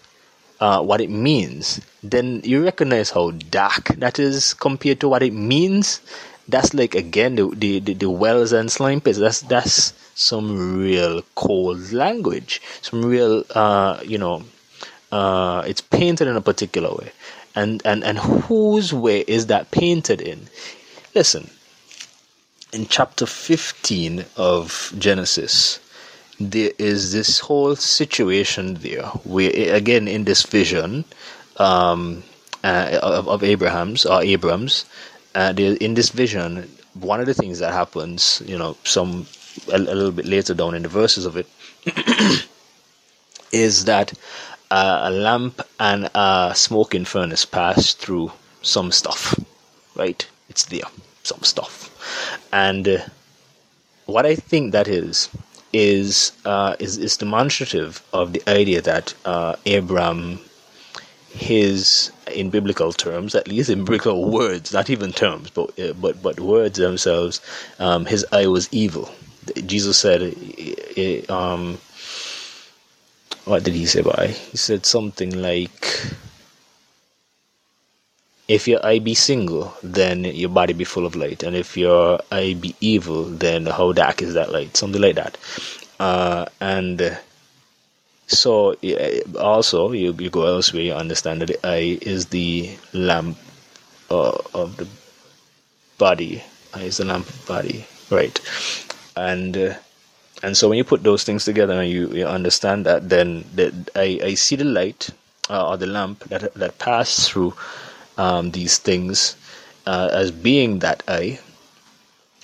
uh, 0.61 0.81
what 0.81 1.01
it 1.01 1.09
means, 1.09 1.81
then 2.01 2.41
you 2.43 2.63
recognize 2.63 3.09
how 3.11 3.31
dark 3.31 3.87
that 3.97 4.17
is 4.17 4.53
compared 4.53 5.01
to 5.01 5.09
what 5.09 5.23
it 5.23 5.33
means. 5.33 5.99
That's 6.47 6.73
like 6.73 6.95
again 6.95 7.35
the 7.35 7.49
the, 7.53 7.79
the, 7.79 7.93
the 7.93 8.09
wells 8.09 8.53
and 8.53 8.71
slime 8.71 9.01
pits. 9.01 9.19
That's 9.19 9.41
that's 9.41 9.93
some 10.17 10.77
real 10.77 11.21
cold 11.35 11.91
language. 11.93 12.61
Some 12.81 13.05
real 13.05 13.43
uh, 13.55 14.01
you 14.03 14.17
know 14.17 14.43
uh, 15.11 15.63
it's 15.65 15.81
painted 15.81 16.27
in 16.27 16.35
a 16.35 16.41
particular 16.41 16.93
way 16.93 17.11
and, 17.57 17.81
and, 17.85 18.03
and 18.03 18.19
whose 18.19 18.93
way 18.93 19.21
is 19.21 19.47
that 19.47 19.71
painted 19.71 20.21
in? 20.21 20.47
Listen, 21.15 21.49
in 22.71 22.85
chapter 22.85 23.25
15 23.25 24.25
of 24.37 24.93
Genesis, 24.99 25.79
there 26.39 26.71
is 26.77 27.13
this 27.13 27.39
whole 27.39 27.75
situation 27.75 28.75
there 28.75 29.07
where, 29.23 29.51
again, 29.73 30.07
in 30.07 30.25
this 30.25 30.43
vision 30.43 31.03
um, 31.57 32.23
uh, 32.63 32.99
of, 33.01 33.27
of 33.27 33.43
Abraham's 33.43 34.05
or 34.05 34.21
Abram's, 34.21 34.85
uh, 35.33 35.51
in 35.57 35.95
this 35.95 36.09
vision, 36.09 36.69
one 36.93 37.19
of 37.19 37.25
the 37.25 37.33
things 37.33 37.57
that 37.57 37.73
happens, 37.73 38.43
you 38.45 38.57
know, 38.57 38.77
some 38.83 39.25
a, 39.69 39.75
a 39.75 39.95
little 39.95 40.11
bit 40.11 40.25
later 40.25 40.53
down 40.53 40.75
in 40.75 40.83
the 40.83 40.89
verses 40.89 41.25
of 41.25 41.37
it, 41.37 41.47
is 43.51 43.85
that 43.85 44.13
uh, 44.71 45.01
a 45.03 45.11
lamp 45.11 45.61
and 45.79 46.09
a 46.13 46.51
smoking 46.55 47.05
furnace 47.05 47.45
pass 47.45 47.93
through 47.93 48.31
some 48.61 48.91
stuff, 48.91 49.39
right? 49.95 50.27
It's 50.49 50.65
there, 50.65 50.89
some 51.23 51.41
stuff, 51.43 51.89
and 52.51 52.87
uh, 52.87 52.97
what 54.05 54.25
I 54.25 54.35
think 54.35 54.71
that 54.71 54.87
is 54.87 55.29
is 55.73 56.31
uh, 56.45 56.75
is 56.79 56.97
is 56.97 57.17
demonstrative 57.17 58.01
of 58.13 58.33
the 58.33 58.41
idea 58.49 58.81
that 58.81 59.13
uh, 59.25 59.55
Abraham, 59.65 60.39
his 61.31 62.11
in 62.33 62.49
biblical 62.49 62.93
terms, 62.93 63.35
at 63.35 63.47
least 63.47 63.69
in 63.69 63.79
biblical 63.79 64.29
words, 64.31 64.73
not 64.73 64.89
even 64.89 65.11
terms, 65.11 65.49
but 65.49 65.77
uh, 65.79 65.93
but 65.93 66.21
but 66.23 66.39
words 66.39 66.79
themselves, 66.79 67.41
um, 67.79 68.05
his 68.05 68.25
eye 68.31 68.47
was 68.47 68.69
evil. 68.71 69.11
Jesus 69.65 69.97
said, 69.97 70.35
um, 71.29 71.77
what 73.45 73.63
did 73.63 73.73
he 73.73 73.85
say 73.85 74.01
by? 74.01 74.27
He 74.27 74.57
said 74.57 74.85
something 74.85 75.41
like, 75.41 76.13
if 78.47 78.67
your 78.67 78.85
eye 78.85 78.99
be 78.99 79.13
single, 79.13 79.73
then 79.83 80.23
your 80.23 80.49
body 80.49 80.73
be 80.73 80.83
full 80.85 81.05
of 81.05 81.15
light, 81.15 81.43
and 81.43 81.55
if 81.55 81.75
your 81.75 82.19
eye 82.31 82.55
be 82.59 82.75
evil, 82.79 83.25
then 83.25 83.65
how 83.65 83.91
dark 83.91 84.21
is 84.21 84.33
that 84.35 84.51
light? 84.51 84.77
Something 84.77 85.01
like 85.01 85.15
that. 85.15 85.37
Uh, 85.99 86.45
and 86.61 87.17
so 88.27 88.75
also 89.39 89.91
you, 89.91 90.13
you 90.13 90.29
go 90.29 90.45
elsewhere, 90.45 90.83
you 90.83 90.93
understand 90.93 91.41
that 91.41 91.47
the 91.47 91.67
eye 91.67 91.97
is 92.01 92.27
the 92.27 92.77
lamp 92.93 93.37
uh, 94.09 94.37
of 94.53 94.77
the 94.77 94.87
body. 95.97 96.43
Eye 96.73 96.83
is 96.83 96.97
the 96.97 97.05
lamp 97.05 97.27
of 97.27 97.45
body, 97.47 97.85
right? 98.09 98.39
And 99.17 99.57
uh, 99.57 99.73
and 100.43 100.55
so 100.55 100.69
when 100.69 100.77
you 100.77 100.83
put 100.83 101.01
those 101.03 101.23
things 101.23 101.45
together 101.45 101.81
and 101.81 101.89
you, 101.89 102.09
you 102.09 102.25
understand 102.25 102.85
that 102.85 103.09
then 103.09 103.43
the, 103.55 103.73
I, 103.95 104.19
I 104.23 104.33
see 104.35 104.55
the 104.55 104.65
light 104.65 105.09
uh, 105.49 105.69
or 105.69 105.77
the 105.77 105.87
lamp 105.87 106.23
that 106.25 106.53
that 106.53 106.77
pass 106.77 107.27
through 107.27 107.53
um, 108.17 108.51
these 108.51 108.77
things 108.77 109.35
uh, 109.87 110.09
as 110.11 110.29
being 110.31 110.79
that 110.79 111.01
eye 111.07 111.39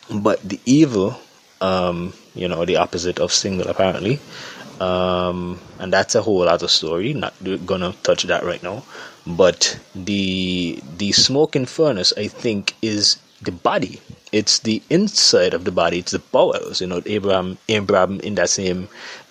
but 0.09 0.41
the 0.47 0.59
evil 0.65 1.15
um, 1.61 2.13
you 2.33 2.47
know 2.47 2.65
the 2.65 2.77
opposite 2.77 3.19
of 3.19 3.31
single 3.31 3.67
apparently 3.67 4.19
um, 4.79 5.59
and 5.79 5.93
that's 5.93 6.15
a 6.15 6.21
whole 6.21 6.47
other 6.49 6.67
story. 6.67 7.13
Not 7.13 7.33
gonna 7.65 7.93
touch 8.03 8.23
that 8.23 8.43
right 8.43 8.61
now. 8.63 8.83
But 9.25 9.79
the 9.95 10.81
the 10.97 11.11
smoking 11.11 11.65
furnace 11.65 12.11
I 12.17 12.27
think 12.27 12.75
is 12.81 13.17
the 13.43 13.51
body. 13.51 13.99
It's 14.31 14.59
the 14.59 14.81
inside 14.89 15.53
of 15.53 15.65
the 15.65 15.71
body. 15.71 15.99
It's 15.99 16.11
the 16.11 16.19
bowels. 16.19 16.81
You 16.81 16.87
know, 16.87 17.01
Abraham 17.05 17.57
Abraham 17.69 18.19
in 18.21 18.35
that 18.35 18.49
same 18.49 18.87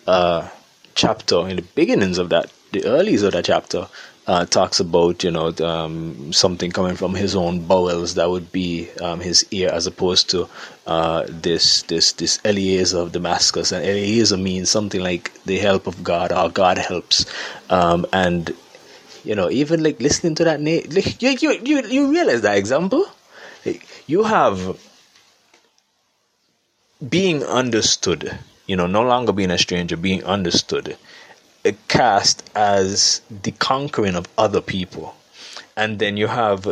uh, 0.06 0.48
chapter 0.94 1.48
in 1.48 1.56
the 1.56 1.62
beginnings 1.62 2.18
of 2.18 2.28
that, 2.30 2.50
the 2.72 2.84
earliest 2.84 3.24
of 3.24 3.32
that 3.32 3.44
chapter, 3.44 3.88
uh, 4.26 4.44
talks 4.46 4.78
about 4.78 5.24
you 5.24 5.30
know 5.30 5.52
um, 5.60 6.32
something 6.32 6.70
coming 6.70 6.94
from 6.94 7.14
his 7.14 7.34
own 7.34 7.66
bowels 7.66 8.14
that 8.14 8.30
would 8.30 8.52
be 8.52 8.88
um, 9.00 9.20
his 9.20 9.44
ear, 9.50 9.68
as 9.70 9.86
opposed 9.86 10.30
to 10.30 10.48
uh, 10.86 11.24
this 11.28 11.82
this 11.82 12.12
this 12.12 12.38
Eliezer 12.44 12.98
of 12.98 13.12
Damascus, 13.12 13.72
and 13.72 13.84
Eliezer 13.84 14.36
means 14.36 14.70
something 14.70 15.00
like 15.00 15.32
the 15.44 15.58
help 15.58 15.86
of 15.86 16.04
God 16.04 16.32
or 16.32 16.48
God 16.50 16.78
helps, 16.78 17.26
um, 17.70 18.06
and 18.12 18.54
you 19.24 19.34
know 19.34 19.50
even 19.50 19.82
like 19.82 20.00
listening 20.00 20.36
to 20.36 20.44
that 20.44 20.60
name, 20.60 20.86
like, 20.90 21.20
you, 21.20 21.30
you 21.30 21.60
you 21.64 21.82
you 21.82 22.10
realize 22.10 22.42
that 22.42 22.56
example, 22.56 23.04
you 24.12 24.22
have 24.22 24.78
being 27.08 27.42
understood, 27.44 28.38
you 28.66 28.76
know, 28.76 28.86
no 28.86 29.02
longer 29.02 29.32
being 29.32 29.50
a 29.50 29.58
stranger, 29.58 29.96
being 29.96 30.22
understood 30.24 30.96
cast 31.88 32.48
as 32.54 33.20
the 33.30 33.52
conquering 33.52 34.16
of 34.16 34.26
other 34.36 34.60
people. 34.60 35.14
And 35.76 35.98
then 35.98 36.16
you 36.16 36.26
have 36.26 36.66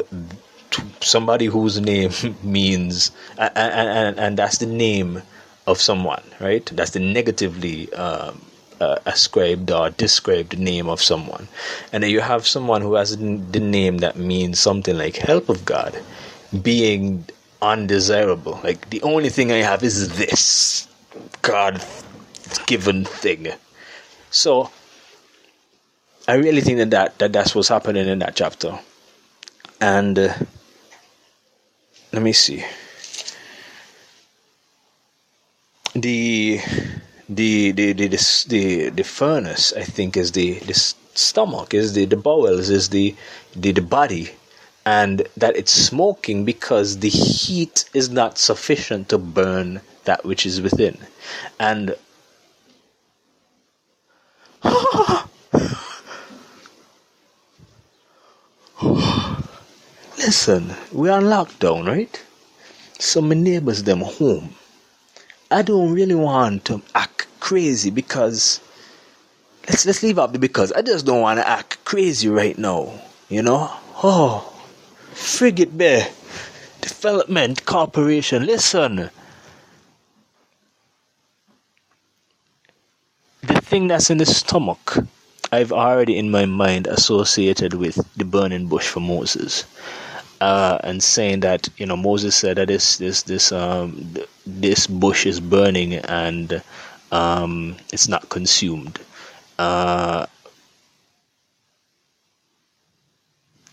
somebody 1.01 1.47
whose 1.47 1.81
name 1.81 2.11
means, 2.43 3.11
and, 3.39 3.53
and, 3.57 4.19
and 4.19 4.37
that's 4.37 4.59
the 4.59 4.67
name 4.67 5.23
of 5.67 5.81
someone, 5.81 6.23
right? 6.41 6.67
That's 6.67 6.91
the 6.91 7.01
negatively 7.01 7.93
um, 7.93 8.41
uh, 8.81 8.97
ascribed 9.07 9.71
or 9.71 9.91
described 9.91 10.59
name 10.59 10.89
of 10.89 11.03
someone. 11.03 11.49
And 11.93 12.03
then 12.03 12.11
you 12.11 12.21
have 12.21 12.47
someone 12.47 12.83
who 12.83 12.95
has 12.95 13.17
the 13.17 13.61
name 13.61 13.99
that 13.99 14.17
means 14.17 14.59
something 14.59 14.97
like 14.97 15.17
help 15.17 15.49
of 15.49 15.65
God, 15.65 16.01
being 16.63 17.25
undesirable. 17.63 18.61
Like 18.63 18.91
the 18.91 19.03
only 19.03 19.29
thing 19.29 19.53
I 19.53 19.59
have 19.59 19.83
is 19.83 20.17
this 20.17 20.89
God 21.43 21.85
given 22.67 23.05
thing. 23.05 23.49
So 24.31 24.71
I 26.27 26.35
really 26.35 26.61
think 26.61 26.79
that, 26.79 26.91
that, 26.91 27.19
that 27.19 27.33
that's 27.33 27.55
what's 27.55 27.69
happening 27.69 28.07
in 28.07 28.21
that 28.21 28.37
chapter. 28.37 28.79
And 29.81 30.19
uh, 30.19 30.35
let 32.13 32.23
me 32.23 32.33
see. 32.33 32.65
The 35.95 36.61
the 37.29 37.73
the 37.73 37.93
the 37.93 38.09
the, 38.09 38.45
the, 38.49 38.89
the 38.91 39.05
furnace 39.05 39.73
I 39.73 39.83
think 39.83 40.17
is 40.17 40.33
the 40.33 40.59
the 40.61 40.75
stomach 40.75 41.75
is 41.75 41.95
the 41.95 42.05
the 42.05 42.17
bowels 42.17 42.71
is 42.71 42.89
the 42.91 43.15
the, 43.55 43.73
the 43.73 43.83
body 43.83 44.31
and 44.87 45.27
that 45.37 45.57
it's 45.57 45.73
smoking 45.73 46.45
because 46.45 46.99
the 46.99 47.09
heat 47.09 47.89
is 47.95 48.11
not 48.11 48.39
sufficient 48.39 49.09
to 49.09 49.19
burn 49.19 49.81
that 50.05 50.25
which 50.25 50.47
is 50.47 50.61
within 50.61 50.97
and 51.59 51.95
Listen, 60.19 60.75
we 60.93 61.09
are 61.09 61.17
on 61.17 61.25
lockdown, 61.25 61.87
right? 61.87 62.23
So 62.99 63.23
my 63.23 63.35
neighbors 63.35 63.85
them 63.85 64.01
home. 64.01 64.55
I 65.51 65.63
don't 65.63 65.93
really 65.93 66.15
want 66.15 66.67
to 66.67 66.83
act 66.95 67.27
crazy 67.41 67.91
because 67.91 68.61
let's 69.67 69.87
let's 69.87 70.03
leave 70.03 70.19
out 70.19 70.35
the 70.35 70.39
because 70.39 70.73
I 70.73 70.83
just 70.83 71.07
don't 71.07 71.23
want 71.23 71.39
to 71.41 71.49
act 71.49 71.83
crazy 71.85 72.29
right 72.29 72.57
now. 72.59 72.93
You 73.31 73.43
know? 73.43 73.71
Oh, 74.03 74.53
Frigate 75.13 75.77
Bay 75.77 76.07
Development 76.81 77.65
Corporation. 77.65 78.47
Listen. 78.47 79.11
The 83.43 83.61
thing 83.61 83.89
that's 83.89 84.11
in 84.11 84.19
the 84.19 84.27
stomach, 84.27 84.97
I've 85.53 85.73
already 85.73 86.19
in 86.19 86.31
my 86.31 86.45
mind 86.47 86.87
associated 86.87 87.75
with 87.75 87.99
the 88.17 88.25
burning 88.25 88.67
bush 88.67 88.89
for 88.89 89.01
Moses 89.01 89.65
uh, 90.41 90.79
and 90.83 91.03
saying 91.03 91.41
that 91.41 91.69
you 91.77 91.87
know 91.87 91.97
Moses 91.97 92.35
said 92.35 92.57
that 92.57 92.69
this 92.69 92.97
this 92.99 93.23
this 93.23 93.53
um, 93.53 94.15
this 94.47 94.87
bush 94.87 95.27
is 95.27 95.41
burning 95.41 95.95
and 95.95 96.63
um, 97.13 97.77
it's 97.93 98.09
not 98.09 98.29
consumed. 98.29 98.99
Uh, 99.59 100.27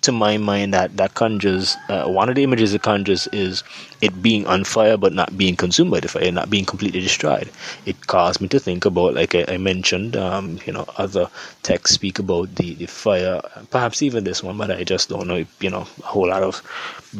to 0.08 0.14
my 0.14 0.38
mind 0.38 0.74
that 0.74 0.96
that 0.96 1.14
conjures 1.16 1.76
uh, 1.90 2.08
one 2.08 2.30
of 2.30 2.36
the 2.36 2.44
images 2.44 2.74
it 2.74 2.82
conjures 2.82 3.28
is 3.34 3.62
it 4.02 4.22
being 4.22 4.48
on 4.48 4.64
fire 4.64 4.96
but 4.96 5.12
not 5.12 5.38
being 5.38 5.56
consumed 5.56 5.92
by 5.92 6.00
the 6.00 6.08
fire, 6.08 6.32
not 6.32 6.50
being 6.50 6.64
completely 6.64 7.02
destroyed. 7.02 7.50
It 7.86 8.08
caused 8.08 8.40
me 8.40 8.48
to 8.48 8.60
think 8.60 8.86
about, 8.86 9.16
like 9.16 9.36
I, 9.36 9.44
I 9.50 9.58
mentioned, 9.58 10.16
um, 10.16 10.60
you 10.66 10.72
know, 10.72 10.86
other 10.98 11.30
texts 11.62 11.96
speak 11.96 12.20
about 12.20 12.56
the, 12.56 12.76
the 12.76 12.86
fire, 12.86 13.42
perhaps 13.70 14.02
even 14.02 14.24
this 14.24 14.42
one, 14.42 14.58
but 14.58 14.72
I 14.72 14.86
just 14.86 15.10
don't 15.10 15.28
know, 15.28 15.36
if, 15.44 15.62
you 15.62 15.70
know, 15.70 15.82
a 15.82 16.06
whole 16.06 16.30
lot 16.30 16.42
of 16.42 16.64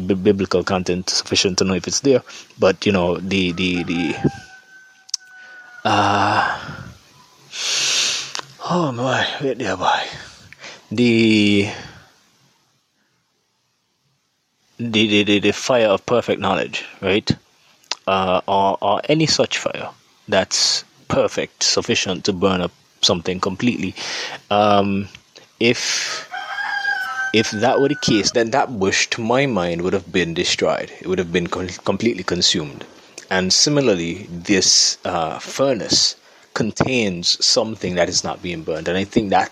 b- 0.08 0.14
biblical 0.14 0.64
content 0.64 1.10
sufficient 1.10 1.58
to 1.58 1.66
know 1.66 1.74
if 1.74 1.88
it's 1.88 2.00
there. 2.00 2.24
But 2.58 2.86
you 2.86 2.94
know, 2.94 3.18
the 3.18 3.52
the 3.52 3.84
the 3.84 4.16
uh, 5.84 6.58
oh 8.70 8.94
my, 8.94 9.28
wait 9.42 9.60
there, 9.60 9.76
boy, 9.76 10.04
the 10.90 11.70
the, 14.78 15.24
the, 15.24 15.40
the 15.40 15.52
fire 15.52 15.88
of 15.88 16.06
perfect 16.06 16.42
knowledge, 16.42 16.86
right? 17.02 17.30
Uh, 18.06 18.42
or, 18.48 18.78
or 18.82 19.02
any 19.10 19.26
such 19.26 19.58
fire 19.58 19.90
that's 20.28 20.84
perfect, 21.08 21.64
sufficient 21.64 22.26
to 22.26 22.34
burn 22.34 22.62
up 22.62 22.72
something 23.02 23.40
completely. 23.40 23.96
Um, 24.50 25.08
if 25.60 26.30
if 27.34 27.52
that 27.52 27.80
were 27.82 27.90
the 27.90 27.96
case, 27.96 28.32
then 28.32 28.52
that 28.52 28.80
bush, 28.80 29.08
to 29.08 29.22
my 29.22 29.46
mind, 29.46 29.82
would 29.82 29.94
have 29.94 30.12
been 30.12 30.34
destroyed. 30.34 30.92
It 31.02 31.08
would 31.08 31.20
have 31.20 31.32
been 31.34 31.48
com- 31.48 31.68
completely 31.68 32.24
consumed. 32.24 32.86
And 33.30 33.52
similarly, 33.52 34.28
this 34.30 34.98
uh, 35.04 35.38
furnace 35.40 36.16
contains 36.54 37.44
something 37.46 37.96
that 37.96 38.10
is 38.10 38.24
not 38.24 38.42
being 38.42 38.64
burned. 38.64 38.88
And 38.88 38.98
I 38.98 39.04
think 39.04 39.30
that 39.30 39.52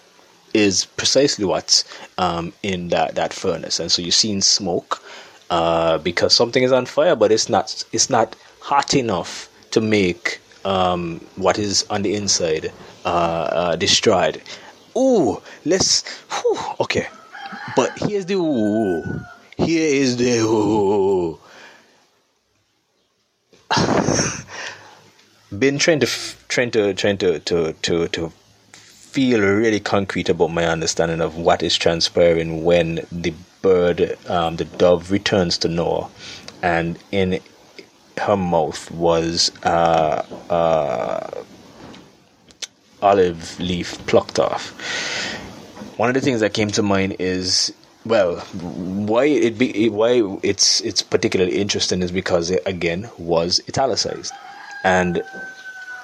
is 0.53 0.85
precisely 0.85 1.43
what's 1.43 1.83
um, 2.17 2.53
in 2.63 2.87
that, 2.89 3.15
that 3.15 3.33
furnace. 3.33 3.79
And 3.79 3.91
so 3.91 4.01
you're 4.01 4.11
seeing 4.11 4.41
smoke 4.41 5.03
uh, 5.49 5.97
because 5.99 6.33
something 6.33 6.63
is 6.63 6.71
on 6.71 6.85
fire, 6.85 7.15
but 7.15 7.31
it's 7.31 7.49
not 7.49 7.83
it's 7.91 8.09
not 8.09 8.35
hot 8.59 8.93
enough 8.93 9.49
to 9.71 9.81
make 9.81 10.39
um, 10.63 11.19
what 11.35 11.59
is 11.59 11.85
on 11.89 12.01
the 12.01 12.15
inside 12.15 12.71
uh, 13.05 13.07
uh, 13.07 13.75
destroyed. 13.75 14.41
Ooh, 14.97 15.41
let's. 15.65 16.03
Whew, 16.31 16.57
okay, 16.79 17.07
but 17.75 17.91
here's 17.99 18.25
the 18.25 18.35
ooh. 18.35 19.03
Here 19.57 19.87
is 19.93 20.17
the 20.17 20.39
ooh. 20.39 21.39
Been 25.59 25.77
trying 25.77 25.99
to 25.99 26.07
trying 26.47 26.71
to 26.71 26.93
trying 26.93 27.17
to 27.19 27.39
to 27.39 27.73
to 27.73 28.07
to 28.09 28.31
feel 28.71 29.39
really 29.39 29.79
concrete 29.79 30.27
about 30.27 30.51
my 30.51 30.65
understanding 30.65 31.21
of 31.21 31.37
what 31.37 31.63
is 31.63 31.77
transpiring 31.77 32.65
when 32.65 33.05
the 33.11 33.33
bird, 33.65 34.15
um, 34.29 34.57
the 34.57 34.65
dove, 34.65 35.09
returns 35.09 35.57
to 35.57 35.67
Noah, 35.67 36.07
and 36.61 36.99
in 37.11 37.39
her 38.19 38.37
mouth 38.37 38.91
was 38.91 39.51
uh, 39.63 40.23
uh, 40.51 41.43
olive 43.01 43.59
leaf 43.59 43.97
plucked 44.05 44.37
off. 44.37 44.69
One 45.97 46.09
of 46.09 46.13
the 46.13 46.21
things 46.21 46.41
that 46.41 46.53
came 46.53 46.69
to 46.77 46.83
mind 46.83 47.15
is 47.17 47.73
well, 48.05 48.35
why 49.11 49.25
it 49.25 49.57
be 49.57 49.89
why 49.89 50.37
it's 50.43 50.81
it's 50.81 51.01
particularly 51.01 51.57
interesting 51.57 52.03
is 52.03 52.11
because 52.11 52.51
it 52.51 52.61
again 52.67 53.09
was 53.17 53.59
italicized, 53.67 54.31
and 54.83 55.23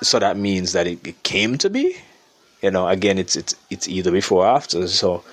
so 0.02 0.18
that 0.18 0.36
means 0.36 0.74
that 0.74 0.88
it, 0.88 1.06
it 1.06 1.22
came 1.22 1.60
to 1.60 1.70
be. 1.70 1.96
You 2.64 2.72
know 2.72 2.88
again 2.88 3.20
it's 3.20 3.36
it's 3.36 3.54
it's 3.70 3.88
either 3.88 4.12
before 4.12 4.46
or 4.46 4.48
after. 4.48 4.88
So 4.88 5.24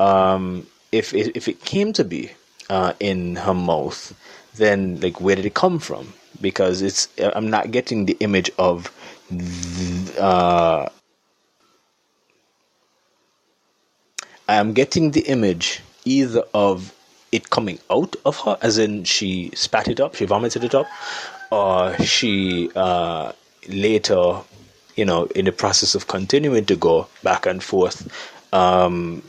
um, 0.00 0.66
if 0.96 1.14
it, 1.14 1.36
if 1.36 1.48
it 1.48 1.64
came 1.64 1.92
to 1.92 2.04
be 2.04 2.30
uh, 2.70 2.92
in 3.00 3.36
her 3.36 3.54
mouth 3.54 4.14
then 4.56 4.98
like 5.00 5.20
where 5.20 5.36
did 5.36 5.44
it 5.44 5.54
come 5.54 5.78
from? 5.78 6.12
Because 6.40 6.82
it's 6.82 7.08
i'm 7.34 7.48
not 7.48 7.70
getting 7.70 8.04
the 8.06 8.16
image 8.20 8.50
of 8.58 8.90
uh, 10.18 10.88
i'm 14.48 14.72
getting 14.74 15.10
the 15.12 15.22
image 15.22 15.80
either 16.04 16.44
of 16.52 16.92
it 17.32 17.48
coming 17.50 17.78
out 17.90 18.16
of 18.26 18.36
her 18.40 18.58
as 18.60 18.76
in 18.78 19.02
she 19.04 19.50
spat 19.54 19.88
it 19.88 19.98
up 19.98 20.14
she 20.14 20.26
vomited 20.26 20.62
it 20.62 20.74
up 20.74 20.86
or 21.50 21.96
she 21.98 22.70
uh, 22.76 23.32
later 23.68 24.42
you 24.96 25.04
know, 25.04 25.26
in 25.36 25.44
the 25.44 25.52
process 25.52 25.94
of 25.94 26.08
continuing 26.08 26.64
to 26.64 26.74
go 26.74 27.06
back 27.22 27.46
and 27.46 27.62
forth, 27.62 28.10
um, 28.52 29.22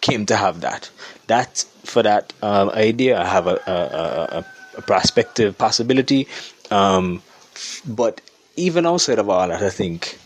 came 0.00 0.26
to 0.26 0.36
have 0.36 0.60
that. 0.62 0.90
That 1.26 1.64
for 1.84 2.02
that 2.02 2.32
um, 2.42 2.70
idea, 2.70 3.20
I 3.20 3.26
have 3.26 3.46
a, 3.46 3.56
a, 3.66 4.38
a, 4.38 4.44
a 4.78 4.82
prospective 4.82 5.56
possibility. 5.58 6.28
Um, 6.70 7.22
but 7.86 8.20
even 8.56 8.86
outside 8.86 9.18
of 9.18 9.28
all 9.28 9.48
that, 9.48 9.62
I 9.62 9.70
think. 9.70 10.18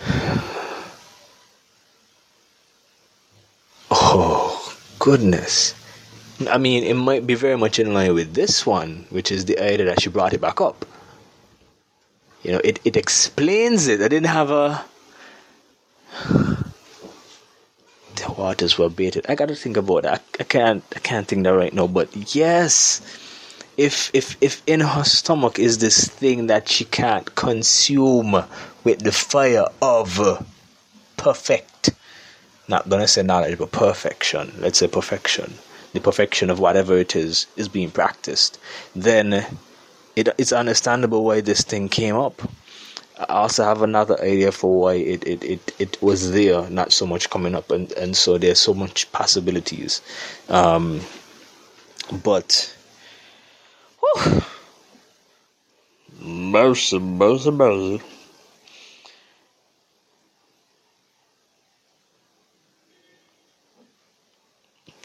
Oh, 3.92 4.76
goodness. 5.00 5.74
I 6.48 6.58
mean, 6.58 6.84
it 6.84 6.94
might 6.94 7.26
be 7.26 7.34
very 7.34 7.56
much 7.58 7.78
in 7.78 7.92
line 7.92 8.14
with 8.14 8.34
this 8.34 8.64
one, 8.64 9.04
which 9.10 9.32
is 9.32 9.44
the 9.44 9.58
idea 9.58 9.86
that 9.86 10.00
she 10.00 10.08
brought 10.10 10.32
it 10.32 10.40
back 10.40 10.60
up. 10.60 10.86
You 12.42 12.52
know, 12.52 12.60
it, 12.64 12.80
it 12.84 12.96
explains 12.96 13.86
it. 13.88 14.00
I 14.00 14.08
didn't 14.08 14.28
have 14.28 14.50
a. 14.50 14.84
The 18.20 18.32
waters 18.32 18.78
were 18.78 18.88
baited. 18.88 19.26
I 19.28 19.34
gotta 19.34 19.54
think 19.56 19.76
about 19.76 20.02
that. 20.02 20.22
I, 20.38 20.42
I 20.42 20.44
can't 20.44 20.84
I 20.94 20.98
can't 20.98 21.26
think 21.26 21.44
that 21.44 21.54
right 21.54 21.72
now, 21.72 21.86
but 21.86 22.34
yes. 22.34 23.00
If 23.76 24.10
if 24.12 24.36
if 24.40 24.62
in 24.66 24.80
her 24.80 25.04
stomach 25.04 25.58
is 25.58 25.78
this 25.78 26.06
thing 26.08 26.48
that 26.48 26.68
she 26.68 26.84
can't 26.84 27.34
consume 27.34 28.44
with 28.84 29.00
the 29.00 29.12
fire 29.12 29.66
of 29.80 30.46
perfect 31.16 31.90
not 32.70 32.88
gonna 32.88 33.08
say 33.08 33.22
knowledge, 33.22 33.58
but 33.58 33.72
perfection. 33.72 34.54
Let's 34.60 34.78
say 34.78 34.86
perfection. 34.86 35.54
The 35.92 36.00
perfection 36.00 36.50
of 36.50 36.60
whatever 36.60 36.96
it 36.96 37.16
is 37.16 37.48
is 37.56 37.68
being 37.68 37.90
practiced. 37.90 38.58
Then 38.94 39.44
it, 40.14 40.28
it's 40.38 40.52
understandable 40.52 41.24
why 41.24 41.40
this 41.40 41.62
thing 41.62 41.88
came 41.88 42.14
up. 42.16 42.40
I 43.20 43.34
also 43.34 43.64
have 43.64 43.82
another 43.82 44.18
idea 44.22 44.50
for 44.50 44.80
why 44.80 44.94
it, 44.94 45.26
it, 45.26 45.44
it, 45.44 45.74
it 45.78 46.02
was 46.02 46.32
there, 46.32 46.70
not 46.70 46.90
so 46.90 47.06
much 47.06 47.28
coming 47.28 47.54
up, 47.54 47.70
and, 47.70 47.92
and 47.92 48.16
so 48.16 48.38
there's 48.38 48.58
so 48.58 48.72
much 48.72 49.12
possibilities. 49.12 50.00
Um, 50.48 51.02
but, 52.24 52.74
whew, 54.00 54.42
mercy, 56.18 56.98
mercy, 56.98 57.50
mercy. 57.50 58.02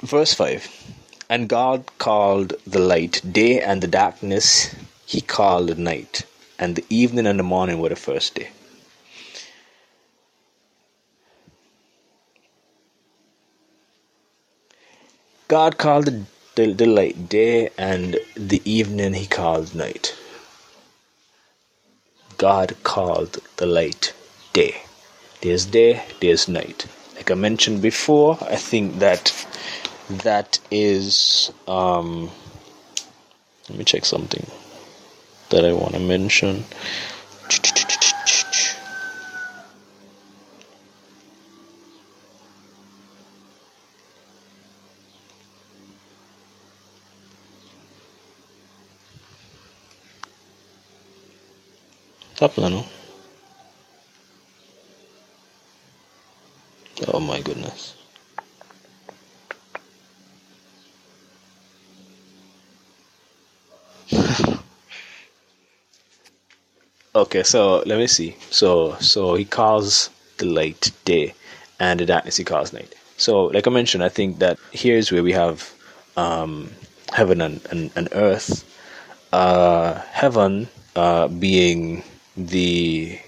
Verse 0.02 0.34
5 0.34 0.94
And 1.30 1.50
God 1.50 1.84
called 1.98 2.54
the 2.66 2.80
light 2.80 3.22
day, 3.30 3.60
and 3.60 3.82
the 3.82 3.88
darkness 3.88 4.74
he 5.06 5.20
called 5.20 5.78
night, 5.78 6.24
and 6.60 6.76
the 6.76 6.86
evening 6.90 7.28
and 7.28 7.40
the 7.40 7.44
morning 7.44 7.80
were 7.80 7.90
the 7.90 7.96
first 7.96 8.36
day. 8.36 8.50
God 15.48 15.78
called 15.78 16.06
the, 16.06 16.26
the, 16.56 16.74
the 16.74 16.86
light 16.86 17.30
day, 17.30 17.70
and 17.78 18.18
the 18.36 18.62
evening 18.66 19.14
he 19.14 19.28
called 19.28 19.76
night. 19.76 20.16
God 22.38 22.76
called 22.84 23.40
the 23.58 23.66
light 23.66 24.14
day. 24.54 24.76
There's 25.42 25.66
day, 25.66 26.04
there's 26.22 26.48
night. 26.48 26.88
Like 27.16 27.30
I 27.30 27.36
mentioned 27.36 27.82
before, 27.82 28.38
I 28.42 28.56
think 28.56 29.00
that 29.00 29.46
that 30.10 30.60
is 30.72 31.52
um, 31.68 32.32
let 33.70 33.78
me 33.78 33.84
check 33.84 34.06
something 34.06 34.46
that 35.50 35.66
I 35.66 35.74
want 35.74 35.94
to 35.94 36.00
mention. 36.00 36.64
Top 52.36 52.58
Oh 57.08 57.20
my 57.20 57.40
goodness. 57.42 57.96
Okay, 67.16 67.42
so 67.44 67.82
let 67.86 67.98
me 67.98 68.06
see. 68.08 68.36
So 68.52 68.96
so 69.00 69.36
he 69.36 69.46
calls 69.46 70.10
the 70.38 70.46
light 70.46 70.92
day, 71.06 71.34
and 71.80 72.00
the 72.00 72.06
darkness 72.06 72.38
he 72.38 72.44
calls 72.44 72.74
night. 72.74 72.94
So 73.18 73.46
like 73.46 73.66
I 73.68 73.72
mentioned, 73.72 74.04
I 74.04 74.10
think 74.10 74.40
that 74.40 74.60
here's 74.72 75.12
where 75.12 75.24
we 75.24 75.32
have 75.32 75.74
um, 76.18 76.72
heaven 77.14 77.42
and, 77.42 77.62
and, 77.72 77.92
and 77.96 78.10
earth. 78.12 78.64
Uh, 79.34 79.96
heaven 80.12 80.68
uh, 80.96 81.28
being 81.30 82.04
the 82.38 83.20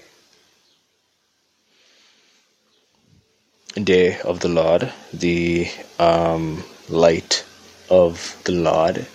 day 3.82 4.20
of 4.20 4.40
the 4.40 4.48
Lord, 4.48 4.92
the 5.12 5.68
um, 5.98 6.62
light 6.88 7.44
of 7.90 8.40
the 8.44 8.52
Lord, 8.52 9.06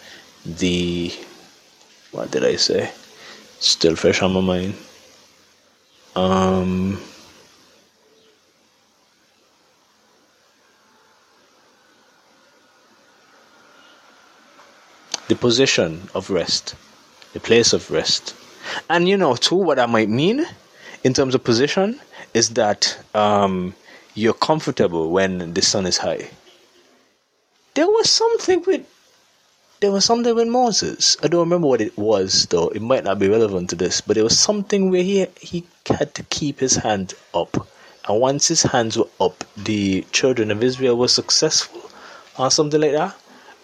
the 0.45 1.13
what 2.11 2.31
did 2.31 2.45
I 2.45 2.55
say? 2.57 2.91
Still 3.63 3.95
fresh 3.95 4.21
on 4.21 4.33
my 4.33 4.41
mind. 4.41 4.75
Um, 6.15 6.99
the 15.27 15.35
position 15.35 16.09
of 16.13 16.29
rest, 16.29 16.75
the 17.33 17.39
place 17.39 17.73
of 17.73 17.89
rest. 17.89 18.35
And 18.89 19.07
you 19.07 19.17
know, 19.17 19.35
too, 19.35 19.55
what 19.55 19.77
that 19.77 19.89
might 19.89 20.09
mean 20.09 20.45
in 21.03 21.13
terms 21.13 21.33
of 21.33 21.43
position 21.43 21.99
is 22.33 22.49
that 22.49 22.97
um, 23.15 23.73
you're 24.13 24.33
comfortable 24.33 25.09
when 25.09 25.53
the 25.53 25.61
sun 25.61 25.85
is 25.85 25.97
high. 25.97 26.29
There 27.73 27.87
was 27.87 28.09
something 28.09 28.63
with 28.67 28.85
there 29.83 29.91
was 29.91 30.05
something 30.05 30.33
with 30.33 30.47
Moses. 30.47 31.17
I 31.21 31.27
don't 31.27 31.41
remember 31.41 31.67
what 31.67 31.81
it 31.81 31.97
was 31.97 32.45
though. 32.45 32.69
It 32.69 32.81
might 32.81 33.03
not 33.03 33.19
be 33.19 33.27
relevant 33.27 33.69
to 33.71 33.75
this, 33.75 33.99
but 33.99 34.15
it 34.15 34.23
was 34.23 34.39
something 34.39 34.89
where 34.89 35.03
he 35.03 35.27
he 35.41 35.65
had 35.85 36.15
to 36.15 36.23
keep 36.23 36.61
his 36.61 36.77
hand 36.77 37.13
up, 37.33 37.67
and 38.07 38.21
once 38.21 38.47
his 38.47 38.63
hands 38.63 38.97
were 38.97 39.09
up, 39.19 39.43
the 39.57 40.05
children 40.13 40.51
of 40.51 40.63
Israel 40.63 40.95
were 40.97 41.09
successful, 41.09 41.81
or 42.39 42.49
something 42.49 42.79
like 42.79 42.93
that. 42.93 43.13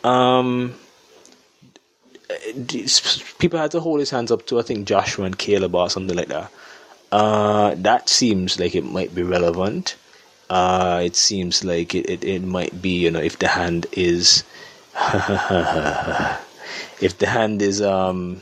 Um, 0.06 0.76
people 3.38 3.58
had 3.58 3.72
to 3.72 3.80
hold 3.80 4.02
his 4.02 4.10
hands 4.10 4.30
up 4.30 4.46
to 4.48 4.60
I 4.60 4.64
think 4.64 4.90
Joshua 4.90 5.24
and 5.24 5.38
Caleb 5.38 5.74
or 5.74 5.90
something 5.90 6.18
like 6.18 6.28
that. 6.28 6.52
Uh, 7.14 7.76
that 7.78 8.10
seems 8.10 8.60
like 8.60 8.76
it 8.76 8.84
might 8.84 9.16
be 9.16 9.24
relevant. 9.24 9.96
Uh, 10.50 11.02
it 11.02 11.16
seems 11.16 11.64
like 11.64 11.96
it, 11.96 12.10
it, 12.10 12.26
it 12.26 12.44
might 12.44 12.82
be 12.82 12.98
you 13.06 13.10
know 13.10 13.22
if 13.22 13.40
the 13.40 13.48
hand 13.48 13.86
is 13.94 14.44
if 17.02 17.18
the 17.20 17.28
hand 17.28 17.62
is 17.62 17.82
um 17.82 18.42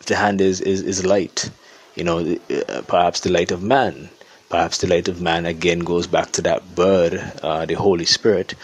if 0.00 0.06
the 0.06 0.16
hand 0.16 0.40
is 0.40 0.60
is, 0.60 0.82
is 0.82 1.06
light 1.06 1.50
you 1.94 2.04
know 2.04 2.18
uh, 2.18 2.82
perhaps 2.86 3.20
the 3.20 3.30
light 3.30 3.50
of 3.50 3.62
man 3.62 4.10
perhaps 4.50 4.78
the 4.78 4.86
light 4.86 5.08
of 5.08 5.20
man 5.20 5.46
again 5.46 5.78
goes 5.80 6.06
back 6.06 6.30
to 6.32 6.42
that 6.42 6.74
bird 6.74 7.14
uh, 7.42 7.64
the 7.64 7.74
holy 7.74 8.04
spirit 8.04 8.54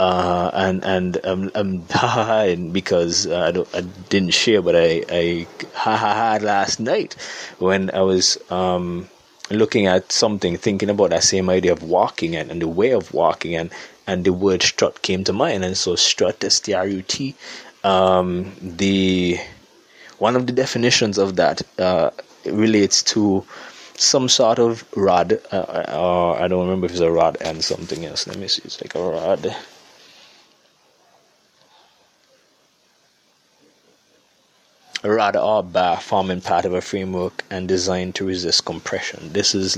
uh, 0.00 0.50
and 0.54 0.84
and 0.84 1.24
um, 1.24 1.50
um 1.54 1.84
and 1.92 2.72
because 2.72 3.26
uh, 3.26 3.46
I 3.48 3.50
don't 3.52 3.68
I 3.74 3.82
didn't 3.82 4.34
share, 4.34 4.60
but 4.60 4.74
I 4.74 5.04
I 5.08 5.46
ha 5.72 5.96
ha 5.96 6.14
ha 6.14 6.38
last 6.42 6.80
night 6.80 7.14
when 7.58 7.90
I 7.90 8.00
was 8.02 8.38
um 8.50 9.08
looking 9.50 9.86
at 9.86 10.10
something, 10.10 10.56
thinking 10.56 10.90
about 10.90 11.10
that 11.10 11.22
same 11.22 11.48
idea 11.50 11.72
of 11.72 11.82
walking 11.82 12.34
and, 12.34 12.50
and 12.50 12.60
the 12.60 12.68
way 12.68 12.92
of 12.92 13.12
walking 13.12 13.54
and 13.54 13.70
and 14.06 14.24
the 14.24 14.32
word 14.32 14.62
strut 14.62 15.02
came 15.02 15.24
to 15.24 15.32
mind. 15.32 15.64
And 15.64 15.76
so 15.76 15.96
strut, 15.96 16.42
S-T-R-U-T, 16.42 17.34
um, 17.84 18.52
the 18.60 19.38
one 20.18 20.36
of 20.36 20.46
the 20.46 20.52
definitions 20.52 21.18
of 21.18 21.36
that 21.36 21.62
uh, 21.78 22.10
relates 22.46 23.02
to 23.02 23.44
some 23.96 24.28
sort 24.28 24.58
of 24.58 24.84
rod, 24.96 25.38
uh, 25.52 25.56
uh, 25.56 26.38
I 26.40 26.48
don't 26.48 26.64
remember 26.64 26.86
if 26.86 26.92
it's 26.92 27.00
a 27.00 27.10
rod 27.10 27.36
and 27.40 27.62
something 27.64 28.04
else. 28.04 28.26
Let 28.26 28.36
me 28.36 28.48
see. 28.48 28.62
It's 28.64 28.80
like 28.80 28.94
a 28.94 29.02
rod. 29.02 29.56
A 35.02 35.10
rod 35.10 35.36
or 35.36 35.62
bar 35.62 36.00
forming 36.00 36.40
part 36.40 36.64
of 36.64 36.72
a 36.72 36.80
framework 36.80 37.44
and 37.50 37.68
designed 37.68 38.14
to 38.16 38.24
resist 38.24 38.64
compression. 38.64 39.32
This 39.32 39.54
is 39.54 39.76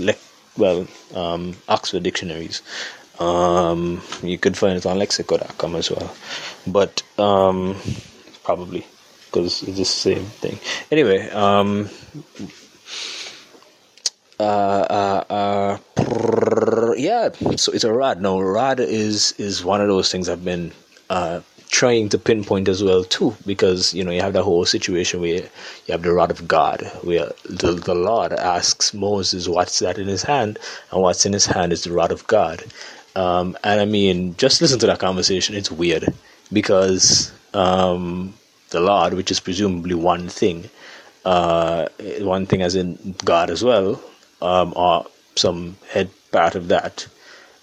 well, 0.56 0.86
um, 1.14 1.56
Oxford 1.68 2.02
dictionaries. 2.02 2.62
Um, 3.18 4.02
you 4.22 4.38
could 4.38 4.56
find 4.56 4.76
it 4.76 4.86
on 4.86 4.98
lexico.com 4.98 5.74
as 5.74 5.90
well, 5.90 6.14
but 6.66 7.02
um, 7.18 7.76
probably 8.44 8.86
because 9.26 9.62
it's 9.62 9.78
the 9.78 9.84
same 9.84 10.24
thing. 10.24 10.58
Anyway, 10.90 11.28
um, 11.30 11.88
uh, 14.38 14.42
uh, 14.42 15.78
uh, 15.98 16.92
yeah, 16.96 17.30
so 17.56 17.72
it's 17.72 17.84
a 17.84 17.92
rod. 17.92 18.20
No, 18.20 18.40
rod 18.40 18.80
is 18.80 19.32
is 19.38 19.64
one 19.64 19.80
of 19.80 19.88
those 19.88 20.10
things 20.12 20.28
I've 20.28 20.44
been 20.44 20.72
uh, 21.10 21.40
trying 21.70 22.08
to 22.10 22.18
pinpoint 22.18 22.68
as 22.68 22.82
well 22.82 23.04
too, 23.04 23.34
because 23.46 23.94
you 23.94 24.04
know 24.04 24.10
you 24.10 24.20
have 24.20 24.34
that 24.34 24.42
whole 24.42 24.64
situation 24.64 25.20
where 25.20 25.48
you 25.86 25.92
have 25.92 26.02
the 26.02 26.12
rod 26.12 26.30
of 26.30 26.46
God, 26.46 26.82
where 27.02 27.32
the 27.44 27.72
the 27.72 27.94
Lord 27.94 28.32
asks 28.32 28.92
Moses 28.94 29.48
what's 29.48 29.78
that 29.80 29.98
in 29.98 30.06
his 30.08 30.22
hand, 30.22 30.58
and 30.90 31.02
what's 31.02 31.26
in 31.26 31.32
his 31.32 31.46
hand 31.46 31.72
is 31.72 31.84
the 31.84 31.92
rod 31.92 32.12
of 32.12 32.26
God. 32.26 32.64
Um, 33.16 33.56
and 33.64 33.80
I 33.80 33.86
mean, 33.86 34.36
just 34.36 34.60
listen 34.60 34.78
to 34.80 34.86
that 34.88 34.98
conversation. 34.98 35.56
It's 35.56 35.70
weird 35.70 36.12
because 36.52 37.32
um, 37.54 38.34
the 38.70 38.80
Lord, 38.80 39.14
which 39.14 39.30
is 39.30 39.40
presumably 39.40 39.94
one 39.94 40.28
thing, 40.28 40.68
uh, 41.24 41.88
one 42.20 42.44
thing 42.44 42.60
as 42.60 42.74
in 42.74 43.14
God 43.24 43.48
as 43.48 43.64
well, 43.64 44.02
um, 44.42 44.74
or 44.76 45.06
some 45.34 45.76
head 45.88 46.10
part 46.30 46.54
of 46.56 46.68
that, 46.68 47.06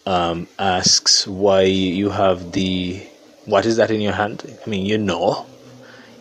um, 0.07 0.47
asks 0.57 1.27
why 1.27 1.61
you 1.61 2.09
have 2.09 2.53
the 2.53 3.05
what 3.45 3.67
is 3.67 3.77
that 3.77 3.91
in 3.91 4.01
your 4.01 4.13
hand? 4.13 4.43
I 4.65 4.69
mean, 4.69 4.87
you 4.87 4.97
know, 4.97 5.45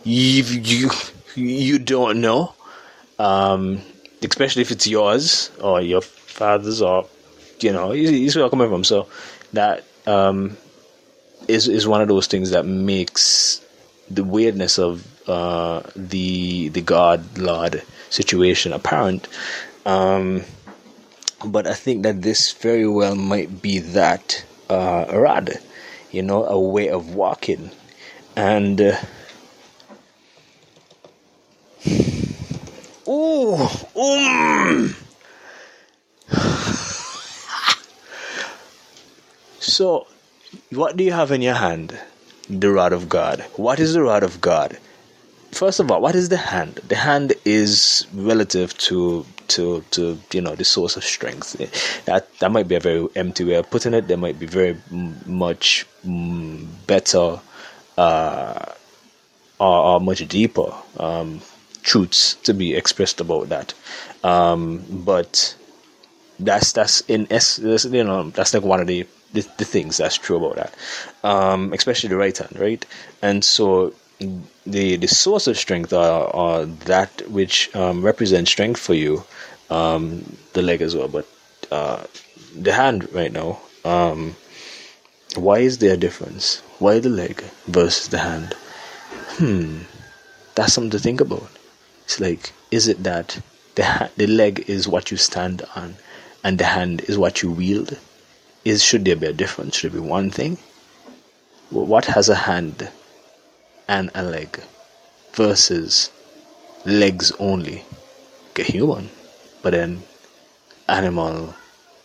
you 0.03 0.43
you 0.43 0.91
you 1.35 1.79
don't 1.79 2.21
know, 2.21 2.53
um, 3.17 3.81
especially 4.21 4.61
if 4.61 4.69
it's 4.69 4.85
yours 4.85 5.49
or 5.59 5.81
your 5.81 6.01
father's 6.01 6.83
or 6.83 7.07
you 7.59 7.71
know, 7.71 7.93
see 7.93 8.27
where 8.35 8.45
I'm 8.45 8.49
coming 8.49 8.69
from. 8.69 8.83
So 8.83 9.07
that 9.53 9.83
um, 10.07 10.57
is 11.47 11.67
is 11.67 11.87
one 11.87 12.01
of 12.01 12.07
those 12.07 12.27
things 12.27 12.51
that 12.51 12.65
makes 12.65 13.61
the 14.09 14.23
weirdness 14.23 14.77
of 14.79 15.07
uh, 15.29 15.81
the 15.95 16.69
the 16.69 16.81
God 16.81 17.37
Lord 17.37 17.83
situation 18.09 18.73
apparent. 18.73 19.27
Um, 19.85 20.43
but 21.45 21.67
I 21.67 21.73
think 21.73 22.03
that 22.03 22.21
this 22.21 22.53
very 22.53 22.87
well 22.87 23.15
might 23.15 23.61
be 23.61 23.79
that 23.79 24.45
uh, 24.69 25.05
rod, 25.11 25.51
you 26.11 26.21
know, 26.21 26.45
a 26.45 26.59
way 26.59 26.89
of 26.89 27.15
walking, 27.15 27.71
and. 28.35 28.79
Uh, 28.81 28.97
ooh, 33.07 33.67
um. 33.95 34.95
So, 39.63 40.07
what 40.71 40.97
do 40.97 41.03
you 41.03 41.11
have 41.11 41.31
in 41.31 41.41
your 41.41 41.55
hand? 41.55 41.97
The 42.49 42.69
rod 42.69 42.93
of 42.93 43.07
God. 43.07 43.41
What 43.55 43.79
is 43.79 43.93
the 43.93 44.03
rod 44.03 44.23
of 44.23 44.41
God? 44.41 44.77
First 45.51 45.79
of 45.79 45.89
all, 45.89 46.01
what 46.01 46.15
is 46.15 46.29
the 46.29 46.37
hand? 46.37 46.75
The 46.87 46.95
hand 46.95 47.33
is 47.45 48.05
relative 48.13 48.77
to 48.89 49.25
to 49.49 49.83
to 49.91 50.19
you 50.33 50.41
know 50.41 50.55
the 50.55 50.65
source 50.65 50.97
of 50.97 51.03
strength. 51.03 51.55
That 52.05 52.27
that 52.39 52.51
might 52.51 52.67
be 52.67 52.75
a 52.75 52.79
very 52.79 53.07
empty 53.15 53.45
way 53.45 53.53
of 53.55 53.69
putting 53.69 53.93
it. 53.93 54.07
There 54.07 54.17
might 54.17 54.39
be 54.39 54.47
very 54.47 54.77
much 55.25 55.85
better 56.87 57.39
uh, 57.97 58.65
or, 59.59 59.77
or, 59.77 59.99
much 60.01 60.27
deeper 60.27 60.73
um, 60.97 61.41
truths 61.83 62.35
to 62.43 62.53
be 62.53 62.73
expressed 62.73 63.21
about 63.21 63.49
that. 63.49 63.73
Um, 64.23 64.83
but 64.89 65.55
that's 66.39 66.71
that's 66.71 67.01
in 67.01 67.31
s 67.31 67.59
you 67.59 68.03
know 68.03 68.29
that's 68.31 68.53
like 68.53 68.63
one 68.63 68.81
of 68.81 68.87
the 68.87 69.05
the, 69.33 69.41
the 69.57 69.65
things 69.65 69.97
that's 69.97 70.17
true 70.17 70.37
about 70.37 70.55
that, 70.55 70.75
um, 71.23 71.73
especially 71.73 72.09
the 72.09 72.17
right 72.17 72.37
hand, 72.37 72.57
right? 72.59 72.85
And 73.21 73.43
so 73.43 73.93
the 74.65 74.95
the 74.95 75.07
source 75.07 75.47
of 75.47 75.57
strength 75.57 75.91
are, 75.91 76.33
are 76.35 76.65
that 76.65 77.27
which 77.29 77.75
um, 77.75 78.01
represents 78.03 78.51
strength 78.51 78.79
for 78.79 78.93
you, 78.93 79.23
um, 79.69 80.23
the 80.53 80.61
leg 80.61 80.81
as 80.81 80.95
well, 80.95 81.07
but 81.07 81.27
uh, 81.71 82.03
the 82.55 82.73
hand 82.73 83.11
right 83.13 83.31
now. 83.31 83.59
Um, 83.83 84.35
why 85.35 85.59
is 85.59 85.79
there 85.79 85.93
a 85.93 85.97
difference? 85.97 86.61
Why 86.79 86.99
the 86.99 87.09
leg 87.09 87.43
versus 87.67 88.07
the 88.09 88.19
hand? 88.19 88.53
Hmm, 89.37 89.79
that's 90.55 90.73
something 90.73 90.91
to 90.91 90.99
think 90.99 91.21
about. 91.21 91.49
It's 92.05 92.19
like, 92.19 92.53
is 92.71 92.87
it 92.87 93.03
that 93.03 93.39
the 93.75 93.83
ha- 93.83 94.09
the 94.15 94.27
leg 94.27 94.65
is 94.67 94.87
what 94.87 95.11
you 95.11 95.17
stand 95.17 95.63
on, 95.75 95.95
and 96.43 96.57
the 96.59 96.65
hand 96.65 97.01
is 97.07 97.17
what 97.17 97.41
you 97.41 97.51
wield? 97.51 97.97
Is 98.65 98.83
should 98.83 99.05
there 99.05 99.15
be 99.15 99.27
a 99.27 99.33
difference? 99.33 99.75
Should 99.75 99.93
it 99.93 100.01
be 100.01 100.07
one 100.07 100.29
thing? 100.29 100.57
What 101.69 102.05
has 102.05 102.29
a 102.29 102.35
hand 102.35 102.89
and 103.87 104.09
a 104.13 104.23
leg 104.23 104.61
versus 105.33 106.11
legs 106.85 107.31
only? 107.39 107.83
A 108.55 108.63
human, 108.63 109.09
but 109.63 109.71
then 109.71 110.03
animal 110.87 111.55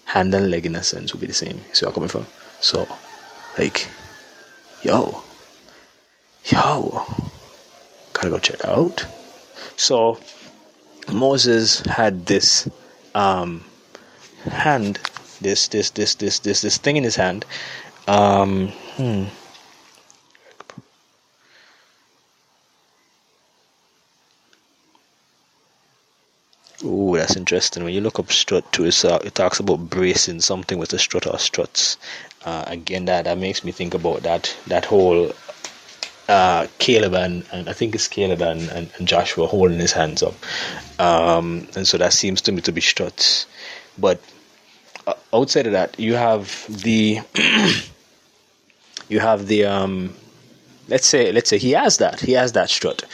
hand 0.06 0.34
and 0.34 0.50
leg 0.50 0.64
in 0.64 0.74
a 0.74 0.82
sense 0.82 1.12
would 1.12 1.20
be 1.20 1.26
the 1.26 1.34
same. 1.34 1.60
See 1.72 1.84
where 1.84 1.90
I'm 1.90 1.94
coming 1.94 2.08
from? 2.08 2.26
So, 2.60 2.88
like, 3.58 3.86
yo, 4.82 5.22
yo, 6.44 7.04
gotta 8.14 8.30
go 8.30 8.38
check 8.38 8.64
out. 8.64 9.04
So, 9.76 10.18
Moses 11.12 11.80
had 11.80 12.26
this 12.26 12.68
um, 13.14 13.64
hand, 14.44 14.98
this, 15.38 15.68
this, 15.68 15.90
this, 15.90 16.14
this, 16.16 16.38
this, 16.40 16.60
this 16.62 16.78
thing 16.78 16.96
in 16.96 17.04
his 17.04 17.16
hand. 17.16 17.44
Um, 18.06 18.68
hmm. 18.96 19.24
Ooh, 26.84 27.16
that's 27.16 27.36
interesting. 27.36 27.82
When 27.82 27.92
you 27.92 28.00
look 28.00 28.20
up 28.20 28.30
strut 28.30 28.70
too, 28.72 28.90
uh, 29.04 29.18
it 29.24 29.34
talks 29.34 29.58
about 29.58 29.90
bracing 29.90 30.40
something 30.40 30.78
with 30.78 30.92
a 30.92 30.98
strut 30.98 31.26
or 31.26 31.38
struts. 31.38 31.96
Uh, 32.44 32.64
again, 32.68 33.06
that 33.06 33.24
that 33.24 33.36
makes 33.36 33.64
me 33.64 33.72
think 33.72 33.94
about 33.94 34.22
that 34.22 34.56
that 34.68 34.84
whole 34.84 35.32
uh, 36.28 36.66
Caleb 36.78 37.14
and, 37.14 37.44
and 37.52 37.68
I 37.68 37.72
think 37.72 37.94
it's 37.94 38.06
Caleb 38.06 38.42
and, 38.42 38.68
and, 38.70 38.90
and, 38.98 39.08
Joshua 39.08 39.46
holding 39.46 39.78
his 39.78 39.92
hands 39.92 40.22
up, 40.22 40.34
um, 41.00 41.66
and 41.74 41.86
so 41.86 41.98
that 41.98 42.12
seems 42.12 42.42
to 42.42 42.52
me 42.52 42.60
to 42.62 42.72
be 42.72 42.82
struts. 42.82 43.46
But 43.96 44.20
outside 45.32 45.66
of 45.66 45.72
that, 45.72 45.98
you 45.98 46.14
have 46.14 46.66
the 46.82 47.20
you 49.08 49.20
have 49.20 49.46
the 49.46 49.64
um, 49.64 50.14
let's 50.88 51.06
say 51.06 51.32
let's 51.32 51.48
say 51.50 51.58
he 51.58 51.72
has 51.72 51.98
that 51.98 52.20
he 52.20 52.32
has 52.32 52.52
that 52.52 52.70
strut. 52.70 53.04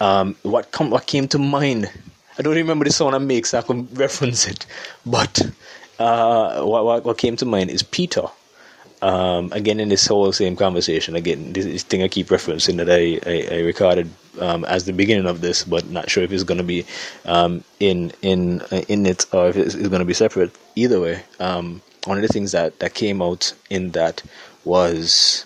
Um, 0.00 0.36
what 0.42 0.70
come 0.72 0.90
what 0.90 1.06
came 1.06 1.28
to 1.28 1.38
mind 1.38 1.90
I 2.38 2.42
don't 2.42 2.56
remember 2.56 2.84
the 2.84 2.90
sound 2.90 3.14
I 3.14 3.18
make, 3.18 3.46
so 3.46 3.58
I 3.58 3.62
can 3.62 3.86
reference 3.92 4.46
it. 4.48 4.66
But 5.06 5.40
uh, 5.98 6.64
what, 6.64 6.84
what, 6.84 7.04
what 7.04 7.18
came 7.18 7.36
to 7.36 7.46
mind 7.46 7.70
is 7.70 7.82
Peter. 7.82 8.24
Um, 9.02 9.52
again, 9.52 9.80
in 9.80 9.88
this 9.88 10.06
whole 10.06 10.32
same 10.32 10.56
conversation, 10.56 11.14
again, 11.14 11.52
this, 11.52 11.64
this 11.64 11.82
thing 11.82 12.02
I 12.02 12.08
keep 12.08 12.28
referencing 12.28 12.76
that 12.78 12.90
I, 12.90 13.20
I, 13.30 13.58
I 13.58 13.60
recorded 13.60 14.10
um, 14.40 14.64
as 14.64 14.84
the 14.84 14.92
beginning 14.92 15.26
of 15.26 15.40
this, 15.40 15.64
but 15.64 15.88
not 15.90 16.10
sure 16.10 16.22
if 16.22 16.32
it's 16.32 16.42
going 16.42 16.58
to 16.58 16.64
be 16.64 16.84
um, 17.24 17.64
in 17.80 18.12
in 18.22 18.60
in 18.88 19.06
it 19.06 19.26
or 19.32 19.48
if 19.48 19.56
it's, 19.56 19.74
going 19.74 20.00
to 20.00 20.04
be 20.04 20.14
separate. 20.14 20.50
Either 20.76 21.00
way, 21.00 21.22
um, 21.40 21.82
one 22.04 22.18
of 22.18 22.22
the 22.22 22.28
things 22.28 22.52
that, 22.52 22.78
that 22.80 22.94
came 22.94 23.22
out 23.22 23.52
in 23.70 23.90
that 23.92 24.22
was 24.64 25.44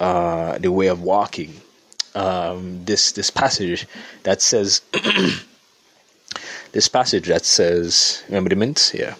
uh, 0.00 0.58
the 0.58 0.72
way 0.72 0.88
of 0.88 1.02
walking. 1.02 1.54
Um, 2.14 2.84
this 2.84 3.12
this 3.12 3.30
passage 3.30 3.86
that 4.22 4.42
says. 4.42 4.82
this 6.72 6.88
passage 6.88 7.28
that 7.28 7.44
says, 7.44 8.24
remember 8.26 8.50
the 8.50 8.56
mint? 8.56 8.92
Yeah. 8.94 9.14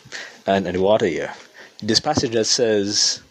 And, 0.47 0.67
and 0.67 0.75
the 0.77 0.81
water, 0.81 1.07
yeah. 1.07 1.35
This 1.81 2.01
passage 2.01 2.33
that 2.33 2.47
says, 2.47 3.23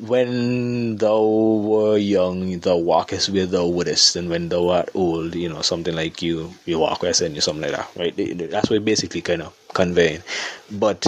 when 0.00 0.96
thou 0.96 1.22
were 1.22 1.96
young, 1.96 2.58
thou 2.60 2.76
walkest 2.76 3.30
where 3.30 3.46
thou 3.46 3.66
wouldest, 3.66 4.16
and 4.16 4.28
when 4.28 4.48
thou 4.48 4.68
art 4.68 4.90
old, 4.94 5.34
you 5.34 5.48
know, 5.48 5.62
something 5.62 5.94
like 5.94 6.22
you, 6.22 6.52
you 6.64 6.78
walk 6.78 7.02
where 7.02 7.12
I 7.18 7.26
you, 7.26 7.40
something 7.40 7.62
like 7.62 7.72
that, 7.72 7.90
right? 7.96 8.50
That's 8.50 8.70
what 8.70 8.84
basically 8.84 9.22
kind 9.22 9.42
of 9.42 9.56
conveying. 9.74 10.22
But 10.70 11.06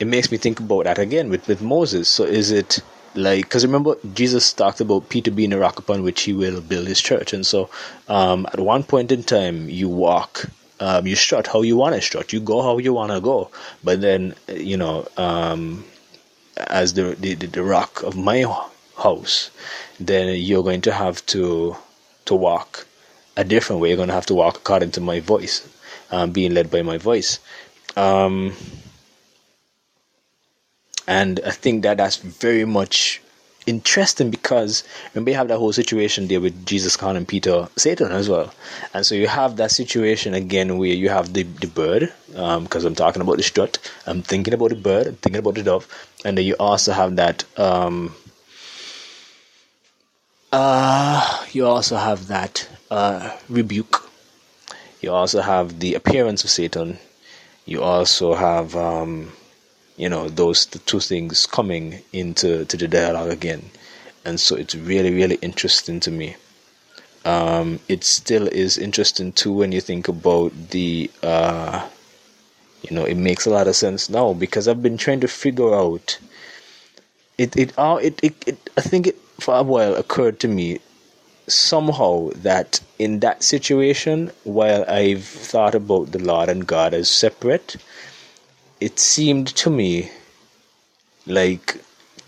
it 0.00 0.06
makes 0.06 0.30
me 0.30 0.38
think 0.38 0.60
about 0.60 0.84
that 0.84 0.98
again 0.98 1.30
with, 1.30 1.46
with 1.48 1.62
Moses. 1.62 2.08
So 2.08 2.24
is 2.24 2.50
it 2.50 2.80
like 3.14 3.46
because 3.46 3.64
remember 3.64 3.96
jesus 4.12 4.52
talked 4.52 4.78
about 4.78 5.08
peter 5.08 5.30
being 5.30 5.54
a 5.54 5.58
rock 5.58 5.78
upon 5.78 6.02
which 6.02 6.20
he 6.24 6.34
will 6.34 6.60
build 6.60 6.86
his 6.86 7.00
church 7.00 7.32
and 7.32 7.46
so 7.46 7.70
um, 8.08 8.44
at 8.52 8.60
one 8.60 8.82
point 8.82 9.10
in 9.10 9.22
time 9.22 9.70
you 9.70 9.88
walk 9.88 10.50
um, 10.80 11.06
you 11.06 11.16
strut 11.16 11.46
how 11.46 11.62
you 11.62 11.76
want 11.76 11.94
to 11.94 12.00
strut. 12.00 12.32
You 12.32 12.40
go 12.40 12.62
how 12.62 12.78
you 12.78 12.92
want 12.92 13.12
to 13.12 13.20
go. 13.20 13.50
But 13.82 14.00
then, 14.00 14.34
you 14.48 14.76
know, 14.76 15.06
um, 15.16 15.84
as 16.56 16.94
the, 16.94 17.14
the 17.18 17.34
the 17.34 17.62
rock 17.62 18.02
of 18.02 18.16
my 18.16 18.44
house, 18.96 19.50
then 20.00 20.34
you're 20.40 20.62
going 20.62 20.80
to 20.82 20.92
have 20.92 21.24
to 21.26 21.76
to 22.24 22.34
walk 22.34 22.86
a 23.36 23.44
different 23.44 23.80
way. 23.82 23.88
You're 23.88 23.96
going 23.96 24.08
to 24.08 24.14
have 24.14 24.26
to 24.26 24.34
walk 24.34 24.56
according 24.56 24.92
to 24.92 25.00
my 25.00 25.20
voice, 25.20 25.68
um, 26.10 26.30
being 26.32 26.54
led 26.54 26.70
by 26.70 26.82
my 26.82 26.98
voice. 26.98 27.38
Um, 27.96 28.54
and 31.06 31.40
I 31.46 31.50
think 31.50 31.82
that 31.82 31.98
that's 31.98 32.16
very 32.16 32.64
much 32.64 33.20
interesting 33.66 34.30
because 34.30 34.84
remember 35.14 35.30
you 35.30 35.36
have 35.36 35.48
that 35.48 35.58
whole 35.58 35.72
situation 35.72 36.28
there 36.28 36.40
with 36.40 36.66
Jesus 36.66 36.96
calling 36.96 37.26
Peter 37.26 37.68
Satan 37.76 38.12
as 38.12 38.28
well, 38.28 38.52
and 38.94 39.04
so 39.04 39.14
you 39.14 39.26
have 39.26 39.56
that 39.56 39.70
situation 39.70 40.34
again 40.34 40.78
where 40.78 40.94
you 40.94 41.08
have 41.08 41.32
the 41.32 41.42
the 41.42 41.66
bird 41.66 42.12
because 42.28 42.84
um, 42.84 42.88
I'm 42.88 42.94
talking 42.94 43.22
about 43.22 43.36
the 43.36 43.42
strut, 43.42 43.78
I'm 44.06 44.22
thinking 44.22 44.54
about 44.54 44.70
the 44.70 44.76
bird, 44.76 45.06
I'm 45.06 45.16
thinking 45.16 45.40
about 45.40 45.54
the 45.54 45.62
dove, 45.62 45.86
and 46.24 46.38
then 46.38 46.44
you 46.44 46.54
also 46.58 46.92
have 46.92 47.16
that. 47.16 47.44
Um, 47.58 48.14
uh, 50.52 51.44
you 51.52 51.66
also 51.66 51.96
have 51.96 52.28
that 52.28 52.68
uh, 52.90 53.36
rebuke. 53.48 54.08
You 55.00 55.12
also 55.12 55.40
have 55.42 55.80
the 55.80 55.94
appearance 55.94 56.44
of 56.44 56.50
Satan. 56.50 56.98
You 57.66 57.82
also 57.82 58.34
have 58.34 58.74
um, 58.76 59.32
you 59.96 60.08
know 60.08 60.28
those 60.28 60.66
two 60.66 61.00
things 61.00 61.46
coming 61.46 62.02
into 62.12 62.64
to 62.66 62.76
the 62.76 62.88
dialogue 62.88 63.30
again. 63.30 63.70
And 64.24 64.40
so 64.40 64.56
it's 64.56 64.74
really 64.74 65.14
really 65.14 65.36
interesting 65.42 66.00
to 66.00 66.10
me. 66.10 66.36
Um, 67.24 67.80
it 67.88 68.04
still 68.04 68.46
is 68.48 68.78
interesting 68.78 69.32
too 69.32 69.52
when 69.52 69.72
you 69.72 69.80
think 69.80 70.08
about 70.08 70.52
the 70.70 71.10
uh, 71.22 71.88
you 72.88 72.94
know 72.94 73.04
it 73.04 73.16
makes 73.16 73.46
a 73.46 73.50
lot 73.50 73.66
of 73.68 73.76
sense 73.76 74.08
now 74.08 74.32
because 74.32 74.68
i've 74.68 74.82
been 74.82 74.96
trying 74.96 75.20
to 75.20 75.28
figure 75.28 75.74
out 75.74 76.18
it 77.38 77.56
it 77.56 77.72
uh, 77.78 77.98
it, 78.02 78.18
it, 78.22 78.48
it 78.48 78.70
i 78.76 78.80
think 78.80 79.06
it 79.06 79.16
for 79.40 79.54
a 79.56 79.62
while 79.62 79.94
occurred 79.96 80.38
to 80.40 80.48
me 80.48 80.78
somehow 81.48 82.28
that 82.36 82.80
in 82.98 83.20
that 83.20 83.42
situation 83.42 84.30
while 84.44 84.84
i've 84.88 85.24
thought 85.24 85.74
about 85.74 86.12
the 86.12 86.18
lord 86.18 86.48
and 86.48 86.66
god 86.66 86.94
as 86.94 87.08
separate 87.08 87.76
it 88.80 88.98
seemed 88.98 89.48
to 89.48 89.70
me 89.70 90.10
like 91.26 91.80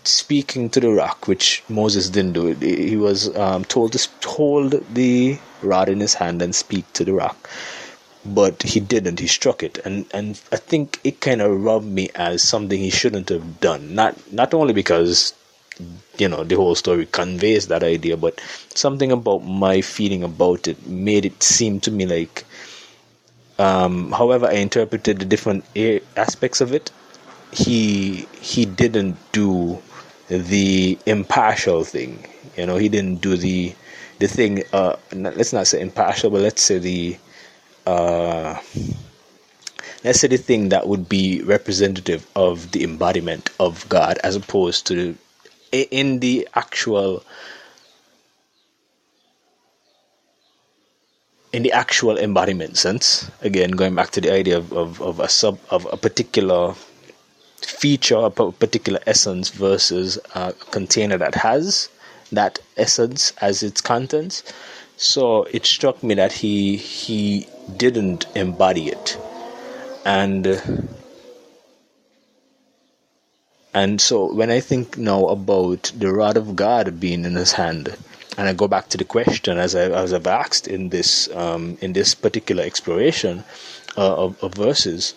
speaking 0.03 0.69
to 0.69 0.79
the 0.79 0.89
rock, 0.91 1.27
which 1.27 1.63
Moses 1.69 2.09
didn't 2.09 2.33
do. 2.33 2.53
He 2.53 2.97
was 2.97 3.35
um, 3.35 3.63
told 3.65 3.93
to 3.93 4.09
hold 4.27 4.71
the 4.93 5.37
rod 5.61 5.89
in 5.89 5.99
his 5.99 6.13
hand 6.15 6.41
and 6.41 6.55
speak 6.55 6.91
to 6.93 7.03
the 7.05 7.13
rock, 7.13 7.49
but 8.25 8.63
he 8.63 8.79
didn't. 8.79 9.19
He 9.19 9.27
struck 9.27 9.63
it, 9.63 9.77
and 9.85 10.05
and 10.13 10.39
I 10.51 10.57
think 10.57 10.99
it 11.03 11.21
kind 11.21 11.41
of 11.41 11.61
rubbed 11.63 11.85
me 11.85 12.09
as 12.15 12.41
something 12.41 12.79
he 12.79 12.89
shouldn't 12.89 13.29
have 13.29 13.59
done. 13.59 13.95
Not 13.95 14.31
not 14.33 14.53
only 14.53 14.73
because 14.73 15.33
you 16.17 16.27
know 16.27 16.43
the 16.43 16.55
whole 16.55 16.75
story 16.75 17.05
conveys 17.05 17.67
that 17.67 17.83
idea, 17.83 18.17
but 18.17 18.41
something 18.73 19.11
about 19.11 19.39
my 19.39 19.81
feeling 19.81 20.23
about 20.23 20.67
it 20.67 20.87
made 20.87 21.25
it 21.25 21.41
seem 21.43 21.79
to 21.81 21.91
me 21.91 22.05
like 22.05 22.45
um, 23.59 24.11
however, 24.13 24.47
I 24.47 24.53
interpreted 24.53 25.19
the 25.19 25.25
different 25.25 25.65
aspects 26.15 26.61
of 26.61 26.73
it. 26.73 26.91
He 27.51 28.27
he 28.39 28.65
didn't 28.65 29.17
do 29.31 29.81
the 30.29 30.97
impartial 31.05 31.83
thing. 31.83 32.25
You 32.55 32.65
know, 32.65 32.77
he 32.77 32.87
didn't 32.89 33.17
do 33.21 33.35
the 33.35 33.75
the 34.19 34.27
thing. 34.27 34.63
Uh, 34.71 34.95
let's 35.11 35.51
not 35.53 35.67
say 35.67 35.81
impartial, 35.81 36.29
but 36.29 36.41
let's 36.41 36.61
say 36.61 36.79
the 36.79 37.17
uh, 37.85 38.57
let's 40.03 40.21
say 40.21 40.27
the 40.27 40.37
thing 40.37 40.69
that 40.69 40.87
would 40.87 41.09
be 41.09 41.41
representative 41.43 42.25
of 42.35 42.71
the 42.71 42.83
embodiment 42.83 43.49
of 43.59 43.87
God, 43.89 44.19
as 44.23 44.35
opposed 44.35 44.87
to 44.87 45.17
in 45.71 46.19
the 46.19 46.47
actual 46.55 47.23
in 51.51 51.63
the 51.63 51.71
actual 51.71 52.17
embodiment 52.17 52.77
sense, 52.77 53.29
again 53.41 53.71
going 53.71 53.95
back 53.95 54.11
to 54.11 54.21
the 54.21 54.31
idea 54.31 54.57
of, 54.57 54.71
of, 54.73 55.01
of 55.01 55.19
a 55.19 55.29
sub 55.29 55.59
of 55.69 55.87
a 55.91 55.97
particular 55.97 56.75
feature, 57.61 58.17
a 58.17 58.29
particular 58.29 58.99
essence 59.07 59.49
versus 59.49 60.19
a 60.35 60.53
container 60.71 61.17
that 61.17 61.35
has 61.35 61.89
that 62.31 62.59
essence 62.77 63.33
as 63.41 63.63
its 63.63 63.81
contents. 63.81 64.43
So 64.97 65.43
it 65.43 65.65
struck 65.65 66.03
me 66.03 66.13
that 66.15 66.31
he 66.31 66.75
he 66.75 67.47
didn't 67.77 68.25
embody 68.35 68.89
it, 68.89 69.17
and 70.05 70.97
and 73.73 74.01
so 74.01 74.33
when 74.33 74.51
I 74.51 74.59
think 74.59 74.97
now 74.97 75.25
about 75.27 75.91
the 75.95 76.11
rod 76.11 76.37
of 76.37 76.55
God 76.55 76.99
being 76.99 77.23
in 77.23 77.35
his 77.35 77.53
hand, 77.53 77.95
and 78.39 78.47
I 78.47 78.53
go 78.53 78.69
back 78.69 78.87
to 78.89 78.97
the 78.97 79.03
question 79.03 79.57
as 79.57 79.75
I 79.75 79.89
as 80.03 80.13
I've 80.13 80.25
asked 80.25 80.65
in 80.69 80.89
this 80.89 81.29
um, 81.35 81.77
in 81.81 81.91
this 81.91 82.15
particular 82.15 82.63
exploration 82.63 83.43
uh, 83.97 84.15
of, 84.15 84.41
of 84.41 84.53
verses. 84.53 85.13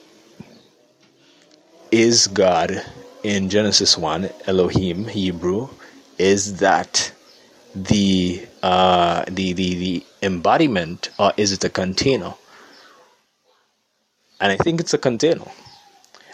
Is 1.92 2.26
God 2.26 2.82
in 3.22 3.48
Genesis 3.48 3.96
one 3.96 4.28
Elohim 4.48 5.06
Hebrew? 5.06 5.68
Is 6.18 6.56
that 6.56 7.12
the 7.76 8.44
uh, 8.60 9.24
the 9.28 9.52
the 9.52 9.74
the 9.84 10.06
embodiment, 10.20 11.10
or 11.16 11.32
is 11.36 11.52
it 11.52 11.62
a 11.62 11.70
container? 11.70 12.34
And 14.40 14.50
I 14.50 14.56
think 14.56 14.80
it's 14.80 14.94
a 14.94 14.98
container. 14.98 15.46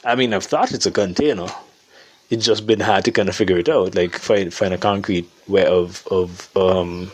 I 0.07 0.15
mean, 0.15 0.33
I've 0.33 0.45
thought 0.45 0.73
it's 0.73 0.87
a 0.87 0.91
container 0.91 1.49
it's 2.31 2.45
just 2.45 2.67
been 2.67 2.81
hard 2.81 3.05
to 3.05 3.13
kind 3.13 3.29
of 3.29 3.37
figure 3.37 3.59
it 3.59 3.69
out, 3.69 3.95
like 3.95 4.17
find 4.17 4.53
find 4.53 4.75
a 4.75 4.79
concrete 4.79 5.29
way 5.47 5.67
of 5.67 6.07
of 6.11 6.55
um, 6.57 7.11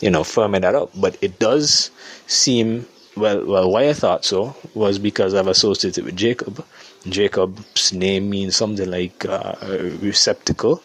you 0.00 0.10
know 0.10 0.22
firming 0.22 0.62
that 0.62 0.74
up. 0.74 0.90
But 0.94 1.16
it 1.22 1.38
does 1.38 1.90
seem 2.26 2.86
well. 3.16 3.44
Well, 3.44 3.70
why 3.70 3.88
I 3.88 3.94
thought 3.94 4.24
so 4.24 4.54
was 4.74 4.98
because 4.98 5.34
I've 5.34 5.48
associated 5.48 6.04
with 6.04 6.16
Jacob. 6.16 6.64
Jacob's 7.08 7.92
name 7.94 8.28
means 8.28 8.56
something 8.56 8.90
like 8.90 9.24
uh, 9.24 9.54
receptacle. 10.02 10.82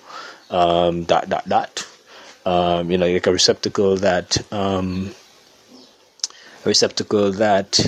Um, 0.50 1.04
dot 1.04 1.30
dot 1.30 1.50
dot. 1.50 1.88
Um, 2.46 2.92
you 2.92 2.98
know, 2.98 3.12
like 3.12 3.28
a 3.28 3.32
receptacle 3.32 3.98
that 3.98 4.38
um, 4.54 5.14
a 6.64 6.70
receptacle 6.70 7.32
that 7.34 7.86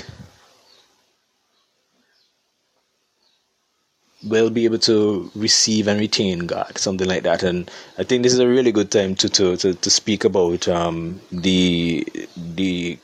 will 4.24 4.50
be 4.50 4.64
able 4.64 4.78
to 4.78 5.30
receive 5.34 5.86
and 5.86 6.00
retain 6.00 6.40
God, 6.40 6.76
something 6.76 7.06
like 7.06 7.22
that. 7.22 7.42
And 7.42 7.70
I 7.98 8.02
think 8.02 8.22
this 8.22 8.32
is 8.32 8.40
a 8.40 8.48
really 8.48 8.72
good 8.72 8.90
time 8.90 9.14
to 9.16 9.28
to 9.28 9.56
to, 9.56 9.74
to 9.74 9.90
speak 9.90 10.24
about 10.24 10.66
um, 10.68 11.20
the 11.30 12.06
the 12.36 12.98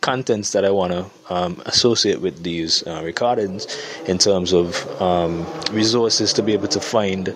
contents 0.00 0.52
that 0.52 0.64
I 0.64 0.70
want 0.70 0.92
to 0.92 1.06
um, 1.28 1.60
associate 1.66 2.20
with 2.20 2.42
these 2.42 2.86
uh, 2.86 3.02
recordings 3.04 3.66
in 4.06 4.18
terms 4.18 4.52
of 4.52 4.86
um, 5.02 5.46
resources 5.72 6.32
to 6.34 6.42
be 6.42 6.52
able 6.52 6.68
to 6.68 6.80
find 6.80 7.34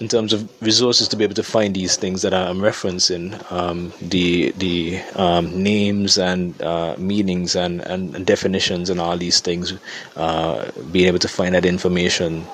in 0.00 0.08
terms 0.08 0.32
of 0.32 0.48
resources 0.62 1.08
to 1.08 1.16
be 1.16 1.24
able 1.24 1.34
to 1.34 1.42
find 1.42 1.74
these 1.74 1.96
things 1.96 2.22
that 2.22 2.32
I'm 2.32 2.58
referencing, 2.58 3.50
um, 3.50 3.92
the 4.00 4.52
the 4.52 5.00
um, 5.16 5.62
names 5.62 6.18
and 6.18 6.60
uh, 6.62 6.94
meanings 6.98 7.56
and, 7.56 7.80
and, 7.82 8.24
definitions 8.24 8.90
and 8.90 9.00
all 9.00 9.16
these 9.16 9.40
things, 9.40 9.74
uh, 10.16 10.70
being 10.92 11.06
able 11.06 11.18
to 11.18 11.28
find 11.28 11.54
that 11.54 11.64
information 11.64 12.44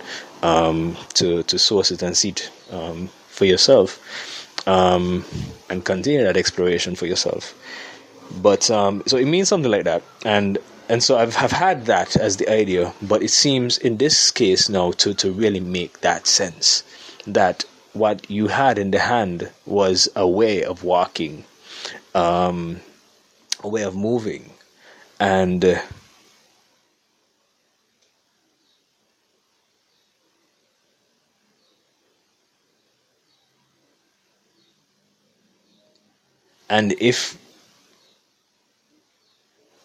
um, 0.43 0.97
to 1.15 1.43
to 1.45 1.59
source 1.59 1.91
it 1.91 2.03
and 2.03 2.16
see 2.16 2.31
it 2.31 2.51
um, 2.71 3.09
for 3.29 3.45
yourself, 3.45 3.99
um, 4.66 5.25
and 5.69 5.85
continue 5.85 6.23
that 6.25 6.37
exploration 6.37 6.95
for 6.95 7.07
yourself. 7.07 7.55
But 8.41 8.71
um, 8.71 9.03
so 9.07 9.19
it 9.19 9.27
means 9.27 9.49
something 9.49 9.71
like 9.71 9.85
that, 9.85 10.03
and 10.25 10.57
and 10.89 11.03
so 11.03 11.19
I've 11.19 11.35
have 11.37 11.53
had 11.53 11.87
that 11.87 12.16
as 12.16 12.39
the 12.39 12.49
idea, 12.49 12.95
but 13.03 13.23
it 13.23 13.31
seems 13.31 13.77
in 13.79 13.99
this 13.99 14.31
case 14.31 14.71
now 14.71 14.93
to 14.93 15.12
to 15.15 15.31
really 15.31 15.61
make 15.61 16.01
that 16.01 16.27
sense 16.27 16.85
that 17.26 17.64
what 17.92 18.28
you 18.30 18.48
had 18.48 18.78
in 18.78 18.90
the 18.90 18.98
hand 18.98 19.51
was 19.66 20.09
a 20.16 20.26
way 20.26 20.64
of 20.64 20.82
walking, 20.84 21.44
um, 22.14 22.80
a 23.62 23.68
way 23.68 23.82
of 23.82 23.94
moving, 23.96 24.52
and 25.20 25.64
uh, 25.64 25.80
and 36.68 36.94
if 37.01 37.38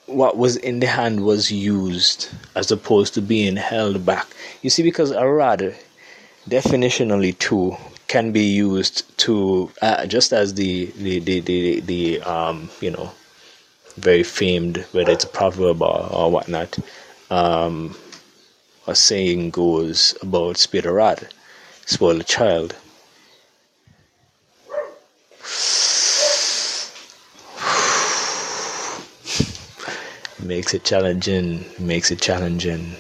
what 0.08 0.38
was 0.38 0.56
in 0.58 0.80
the 0.80 0.88
hand 0.88 1.24
was 1.24 1.52
used 1.52 2.30
as 2.56 2.72
opposed 2.72 3.14
to 3.14 3.22
being 3.22 3.56
held 3.56 4.06
back. 4.06 4.28
You 4.62 4.70
see 4.72 4.82
because 4.84 5.12
a 5.12 5.26
rod 5.28 5.76
definitionally 6.48 7.38
too 7.38 7.76
can 8.08 8.32
be 8.32 8.44
used 8.44 9.18
to 9.18 9.72
uh, 9.82 10.06
just 10.06 10.34
as 10.34 10.54
the 10.56 10.86
the 10.98 11.20
the 11.20 11.40
the, 11.42 11.80
the 11.82 12.22
um, 12.22 12.70
you 12.82 12.92
know 12.92 13.12
very 13.98 14.24
famed 14.24 14.78
whether 14.92 15.12
it's 15.12 15.26
a 15.26 15.28
proverb 15.28 15.82
or, 15.82 16.08
or 16.12 16.32
whatnot 16.32 16.78
um, 17.30 17.96
a 18.88 18.96
saying 18.96 19.52
goes 19.52 20.16
about 20.22 20.58
spit 20.58 20.86
a 20.86 21.30
spoil 21.86 22.20
a 22.20 22.24
child. 22.24 22.76
Makes 30.42 30.74
it 30.74 30.84
challenging 30.84 31.66
makes 31.78 32.12
it 32.12 32.22
challenging 32.22 32.96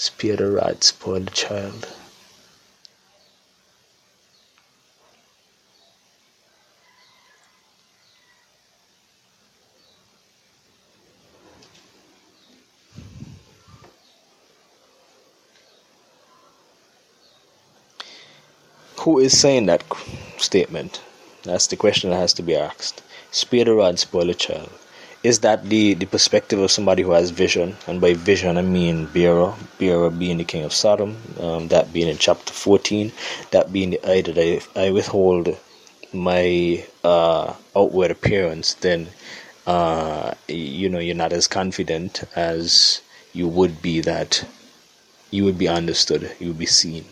Spear 0.00 0.36
rod, 0.52 0.84
spoil 0.84 1.18
the 1.18 1.30
child. 1.32 1.88
Who 19.00 19.18
is 19.18 19.36
saying 19.36 19.66
that 19.66 19.82
statement? 20.36 21.00
That's 21.42 21.66
the 21.66 21.74
question 21.74 22.10
that 22.10 22.16
has 22.18 22.32
to 22.34 22.44
be 22.44 22.54
asked. 22.54 23.02
Spare 23.32 23.64
the 23.64 23.74
rod, 23.74 23.98
spoil 23.98 24.26
the 24.26 24.34
child. 24.34 24.70
Is 25.24 25.40
that 25.40 25.64
the, 25.64 25.94
the 25.94 26.06
perspective 26.06 26.60
of 26.60 26.70
somebody 26.70 27.02
who 27.02 27.10
has 27.10 27.30
vision? 27.30 27.76
And 27.88 28.00
by 28.00 28.14
vision, 28.14 28.56
I 28.56 28.62
mean 28.62 29.06
Bera, 29.06 29.54
Bera 29.78 30.10
being 30.10 30.38
the 30.38 30.44
king 30.44 30.64
of 30.64 30.72
Sodom, 30.72 31.16
um, 31.40 31.68
that 31.68 31.92
being 31.92 32.08
in 32.08 32.18
chapter 32.18 32.52
14, 32.52 33.12
that 33.50 33.72
being 33.72 33.90
the 33.90 34.04
eye 34.08 34.22
that 34.22 34.38
I, 34.76 34.80
I 34.80 34.90
withhold 34.92 35.56
my 36.12 36.84
uh, 37.02 37.52
outward 37.74 38.12
appearance, 38.12 38.74
then 38.74 39.08
uh, 39.66 40.34
you 40.46 40.88
know 40.88 41.00
you're 41.00 41.14
not 41.16 41.32
as 41.32 41.48
confident 41.48 42.22
as 42.36 43.02
you 43.32 43.48
would 43.48 43.82
be 43.82 44.00
that 44.00 44.44
you 45.30 45.44
would 45.44 45.58
be 45.58 45.68
understood, 45.68 46.34
you 46.38 46.48
would 46.48 46.58
be 46.58 46.66
seen. 46.66 47.04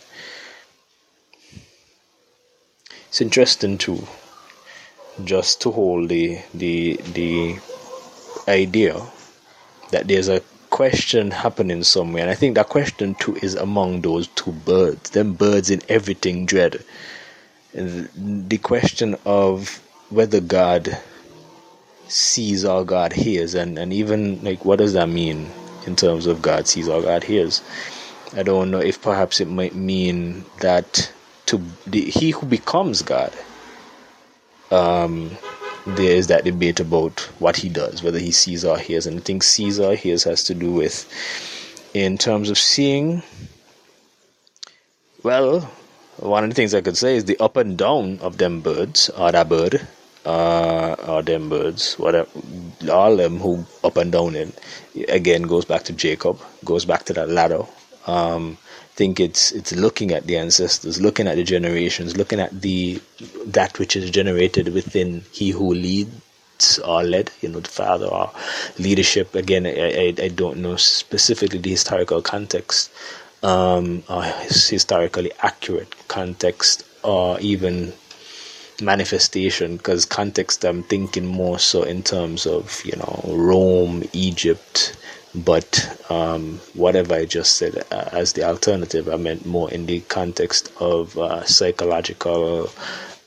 It's 3.08 3.20
interesting 3.20 3.78
too, 3.78 4.06
just 5.24 5.60
to 5.62 5.70
hold 5.72 6.08
the 6.08 6.38
the 6.54 7.00
the 7.12 7.58
idea 8.48 9.00
that 9.90 10.08
there's 10.08 10.28
a 10.28 10.40
question 10.70 11.30
happening 11.30 11.82
somewhere, 11.82 12.22
and 12.22 12.30
I 12.30 12.34
think 12.34 12.56
that 12.56 12.68
question 12.68 13.14
too 13.14 13.36
is 13.36 13.54
among 13.54 14.02
those 14.02 14.28
two 14.28 14.52
birds, 14.52 15.10
them 15.10 15.34
birds 15.34 15.70
in 15.70 15.80
everything 15.88 16.46
dread. 16.46 16.84
The 17.72 18.58
question 18.58 19.16
of 19.24 19.82
whether 20.10 20.40
God 20.40 20.98
sees 22.08 22.64
or 22.64 22.84
God 22.84 23.12
hears, 23.12 23.54
and, 23.54 23.78
and 23.78 23.92
even 23.92 24.42
like 24.44 24.64
what 24.64 24.78
does 24.78 24.92
that 24.92 25.08
mean 25.08 25.50
in 25.86 25.96
terms 25.96 26.26
of 26.26 26.42
God 26.42 26.66
sees 26.66 26.88
or 26.88 27.02
God 27.02 27.24
hears? 27.24 27.62
I 28.34 28.42
don't 28.42 28.70
know 28.70 28.80
if 28.80 29.00
perhaps 29.00 29.40
it 29.40 29.48
might 29.48 29.74
mean 29.74 30.44
that 30.60 31.12
to 31.46 31.62
the, 31.86 32.02
he 32.02 32.30
who 32.30 32.46
becomes 32.46 33.02
God, 33.02 33.32
um, 34.70 35.36
there 35.86 36.16
is 36.16 36.26
that 36.26 36.44
debate 36.44 36.80
about 36.80 37.20
what 37.38 37.56
he 37.56 37.68
does, 37.68 38.02
whether 38.02 38.18
he 38.18 38.32
sees 38.32 38.64
or 38.64 38.78
hears. 38.78 39.06
And 39.06 39.18
I 39.18 39.22
think 39.22 39.42
sees 39.42 39.78
or 39.78 39.94
hears 39.94 40.24
has 40.24 40.42
to 40.44 40.54
do 40.54 40.72
with, 40.72 41.08
in 41.94 42.18
terms 42.18 42.50
of 42.50 42.58
seeing, 42.58 43.22
well, 45.22 45.60
one 46.18 46.44
of 46.44 46.50
the 46.50 46.54
things 46.54 46.74
I 46.74 46.80
could 46.80 46.96
say 46.96 47.16
is 47.16 47.26
the 47.26 47.38
up 47.38 47.56
and 47.56 47.78
down 47.78 48.18
of 48.18 48.38
them 48.38 48.60
birds, 48.60 49.10
or 49.10 49.30
that 49.30 49.48
bird, 49.48 49.86
uh, 50.24 50.96
or 51.06 51.22
them 51.22 51.48
birds, 51.48 51.94
whatever, 51.98 52.28
all 52.90 53.16
them 53.16 53.38
who 53.38 53.64
up 53.84 53.96
and 53.96 54.10
down 54.10 54.34
in, 54.34 54.52
again 55.08 55.42
goes 55.42 55.64
back 55.64 55.84
to 55.84 55.92
Jacob, 55.92 56.40
goes 56.64 56.84
back 56.84 57.04
to 57.04 57.12
that 57.12 57.28
ladder. 57.28 57.64
Um, 58.06 58.58
think 58.96 59.20
it's 59.20 59.52
it's 59.52 59.74
looking 59.74 60.10
at 60.12 60.26
the 60.26 60.36
ancestors, 60.38 61.00
looking 61.00 61.28
at 61.28 61.36
the 61.36 61.44
generations, 61.44 62.16
looking 62.16 62.40
at 62.40 62.62
the 62.62 63.00
that 63.44 63.78
which 63.78 63.94
is 63.94 64.10
generated 64.10 64.68
within 64.72 65.22
he 65.30 65.50
who 65.50 65.74
leads 65.74 66.78
or 66.78 67.02
led, 67.02 67.30
you 67.42 67.50
know, 67.50 67.60
the 67.60 67.68
father 67.68 68.06
or 68.06 68.30
leadership. 68.78 69.34
Again, 69.34 69.66
I, 69.66 70.14
I, 70.18 70.24
I 70.24 70.28
don't 70.28 70.58
know 70.58 70.76
specifically 70.76 71.58
the 71.58 71.70
historical 71.70 72.22
context, 72.22 72.90
um, 73.42 74.02
or 74.08 74.24
historically 74.24 75.30
accurate 75.42 75.94
context, 76.08 76.84
or 77.02 77.38
even 77.40 77.92
manifestation 78.82 79.78
because 79.78 80.04
context 80.04 80.62
i'm 80.62 80.82
thinking 80.82 81.24
more 81.24 81.58
so 81.58 81.82
in 81.82 82.02
terms 82.02 82.44
of 82.44 82.84
you 82.84 82.94
know 82.96 83.24
rome 83.26 84.04
egypt 84.12 84.94
but 85.36 86.02
um, 86.10 86.58
whatever 86.74 87.14
I 87.14 87.24
just 87.26 87.56
said 87.56 87.84
uh, 87.90 88.08
as 88.12 88.32
the 88.32 88.44
alternative, 88.44 89.08
I 89.08 89.16
meant 89.16 89.44
more 89.44 89.70
in 89.70 89.86
the 89.86 90.00
context 90.00 90.72
of 90.80 91.16
uh, 91.18 91.44
psychological 91.44 92.70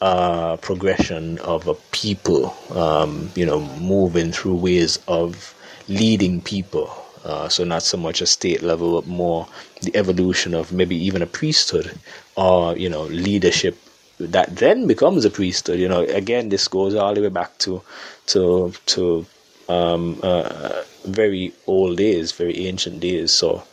uh, 0.02 0.58
progression 0.58 1.38
of 1.40 1.68
a 1.68 1.76
people, 1.92 2.56
um, 2.72 3.30
you 3.36 3.46
know, 3.46 3.60
moving 3.80 4.32
through 4.32 4.56
ways 4.56 4.98
of 5.08 5.54
leading 5.88 6.42
people. 6.42 6.90
Uh, 7.24 7.50
so 7.50 7.64
not 7.64 7.84
so 7.84 7.98
much 7.98 8.22
a 8.22 8.26
state 8.26 8.64
level, 8.64 9.00
but 9.02 9.08
more 9.08 9.48
the 9.82 9.96
evolution 9.96 10.54
of 10.54 10.72
maybe 10.72 10.96
even 10.96 11.22
a 11.22 11.26
priesthood 11.28 11.92
or 12.36 12.78
you 12.78 12.90
know 12.90 13.04
leadership 13.04 13.78
that 14.20 14.56
then 14.56 14.88
becomes 14.88 15.26
a 15.26 15.30
priesthood. 15.30 15.80
You 15.80 15.90
know, 15.90 16.02
again, 16.02 16.50
this 16.50 16.68
goes 16.68 16.96
all 16.96 17.14
the 17.14 17.22
way 17.22 17.30
back 17.30 17.58
to 17.60 17.82
to 18.28 18.74
to 18.88 19.26
um, 19.70 20.20
uh, 20.24 20.84
very 21.06 21.54
old 21.68 21.98
days, 21.98 22.32
very 22.32 22.68
ancient 22.68 23.00
days. 23.00 23.32
So 23.32 23.64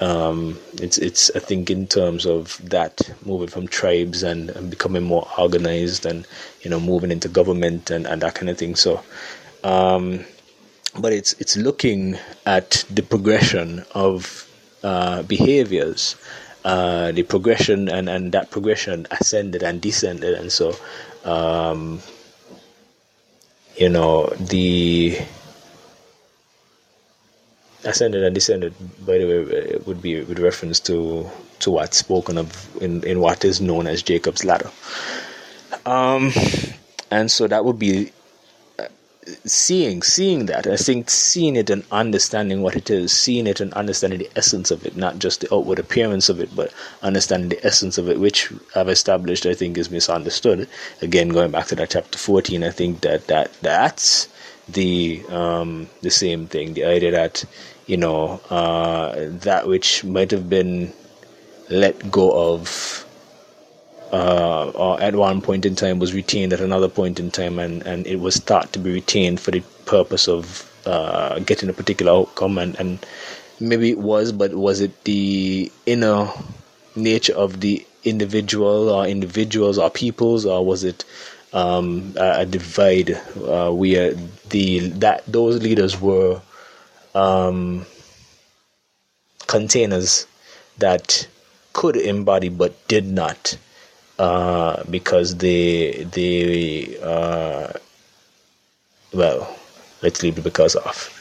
um, 0.00 0.58
it's 0.74 0.98
it's 0.98 1.30
I 1.34 1.38
think 1.38 1.70
in 1.70 1.86
terms 1.86 2.26
of 2.26 2.60
that 2.68 3.00
moving 3.24 3.48
from 3.48 3.68
tribes 3.68 4.22
and, 4.22 4.50
and, 4.50 4.70
becoming 4.70 5.02
more 5.02 5.26
organized 5.38 6.04
and 6.04 6.26
you 6.62 6.70
know 6.70 6.80
moving 6.80 7.10
into 7.10 7.28
government 7.28 7.90
and, 7.90 8.06
and 8.06 8.22
that 8.22 8.34
kind 8.34 8.50
of 8.50 8.58
thing. 8.58 8.76
So, 8.76 9.02
um, 9.62 10.24
but 10.98 11.12
it's 11.12 11.34
it's 11.34 11.56
looking 11.56 12.18
at 12.44 12.84
the 12.90 13.02
progression 13.02 13.84
of 13.94 14.50
uh, 14.82 15.22
behaviors. 15.22 16.16
Uh, 16.64 17.12
the 17.12 17.22
progression 17.22 17.88
and, 17.88 18.08
and 18.08 18.32
that 18.32 18.50
progression 18.50 19.06
ascended 19.12 19.62
and 19.62 19.80
descended 19.80 20.34
and 20.34 20.50
so 20.50 20.74
um, 21.24 22.00
you 23.76 23.88
know 23.88 24.26
the 24.40 25.18
ascended 27.84 28.24
and 28.24 28.34
descended 28.34 28.74
by 29.06 29.18
the 29.18 29.24
way 29.26 29.78
would 29.86 30.02
be 30.02 30.20
with 30.22 30.38
reference 30.38 30.80
to 30.80 31.28
to 31.60 31.70
what's 31.70 31.96
spoken 31.98 32.36
of 32.38 32.82
in, 32.82 33.02
in 33.04 33.20
what 33.20 33.44
is 33.44 33.60
known 33.60 33.86
as 33.86 34.02
Jacob's 34.02 34.44
ladder. 34.44 34.70
Um, 35.86 36.32
and 37.10 37.30
so 37.30 37.46
that 37.46 37.64
would 37.64 37.78
be 37.78 38.12
seeing 39.44 40.02
seeing 40.02 40.46
that 40.46 40.66
i 40.66 40.76
think 40.76 41.10
seeing 41.10 41.56
it 41.56 41.68
and 41.70 41.84
understanding 41.90 42.62
what 42.62 42.76
it 42.76 42.90
is 42.90 43.12
seeing 43.12 43.46
it 43.46 43.60
and 43.60 43.72
understanding 43.74 44.18
the 44.18 44.30
essence 44.36 44.70
of 44.70 44.86
it 44.86 44.96
not 44.96 45.18
just 45.18 45.40
the 45.40 45.54
outward 45.54 45.78
appearance 45.78 46.28
of 46.28 46.40
it 46.40 46.54
but 46.54 46.72
understanding 47.02 47.48
the 47.48 47.66
essence 47.66 47.98
of 47.98 48.08
it 48.08 48.20
which 48.20 48.52
i've 48.74 48.88
established 48.88 49.46
i 49.46 49.54
think 49.54 49.76
is 49.78 49.90
misunderstood. 49.90 50.68
Again 51.02 51.28
going 51.28 51.50
back 51.50 51.66
to 51.66 51.74
that 51.76 51.90
chapter 51.90 52.18
14 52.18 52.62
i 52.64 52.70
think 52.70 53.00
that 53.00 53.26
that 53.26 53.52
that's 53.62 54.28
the 54.68 55.24
um, 55.28 55.88
the 56.02 56.10
same 56.10 56.46
thing 56.46 56.74
the 56.74 56.84
idea 56.84 57.12
that 57.12 57.44
you 57.86 57.96
know, 57.96 58.40
uh, 58.50 59.14
that 59.16 59.66
which 59.66 60.04
might 60.04 60.30
have 60.32 60.50
been 60.50 60.92
let 61.70 62.10
go 62.10 62.52
of 62.52 63.05
uh, 64.16 64.96
at 64.96 65.14
one 65.14 65.40
point 65.42 65.66
in 65.66 65.74
time 65.74 65.98
was 65.98 66.14
retained 66.14 66.52
at 66.52 66.60
another 66.60 66.88
point 66.88 67.20
in 67.20 67.30
time, 67.30 67.58
and, 67.58 67.82
and 67.86 68.06
it 68.06 68.16
was 68.16 68.36
thought 68.38 68.72
to 68.72 68.78
be 68.78 68.92
retained 68.92 69.40
for 69.40 69.50
the 69.50 69.60
purpose 69.84 70.28
of 70.28 70.70
uh, 70.86 71.38
getting 71.40 71.68
a 71.68 71.72
particular 71.72 72.12
outcome, 72.12 72.58
and, 72.58 72.78
and 72.78 73.04
maybe 73.60 73.90
it 73.90 73.98
was, 73.98 74.32
but 74.32 74.54
was 74.54 74.80
it 74.80 75.04
the 75.04 75.70
inner 75.84 76.28
nature 76.94 77.34
of 77.34 77.60
the 77.60 77.84
individual 78.04 78.88
or 78.88 79.06
individuals 79.06 79.78
or 79.78 79.90
peoples, 79.90 80.46
or 80.46 80.64
was 80.64 80.84
it 80.84 81.04
um, 81.52 82.14
a 82.16 82.46
divide 82.46 83.10
uh, 83.44 83.70
where 83.70 84.14
the 84.50 84.88
that 85.00 85.24
those 85.26 85.62
leaders 85.62 86.00
were 86.00 86.40
um, 87.14 87.84
containers 89.46 90.26
that 90.78 91.26
could 91.72 91.96
embody 91.96 92.48
but 92.48 92.72
did 92.88 93.06
not 93.06 93.56
uh, 94.18 94.82
because 94.90 95.36
they 95.36 96.04
they 96.12 96.98
uh, 97.02 97.72
well 99.12 99.56
let's 100.02 100.22
leave 100.22 100.36
the 100.36 100.42
because 100.42 100.76
of. 100.76 101.12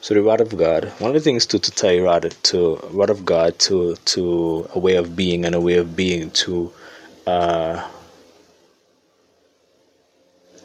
So 0.00 0.12
the 0.12 0.22
word 0.22 0.42
of 0.42 0.54
God, 0.54 0.92
one 0.98 1.10
of 1.10 1.14
the 1.14 1.20
things 1.20 1.46
to, 1.46 1.58
to 1.58 1.70
tie 1.70 1.98
rod 1.98 2.30
to 2.44 2.78
word 2.92 3.08
of 3.08 3.24
God 3.24 3.58
to 3.60 3.96
to 3.96 4.68
a 4.74 4.78
way 4.78 4.96
of 4.96 5.16
being 5.16 5.46
and 5.46 5.54
a 5.54 5.60
way 5.60 5.76
of 5.78 5.96
being 5.96 6.30
to 6.44 6.70
uh, 7.26 7.88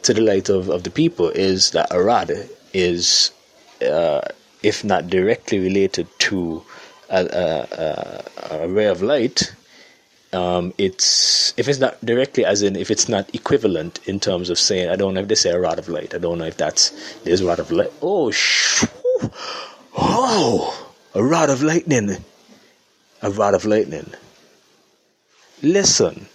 to 0.02 0.14
the 0.14 0.20
light 0.20 0.48
of, 0.48 0.68
of 0.68 0.82
the 0.84 0.90
people 0.90 1.28
is 1.30 1.70
that 1.72 1.88
a 1.90 2.02
rod 2.02 2.30
is 2.72 3.30
uh, 3.82 4.20
if 4.62 4.84
not 4.84 5.08
directly 5.08 5.58
related 5.58 6.06
to 6.18 6.62
a, 7.08 7.24
a, 7.24 8.24
a, 8.50 8.64
a 8.64 8.68
ray 8.68 8.86
of 8.86 9.02
light, 9.02 9.54
um, 10.32 10.72
it's 10.78 11.52
if 11.56 11.68
it's 11.68 11.78
not 11.80 12.04
directly 12.04 12.44
as 12.44 12.62
in 12.62 12.76
if 12.76 12.90
it's 12.90 13.08
not 13.08 13.34
equivalent 13.34 13.98
in 14.06 14.20
terms 14.20 14.48
of 14.48 14.58
saying 14.58 14.88
I 14.88 14.96
don't 14.96 15.14
know 15.14 15.20
if 15.20 15.28
they 15.28 15.34
say 15.34 15.50
a 15.50 15.58
rod 15.58 15.78
of 15.78 15.88
light 15.88 16.14
I 16.14 16.18
don't 16.18 16.38
know 16.38 16.44
if 16.44 16.56
that's 16.56 16.90
there's 17.24 17.40
a 17.40 17.46
rod 17.46 17.58
of 17.58 17.72
light 17.72 17.92
oh 18.00 18.30
sh- 18.30 18.84
Oh, 19.96 20.92
a 21.14 21.22
rod 21.22 21.50
of 21.50 21.62
lightning. 21.62 22.24
A 23.22 23.30
rod 23.30 23.54
of 23.54 23.64
lightning. 23.64 24.12
Listen, 25.62 26.26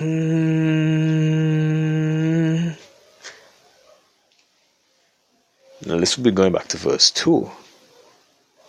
Hmm. 0.00 0.30
Now 5.84 5.98
this 5.98 6.16
will 6.16 6.24
be 6.24 6.30
going 6.30 6.52
back 6.54 6.68
to 6.68 6.78
verse 6.78 7.10
2. 7.10 7.50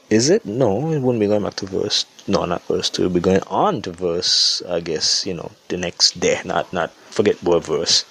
Is 0.10 0.30
it? 0.30 0.46
No, 0.46 0.92
it 0.92 1.00
wouldn't 1.00 1.22
be 1.22 1.28
going 1.28 1.44
back 1.44 1.56
to 1.56 1.66
verse. 1.68 2.06
No, 2.28 2.44
not 2.44 2.68
verse 2.68 2.90
2. 2.90 3.04
It'll 3.04 3.14
be 3.14 3.22
going 3.22 3.44
on 3.48 3.82
to 3.84 3.92
verse, 3.92 4.62
I 4.68 4.82
guess, 4.82 5.26
you 5.26 5.34
know, 5.34 5.52
the 5.70 5.78
next 5.78 6.20
day. 6.20 6.42
Not, 6.44 6.74
not, 6.74 6.92
forget 6.92 7.42
what 7.42 7.64
verse. 7.64 8.04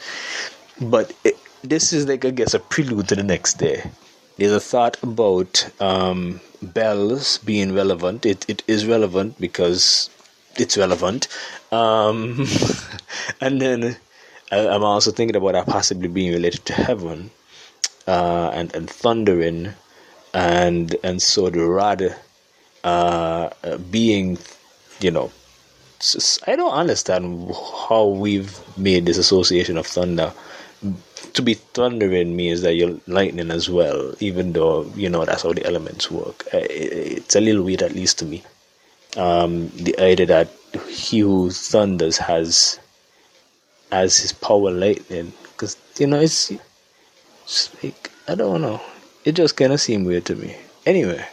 But 0.80 1.12
it, 1.22 1.36
this 1.62 1.92
is 1.92 2.08
like, 2.08 2.24
I 2.24 2.30
guess, 2.30 2.54
a 2.54 2.58
prelude 2.58 3.08
to 3.08 3.16
the 3.16 3.22
next 3.22 3.58
day. 3.58 3.90
There's 4.38 4.52
a 4.52 4.60
thought 4.60 4.96
about 5.02 5.68
um, 5.78 6.40
bells 6.62 7.36
being 7.36 7.74
relevant. 7.74 8.24
It, 8.24 8.48
it 8.48 8.62
is 8.66 8.86
relevant 8.86 9.38
because 9.38 10.08
it's 10.56 10.78
relevant. 10.78 11.28
Um, 11.72 12.46
and 13.40 13.60
then 13.60 13.96
I, 14.50 14.58
am 14.58 14.82
also 14.82 15.10
thinking 15.12 15.36
about 15.36 15.52
that 15.52 15.66
possibly 15.66 16.08
being 16.08 16.32
related 16.32 16.64
to 16.66 16.72
heaven 16.72 17.30
uh, 18.06 18.50
and 18.52 18.74
and 18.74 18.90
thundering, 18.90 19.74
and 20.34 20.96
and 21.04 21.22
so 21.22 21.50
the 21.50 21.64
rod 21.64 22.14
uh, 22.82 23.50
being, 23.90 24.38
you 25.00 25.10
know, 25.10 25.30
I 26.46 26.56
don't 26.56 26.72
understand 26.72 27.52
how 27.88 28.06
we've 28.06 28.58
made 28.76 29.06
this 29.06 29.18
association 29.18 29.76
of 29.76 29.86
thunder. 29.86 30.32
To 31.34 31.42
be 31.42 31.54
thundering 31.54 32.34
means 32.34 32.62
that 32.62 32.74
you're 32.74 32.98
lightning 33.06 33.50
as 33.50 33.68
well, 33.68 34.14
even 34.18 34.52
though 34.54 34.90
you 34.96 35.08
know 35.08 35.24
that's 35.24 35.42
how 35.42 35.52
the 35.52 35.64
elements 35.64 36.10
work. 36.10 36.44
Uh, 36.52 36.66
it's 36.70 37.36
a 37.36 37.40
little 37.40 37.62
weird, 37.62 37.82
at 37.82 37.94
least 37.94 38.18
to 38.20 38.24
me. 38.24 38.42
Um, 39.16 39.68
the 39.70 39.98
idea 40.00 40.26
that 40.26 40.48
he 40.88 41.20
who 41.20 41.50
thunders 41.50 42.18
has 42.18 42.78
as 43.92 44.18
his 44.18 44.32
power 44.32 44.70
lightning, 44.70 45.32
because 45.52 45.76
you 45.98 46.06
know 46.06 46.20
it's 46.20 46.52
like 47.82 48.10
I 48.28 48.34
don't 48.34 48.60
know. 48.62 48.80
It 49.24 49.32
just 49.32 49.56
kind 49.56 49.72
of 49.72 49.80
seemed 49.80 50.06
weird 50.06 50.24
to 50.26 50.36
me. 50.36 50.56
Anyway, 50.86 51.24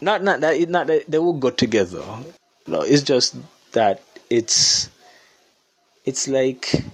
not 0.00 0.22
not 0.22 0.40
that 0.40 0.68
not 0.68 0.86
that 0.86 1.10
they 1.10 1.18
will 1.18 1.32
go 1.32 1.50
together. 1.50 2.04
No, 2.66 2.82
it's 2.82 3.02
just 3.02 3.36
that 3.72 4.02
it's 4.30 4.90
it's 6.04 6.28
like 6.28 6.84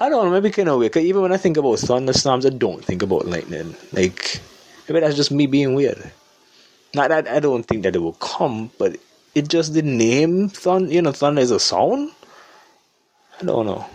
I 0.00 0.08
don't 0.08 0.26
know, 0.26 0.30
maybe 0.30 0.50
kind 0.50 0.68
of 0.68 0.78
weird. 0.78 0.96
Even 0.96 1.22
when 1.22 1.32
I 1.32 1.36
think 1.36 1.56
about 1.56 1.80
thunderstorms, 1.80 2.46
I 2.46 2.50
don't 2.50 2.84
think 2.84 3.02
about 3.02 3.26
lightning. 3.26 3.74
Like 3.92 4.40
maybe 4.88 5.00
that's 5.00 5.16
just 5.16 5.30
me 5.30 5.46
being 5.46 5.74
weird. 5.74 6.12
Not 6.94 7.10
that 7.10 7.28
I 7.28 7.40
don't 7.40 7.64
think 7.64 7.82
that 7.82 7.94
it 7.94 7.98
will 7.98 8.14
come, 8.14 8.70
but 8.78 8.96
it 9.38 9.48
just 9.48 9.74
the 9.74 9.82
name 9.82 10.48
thunder. 10.48 10.92
You 10.92 11.02
know, 11.02 11.12
thunder 11.12 11.40
is 11.40 11.50
a 11.50 11.60
sound. 11.60 12.10
I 13.40 13.44
don't 13.44 13.66
know. 13.66 13.86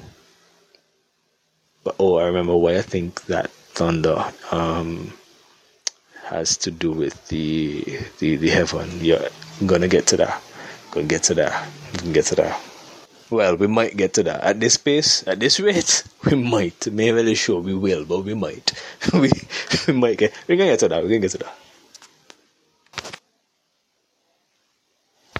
But 1.83 1.95
oh, 1.99 2.15
I 2.17 2.25
remember 2.27 2.55
why 2.55 2.77
I 2.77 2.81
think 2.81 3.25
that 3.25 3.51
thunder 3.75 4.23
um, 4.51 5.11
has 6.23 6.55
to 6.63 6.71
do 6.71 6.91
with 6.91 7.27
the 7.27 7.83
the 8.19 8.37
the 8.37 8.49
heaven. 8.49 8.89
Yeah, 9.01 9.27
I'm 9.59 9.67
gonna 9.67 9.89
get 9.89 10.07
to 10.07 10.17
that. 10.17 10.41
Gonna 10.91 11.07
get 11.07 11.23
to 11.23 11.33
that. 11.35 11.67
Gonna 11.97 12.13
get 12.13 12.25
to 12.31 12.35
that. 12.35 12.61
Well, 13.29 13.57
we 13.57 13.67
might 13.67 13.97
get 13.97 14.13
to 14.13 14.23
that. 14.23 14.41
At 14.43 14.59
this 14.59 14.77
pace, 14.77 15.27
at 15.27 15.39
this 15.39 15.59
rate, 15.59 16.03
we 16.25 16.35
might. 16.37 16.87
Maybe 16.87 17.11
really 17.11 17.35
sure 17.35 17.59
we 17.59 17.73
will, 17.75 18.05
but 18.05 18.23
we 18.23 18.33
might. 18.33 18.71
we 19.13 19.31
we 19.87 19.93
might 19.93 20.17
get. 20.17 20.31
We're 20.47 20.55
gonna 20.57 20.71
get 20.71 20.79
to 20.79 20.87
that. 20.87 21.03
We're 21.03 21.09
gonna 21.09 21.27
get 21.27 21.31
to 21.31 21.39
that. 21.39 21.55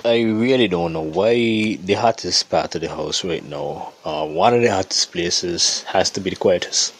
I 0.06 0.22
really 0.24 0.68
don't 0.68 0.92
know 0.92 1.02
why 1.02 1.34
the 1.76 1.94
hottest 1.94 2.50
part 2.50 2.76
of 2.76 2.82
the 2.82 2.90
house 2.90 3.24
right 3.24 3.44
now, 3.44 3.94
uh, 4.04 4.28
one 4.28 4.54
of 4.54 4.62
the 4.62 4.68
hottest 4.68 5.14
places, 5.14 5.84
has 5.84 6.10
to 6.12 6.20
be 6.20 6.30
the 6.32 6.36
quietest. 6.36 6.94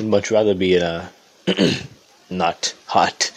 I'd 0.00 0.06
much 0.06 0.32
rather 0.32 0.52
be 0.52 0.74
in 0.74 0.82
a 0.82 1.12
not 2.30 2.74
hot 2.86 3.30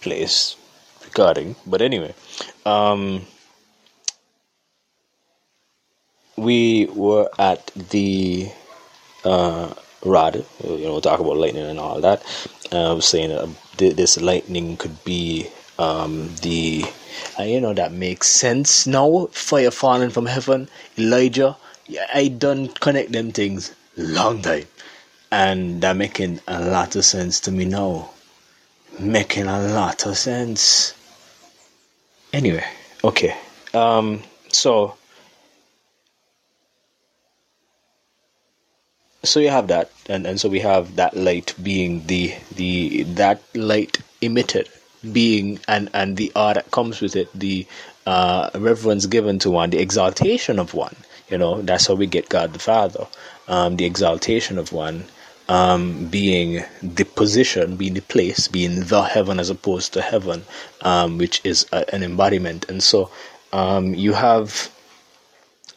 place 0.00 0.56
recording. 1.04 1.54
But 1.64 1.82
anyway, 1.82 2.12
um, 2.66 3.26
we 6.36 6.86
were 6.86 7.30
at 7.38 7.66
the 7.66 8.50
uh, 9.24 9.72
rod, 10.04 10.44
you 10.64 10.78
know, 10.84 10.98
talk 10.98 11.20
about 11.20 11.36
lightning 11.36 11.66
and 11.66 11.78
all 11.78 12.00
that. 12.00 12.24
Uh, 12.72 12.90
I 12.90 12.92
was 12.92 13.06
saying 13.06 13.30
that 13.30 13.96
this 13.96 14.20
lightning 14.20 14.76
could 14.76 15.04
be 15.04 15.46
um, 15.80 16.28
the 16.42 16.84
and 17.38 17.50
you 17.50 17.60
know 17.60 17.72
that 17.72 17.92
makes 17.92 18.28
sense 18.28 18.86
now. 18.86 19.26
Fire 19.32 19.70
falling 19.70 20.10
from 20.10 20.26
heaven, 20.26 20.68
Elijah. 20.98 21.56
I 22.14 22.28
done 22.28 22.68
connect 22.68 23.12
them 23.12 23.32
things 23.32 23.74
long 23.96 24.42
time, 24.42 24.66
and 25.32 25.80
that 25.80 25.96
making 25.96 26.40
a 26.46 26.60
lot 26.60 26.96
of 26.96 27.04
sense 27.04 27.40
to 27.40 27.52
me 27.52 27.64
now. 27.64 28.10
Making 28.98 29.46
a 29.46 29.60
lot 29.72 30.04
of 30.04 30.18
sense. 30.18 30.94
Anyway, 32.32 32.64
okay. 33.02 33.34
Um, 33.72 34.22
so 34.52 34.96
so 39.22 39.40
you 39.40 39.48
have 39.48 39.68
that 39.68 39.90
and, 40.08 40.26
and 40.26 40.40
so 40.40 40.48
we 40.48 40.60
have 40.60 40.96
that 40.96 41.16
light 41.16 41.54
being 41.62 42.06
the 42.06 42.34
the 42.56 43.02
that 43.02 43.42
light 43.54 43.98
emitted 44.20 44.68
being 45.12 45.60
and 45.68 45.88
and 45.94 46.16
the 46.16 46.32
awe 46.34 46.52
that 46.52 46.70
comes 46.70 47.00
with 47.00 47.16
it, 47.16 47.28
the 47.34 47.66
uh, 48.06 48.50
reverence 48.54 49.06
given 49.06 49.38
to 49.40 49.50
one, 49.50 49.70
the 49.70 49.78
exaltation 49.78 50.58
of 50.58 50.74
one. 50.74 50.96
You 51.28 51.38
know, 51.38 51.62
that's 51.62 51.86
how 51.86 51.94
we 51.94 52.06
get 52.06 52.28
God 52.28 52.52
the 52.52 52.58
Father. 52.58 53.06
Um, 53.48 53.76
the 53.76 53.84
exaltation 53.84 54.58
of 54.58 54.72
one 54.72 55.04
um, 55.50 56.06
being 56.06 56.64
the 56.80 57.04
position, 57.04 57.76
being 57.76 57.94
the 57.94 58.02
place, 58.02 58.46
being 58.46 58.84
the 58.84 59.02
heaven 59.02 59.40
as 59.40 59.50
opposed 59.50 59.92
to 59.94 60.00
heaven, 60.00 60.44
um, 60.82 61.18
which 61.18 61.40
is 61.44 61.66
a, 61.72 61.92
an 61.92 62.04
embodiment. 62.04 62.68
And 62.70 62.80
so 62.80 63.10
um, 63.52 63.92
you 63.92 64.12
have 64.12 64.70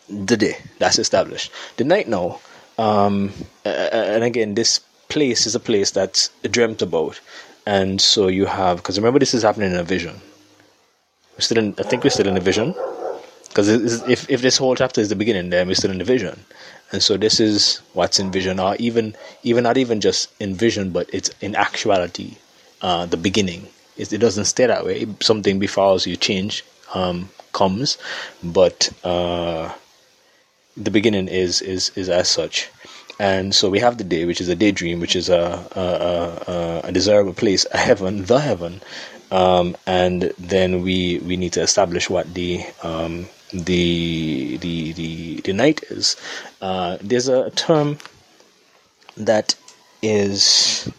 the 0.08 0.38
day 0.38 0.58
that's 0.78 1.00
established. 1.00 1.52
The 1.78 1.86
night 1.86 2.08
now, 2.08 2.40
um, 2.78 3.34
and 3.66 4.24
again, 4.24 4.54
this 4.54 4.80
place 5.10 5.48
is 5.48 5.56
a 5.56 5.60
place 5.60 5.90
that's 5.92 6.30
dreamt 6.44 6.84
about 6.84 7.20
and 7.66 8.02
so 8.02 8.28
you 8.28 8.46
have 8.46 8.78
because 8.78 8.98
remember 8.98 9.20
this 9.20 9.34
is 9.34 9.44
happening 9.44 9.72
in 9.72 9.78
a 9.78 9.84
vision. 9.84 10.20
We're 11.34 11.42
still 11.42 11.58
in, 11.58 11.76
I 11.80 11.84
think 11.84 12.04
we're 12.04 12.10
still 12.12 12.28
in 12.28 12.38
a 12.38 12.42
vision 12.42 12.76
because 13.54 13.70
if 13.70 14.30
if 14.30 14.42
this 14.42 14.58
whole 14.58 14.76
chapter 14.76 15.00
is 15.00 15.10
the 15.10 15.16
beginning, 15.16 15.50
then 15.50 15.68
we're 15.68 15.76
still 15.76 15.92
in 15.92 16.00
the 16.00 16.04
vision, 16.04 16.44
and 16.92 17.04
so 17.04 17.18
this 17.18 17.40
is 17.40 17.82
what's 17.94 18.20
in 18.20 18.32
vision, 18.32 18.60
or 18.60 18.76
even 18.78 19.16
even 19.44 19.64
not 19.64 19.78
even 19.78 20.02
just 20.02 20.30
in 20.40 20.56
vision, 20.56 20.90
but 20.90 21.08
it's 21.14 21.30
in 21.42 21.56
actuality, 21.56 22.36
uh, 22.82 23.06
the 23.06 23.18
beginning. 23.18 23.68
It, 23.96 24.12
it, 24.12 24.18
doesn't 24.18 24.46
stay 24.46 24.66
that 24.66 24.84
way. 24.86 25.06
Something 25.20 25.60
befalls 25.60 26.08
you, 26.08 26.16
change 26.16 26.66
um, 26.96 27.30
comes, 27.52 28.00
but 28.44 28.90
uh, 29.04 29.72
the 30.76 30.90
beginning 30.90 31.28
is 31.28 31.62
is 31.62 31.92
is 31.96 32.10
as 32.10 32.28
such. 32.28 32.70
And 33.24 33.56
so 33.56 33.70
we 33.70 33.80
have 33.80 33.98
the 33.98 34.04
day, 34.04 34.26
which 34.26 34.42
is 34.42 34.50
a 34.50 34.56
daydream, 34.56 35.00
which 35.00 35.16
is 35.16 35.30
a, 35.30 35.66
a, 35.78 36.52
a, 36.52 36.82
a 36.90 36.92
desirable 36.92 37.32
place, 37.32 37.66
a 37.72 37.78
heaven, 37.78 38.26
the 38.26 38.42
heaven. 38.42 38.82
Um, 39.32 39.78
and 39.88 40.34
then 40.38 40.82
we 40.82 41.20
we 41.20 41.38
need 41.38 41.54
to 41.54 41.62
establish 41.62 42.10
what 42.10 42.34
the 42.34 42.66
um, 42.84 43.30
the, 43.54 44.58
the 44.58 44.92
the 44.92 45.40
the 45.40 45.54
night 45.54 45.84
is. 45.84 46.18
Uh, 46.62 46.98
there's 47.00 47.30
a 47.30 47.50
term 47.52 47.98
that 49.16 49.56
is 50.02 50.92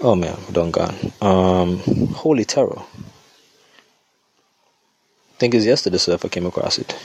oh 0.00 0.14
man, 0.14 0.38
don't 0.50 0.70
gone. 0.70 1.12
Um, 1.20 1.80
holy 2.14 2.46
terror. 2.46 2.78
I 2.78 2.84
think 5.38 5.54
it's 5.54 5.66
yesterday, 5.66 5.98
sir, 5.98 6.14
if 6.14 6.24
I 6.24 6.28
came 6.28 6.46
across 6.46 6.78
it. 6.78 6.96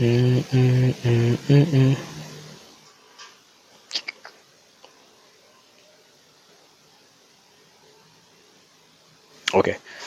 Okay, 0.00 0.46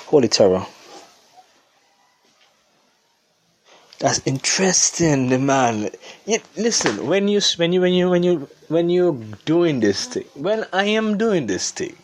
Holy 0.07 0.30
Terror. 0.30 0.65
That's 3.99 4.22
interesting, 4.26 5.27
the 5.27 5.38
man. 5.38 5.89
Yeah, 6.26 6.38
listen, 6.55 7.05
when 7.05 7.27
you 7.27 7.41
when 7.57 7.73
you 7.73 7.81
when 7.81 7.93
you 7.93 8.09
when 8.09 8.23
you 8.23 8.47
when 8.69 8.89
you're 8.89 9.13
doing 9.43 9.81
this 9.81 10.05
thing, 10.05 10.23
when 10.35 10.65
I 10.72 10.85
am 10.85 11.18
doing 11.18 11.47
this 11.47 11.72
thing, 11.72 11.97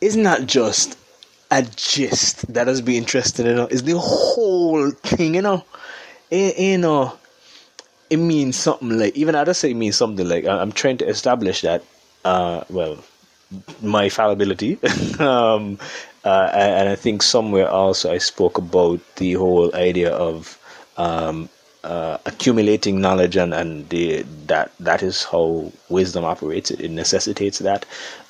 it's 0.00 0.14
not 0.14 0.46
just 0.46 0.96
a 1.50 1.62
gist 1.74 2.54
that 2.54 2.68
has 2.68 2.80
been 2.80 2.94
interesting, 2.94 3.46
you 3.46 3.54
know. 3.54 3.66
It's 3.66 3.82
the 3.82 3.98
whole 3.98 4.92
thing, 4.92 5.34
you 5.34 5.42
know 5.42 5.64
you 6.30 6.78
know, 6.78 7.18
it 8.10 8.16
means 8.18 8.56
something 8.56 8.98
like 8.98 9.16
even 9.16 9.34
I 9.34 9.44
just 9.44 9.60
say 9.60 9.70
it 9.70 9.74
means 9.74 9.96
something 9.96 10.28
like 10.28 10.44
I'm 10.46 10.72
trying 10.72 10.98
to 10.98 11.06
establish 11.08 11.62
that 11.62 11.82
uh, 12.24 12.64
well 12.68 12.98
my 13.82 14.08
fallibility 14.08 14.78
um, 15.18 15.78
uh, 16.24 16.50
and 16.54 16.88
I 16.88 16.96
think 16.96 17.22
somewhere 17.22 17.68
also 17.68 18.12
I 18.12 18.18
spoke 18.18 18.58
about 18.58 19.00
the 19.16 19.34
whole 19.34 19.74
idea 19.74 20.12
of 20.12 20.58
um, 20.96 21.48
uh, 21.82 22.18
accumulating 22.26 23.00
knowledge 23.00 23.36
and, 23.36 23.54
and 23.54 23.88
the, 23.88 24.22
that 24.46 24.70
that 24.80 25.02
is 25.02 25.24
how 25.24 25.72
wisdom 25.88 26.24
operates. 26.24 26.70
It, 26.70 26.80
it 26.80 26.90
necessitates 26.90 27.58
that. 27.60 27.86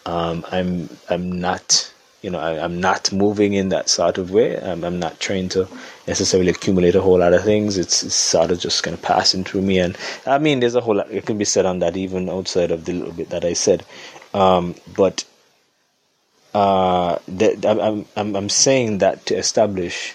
Um, 0.06 0.44
I'm 0.52 0.88
I'm 1.08 1.32
not 1.40 1.92
you 2.22 2.30
know 2.30 2.38
I, 2.38 2.64
am 2.64 2.80
not 2.80 3.12
moving 3.12 3.54
in 3.54 3.70
that 3.70 3.88
sort 3.88 4.18
of 4.18 4.30
way. 4.30 4.60
I'm, 4.60 4.84
I'm, 4.84 4.98
not 4.98 5.20
trying 5.20 5.48
to 5.50 5.68
necessarily 6.06 6.50
accumulate 6.50 6.94
a 6.94 7.00
whole 7.00 7.18
lot 7.18 7.32
of 7.32 7.42
things. 7.44 7.78
It's, 7.78 8.02
it's 8.02 8.14
sort 8.14 8.50
of 8.50 8.58
just 8.58 8.82
kind 8.82 8.94
of 8.94 9.02
passing 9.02 9.44
through 9.44 9.62
me. 9.62 9.78
And 9.78 9.96
I 10.26 10.38
mean, 10.38 10.60
there's 10.60 10.74
a 10.74 10.80
whole 10.80 10.96
lot 10.96 11.10
it 11.10 11.26
can 11.26 11.38
be 11.38 11.44
said 11.44 11.66
on 11.66 11.78
that 11.78 11.96
even 11.96 12.28
outside 12.28 12.70
of 12.70 12.84
the 12.84 12.92
little 12.92 13.14
bit 13.14 13.30
that 13.30 13.44
I 13.44 13.54
said. 13.54 13.84
Um, 14.34 14.74
but 14.96 15.24
uh, 16.54 17.18
I'm, 17.64 18.06
I'm 18.16 18.36
I'm 18.36 18.48
saying 18.48 18.98
that 18.98 19.26
to 19.26 19.36
establish 19.36 20.14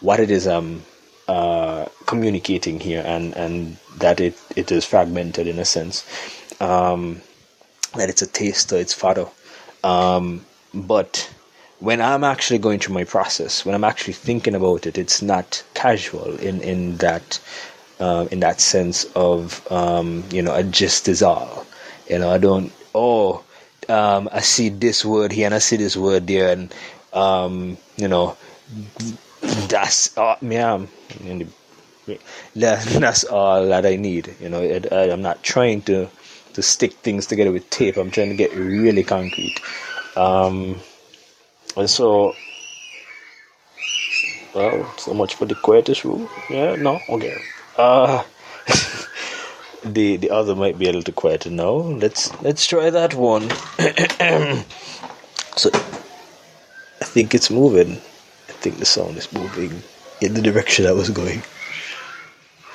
what 0.00 0.20
it 0.20 0.30
is 0.30 0.46
I'm 0.46 0.82
uh, 1.28 1.86
communicating 2.06 2.80
here, 2.80 3.02
and 3.04 3.34
and 3.36 3.76
that 3.98 4.20
it 4.20 4.38
it 4.56 4.70
is 4.70 4.84
fragmented 4.84 5.46
in 5.46 5.58
a 5.58 5.64
sense, 5.64 6.04
um, 6.60 7.20
that 7.96 8.08
it's 8.08 8.22
a 8.22 8.26
taster, 8.26 8.76
it's 8.76 8.94
fodder, 8.94 9.26
um, 9.82 10.44
but 10.72 11.30
when 11.82 12.00
I'm 12.00 12.22
actually 12.22 12.60
going 12.60 12.78
through 12.78 12.94
my 12.94 13.02
process, 13.02 13.66
when 13.66 13.74
I'm 13.74 13.82
actually 13.82 14.12
thinking 14.12 14.54
about 14.54 14.86
it, 14.86 14.96
it's 14.96 15.20
not 15.20 15.64
casual 15.74 16.36
in 16.36 16.60
in 16.60 16.96
that 16.98 17.40
uh, 17.98 18.28
in 18.30 18.38
that 18.40 18.60
sense 18.60 19.04
of 19.16 19.66
um, 19.70 20.22
you 20.30 20.42
know 20.42 20.54
a 20.54 20.62
gist 20.62 21.08
is 21.08 21.22
all. 21.22 21.66
You 22.08 22.20
know, 22.20 22.30
I 22.30 22.38
don't 22.38 22.72
oh 22.94 23.42
um, 23.88 24.28
I 24.32 24.40
see 24.42 24.68
this 24.68 25.04
word 25.04 25.32
here 25.32 25.46
and 25.46 25.54
I 25.54 25.58
see 25.58 25.76
this 25.76 25.96
word 25.96 26.28
there, 26.28 26.52
and 26.52 26.72
um, 27.12 27.76
you 27.96 28.06
know, 28.06 28.36
that's 29.66 30.16
all, 30.16 30.36
yeah, 30.40 30.86
that's 32.54 33.24
all 33.24 33.66
that 33.66 33.84
I 33.86 33.96
need. 33.96 34.32
You 34.40 34.50
know, 34.50 34.60
I, 34.62 35.08
am 35.08 35.22
not 35.22 35.42
trying 35.42 35.82
to 35.82 36.08
to 36.54 36.62
stick 36.62 36.92
things 36.92 37.26
together 37.26 37.50
with 37.50 37.68
tape. 37.70 37.96
I'm 37.96 38.12
trying 38.12 38.28
to 38.28 38.36
get 38.36 38.54
really 38.54 39.02
concrete. 39.02 39.58
Um, 40.16 40.76
and 41.76 41.88
so, 41.88 42.34
well, 44.54 44.94
so 44.98 45.14
much 45.14 45.34
for 45.34 45.46
the 45.46 45.54
quietest 45.54 46.04
room. 46.04 46.28
Yeah, 46.50 46.76
no, 46.76 47.00
okay. 47.08 47.36
Uh, 47.76 48.22
the 49.84 50.16
the 50.16 50.30
other 50.30 50.54
might 50.54 50.78
be 50.78 50.88
a 50.88 50.92
little 50.92 51.14
quieter 51.14 51.50
now. 51.50 51.72
Let's 51.72 52.30
let's 52.42 52.66
try 52.66 52.90
that 52.90 53.14
one. 53.14 53.50
so 55.56 55.70
I 55.72 57.04
think 57.04 57.34
it's 57.34 57.50
moving. 57.50 57.92
I 57.92 58.52
think 58.62 58.78
the 58.78 58.84
sound 58.86 59.16
is 59.16 59.32
moving 59.32 59.82
in 60.20 60.34
the 60.34 60.42
direction 60.42 60.86
I 60.86 60.92
was 60.92 61.10
going. 61.10 61.42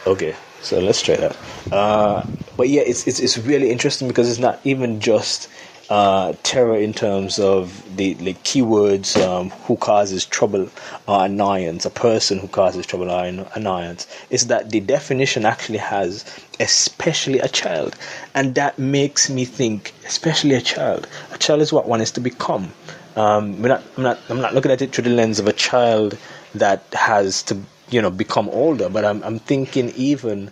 Okay, 0.06 0.36
so 0.62 0.80
let's 0.80 1.02
try 1.02 1.16
that. 1.16 1.36
Uh, 1.72 2.26
but 2.56 2.70
yeah, 2.70 2.82
it's, 2.82 3.08
it's 3.08 3.20
it's 3.20 3.38
really 3.38 3.70
interesting 3.72 4.08
because 4.08 4.30
it's 4.30 4.40
not 4.40 4.60
even 4.64 5.00
just 5.00 5.50
uh, 5.90 6.34
terror 6.44 6.78
in 6.78 6.94
terms 6.94 7.40
of 7.40 7.84
the, 7.96 8.14
the 8.16 8.34
keywords 8.36 9.16
um, 9.26 9.50
who 9.50 9.78
causes 9.78 10.26
trouble 10.26 10.70
or 11.08 11.26
annoyance, 11.26 11.86
a 11.86 11.90
person 11.90 12.40
who 12.40 12.48
causes 12.48 12.86
trouble 12.86 13.10
or 13.10 13.24
annoyance, 13.56 14.08
is 14.30 14.48
that 14.48 14.70
the 14.70 14.82
definition 14.82 15.46
actually 15.46 15.78
has 15.78 16.26
especially 16.60 17.40
a 17.40 17.48
child. 17.48 17.96
And 18.36 18.56
that 18.56 18.78
makes 18.78 19.30
me 19.30 19.46
think, 19.46 19.94
especially 20.06 20.56
a 20.56 20.62
child. 20.62 21.08
A 21.32 21.38
child 21.38 21.62
is 21.62 21.72
what 21.72 21.88
one 21.88 22.02
is 22.02 22.12
to 22.12 22.20
become. 22.20 22.74
Um, 23.16 23.62
not, 23.62 23.84
I'm, 23.96 24.04
not, 24.04 24.20
I'm 24.30 24.42
not 24.42 24.54
looking 24.54 24.72
at 24.72 24.82
it 24.82 24.92
through 24.92 25.06
the 25.06 25.10
lens 25.10 25.40
of 25.40 25.48
a 25.48 25.54
child 25.54 26.18
that 26.56 26.84
has 26.94 27.44
to, 27.44 27.58
you 27.90 28.02
know, 28.02 28.12
become 28.12 28.50
older, 28.50 28.90
but 28.90 29.06
I'm, 29.06 29.24
I'm 29.24 29.40
thinking 29.40 29.90
even, 29.96 30.52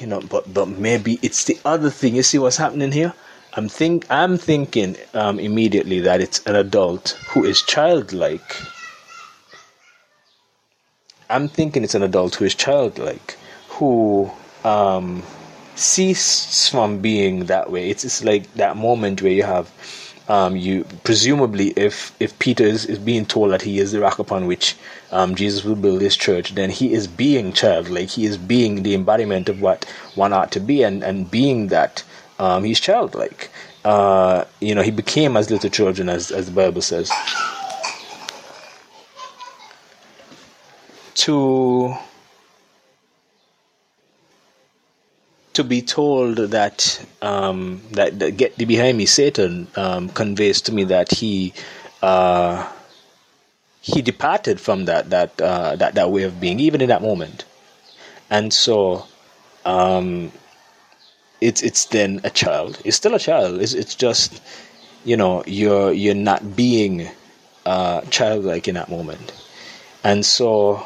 you 0.00 0.06
know, 0.06 0.20
but, 0.20 0.52
but 0.52 0.68
maybe 0.68 1.18
it's 1.22 1.44
the 1.44 1.58
other 1.64 1.90
thing. 1.90 2.16
You 2.16 2.22
see 2.22 2.38
what's 2.38 2.56
happening 2.56 2.92
here? 2.92 3.14
I'm 3.58 3.68
think 3.68 4.06
I'm 4.08 4.38
thinking 4.38 4.94
um, 5.14 5.40
immediately 5.40 5.98
that 6.02 6.20
it's 6.20 6.46
an 6.46 6.54
adult 6.54 7.18
who 7.30 7.44
is 7.44 7.60
childlike. 7.60 8.54
I'm 11.28 11.48
thinking 11.48 11.82
it's 11.82 11.96
an 11.96 12.04
adult 12.04 12.36
who 12.36 12.44
is 12.44 12.54
childlike, 12.54 13.36
who 13.70 14.30
um, 14.62 15.24
ceases 15.74 16.68
from 16.68 17.00
being 17.00 17.46
that 17.46 17.72
way. 17.72 17.90
It's, 17.90 18.04
it's 18.04 18.22
like 18.22 18.54
that 18.54 18.76
moment 18.76 19.22
where 19.22 19.32
you 19.32 19.42
have 19.42 19.68
um, 20.28 20.54
you 20.54 20.84
presumably 21.02 21.70
if 21.70 22.14
if 22.20 22.38
Peter 22.38 22.62
is, 22.62 22.86
is 22.86 23.00
being 23.00 23.26
told 23.26 23.50
that 23.50 23.62
he 23.62 23.80
is 23.80 23.90
the 23.90 23.98
rock 23.98 24.20
upon 24.20 24.46
which 24.46 24.76
um, 25.10 25.34
Jesus 25.34 25.64
will 25.64 25.74
build 25.74 26.00
his 26.00 26.16
church, 26.16 26.54
then 26.54 26.70
he 26.70 26.92
is 26.92 27.08
being 27.08 27.52
childlike. 27.52 28.10
He 28.10 28.24
is 28.24 28.38
being 28.38 28.84
the 28.84 28.94
embodiment 28.94 29.48
of 29.48 29.60
what 29.60 29.84
one 30.14 30.32
ought 30.32 30.52
to 30.52 30.60
be, 30.60 30.84
and 30.84 31.02
and 31.02 31.28
being 31.28 31.66
that 31.68 32.04
um, 32.38 32.64
he's 32.64 32.80
childlike. 32.80 33.50
Uh, 33.84 34.44
you 34.60 34.74
know, 34.74 34.82
he 34.82 34.90
became 34.90 35.36
as 35.36 35.50
little 35.50 35.70
children, 35.70 36.08
as, 36.08 36.30
as 36.30 36.46
the 36.46 36.52
Bible 36.52 36.82
says. 36.82 37.10
To 41.14 41.96
to 45.54 45.64
be 45.64 45.82
told 45.82 46.36
that 46.36 47.04
um, 47.20 47.82
that, 47.90 48.16
that, 48.20 48.36
get 48.36 48.56
behind 48.56 48.96
me, 48.96 49.06
Satan 49.06 49.66
um, 49.74 50.08
conveys 50.10 50.62
to 50.62 50.72
me 50.72 50.84
that 50.84 51.10
he 51.10 51.52
uh, 52.00 52.70
he 53.80 54.00
departed 54.00 54.60
from 54.60 54.84
that 54.84 55.10
that 55.10 55.40
uh, 55.40 55.74
that 55.74 55.96
that 55.96 56.12
way 56.12 56.22
of 56.22 56.38
being, 56.38 56.60
even 56.60 56.80
in 56.80 56.88
that 56.90 57.02
moment, 57.02 57.44
and 58.30 58.52
so 58.54 59.04
um, 59.64 60.30
it's 61.40 61.62
it's 61.62 61.86
then 61.86 62.20
a 62.24 62.30
child. 62.30 62.80
It's 62.84 62.96
still 62.96 63.14
a 63.14 63.18
child. 63.18 63.60
It's 63.60 63.74
it's 63.74 63.94
just 63.94 64.40
you 65.04 65.16
know 65.16 65.42
you're 65.46 65.92
you're 65.92 66.14
not 66.14 66.56
being 66.56 67.08
uh, 67.66 68.02
childlike 68.02 68.68
in 68.68 68.74
that 68.74 68.90
moment, 68.90 69.32
and 70.02 70.24
so 70.24 70.84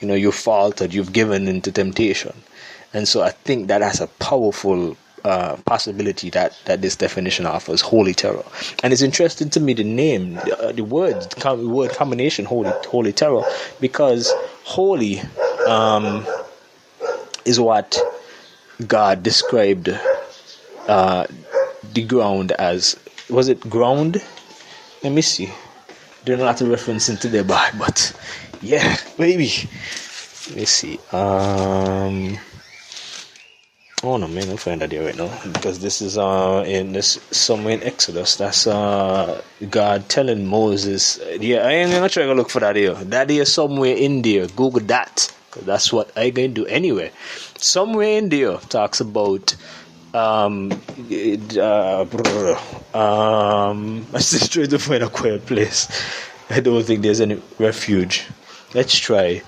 you 0.00 0.08
know 0.08 0.14
you 0.14 0.32
faltered. 0.32 0.94
You've 0.94 1.12
given 1.12 1.48
into 1.48 1.70
temptation, 1.72 2.34
and 2.92 3.06
so 3.06 3.22
I 3.22 3.30
think 3.30 3.68
that 3.68 3.82
has 3.82 4.00
a 4.00 4.06
powerful 4.06 4.96
uh, 5.24 5.56
possibility 5.66 6.30
that, 6.30 6.58
that 6.64 6.80
this 6.80 6.96
definition 6.96 7.44
offers 7.44 7.82
holy 7.82 8.14
terror 8.14 8.42
and 8.82 8.90
it's 8.90 9.02
interesting 9.02 9.50
to 9.50 9.60
me 9.60 9.74
the 9.74 9.84
name 9.84 10.38
uh, 10.58 10.72
the 10.72 10.82
word 10.82 11.20
the 11.32 11.68
word 11.68 11.90
combination 11.90 12.46
holy 12.46 12.70
holy 12.88 13.12
terror 13.12 13.42
because 13.82 14.32
holy 14.64 15.20
um, 15.68 16.26
is 17.44 17.60
what 17.60 17.98
God 18.86 19.22
described 19.22 19.88
uh, 20.88 21.26
the 21.92 22.04
ground 22.04 22.52
as 22.52 22.96
was 23.28 23.48
it 23.48 23.60
ground? 23.68 24.22
Let 25.02 25.12
me 25.12 25.22
see. 25.22 25.50
There's 26.24 26.40
a 26.40 26.44
lot 26.44 26.60
of 26.60 26.68
reference 26.68 27.08
into 27.08 27.28
there, 27.28 27.44
but 27.44 27.74
but 27.78 28.12
yeah, 28.60 28.96
maybe. 29.18 29.50
Let 30.48 30.56
me 30.56 30.64
see. 30.64 30.98
Um. 31.12 32.38
Oh 34.02 34.16
no, 34.16 34.26
man, 34.28 34.48
I'm 34.48 34.56
find 34.56 34.80
that 34.80 34.92
here 34.92 35.04
right 35.04 35.16
now 35.16 35.28
because 35.52 35.80
this 35.80 36.00
is 36.00 36.16
uh 36.16 36.64
in 36.66 36.92
this 36.92 37.20
somewhere 37.30 37.74
in 37.74 37.82
Exodus. 37.82 38.36
That's 38.36 38.66
uh 38.66 39.42
God 39.68 40.08
telling 40.08 40.46
Moses. 40.46 41.20
Yeah, 41.38 41.66
I 41.66 41.72
ain't 41.72 41.92
gonna 41.92 42.08
try 42.08 42.24
to 42.24 42.32
look 42.32 42.48
for 42.48 42.60
that 42.60 42.76
here. 42.76 42.94
That 42.94 43.30
is 43.30 43.52
somewhere 43.52 43.94
in 43.94 44.22
there. 44.22 44.46
Google 44.46 44.80
that. 44.88 45.30
That's 45.62 45.92
what 45.92 46.16
I 46.16 46.30
to 46.30 46.48
do 46.48 46.64
anyway. 46.66 47.10
Somewhere 47.62 48.16
in 48.16 48.30
there 48.30 48.56
talks 48.56 49.00
about 49.00 49.54
um 50.14 50.72
uh, 51.12 52.06
um 52.94 54.06
I'm 54.14 54.20
just 54.20 54.50
trying 54.50 54.68
to 54.68 54.78
find 54.78 55.02
a 55.02 55.10
quiet 55.10 55.44
place. 55.44 55.88
I 56.48 56.60
don't 56.60 56.82
think 56.82 57.02
there's 57.02 57.20
any 57.20 57.40
refuge. 57.58 58.24
Let's 58.74 58.98
try. 58.98 59.42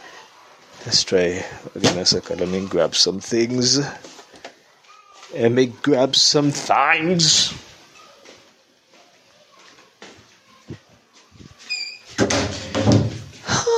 Let's 0.85 1.03
try. 1.03 1.43
Again 1.75 1.97
a 1.99 2.05
second. 2.05 2.41
Let 2.41 2.51
me 2.51 2.67
grab 2.67 2.95
some 2.95 3.19
things. 3.19 3.79
Let 5.33 5.53
me 5.53 5.67
grab 5.67 6.15
some 6.15 6.51
things. 6.51 7.55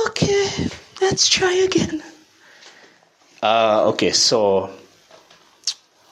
Okay, 0.07 0.69
let's 0.99 1.29
try 1.29 1.53
again. 1.53 2.03
Uh, 3.45 3.85
okay, 3.85 4.11
so 4.11 4.71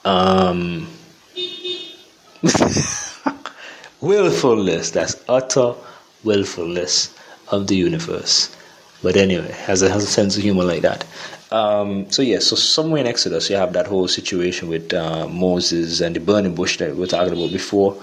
um, 0.04 0.86
willfulness. 4.00 4.92
That's 4.92 5.16
utter 5.28 5.74
willfulness 6.22 7.12
of 7.48 7.66
the 7.66 7.74
universe. 7.74 8.54
But 9.02 9.16
anyway, 9.16 9.50
has 9.50 9.82
a, 9.82 9.90
has 9.90 10.04
a 10.04 10.06
sense 10.06 10.36
of 10.36 10.44
humor 10.44 10.62
like 10.62 10.82
that. 10.82 11.04
Um, 11.50 12.08
so 12.08 12.22
yeah, 12.22 12.38
so 12.38 12.54
somewhere 12.54 13.00
in 13.00 13.08
Exodus 13.08 13.50
you 13.50 13.56
have 13.56 13.72
that 13.72 13.88
whole 13.88 14.06
situation 14.06 14.68
with 14.68 14.94
uh, 14.94 15.26
Moses 15.26 16.00
and 16.00 16.14
the 16.14 16.20
burning 16.20 16.54
bush 16.54 16.78
that 16.78 16.92
we 16.92 17.00
were 17.00 17.08
talking 17.08 17.32
about 17.32 17.50
before. 17.50 18.00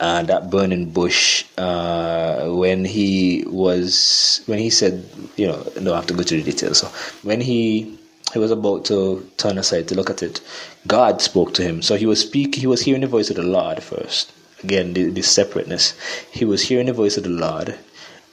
And 0.00 0.26
that 0.26 0.50
burning 0.50 0.90
bush, 0.90 1.44
uh, 1.56 2.48
when 2.48 2.84
he 2.84 3.44
was, 3.46 4.40
when 4.46 4.58
he 4.58 4.70
said, 4.70 5.08
you 5.36 5.46
know, 5.46 5.64
no, 5.80 5.92
I 5.92 5.96
have 5.96 6.06
to 6.08 6.14
go 6.14 6.24
to 6.24 6.34
the 6.36 6.42
details. 6.42 6.78
So 6.78 6.88
when 7.22 7.40
he 7.40 8.00
he 8.32 8.38
was 8.38 8.50
about 8.50 8.84
to 8.86 9.28
turn 9.36 9.58
aside 9.58 9.88
to 9.88 9.94
look 9.94 10.10
at 10.10 10.22
it, 10.22 10.40
God 10.86 11.20
spoke 11.20 11.54
to 11.54 11.62
him. 11.62 11.82
So 11.82 11.96
he 11.96 12.06
was 12.06 12.20
speak, 12.20 12.54
he 12.54 12.66
was 12.66 12.82
hearing 12.82 13.02
the 13.02 13.06
voice 13.06 13.30
of 13.30 13.36
the 13.36 13.42
Lord 13.42 13.82
first. 13.82 14.32
Again, 14.64 14.94
the, 14.94 15.10
the 15.10 15.22
separateness. 15.22 15.94
He 16.30 16.44
was 16.44 16.62
hearing 16.62 16.86
the 16.86 16.92
voice 16.92 17.16
of 17.16 17.24
the 17.24 17.30
Lord, 17.30 17.78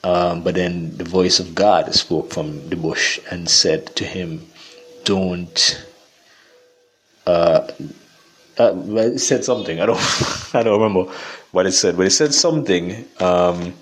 um, 0.04 0.42
but 0.42 0.54
then 0.54 0.96
the 0.96 1.04
voice 1.04 1.40
of 1.40 1.54
God 1.54 1.92
spoke 1.94 2.32
from 2.32 2.68
the 2.70 2.76
bush 2.76 3.18
and 3.30 3.48
said 3.48 3.94
to 3.96 4.04
him, 4.04 4.46
"Don't." 5.04 5.84
Uh, 7.26 7.68
uh, 8.58 8.74
it 8.96 9.18
said 9.18 9.44
something. 9.44 9.80
I 9.80 9.86
don't. 9.86 9.98
I 10.54 10.62
don't 10.62 10.80
remember 10.80 11.12
what 11.50 11.66
it 11.66 11.72
said, 11.72 11.96
but 11.96 12.06
it 12.06 12.10
said 12.10 12.32
something. 12.32 13.04
Um, 13.18 13.74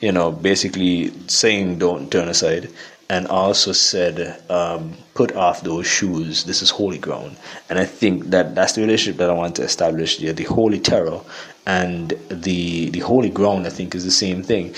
you 0.00 0.12
know, 0.12 0.30
basically 0.30 1.12
saying, 1.28 1.78
"Don't 1.78 2.12
turn 2.12 2.28
aside." 2.28 2.68
And 3.10 3.26
also 3.28 3.72
said, 3.72 4.40
um, 4.50 4.96
"Put 5.14 5.34
off 5.34 5.62
those 5.62 5.86
shoes. 5.86 6.44
This 6.44 6.62
is 6.62 6.70
holy 6.70 6.98
ground." 6.98 7.36
And 7.70 7.78
I 7.78 7.84
think 7.84 8.30
that 8.30 8.54
that's 8.54 8.74
the 8.74 8.82
relationship 8.82 9.18
that 9.18 9.30
I 9.30 9.32
want 9.32 9.56
to 9.56 9.62
establish 9.62 10.18
here: 10.18 10.32
the 10.32 10.44
holy 10.44 10.80
terror 10.80 11.20
and 11.66 12.10
the 12.28 12.90
the 12.90 13.00
holy 13.00 13.30
ground. 13.30 13.66
I 13.66 13.70
think 13.70 13.94
is 13.94 14.04
the 14.04 14.10
same 14.10 14.42
thing. 14.42 14.74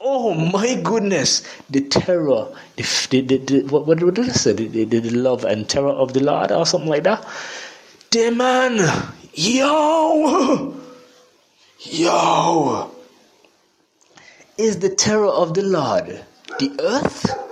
Oh 0.00 0.32
my 0.34 0.80
goodness! 0.82 1.42
The 1.70 1.82
terror, 1.82 2.48
the, 2.76 2.84
the, 3.10 3.20
the, 3.20 3.36
the 3.38 3.60
what, 3.68 3.86
what 3.86 3.98
did 3.98 4.18
I 4.20 4.32
say? 4.32 4.52
The, 4.52 4.66
the, 4.84 4.84
the 4.84 5.10
love 5.10 5.44
and 5.44 5.68
terror 5.68 5.90
of 5.90 6.12
the 6.14 6.20
Lord, 6.20 6.50
or 6.50 6.64
something 6.66 6.88
like 6.88 7.04
that. 7.04 7.26
Damn 8.10 8.38
man, 8.38 8.78
yo, 9.34 10.74
yo, 11.80 12.90
is 14.56 14.78
the 14.78 14.88
terror 14.88 15.28
of 15.28 15.54
the 15.54 15.62
Lord 15.62 16.24
the 16.58 16.72
earth? 16.80 17.47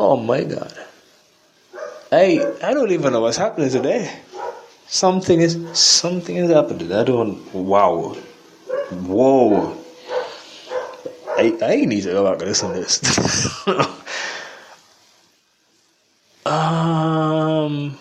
Oh 0.00 0.16
my 0.16 0.44
God. 0.44 0.72
I 2.12 2.54
I 2.62 2.72
don't 2.72 2.92
even 2.92 3.12
know 3.12 3.22
what's 3.22 3.36
happening 3.36 3.68
today. 3.68 4.08
Something 4.86 5.40
is 5.40 5.58
something 5.76 6.36
is 6.36 6.52
happening. 6.52 6.92
I 6.92 7.02
don't 7.02 7.52
wow. 7.52 8.16
Whoa. 8.92 9.76
I 11.36 11.52
I 11.60 11.84
need 11.84 12.02
to 12.02 12.12
go 12.12 12.30
back 12.30 12.38
and 12.38 12.48
listen 12.48 12.74
to 12.74 12.78
this. 12.78 13.66
um 16.46 17.98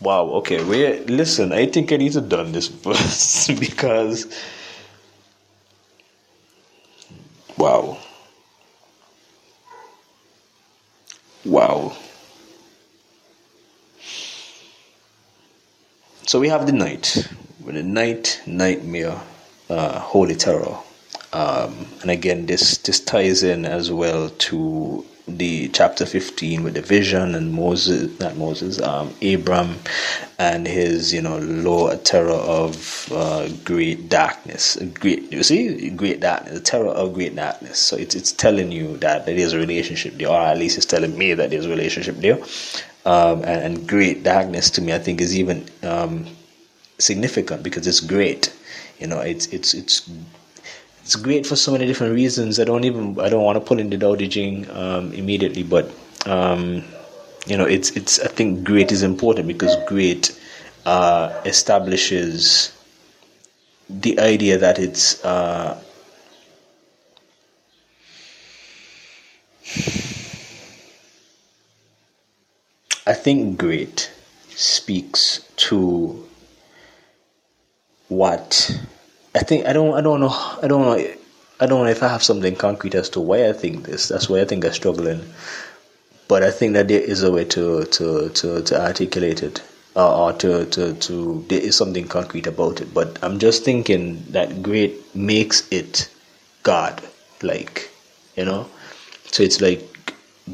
wow, 0.00 0.26
okay, 0.38 0.62
wait 0.62 1.10
listen, 1.10 1.52
I 1.52 1.66
think 1.66 1.90
I 1.90 1.96
need 1.96 2.12
to 2.12 2.20
done 2.20 2.52
this 2.52 2.68
first 2.68 3.58
because 3.66 4.28
wow. 7.58 7.98
Wow. 11.44 11.92
So 16.26 16.40
we 16.40 16.48
have 16.48 16.66
the 16.66 16.72
night, 16.72 17.28
with 17.62 17.74
the 17.74 17.82
night 17.82 18.40
nightmare, 18.46 19.20
uh, 19.68 19.98
holy 19.98 20.36
terror, 20.36 20.78
um, 21.34 21.86
and 22.00 22.10
again 22.10 22.46
this 22.46 22.78
this 22.78 22.98
ties 22.98 23.42
in 23.42 23.66
as 23.66 23.92
well 23.92 24.30
to 24.30 25.04
the 25.26 25.68
chapter 25.68 26.04
15 26.04 26.62
with 26.62 26.74
the 26.74 26.82
vision 26.82 27.34
and 27.34 27.52
Moses, 27.52 28.18
not 28.20 28.36
Moses, 28.36 28.80
um, 28.80 29.14
Abram 29.22 29.76
and 30.38 30.66
his, 30.66 31.14
you 31.14 31.22
know, 31.22 31.38
low 31.38 31.96
terror 31.98 32.30
of 32.32 33.10
uh, 33.10 33.48
great 33.64 34.10
darkness. 34.10 34.76
Great, 34.94 35.32
you 35.32 35.42
see, 35.42 35.90
great 35.90 36.20
darkness, 36.20 36.54
the 36.54 36.60
terror 36.60 36.88
of 36.88 37.14
great 37.14 37.34
darkness. 37.34 37.78
So 37.78 37.96
it's, 37.96 38.14
it's 38.14 38.32
telling 38.32 38.70
you 38.70 38.98
that 38.98 39.24
there 39.24 39.36
is 39.36 39.54
a 39.54 39.58
relationship 39.58 40.14
there, 40.14 40.28
or 40.28 40.40
at 40.40 40.58
least 40.58 40.76
it's 40.76 40.86
telling 40.86 41.16
me 41.16 41.32
that 41.32 41.50
there's 41.50 41.66
a 41.66 41.70
relationship 41.70 42.16
there. 42.16 42.38
Um, 43.06 43.44
and, 43.44 43.76
and, 43.76 43.88
great 43.88 44.22
darkness 44.22 44.70
to 44.70 44.80
me, 44.80 44.94
I 44.94 44.98
think, 44.98 45.20
is 45.20 45.38
even 45.38 45.66
um, 45.82 46.26
significant 46.98 47.62
because 47.62 47.86
it's 47.86 48.00
great. 48.00 48.50
You 48.98 49.08
know, 49.08 49.20
it's 49.20 49.46
it's 49.48 49.74
it's 49.74 50.08
it's 51.04 51.16
great 51.16 51.46
for 51.46 51.54
so 51.54 51.70
many 51.70 51.86
different 51.86 52.14
reasons. 52.14 52.58
I 52.58 52.64
don't 52.64 52.84
even 52.84 53.20
I 53.20 53.28
don't 53.28 53.44
want 53.44 53.56
to 53.56 53.60
pull 53.60 53.78
in 53.78 53.90
the 53.90 53.98
Tao 53.98 54.12
um, 54.72 55.12
immediately, 55.12 55.62
but 55.62 55.92
um, 56.24 56.82
you 57.46 57.58
know, 57.58 57.66
it's 57.66 57.90
it's 57.90 58.18
I 58.20 58.28
think 58.28 58.64
great 58.64 58.90
is 58.90 59.02
important 59.02 59.46
because 59.46 59.76
great 59.86 60.32
uh, 60.86 61.42
establishes 61.44 62.72
the 63.90 64.18
idea 64.18 64.56
that 64.56 64.78
it's 64.78 65.22
uh, 65.22 65.78
I 73.06 73.12
think 73.12 73.58
great 73.58 74.10
speaks 74.48 75.46
to 75.68 76.26
what 78.08 78.80
I 79.34 79.40
think 79.40 79.66
I 79.66 79.72
don't 79.72 79.94
I 79.94 80.00
don't 80.00 80.20
know 80.20 80.34
I 80.62 80.66
don't 80.68 80.82
know 80.82 81.14
I 81.60 81.66
don't 81.66 81.84
know 81.84 81.90
if 81.90 82.02
I 82.02 82.08
have 82.08 82.22
something 82.22 82.56
concrete 82.56 82.94
as 82.94 83.08
to 83.10 83.20
why 83.20 83.48
I 83.48 83.52
think 83.52 83.86
this. 83.86 84.08
That's 84.08 84.28
why 84.28 84.40
I 84.40 84.44
think 84.44 84.64
I'm 84.64 84.72
struggling. 84.72 85.22
But 86.28 86.42
I 86.42 86.50
think 86.50 86.72
that 86.74 86.88
there 86.88 87.00
is 87.00 87.22
a 87.22 87.30
way 87.32 87.44
to 87.46 87.84
to 87.84 88.28
to, 88.28 88.62
to 88.62 88.80
articulate 88.80 89.42
it. 89.42 89.62
Uh, 89.96 90.24
or 90.24 90.32
to, 90.32 90.66
to, 90.66 90.92
to 90.94 91.44
there 91.48 91.60
is 91.60 91.76
something 91.76 92.08
concrete 92.08 92.48
about 92.48 92.80
it. 92.80 92.92
But 92.92 93.16
I'm 93.22 93.38
just 93.38 93.64
thinking 93.64 94.24
that 94.30 94.60
great 94.60 95.14
makes 95.14 95.68
it 95.70 96.08
God 96.64 97.00
like, 97.42 97.90
you 98.36 98.44
know? 98.44 98.68
So 99.30 99.44
it's 99.44 99.60
like 99.60 99.88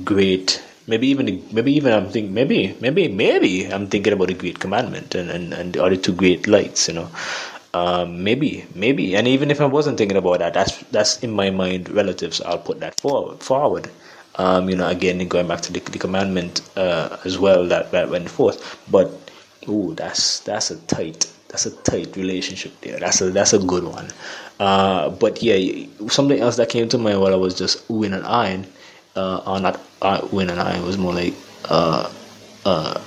great 0.04 0.62
maybe 0.86 1.08
even 1.08 1.42
maybe 1.52 1.72
even 1.72 1.92
I'm 1.94 2.10
thinking 2.10 2.34
maybe 2.34 2.76
maybe 2.80 3.08
maybe 3.08 3.66
I'm 3.72 3.86
thinking 3.86 4.12
about 4.12 4.28
a 4.28 4.34
great 4.34 4.58
commandment 4.58 5.14
and, 5.14 5.30
and, 5.30 5.54
and 5.54 5.72
the 5.72 5.82
other 5.84 5.96
two 5.96 6.12
great 6.12 6.46
lights, 6.46 6.88
you 6.88 6.94
know. 6.94 7.08
Um, 7.72 8.24
maybe, 8.24 8.66
maybe, 8.74 9.14
and 9.14 9.28
even 9.28 9.50
if 9.50 9.60
I 9.60 9.64
wasn't 9.66 9.96
thinking 9.96 10.16
about 10.16 10.40
that, 10.40 10.54
that's 10.54 10.78
that's 10.90 11.22
in 11.22 11.30
my 11.30 11.50
mind 11.50 11.88
relatives. 11.88 12.40
I'll 12.40 12.58
put 12.58 12.80
that 12.80 12.98
forward. 13.00 13.40
Forward, 13.42 13.88
um, 14.36 14.68
you 14.68 14.76
know, 14.76 14.88
again 14.88 15.26
going 15.28 15.46
back 15.46 15.60
to 15.62 15.72
the, 15.72 15.78
the 15.78 15.98
commandment 15.98 16.62
uh, 16.76 17.16
as 17.24 17.38
well 17.38 17.66
that, 17.68 17.92
that 17.92 18.10
went 18.10 18.28
forth. 18.28 18.80
But 18.90 19.12
oh, 19.68 19.94
that's 19.94 20.40
that's 20.40 20.72
a 20.72 20.76
tight 20.86 21.30
that's 21.48 21.66
a 21.66 21.70
tight 21.82 22.16
relationship 22.16 22.72
there. 22.80 22.98
That's 22.98 23.20
a 23.20 23.30
that's 23.30 23.52
a 23.52 23.58
good 23.58 23.84
one. 23.84 24.08
Uh, 24.58 25.10
but 25.10 25.42
yeah, 25.42 25.86
something 26.08 26.40
else 26.40 26.56
that 26.56 26.68
came 26.68 26.88
to 26.88 26.98
mind 26.98 27.20
while 27.20 27.32
I 27.32 27.36
was 27.36 27.54
just 27.56 27.86
oohing 27.88 28.14
and 28.14 28.24
eyeing, 28.24 28.66
uh, 29.16 29.42
or 29.46 29.60
not 29.60 29.80
uh, 30.02 30.20
oohing 30.22 30.50
and 30.50 30.60
eyeing, 30.60 30.84
was 30.84 30.98
more 30.98 31.14
like 31.14 31.34
uh, 31.68 32.12
uh, 32.64 33.00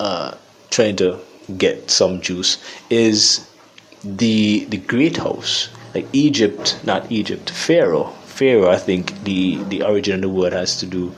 uh, 0.00 0.34
trying 0.70 0.96
to 0.96 1.18
get 1.56 1.90
some 1.90 2.20
juice. 2.20 2.58
Is 2.90 3.47
the 4.16 4.64
the 4.66 4.78
great 4.78 5.16
house, 5.18 5.68
like 5.94 6.06
Egypt, 6.12 6.80
not 6.84 7.10
Egypt, 7.12 7.50
Pharaoh. 7.50 8.12
Pharaoh, 8.26 8.70
I 8.70 8.76
think 8.76 9.24
the 9.24 9.56
the 9.64 9.82
origin 9.82 10.14
of 10.14 10.20
the 10.22 10.28
word 10.28 10.52
has 10.52 10.76
to 10.78 10.86
do 10.86 11.14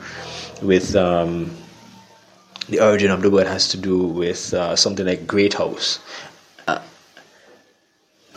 with 0.61 0.95
um, 0.95 1.55
the 2.69 2.79
origin 2.79 3.11
of 3.11 3.21
the 3.21 3.29
word 3.29 3.47
has 3.47 3.67
to 3.69 3.77
do 3.77 3.97
with 4.07 4.53
uh, 4.53 4.75
something 4.75 5.05
like 5.05 5.27
great 5.27 5.53
house. 5.53 5.99
Uh, 6.67 6.81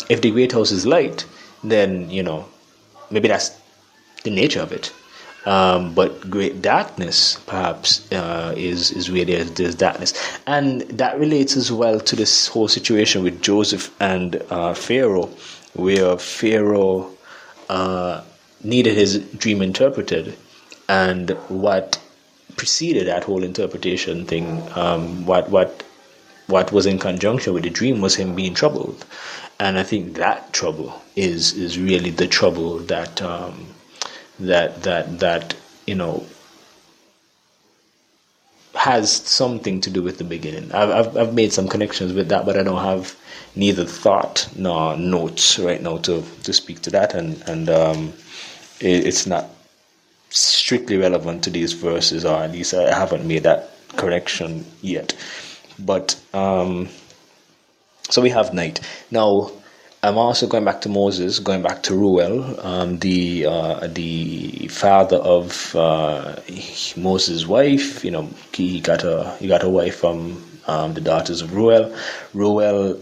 if 0.08 0.20
the 0.20 0.30
great 0.30 0.52
house 0.52 0.70
is 0.70 0.86
light, 0.86 1.24
then 1.62 2.08
you 2.10 2.22
know 2.22 2.46
maybe 3.10 3.28
that's 3.28 3.58
the 4.22 4.30
nature 4.30 4.60
of 4.60 4.72
it. 4.72 4.92
Um, 5.46 5.92
but 5.92 6.30
great 6.30 6.62
darkness 6.62 7.38
perhaps 7.46 8.10
uh, 8.12 8.54
is 8.56 8.90
is 8.92 9.10
where 9.10 9.26
there's, 9.26 9.50
there's 9.52 9.74
darkness, 9.74 10.14
and 10.46 10.80
that 10.82 11.18
relates 11.18 11.54
as 11.54 11.70
well 11.70 12.00
to 12.00 12.16
this 12.16 12.48
whole 12.48 12.68
situation 12.68 13.22
with 13.22 13.42
Joseph 13.42 13.94
and 14.00 14.42
uh, 14.48 14.72
Pharaoh, 14.72 15.28
where 15.74 16.16
Pharaoh 16.16 17.10
uh, 17.68 18.22
needed 18.62 18.96
his 18.96 19.18
dream 19.36 19.60
interpreted, 19.60 20.34
and 20.88 21.30
what 21.48 22.00
preceded 22.56 23.06
that 23.06 23.24
whole 23.24 23.44
interpretation 23.44 24.24
thing, 24.24 24.62
um, 24.74 25.26
what 25.26 25.50
what 25.50 25.82
what 26.46 26.72
was 26.72 26.86
in 26.86 26.98
conjunction 26.98 27.52
with 27.52 27.64
the 27.64 27.70
dream 27.70 28.00
was 28.00 28.14
him 28.14 28.34
being 28.34 28.54
troubled, 28.54 29.04
and 29.60 29.78
I 29.78 29.82
think 29.82 30.14
that 30.14 30.54
trouble 30.54 31.02
is 31.16 31.52
is 31.52 31.78
really 31.78 32.10
the 32.10 32.26
trouble 32.26 32.78
that. 32.78 33.20
Um, 33.20 33.73
that 34.40 34.82
that 34.82 35.20
that 35.20 35.56
you 35.86 35.94
know 35.94 36.24
has 38.74 39.10
something 39.10 39.80
to 39.80 39.90
do 39.90 40.02
with 40.02 40.18
the 40.18 40.24
beginning. 40.24 40.70
I've, 40.72 40.90
I've, 40.90 41.16
I've 41.16 41.34
made 41.34 41.52
some 41.52 41.68
connections 41.68 42.12
with 42.12 42.28
that, 42.28 42.44
but 42.44 42.58
I 42.58 42.62
don't 42.62 42.82
have 42.84 43.16
neither 43.56 43.84
thought 43.84 44.48
nor 44.56 44.96
notes 44.96 45.58
right 45.58 45.80
now 45.80 45.98
to, 45.98 46.22
to 46.42 46.52
speak 46.52 46.82
to 46.82 46.90
that, 46.90 47.14
and 47.14 47.40
and 47.48 47.68
um, 47.70 48.12
it, 48.80 49.06
it's 49.06 49.26
not 49.26 49.48
strictly 50.30 50.96
relevant 50.98 51.44
to 51.44 51.50
these 51.50 51.72
verses, 51.72 52.24
or 52.24 52.42
at 52.42 52.52
least 52.52 52.74
I 52.74 52.92
haven't 52.92 53.26
made 53.26 53.44
that 53.44 53.70
correction 53.96 54.66
yet. 54.82 55.16
But 55.78 56.20
um, 56.34 56.88
so 58.10 58.20
we 58.20 58.30
have 58.30 58.52
night 58.54 58.80
now. 59.10 59.50
I'm 60.04 60.18
also 60.18 60.46
going 60.46 60.66
back 60.66 60.82
to 60.82 60.90
Moses, 60.90 61.38
going 61.38 61.62
back 61.62 61.82
to 61.84 61.94
Reuel, 61.94 62.60
um, 62.60 62.98
the 62.98 63.46
uh, 63.46 63.86
the 63.86 64.68
father 64.68 65.16
of 65.16 65.74
uh, 65.74 66.36
Moses' 66.94 67.46
wife. 67.46 68.04
You 68.04 68.10
know, 68.10 68.28
he 68.52 68.82
got 68.82 69.02
a 69.02 69.34
he 69.40 69.48
got 69.48 69.64
a 69.64 69.68
wife 69.70 69.96
from 69.96 70.44
um, 70.66 70.92
the 70.92 71.00
daughters 71.00 71.40
of 71.40 71.54
Reuel. 71.54 71.96
Reuel, 72.34 73.00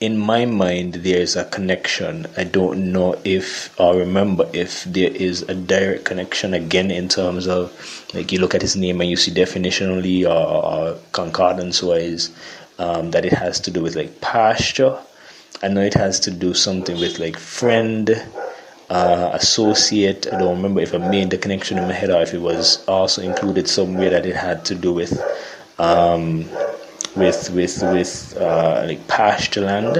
in 0.00 0.16
my 0.16 0.46
mind, 0.46 0.94
there 0.94 1.20
is 1.20 1.36
a 1.36 1.44
connection. 1.44 2.26
I 2.38 2.44
don't 2.44 2.92
know 2.92 3.20
if 3.24 3.78
or 3.78 3.96
remember 3.96 4.48
if 4.54 4.84
there 4.84 5.10
is 5.10 5.42
a 5.42 5.54
direct 5.54 6.06
connection 6.06 6.54
again 6.54 6.90
in 6.90 7.10
terms 7.10 7.46
of 7.46 7.74
like 8.14 8.32
you 8.32 8.40
look 8.40 8.54
at 8.54 8.62
his 8.62 8.74
name 8.74 9.02
and 9.02 9.10
you 9.10 9.16
see 9.16 9.32
definitionally 9.32 10.24
or, 10.24 10.64
or 10.64 10.98
concordance 11.12 11.82
wise 11.82 12.30
um, 12.78 13.10
that 13.10 13.26
it 13.26 13.34
has 13.34 13.60
to 13.60 13.70
do 13.70 13.82
with 13.82 13.96
like 13.96 14.22
pasture 14.22 14.98
I 15.62 15.68
know 15.68 15.80
it 15.82 15.94
has 15.94 16.20
to 16.20 16.30
do 16.30 16.54
something 16.54 16.98
with 17.00 17.18
like 17.18 17.36
friend, 17.36 18.10
uh, 18.90 19.30
associate. 19.34 20.26
I 20.32 20.38
don't 20.38 20.56
remember 20.56 20.80
if 20.80 20.94
I 20.94 20.98
made 20.98 21.30
the 21.30 21.38
connection 21.38 21.78
in 21.78 21.84
my 21.84 21.92
head 21.92 22.10
or 22.10 22.22
if 22.22 22.32
it 22.32 22.40
was 22.40 22.84
also 22.86 23.22
included 23.22 23.68
somewhere 23.68 24.10
that 24.10 24.24
it 24.24 24.36
had 24.36 24.64
to 24.66 24.74
do 24.74 24.92
with, 24.92 25.20
um, 25.78 26.48
with 27.16 27.50
with 27.50 27.82
with 27.82 28.36
uh, 28.40 28.84
like 28.86 29.06
pasture 29.08 29.62
land. 29.62 29.98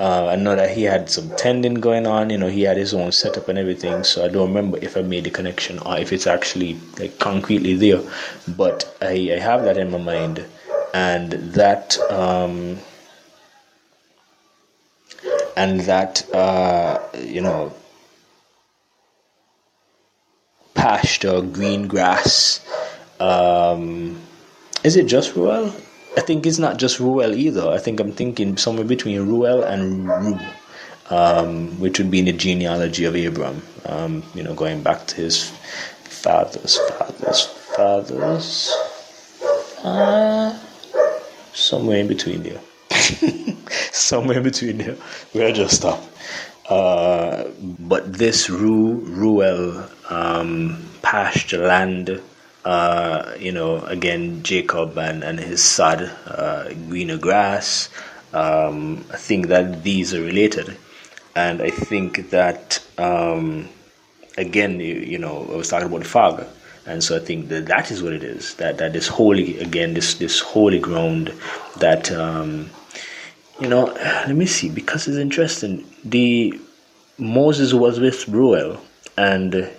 Uh, 0.00 0.26
I 0.28 0.36
know 0.36 0.56
that 0.56 0.70
he 0.76 0.82
had 0.82 1.08
some 1.08 1.30
tending 1.36 1.74
going 1.74 2.06
on. 2.06 2.30
You 2.30 2.38
know, 2.38 2.48
he 2.48 2.62
had 2.62 2.76
his 2.76 2.92
own 2.92 3.12
setup 3.12 3.48
and 3.48 3.58
everything. 3.58 4.02
So 4.02 4.24
I 4.24 4.28
don't 4.28 4.48
remember 4.48 4.78
if 4.82 4.96
I 4.96 5.02
made 5.02 5.24
the 5.24 5.30
connection 5.30 5.78
or 5.80 5.96
if 5.98 6.12
it's 6.12 6.26
actually 6.26 6.80
like 6.98 7.18
concretely 7.20 7.74
there. 7.74 8.00
But 8.48 8.96
I, 9.00 9.30
I 9.34 9.38
have 9.38 9.64
that 9.64 9.76
in 9.76 9.90
my 9.90 9.98
mind, 9.98 10.44
and 10.92 11.32
that. 11.54 11.98
Um, 12.10 12.78
and 15.56 15.80
that 15.80 16.32
uh, 16.34 16.98
you 17.18 17.40
know 17.40 17.72
pasture, 20.74 21.40
green 21.42 21.86
grass. 21.86 22.64
Um, 23.20 24.20
is 24.82 24.96
it 24.96 25.06
just 25.06 25.36
Reuel? 25.36 25.72
I 26.16 26.20
think 26.20 26.46
it's 26.46 26.58
not 26.58 26.76
just 26.78 26.98
Reuel 26.98 27.34
either. 27.34 27.68
I 27.68 27.78
think 27.78 28.00
I'm 28.00 28.12
thinking 28.12 28.56
somewhere 28.56 28.84
between 28.84 29.20
Reuel 29.26 29.62
and 29.62 30.06
Reu, 30.06 30.52
um, 31.10 31.80
which 31.80 31.98
would 31.98 32.10
be 32.10 32.18
in 32.18 32.24
the 32.26 32.32
genealogy 32.32 33.04
of 33.04 33.14
Abram. 33.14 33.62
Um, 33.86 34.22
you 34.34 34.42
know, 34.42 34.54
going 34.54 34.82
back 34.82 35.06
to 35.08 35.16
his 35.16 35.50
fathers, 36.04 36.78
fathers, 36.98 37.46
fathers. 37.76 38.74
Uh, 39.84 40.58
somewhere 41.52 41.98
in 41.98 42.08
between 42.08 42.42
there. 42.42 42.60
somewhere 43.92 44.40
between 44.40 44.78
there. 44.78 44.96
We'll 45.34 45.52
just 45.52 45.76
stop. 45.76 46.02
Uh, 46.68 47.44
but 47.78 48.12
this 48.12 48.48
Reu, 48.48 49.02
Reuel 49.04 49.88
um, 50.10 50.82
pasture 51.02 51.66
land, 51.66 52.20
uh, 52.64 53.34
you 53.38 53.52
know, 53.52 53.80
again, 53.82 54.42
Jacob 54.42 54.96
and, 54.96 55.24
and 55.24 55.38
his 55.38 55.62
son, 55.62 56.04
uh, 56.26 56.72
greener 56.88 57.18
grass, 57.18 57.88
um, 58.32 59.04
I 59.12 59.16
think 59.16 59.48
that 59.48 59.82
these 59.82 60.14
are 60.14 60.22
related. 60.22 60.76
And 61.34 61.60
I 61.60 61.70
think 61.70 62.30
that, 62.30 62.80
um, 62.98 63.68
again, 64.38 64.80
you, 64.80 64.94
you, 64.94 65.18
know, 65.18 65.48
I 65.52 65.56
was 65.56 65.68
talking 65.68 65.88
about 65.88 66.00
the 66.00 66.08
fog. 66.08 66.46
And 66.86 67.02
so 67.02 67.16
I 67.16 67.20
think 67.20 67.48
that 67.48 67.66
that 67.66 67.90
is 67.90 68.02
what 68.02 68.12
it 68.12 68.24
is. 68.24 68.54
That 68.54 68.78
that 68.78 68.92
this 68.92 69.06
holy 69.06 69.58
again. 69.60 69.94
This 69.94 70.14
this 70.14 70.40
holy 70.40 70.80
ground 70.80 71.32
that 71.78 72.10
um, 72.10 72.70
you 73.62 73.68
know, 73.68 73.84
let 74.26 74.34
me 74.34 74.44
see 74.46 74.68
because 74.68 75.06
it's 75.06 75.18
interesting. 75.18 75.86
The 76.04 76.58
Moses 77.16 77.72
was 77.72 78.00
with 78.00 78.26
Reuel 78.28 78.80
and 79.16 79.70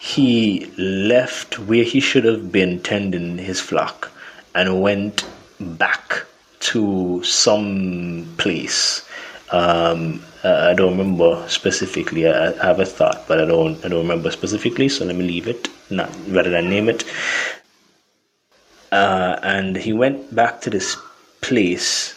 he 0.00 0.66
left 0.76 1.60
where 1.60 1.84
he 1.84 2.00
should 2.00 2.24
have 2.24 2.50
been 2.50 2.82
tending 2.82 3.38
his 3.38 3.60
flock 3.60 4.10
and 4.56 4.82
went 4.82 5.24
back 5.60 6.24
to 6.60 7.22
some 7.22 8.34
place. 8.36 9.06
Um, 9.52 10.20
I 10.42 10.74
don't 10.74 10.98
remember 10.98 11.44
specifically. 11.48 12.26
I, 12.26 12.52
have 12.66 12.80
a 12.80 12.84
thought, 12.84 13.28
but 13.28 13.40
I 13.40 13.44
don't. 13.44 13.82
I 13.84 13.88
don't 13.88 14.02
remember 14.02 14.30
specifically. 14.32 14.88
So 14.88 15.04
let 15.04 15.14
me 15.14 15.24
leave 15.24 15.46
it, 15.46 15.68
not 15.88 16.10
rather 16.28 16.50
than 16.50 16.68
name 16.68 16.88
it. 16.88 17.04
Uh, 18.90 19.38
and 19.42 19.76
he 19.76 19.92
went 19.92 20.34
back 20.34 20.60
to 20.62 20.70
this 20.70 20.96
place 21.40 22.13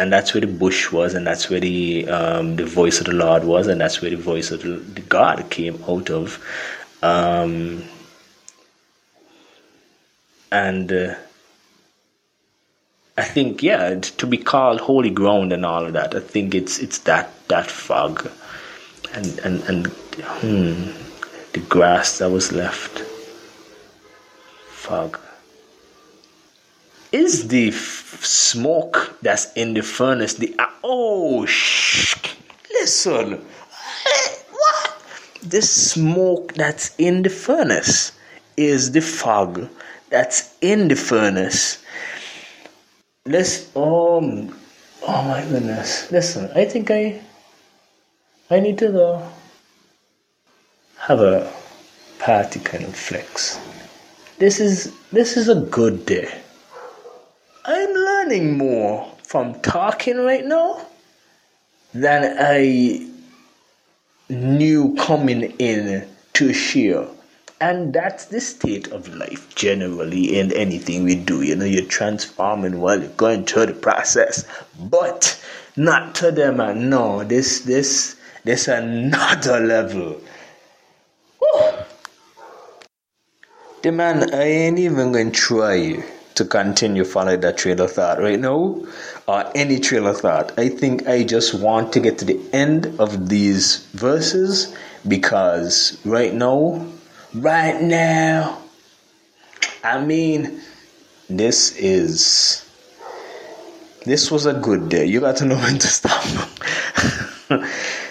and 0.00 0.10
that's 0.10 0.32
where 0.32 0.40
the 0.40 0.46
bush 0.46 0.90
was, 0.90 1.12
and 1.12 1.26
that's 1.26 1.50
where 1.50 1.60
the 1.60 2.08
um, 2.08 2.56
the 2.56 2.64
voice 2.64 3.00
of 3.00 3.06
the 3.06 3.12
Lord 3.12 3.44
was, 3.44 3.66
and 3.66 3.78
that's 3.78 4.00
where 4.00 4.10
the 4.10 4.16
voice 4.16 4.50
of 4.50 4.62
the, 4.62 5.02
God 5.02 5.50
came 5.50 5.84
out 5.86 6.08
of. 6.08 6.42
Um, 7.02 7.84
and 10.50 10.90
uh, 10.90 11.14
I 13.18 13.24
think, 13.24 13.62
yeah, 13.62 14.00
to 14.00 14.26
be 14.26 14.38
called 14.38 14.80
holy 14.80 15.10
ground 15.10 15.52
and 15.52 15.66
all 15.66 15.84
of 15.84 15.92
that, 15.92 16.14
I 16.14 16.20
think 16.20 16.54
it's 16.54 16.78
it's 16.78 17.00
that 17.00 17.28
that 17.48 17.70
fog, 17.70 18.30
and 19.12 19.38
and 19.40 19.62
and 19.64 19.86
hmm, 19.86 20.92
the 21.52 21.60
grass 21.68 22.18
that 22.18 22.30
was 22.30 22.52
left, 22.52 23.00
fog 24.70 25.20
is 27.12 27.48
the 27.48 27.68
f- 27.68 28.24
smoke 28.24 29.16
that's 29.22 29.52
in 29.54 29.74
the 29.74 29.82
furnace 29.82 30.34
the 30.34 30.54
uh, 30.58 30.66
oh 30.84 31.44
shh 31.46 32.16
listen. 32.72 33.44
What? 34.50 35.02
The 35.42 35.62
smoke 35.62 36.54
that's 36.54 36.94
in 36.98 37.22
the 37.22 37.30
furnace 37.30 38.12
is 38.56 38.92
the 38.92 39.00
fog 39.00 39.68
that's 40.08 40.54
in 40.60 40.88
the 40.88 40.96
furnace. 40.96 41.82
Let's 43.26 43.74
um 43.76 44.56
oh 45.06 45.22
my 45.28 45.42
goodness. 45.48 46.10
Listen 46.12 46.50
i 46.54 46.64
think 46.64 46.90
i 46.90 47.20
i 48.50 48.60
need 48.60 48.78
to 48.78 48.88
go 48.92 49.22
have 50.98 51.20
a 51.20 51.52
party 52.18 52.60
kind 52.60 52.84
of 52.84 52.94
flex. 52.94 53.58
This 54.38 54.60
is 54.60 54.92
this 55.10 55.36
is 55.36 55.48
a 55.48 55.56
good 55.56 56.06
day 56.06 56.39
I'm 57.72 57.94
learning 57.94 58.58
more 58.58 59.06
from 59.22 59.54
talking 59.60 60.16
right 60.16 60.44
now 60.44 60.84
than 61.94 62.36
I 62.36 63.06
knew 64.28 64.96
coming 64.96 65.42
in 65.60 66.08
to 66.32 66.52
share. 66.52 67.06
And 67.60 67.92
that's 67.92 68.24
the 68.24 68.40
state 68.40 68.88
of 68.88 69.14
life 69.14 69.54
generally 69.54 70.36
in 70.36 70.52
anything 70.52 71.04
we 71.04 71.14
do. 71.14 71.42
You 71.42 71.54
know, 71.54 71.64
you're 71.64 71.84
transforming 71.84 72.80
while 72.80 72.98
you're 72.98 73.08
going 73.10 73.44
through 73.44 73.66
the 73.66 73.74
process. 73.74 74.44
But 74.76 75.40
not 75.76 76.16
to 76.16 76.32
them 76.32 76.58
and 76.58 76.90
no, 76.90 77.22
this 77.22 77.60
this 77.60 78.16
this 78.42 78.66
another 78.66 79.60
level. 79.60 80.20
The 83.82 83.92
man 83.92 84.34
I 84.34 84.42
ain't 84.42 84.80
even 84.80 85.12
gonna 85.12 85.30
try 85.30 86.02
to 86.40 86.46
continue 86.46 87.04
following 87.04 87.38
that 87.40 87.58
trail 87.58 87.82
of 87.82 87.92
thought 87.92 88.18
right 88.18 88.40
now 88.40 88.82
or 89.28 89.52
any 89.54 89.78
trail 89.78 90.06
of 90.06 90.16
thought. 90.16 90.58
I 90.58 90.70
think 90.70 91.06
I 91.06 91.22
just 91.22 91.52
want 91.52 91.92
to 91.92 92.00
get 92.00 92.16
to 92.20 92.24
the 92.24 92.40
end 92.54 92.98
of 92.98 93.28
these 93.28 93.84
verses 93.92 94.74
because 95.06 96.00
right 96.06 96.32
now, 96.32 96.86
right 97.34 97.78
now, 97.82 98.58
I 99.84 100.02
mean, 100.02 100.62
this 101.28 101.76
is 101.76 102.66
this 104.06 104.30
was 104.30 104.46
a 104.46 104.54
good 104.54 104.88
day. 104.88 105.04
You 105.04 105.20
got 105.20 105.36
to 105.36 105.44
know 105.44 105.56
when 105.56 105.78
to 105.78 105.86
stop. 105.86 106.24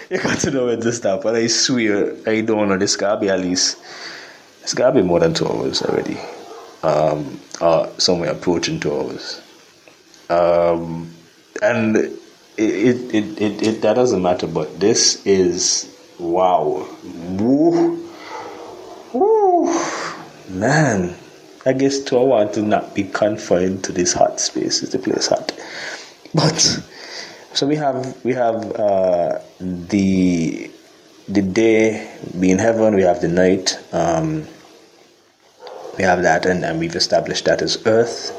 you 0.08 0.18
got 0.18 0.38
to 0.38 0.52
know 0.52 0.66
when 0.66 0.80
to 0.82 0.92
stop. 0.92 1.22
But 1.24 1.34
I 1.34 1.48
swear, 1.48 2.14
I 2.28 2.42
don't 2.42 2.68
know. 2.68 2.78
This 2.78 2.94
gotta 2.94 3.20
be 3.20 3.28
at 3.28 3.40
least. 3.40 3.76
It's 4.62 4.72
gotta 4.72 4.94
be 4.94 5.02
more 5.02 5.18
than 5.18 5.34
two 5.34 5.48
hours 5.48 5.82
already 5.82 6.16
um, 6.82 7.40
are 7.60 7.88
somewhere 7.98 8.30
approaching 8.30 8.80
two 8.80 8.92
hours. 8.92 9.40
Um, 10.28 11.14
and 11.62 11.96
it, 11.96 12.12
it, 12.56 13.14
it, 13.14 13.42
it, 13.42 13.62
it, 13.62 13.82
that 13.82 13.94
doesn't 13.94 14.22
matter, 14.22 14.46
but 14.46 14.80
this 14.80 15.24
is 15.26 15.94
wow. 16.18 16.88
Woo. 17.04 18.08
Woo. 19.12 19.84
Man, 20.48 21.16
I 21.66 21.72
guess 21.72 21.98
too, 22.00 22.18
I 22.18 22.22
want 22.22 22.54
to 22.54 22.62
not 22.62 22.94
be 22.94 23.04
confined 23.04 23.84
to 23.84 23.92
this 23.92 24.12
hot 24.12 24.40
space. 24.40 24.82
Is 24.82 24.90
the 24.90 24.98
place 24.98 25.26
hot? 25.26 25.52
But 26.34 26.80
so 27.52 27.66
we 27.66 27.76
have 27.76 28.24
we 28.24 28.32
have 28.34 28.72
uh, 28.72 29.40
the 29.58 30.70
the 31.28 31.42
day 31.42 32.16
being 32.38 32.58
heaven. 32.58 32.94
We 32.94 33.02
have 33.02 33.20
the 33.20 33.28
night. 33.28 33.78
Um, 33.92 34.46
we 36.00 36.06
have 36.06 36.22
that, 36.22 36.46
and, 36.46 36.64
and 36.64 36.78
we've 36.78 36.96
established 36.96 37.44
that 37.44 37.60
as 37.60 37.76
earth. 37.86 38.32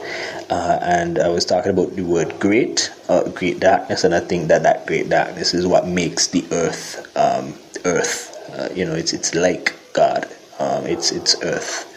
Uh, 0.50 0.80
and 0.82 1.20
I 1.20 1.28
was 1.28 1.46
talking 1.46 1.72
about 1.72 1.96
the 1.96 2.02
word 2.02 2.40
great, 2.40 2.92
uh, 3.08 3.30
great 3.30 3.60
darkness, 3.60 4.04
and 4.04 4.16
I 4.16 4.20
think 4.20 4.48
that 4.48 4.64
that 4.64 4.88
great 4.88 5.10
darkness 5.10 5.54
is 5.54 5.68
what 5.68 5.88
makes 5.88 6.26
the 6.26 6.44
earth, 6.52 7.16
um, 7.16 7.54
earth. 7.86 8.36
Uh, 8.52 8.70
you 8.74 8.84
know, 8.84 8.96
it's 8.96 9.14
it's 9.14 9.36
like 9.36 9.76
God. 9.94 10.26
Um, 10.58 10.88
it's 10.88 11.12
it's 11.12 11.36
earth. 11.44 11.88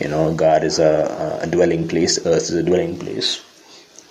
You 0.00 0.08
know, 0.08 0.34
God 0.34 0.62
is 0.62 0.78
a, 0.78 1.40
a 1.42 1.46
dwelling 1.46 1.88
place. 1.88 2.18
Earth 2.26 2.50
is 2.50 2.54
a 2.54 2.62
dwelling 2.62 2.98
place. 2.98 3.42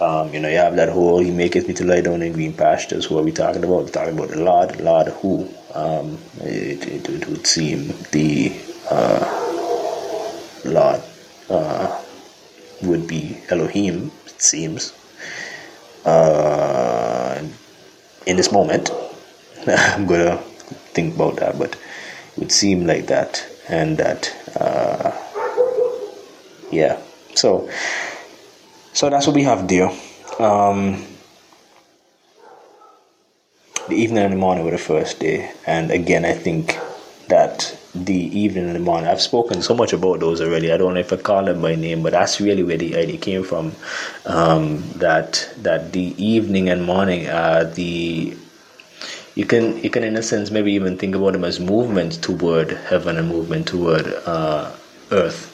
Um, 0.02 0.34
you 0.34 0.40
know, 0.40 0.50
you 0.50 0.58
have 0.58 0.76
that 0.76 0.90
whole 0.90 1.20
He 1.20 1.30
maketh 1.30 1.68
me 1.68 1.76
to 1.76 1.86
lie 1.86 2.02
down 2.02 2.24
in 2.24 2.34
green 2.34 2.54
pastures. 2.54 3.06
Who 3.06 3.20
are 3.20 3.24
we 3.24 3.32
talking 3.32 3.64
about? 3.64 3.84
We're 3.84 3.90
talking 3.90 4.18
about 4.18 4.30
the 4.30 4.44
Lord. 4.44 4.82
Lord 4.82 5.08
who? 5.10 5.48
Um, 5.76 6.18
it, 6.42 6.88
it, 6.88 7.10
it, 7.10 7.28
would 7.30 7.46
seem 7.46 7.94
the 8.12 8.56
uh, 8.90 9.45
Lord 10.66 11.02
uh, 11.50 12.04
would 12.82 13.08
be 13.08 13.38
Elohim. 13.50 14.12
It 14.26 14.42
seems. 14.42 14.94
Uh, 16.04 17.44
in 18.26 18.38
this 18.38 18.52
moment, 18.52 18.92
I'm 19.68 20.06
gonna 20.06 20.38
think 20.94 21.16
about 21.16 21.38
that, 21.38 21.58
but 21.58 21.74
it 21.74 22.38
would 22.38 22.52
seem 22.52 22.86
like 22.86 23.08
that, 23.08 23.46
and 23.70 23.98
that, 23.98 24.34
uh, 24.60 25.12
yeah. 26.72 27.00
So 27.36 27.70
so 28.94 29.10
that's 29.10 29.28
what 29.28 29.36
we 29.36 29.44
have 29.44 29.68
there. 29.68 29.90
Um, 30.40 31.06
the 33.88 33.96
evening 33.96 34.24
and 34.24 34.34
the 34.34 34.38
morning 34.38 34.66
were 34.66 34.72
the 34.72 34.78
first 34.78 35.20
day, 35.20 35.52
and 35.68 35.92
again, 35.92 36.26
I 36.26 36.34
think 36.34 36.78
that 37.28 37.78
the 37.96 38.14
evening 38.38 38.66
and 38.66 38.76
the 38.76 38.80
morning. 38.80 39.08
I've 39.08 39.22
spoken 39.22 39.62
so 39.62 39.74
much 39.74 39.94
about 39.94 40.20
those 40.20 40.42
already. 40.42 40.72
I 40.72 40.78
don't 40.78 40.94
know 40.94 41.00
if 41.00 41.14
I 41.14 41.18
call 41.18 41.46
them 41.46 41.62
by 41.62 41.76
name, 41.76 42.04
but 42.04 42.12
that's 42.12 42.42
really 42.42 42.64
where 42.64 42.78
the 42.78 42.96
idea 42.96 43.18
came 43.18 43.44
from. 43.44 43.74
Um, 44.26 44.84
that 44.96 45.50
that 45.58 45.94
the 45.94 46.14
evening 46.24 46.70
and 46.70 46.84
morning 46.84 47.28
are 47.28 47.64
the 47.64 48.36
you 49.36 49.46
can 49.46 49.82
you 49.84 49.90
can 49.90 50.04
in 50.04 50.16
a 50.16 50.24
sense 50.24 50.52
maybe 50.52 50.72
even 50.74 50.98
think 50.98 51.16
about 51.16 51.34
them 51.34 51.44
as 51.44 51.60
movement 51.60 52.22
toward 52.24 52.72
heaven 52.72 53.18
and 53.18 53.28
movement 53.28 53.68
toward 53.68 54.08
uh, 54.26 54.72
earth 55.12 55.52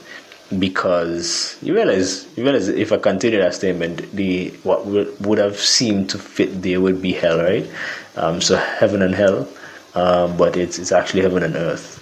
because 0.59 1.57
you 1.61 1.73
realize 1.73 2.27
you 2.35 2.43
realize 2.43 2.68
if 2.68 2.91
I 2.91 2.97
continue 2.97 3.39
that 3.39 3.53
statement, 3.53 4.11
the 4.11 4.49
what 4.63 4.85
would 4.85 5.38
have 5.38 5.57
seemed 5.57 6.09
to 6.11 6.18
fit 6.18 6.61
there 6.61 6.81
would 6.81 7.01
be 7.01 7.13
hell, 7.13 7.39
right? 7.39 7.69
Um, 8.15 8.41
so 8.41 8.57
heaven 8.57 9.01
and 9.01 9.15
hell, 9.15 9.47
um, 9.95 10.35
but 10.38 10.57
it's 10.57 10.77
it's 10.77 10.91
actually 10.91 11.22
heaven 11.22 11.43
and 11.43 11.55
earth, 11.55 12.01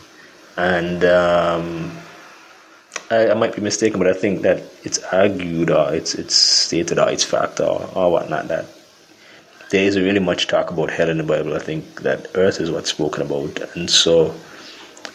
and 0.60 1.06
um, 1.06 1.92
I, 3.10 3.30
I, 3.30 3.34
might 3.34 3.56
be 3.56 3.62
mistaken, 3.62 3.98
but 3.98 4.08
I 4.08 4.14
think 4.14 4.42
that 4.42 4.62
it's 4.84 5.00
argued 5.06 5.70
or 5.70 5.94
it's 5.94 6.16
it's 6.16 6.36
stated 6.36 7.00
or 7.00 7.10
it's 7.10 7.24
fact 7.24 7.60
or, 7.62 7.90
or 7.96 8.12
whatnot 8.12 8.50
that 8.50 8.66
there 9.72 9.86
isn't 9.86 10.04
really 10.04 10.20
much 10.20 10.48
talk 10.48 10.70
about 10.70 10.92
hell 10.92 11.10
in 11.10 11.18
the 11.18 11.24
Bible. 11.24 11.56
I 11.56 11.60
think 11.60 12.02
that 12.02 12.28
earth 12.36 12.60
is 12.60 12.72
what's 12.72 12.90
spoken 12.90 13.22
about, 13.22 13.76
and 13.76 13.90
so 13.90 14.36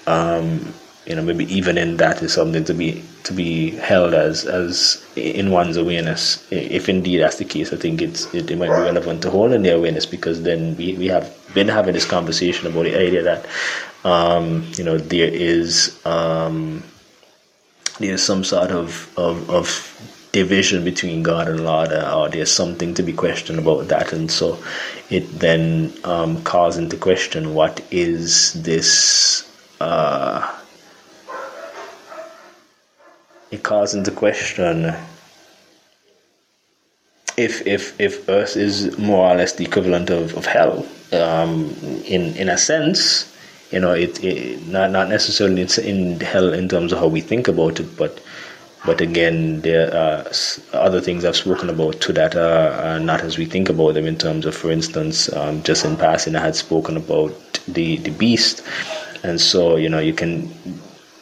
um, 0.06 0.72
you 1.06 1.14
know 1.14 1.22
maybe 1.22 1.44
even 1.52 1.76
in 1.76 1.98
that 1.98 2.22
is 2.22 2.32
something 2.32 2.64
to 2.64 2.72
be 2.72 3.04
to 3.24 3.34
be 3.34 3.70
held 3.70 4.14
as 4.14 4.46
as 4.46 5.04
in 5.16 5.50
one's 5.50 5.76
awareness 5.76 6.46
if 6.50 6.88
indeed 6.88 7.18
that's 7.18 7.36
the 7.36 7.44
case 7.44 7.72
i 7.72 7.76
think 7.76 8.00
it's 8.00 8.32
it, 8.34 8.50
it 8.50 8.56
might 8.56 8.66
be 8.66 8.72
relevant 8.72 9.20
to 9.22 9.30
hold 9.30 9.52
in 9.52 9.62
the 9.62 9.74
awareness 9.74 10.06
because 10.06 10.42
then 10.42 10.76
we, 10.76 10.94
we 10.94 11.06
have 11.06 11.26
been 11.54 11.68
having 11.68 11.94
this 11.94 12.04
conversation 12.04 12.66
about 12.66 12.82
the 12.82 12.94
idea 12.94 13.22
that 13.22 13.46
um, 14.04 14.64
you 14.76 14.84
know 14.84 14.98
there 14.98 15.28
is 15.28 15.98
um, 16.04 16.82
there's 17.98 18.22
some 18.22 18.42
sort 18.42 18.70
of, 18.70 19.12
of, 19.16 19.48
of 19.50 20.28
division 20.32 20.84
between 20.84 21.22
God 21.22 21.48
and 21.48 21.64
Lord, 21.64 21.92
or 21.92 22.28
there's 22.28 22.50
something 22.50 22.92
to 22.94 23.02
be 23.02 23.12
questioned 23.12 23.58
about 23.58 23.88
that, 23.88 24.12
and 24.12 24.30
so 24.30 24.58
it 25.10 25.26
then 25.38 25.92
um, 26.02 26.42
calls 26.42 26.76
into 26.76 26.96
question 26.96 27.54
what 27.54 27.80
is 27.90 28.52
this 28.54 29.48
uh, 29.80 30.60
it 33.50 33.62
calls 33.62 33.94
into 33.94 34.10
question 34.10 34.94
if 37.36 37.66
if 37.66 37.98
if 38.00 38.28
Earth 38.28 38.56
is 38.56 38.96
more 38.98 39.30
or 39.30 39.36
less 39.36 39.54
the 39.54 39.64
equivalent 39.64 40.10
of, 40.10 40.36
of 40.36 40.46
hell. 40.46 40.86
Um, 41.12 41.76
in 42.06 42.34
in 42.36 42.48
a 42.48 42.58
sense, 42.58 43.32
you 43.70 43.80
know, 43.80 43.92
it, 43.92 44.22
it 44.22 44.66
not 44.66 44.90
not 44.90 45.08
necessarily 45.08 45.62
it's 45.62 45.78
in 45.78 46.20
hell 46.20 46.52
in 46.52 46.68
terms 46.68 46.92
of 46.92 46.98
how 46.98 47.06
we 47.06 47.20
think 47.20 47.48
about 47.48 47.80
it, 47.80 47.96
but 47.96 48.20
but 48.84 49.00
again, 49.00 49.62
there 49.62 49.94
are 49.94 50.26
other 50.74 51.00
things 51.00 51.24
I've 51.24 51.36
spoken 51.36 51.70
about 51.70 52.00
too 52.00 52.12
that 52.12 52.36
are, 52.36 52.72
are 52.72 53.00
not 53.00 53.22
as 53.22 53.38
we 53.38 53.46
think 53.46 53.70
about 53.70 53.94
them. 53.94 54.06
In 54.06 54.18
terms 54.18 54.44
of, 54.44 54.54
for 54.54 54.70
instance, 54.70 55.32
um, 55.32 55.62
just 55.62 55.86
in 55.86 55.96
passing, 55.96 56.36
I 56.36 56.40
had 56.40 56.56
spoken 56.56 56.96
about 56.96 57.32
the 57.66 57.96
the 57.98 58.10
beast, 58.10 58.62
and 59.22 59.40
so 59.40 59.76
you 59.76 59.88
know 59.88 60.00
you 60.00 60.14
can 60.14 60.52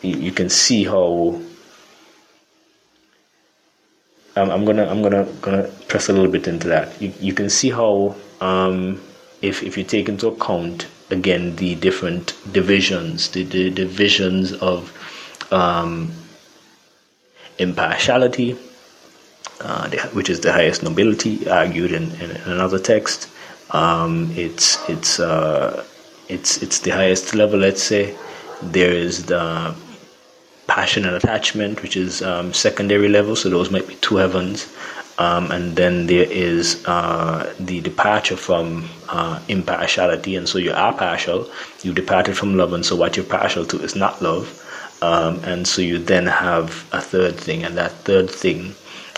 you 0.02 0.32
can 0.32 0.48
see 0.48 0.84
how 0.84 1.40
um, 4.36 4.50
I'm 4.50 4.64
gonna 4.64 4.86
I'm 4.86 5.02
gonna 5.02 5.24
gonna 5.40 5.68
press 5.88 6.08
a 6.08 6.12
little 6.12 6.30
bit 6.30 6.48
into 6.48 6.68
that. 6.68 7.00
You, 7.00 7.12
you 7.20 7.34
can 7.34 7.50
see 7.50 7.70
how 7.70 8.14
um, 8.40 9.00
if 9.42 9.62
if 9.62 9.76
you 9.76 9.84
take 9.84 10.08
into 10.08 10.28
account 10.28 10.86
again 11.10 11.56
the 11.56 11.74
different 11.74 12.34
divisions, 12.52 13.28
the, 13.30 13.44
the 13.44 13.70
divisions 13.70 14.52
of 14.54 14.92
um, 15.52 16.10
impartiality, 17.58 18.56
uh, 19.60 19.88
the, 19.88 19.98
which 20.14 20.30
is 20.30 20.40
the 20.40 20.52
highest 20.52 20.82
nobility, 20.82 21.48
argued 21.48 21.92
in, 21.92 22.10
in, 22.12 22.30
in 22.30 22.50
another 22.50 22.78
text. 22.78 23.28
Um, 23.70 24.30
it's 24.34 24.88
it's 24.88 25.20
uh, 25.20 25.84
it's 26.28 26.62
it's 26.62 26.80
the 26.80 26.90
highest 26.90 27.34
level. 27.34 27.58
Let's 27.58 27.82
say 27.82 28.16
there 28.62 28.92
is 28.92 29.26
the 29.26 29.74
passion 30.72 31.04
and 31.04 31.14
attachment, 31.14 31.82
which 31.82 31.96
is 31.96 32.22
um, 32.22 32.52
secondary 32.54 33.08
level. 33.08 33.36
So 33.36 33.50
those 33.50 33.70
might 33.70 33.86
be 33.86 33.96
two 33.96 34.16
heavens. 34.16 34.72
Um, 35.18 35.50
and 35.52 35.76
then 35.76 36.06
there 36.06 36.24
is 36.24 36.82
uh, 36.86 37.52
the 37.60 37.82
departure 37.82 38.36
from 38.36 38.88
uh, 39.10 39.38
impartiality, 39.48 40.34
and 40.36 40.48
so 40.48 40.56
you 40.58 40.72
are 40.72 40.94
partial. 40.94 41.50
You 41.82 41.92
departed 41.92 42.38
from 42.38 42.56
love, 42.56 42.72
and 42.72 42.84
so 42.84 42.96
what 42.96 43.16
you're 43.16 43.26
partial 43.26 43.66
to 43.66 43.76
is 43.82 43.94
not 43.94 44.22
love. 44.22 44.44
Um, 45.02 45.44
and 45.44 45.68
so 45.68 45.82
you 45.82 45.98
then 45.98 46.26
have 46.26 46.88
a 46.92 47.00
third 47.02 47.36
thing, 47.36 47.64
and 47.64 47.76
that 47.76 47.92
third 48.08 48.30
thing, 48.30 48.74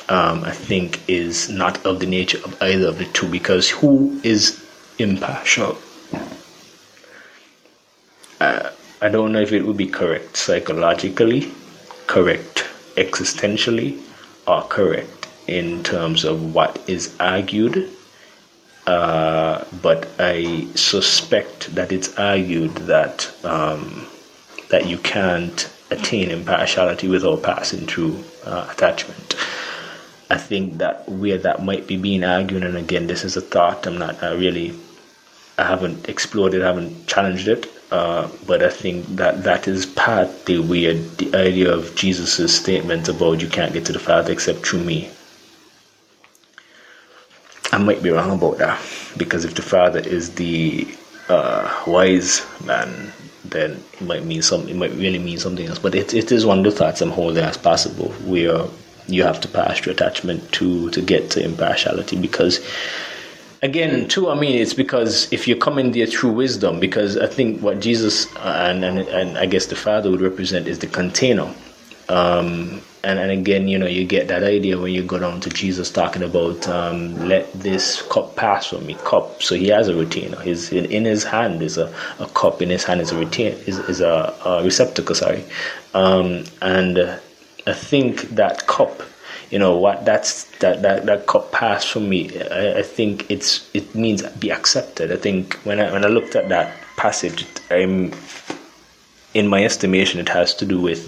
um, 0.09 0.43
I 0.43 0.51
think, 0.51 0.98
is 1.09 1.48
not 1.48 1.86
of 1.86 2.01
the 2.01 2.06
nature 2.06 2.40
of 2.44 2.60
either 2.60 2.89
of 2.89 2.98
the 2.98 3.06
two, 3.16 3.28
because 3.31 3.70
who 3.70 4.20
is 4.24 4.60
impartial? 4.98 5.78
Uh, 8.40 8.70
I 9.01 9.09
don't 9.09 9.33
know 9.33 9.41
if 9.41 9.53
it 9.53 9.62
would 9.66 9.77
be 9.77 9.87
correct 9.87 10.37
psychologically, 10.37 11.53
correct 12.07 12.65
existentially, 12.97 14.01
or 14.47 14.62
correct 14.62 15.29
in 15.47 15.83
terms 15.83 16.25
of 16.25 16.55
what 16.55 16.81
is 16.87 17.15
argued. 17.21 17.91
Uh, 18.87 19.65
but 19.83 20.09
I 20.19 20.66
suspect 20.75 21.75
that 21.75 21.91
it's 21.91 22.16
argued 22.19 22.75
that 22.87 23.33
um, 23.45 24.07
that 24.69 24.87
you 24.87 24.99
can't 24.99 25.71
attain 25.91 26.31
impartiality 26.31 27.09
without 27.09 27.43
passing 27.43 27.87
through 27.87 28.23
uh, 28.45 28.69
attachment. 28.71 29.37
I 30.31 30.37
think 30.37 30.79
that 30.79 31.09
where 31.09 31.39
that 31.39 31.62
might 31.62 31.87
be 31.87 31.97
being 31.97 32.25
argued, 32.25 32.65
and 32.65 32.77
again, 32.77 33.07
this 33.07 33.25
is 33.25 33.37
a 33.37 33.41
thought. 33.41 33.87
I'm 33.87 33.99
not 33.99 34.23
uh, 34.23 34.35
really, 34.37 34.75
I 35.59 35.65
haven't 35.65 36.09
explored 36.09 36.55
it, 36.55 36.62
I 36.62 36.66
haven't 36.66 37.07
challenged 37.07 37.49
it. 37.49 37.71
Uh, 37.90 38.28
but 38.47 38.62
I 38.62 38.70
think 38.70 39.06
that 39.16 39.44
that 39.44 39.69
is 39.69 39.86
partly 39.86 40.59
where 40.59 40.94
the 40.94 41.35
idea 41.35 41.73
of 41.73 41.94
Jesus' 41.94 42.56
statement 42.56 43.09
about 43.09 43.40
you 43.40 43.48
can't 43.48 43.73
get 43.73 43.85
to 43.86 43.93
the 43.93 43.98
Father 43.98 44.32
except 44.32 44.66
through 44.66 44.82
me. 44.82 45.11
I 47.73 47.78
might 47.78 48.02
be 48.02 48.11
wrong 48.11 48.31
about 48.31 48.59
that 48.59 48.81
because 49.16 49.44
if 49.44 49.55
the 49.55 49.62
Father 49.62 50.01
is 50.01 50.35
the 50.35 50.89
uh, 51.28 51.82
wise 51.86 52.47
man, 52.65 53.12
then 53.44 53.82
it 53.93 54.01
might 54.01 54.24
mean 54.24 54.43
some. 54.43 54.69
It 54.69 54.77
might 54.77 54.93
really 54.93 55.19
mean 55.19 55.39
something 55.39 55.66
else. 55.66 55.78
But 55.78 55.94
it, 55.94 56.15
it 56.15 56.32
is 56.32 56.47
one 56.47 56.59
of 56.59 56.65
the 56.65 56.70
thoughts 56.70 57.01
I'm 57.01 57.11
holding 57.11 57.44
as 57.44 57.56
possible, 57.56 58.09
where 58.24 58.66
you 59.06 59.23
have 59.23 59.40
to 59.43 59.48
pass 59.48 59.78
through 59.78 59.93
attachment 59.93 60.51
to 60.52 60.90
to 60.90 61.01
get 61.02 61.31
to 61.32 61.44
impartiality 61.44 62.16
because 62.16 62.61
again 63.65 64.07
too 64.09 64.28
i 64.28 64.35
mean 64.39 64.55
it's 64.61 64.74
because 64.74 65.32
if 65.32 65.49
you 65.49 65.57
come 65.57 65.78
in 65.78 65.91
there 65.93 66.07
through 66.07 66.31
wisdom 66.31 66.78
because 66.78 67.16
i 67.16 67.27
think 67.27 67.61
what 67.62 67.81
jesus 67.81 68.27
and 68.36 68.85
and, 68.85 68.99
and 68.99 69.39
i 69.39 69.47
guess 69.47 69.66
the 69.66 69.77
father 69.77 70.11
would 70.11 70.20
represent 70.20 70.69
is 70.69 70.78
the 70.81 70.86
container. 70.86 71.53
Um, 72.11 72.82
and, 73.03 73.19
and 73.19 73.31
again 73.31 73.66
you 73.66 73.78
know 73.78 73.86
you 73.86 74.05
get 74.05 74.28
that 74.28 74.43
idea 74.45 74.78
when 74.78 74.93
you 74.93 75.03
go 75.03 75.19
down 75.19 75.41
to 75.41 75.49
jesus 75.49 75.91
talking 75.91 76.23
about 76.23 76.69
um, 76.69 77.16
let 77.27 77.51
this 77.55 78.03
cup 78.03 78.36
pass 78.36 78.66
from 78.66 78.85
me 78.86 78.95
cup. 79.05 79.43
So 79.43 79.55
he 79.55 79.69
has 79.69 79.89
a 79.89 79.95
retainer. 79.95 80.41
His 80.41 80.70
in, 80.70 80.85
in 80.86 81.05
his 81.05 81.24
hand 81.24 81.62
is 81.62 81.78
a, 81.78 81.95
a 82.19 82.27
cup. 82.28 82.61
In 82.61 82.69
his 82.70 82.85
hand 82.85 83.01
is 83.01 83.12
a 83.12 83.19
retain 83.19 83.53
is, 83.66 83.78
is 83.78 84.01
a, 84.03 84.35
a 84.45 84.62
receptacle 84.62 85.15
sorry. 85.15 85.45
Um, 85.95 86.45
and 86.61 86.99
uh, 86.99 87.19
I 87.66 87.73
think 87.73 88.23
that 88.31 88.66
cup, 88.66 89.03
you 89.55 89.60
know, 89.60 89.76
what 89.76 90.05
that's 90.05 90.47
that 90.59 90.82
that, 90.82 91.06
that 91.06 91.28
cup 91.28 91.52
passed 91.52 91.89
for 91.89 92.01
me. 92.01 92.20
I, 92.43 92.81
I 92.81 92.82
think 92.82 93.31
it's 93.31 93.70
it 93.72 93.94
means 93.94 94.24
be 94.44 94.51
accepted. 94.51 95.12
I 95.12 95.16
think 95.16 95.55
when 95.62 95.78
I 95.78 95.93
when 95.93 96.05
I 96.05 96.09
looked 96.09 96.35
at 96.35 96.48
that 96.48 96.74
passage, 96.97 97.47
I'm 97.70 98.12
in 99.32 99.47
my 99.47 99.64
estimation, 99.64 100.18
it 100.18 100.28
has 100.28 100.55
to 100.56 100.66
do 100.66 100.81
with 100.81 101.02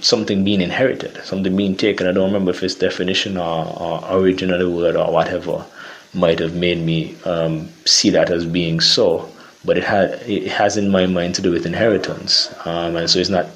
something 0.00 0.42
being 0.42 0.62
inherited, 0.62 1.22
something 1.22 1.54
being 1.54 1.76
taken. 1.76 2.06
I 2.06 2.12
don't 2.12 2.32
remember 2.32 2.52
if 2.52 2.62
its 2.62 2.74
definition 2.74 3.36
or, 3.36 3.66
or 3.78 4.02
origin 4.10 4.50
of 4.50 4.58
the 4.58 4.70
word 4.70 4.96
or 4.96 5.12
whatever 5.12 5.66
might 6.14 6.38
have 6.38 6.54
made 6.54 6.78
me 6.78 7.14
um, 7.26 7.68
see 7.84 8.08
that 8.08 8.30
as 8.30 8.46
being 8.46 8.80
so. 8.80 9.28
But 9.66 9.76
it 9.76 9.84
has 9.84 10.26
it 10.26 10.48
has 10.48 10.78
in 10.78 10.88
my 10.88 11.04
mind 11.04 11.34
to 11.34 11.42
do 11.42 11.50
with 11.50 11.66
inheritance, 11.66 12.54
um, 12.64 12.96
and 12.96 13.10
so 13.10 13.18
it's 13.18 13.28
not 13.28 13.46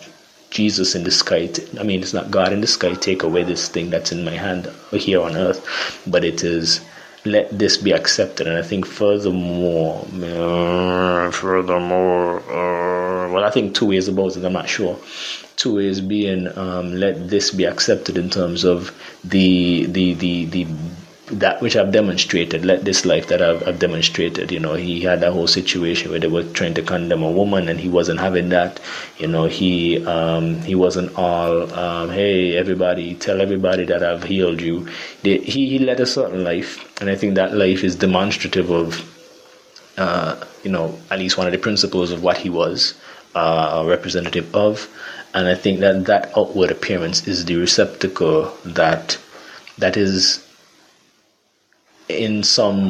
Jesus 0.50 0.94
in 0.94 1.04
the 1.04 1.10
sky. 1.10 1.48
I 1.78 1.82
mean, 1.84 2.02
it's 2.02 2.12
not 2.12 2.30
God 2.30 2.52
in 2.52 2.60
the 2.60 2.66
sky. 2.66 2.94
Take 2.94 3.22
away 3.22 3.44
this 3.44 3.68
thing 3.68 3.90
that's 3.90 4.12
in 4.12 4.24
my 4.24 4.32
hand 4.32 4.70
here 4.92 5.20
on 5.20 5.36
earth, 5.36 5.64
but 6.06 6.24
it 6.24 6.42
is 6.42 6.80
let 7.24 7.56
this 7.56 7.76
be 7.76 7.92
accepted. 7.92 8.46
And 8.46 8.56
I 8.56 8.62
think 8.62 8.86
furthermore, 8.86 10.04
furthermore, 11.32 12.40
uh, 12.40 13.32
well, 13.32 13.44
I 13.44 13.50
think 13.50 13.74
two 13.74 13.86
ways 13.86 14.08
about 14.08 14.36
it. 14.36 14.44
I'm 14.44 14.52
not 14.52 14.68
sure. 14.68 14.98
Two 15.56 15.76
ways 15.76 16.00
being 16.00 16.48
um, 16.58 16.94
let 16.94 17.28
this 17.28 17.50
be 17.50 17.64
accepted 17.64 18.16
in 18.16 18.30
terms 18.30 18.64
of 18.64 18.90
the 19.22 19.86
the 19.86 20.14
the 20.14 20.46
the 20.46 20.64
that 21.30 21.60
which 21.60 21.76
I've 21.76 21.92
demonstrated, 21.92 22.64
let 22.64 22.84
this 22.84 23.06
life 23.06 23.28
that 23.28 23.40
I've, 23.40 23.66
I've, 23.66 23.78
demonstrated, 23.78 24.50
you 24.50 24.58
know, 24.58 24.74
he 24.74 25.00
had 25.00 25.20
that 25.20 25.32
whole 25.32 25.46
situation 25.46 26.10
where 26.10 26.20
they 26.20 26.26
were 26.26 26.42
trying 26.42 26.74
to 26.74 26.82
condemn 26.82 27.22
a 27.22 27.30
woman 27.30 27.68
and 27.68 27.78
he 27.78 27.88
wasn't 27.88 28.20
having 28.20 28.48
that, 28.50 28.80
you 29.18 29.28
know, 29.28 29.46
he 29.46 30.04
um, 30.06 30.60
he 30.62 30.74
wasn't 30.74 31.16
all, 31.16 31.72
um, 31.72 32.10
hey, 32.10 32.56
everybody, 32.56 33.14
tell 33.14 33.40
everybody 33.40 33.84
that 33.84 34.02
I've 34.02 34.24
healed 34.24 34.60
you. 34.60 34.88
They, 35.22 35.38
he, 35.38 35.68
he 35.68 35.78
led 35.78 36.00
a 36.00 36.06
certain 36.06 36.42
life, 36.44 37.00
and 37.00 37.08
I 37.08 37.14
think 37.14 37.36
that 37.36 37.54
life 37.54 37.84
is 37.84 37.94
demonstrative 37.96 38.70
of, 38.70 39.94
uh, 39.96 40.44
you 40.64 40.70
know, 40.70 40.98
at 41.10 41.18
least 41.18 41.38
one 41.38 41.46
of 41.46 41.52
the 41.52 41.58
principles 41.58 42.10
of 42.10 42.22
what 42.22 42.38
he 42.38 42.50
was 42.50 42.94
uh, 43.34 43.84
representative 43.86 44.54
of, 44.54 44.88
and 45.32 45.46
I 45.46 45.54
think 45.54 45.80
that 45.80 46.06
that 46.06 46.36
outward 46.36 46.70
appearance 46.70 47.28
is 47.28 47.44
the 47.44 47.56
receptacle 47.56 48.52
that 48.64 49.16
that 49.78 49.96
is 49.96 50.44
in 52.18 52.42
some 52.42 52.80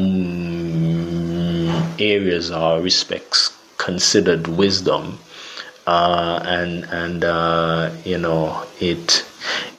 areas 1.99 2.51
or 2.51 2.81
respects 2.81 3.57
considered 3.79 4.47
wisdom 4.49 5.19
uh, 5.87 6.41
and 6.45 6.85
and 6.85 7.25
uh, 7.25 7.91
you 8.05 8.19
know 8.19 8.65
it 8.81 9.25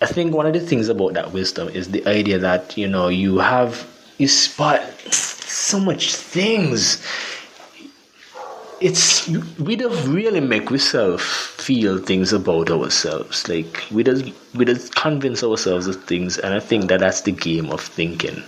I 0.02 0.08
think 0.08 0.34
one 0.34 0.46
of 0.48 0.54
the 0.54 0.60
things 0.60 0.90
about 0.90 1.14
that 1.14 1.32
wisdom 1.32 1.70
is 1.70 1.92
the 1.92 2.06
idea 2.08 2.40
that 2.40 2.78
you 2.78 2.88
know 2.88 3.08
you 3.08 3.38
have 3.40 3.88
you 4.18 4.28
spot 4.28 4.82
so 5.12 5.80
much 5.80 6.16
things. 6.16 7.06
It's 8.80 9.28
we 9.60 9.76
don't 9.76 10.12
really 10.12 10.40
make 10.40 10.72
ourselves 10.72 11.24
feel 11.24 12.00
things 12.00 12.34
about 12.34 12.72
ourselves. 12.72 13.48
Like 13.48 13.86
we 13.92 14.04
just 14.04 14.26
we 14.56 14.66
just 14.66 14.96
convince 14.96 15.44
ourselves 15.44 15.88
of 15.88 16.04
things 16.04 16.38
and 16.38 16.54
i 16.54 16.60
think 16.60 16.88
that 16.90 17.00
that's 17.00 17.22
the 17.22 17.32
game 17.32 17.70
of 17.72 17.80
thinking 17.80 18.44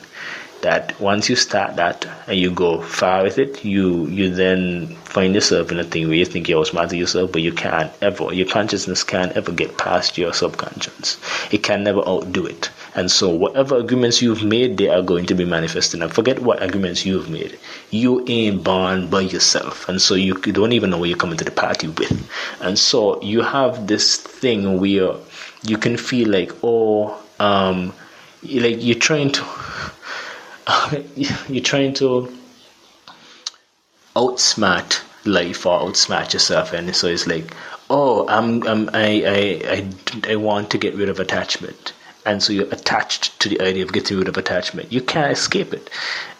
that 0.63 0.99
once 0.99 1.29
you 1.29 1.35
start 1.35 1.75
that 1.75 2.05
and 2.27 2.39
you 2.39 2.49
go 2.49 2.81
far 2.81 3.21
with 3.23 3.37
it, 3.37 3.63
you 3.63 4.07
you 4.07 4.33
then 4.33 4.95
find 5.05 5.35
yourself 5.35 5.71
in 5.71 5.79
a 5.79 5.83
thing 5.83 6.07
where 6.07 6.17
you 6.17 6.25
think 6.25 6.49
you're 6.49 6.65
smart 6.65 6.89
to 6.89 6.97
yourself, 6.97 7.31
but 7.31 7.41
you 7.41 7.53
can't 7.53 7.91
ever. 8.01 8.33
Your 8.33 8.47
consciousness 8.47 9.03
can't 9.03 9.31
ever 9.33 9.51
get 9.51 9.77
past 9.77 10.17
your 10.17 10.33
subconscious. 10.33 11.19
It 11.53 11.63
can 11.63 11.83
never 11.83 11.99
outdo 12.07 12.45
it. 12.47 12.71
And 12.95 13.11
so, 13.11 13.29
whatever 13.29 13.77
agreements 13.77 14.21
you've 14.21 14.43
made, 14.43 14.77
they 14.77 14.87
are 14.89 15.01
going 15.01 15.25
to 15.27 15.35
be 15.35 15.45
manifesting. 15.45 16.01
And 16.01 16.13
forget 16.13 16.39
what 16.39 16.63
agreements 16.63 17.05
you've 17.05 17.29
made. 17.29 17.59
You 17.91 18.23
ain't 18.27 18.63
born 18.63 19.09
by 19.09 19.21
yourself, 19.21 19.87
and 19.89 20.01
so 20.01 20.15
you 20.15 20.35
don't 20.35 20.73
even 20.73 20.89
know 20.89 20.97
where 20.97 21.09
you're 21.09 21.17
coming 21.17 21.37
to 21.37 21.45
the 21.45 21.51
party 21.51 21.87
with. 21.89 22.29
And 22.61 22.79
so, 22.79 23.21
you 23.21 23.41
have 23.41 23.87
this 23.87 24.17
thing 24.17 24.79
where 24.79 25.15
you 25.63 25.77
can 25.77 25.97
feel 25.97 26.29
like, 26.29 26.51
oh, 26.63 27.19
um, 27.39 27.93
like 28.43 28.83
you're 28.83 28.99
trying 28.99 29.31
to 29.31 29.43
you're 31.47 31.63
trying 31.63 31.93
to 31.93 32.31
outsmart 34.15 35.01
life 35.25 35.65
or 35.65 35.79
outsmart 35.79 36.33
yourself 36.33 36.73
and 36.73 36.95
so 36.95 37.07
it's 37.07 37.27
like 37.27 37.53
oh 37.89 38.27
I'm, 38.27 38.63
I'm 38.67 38.89
I, 38.93 39.23
I 39.25 39.83
i 40.27 40.31
i 40.33 40.35
want 40.35 40.69
to 40.71 40.77
get 40.77 40.95
rid 40.95 41.09
of 41.09 41.19
attachment. 41.19 41.93
And 42.25 42.41
so 42.41 42.53
you're 42.53 42.71
attached 42.71 43.37
to 43.41 43.49
the 43.49 43.59
idea 43.59 43.83
of 43.83 43.91
getting 43.91 44.17
rid 44.17 44.29
of 44.29 44.37
attachment. 44.37 44.93
You 44.93 45.01
can't 45.01 45.33
escape 45.33 45.73
it. 45.73 45.89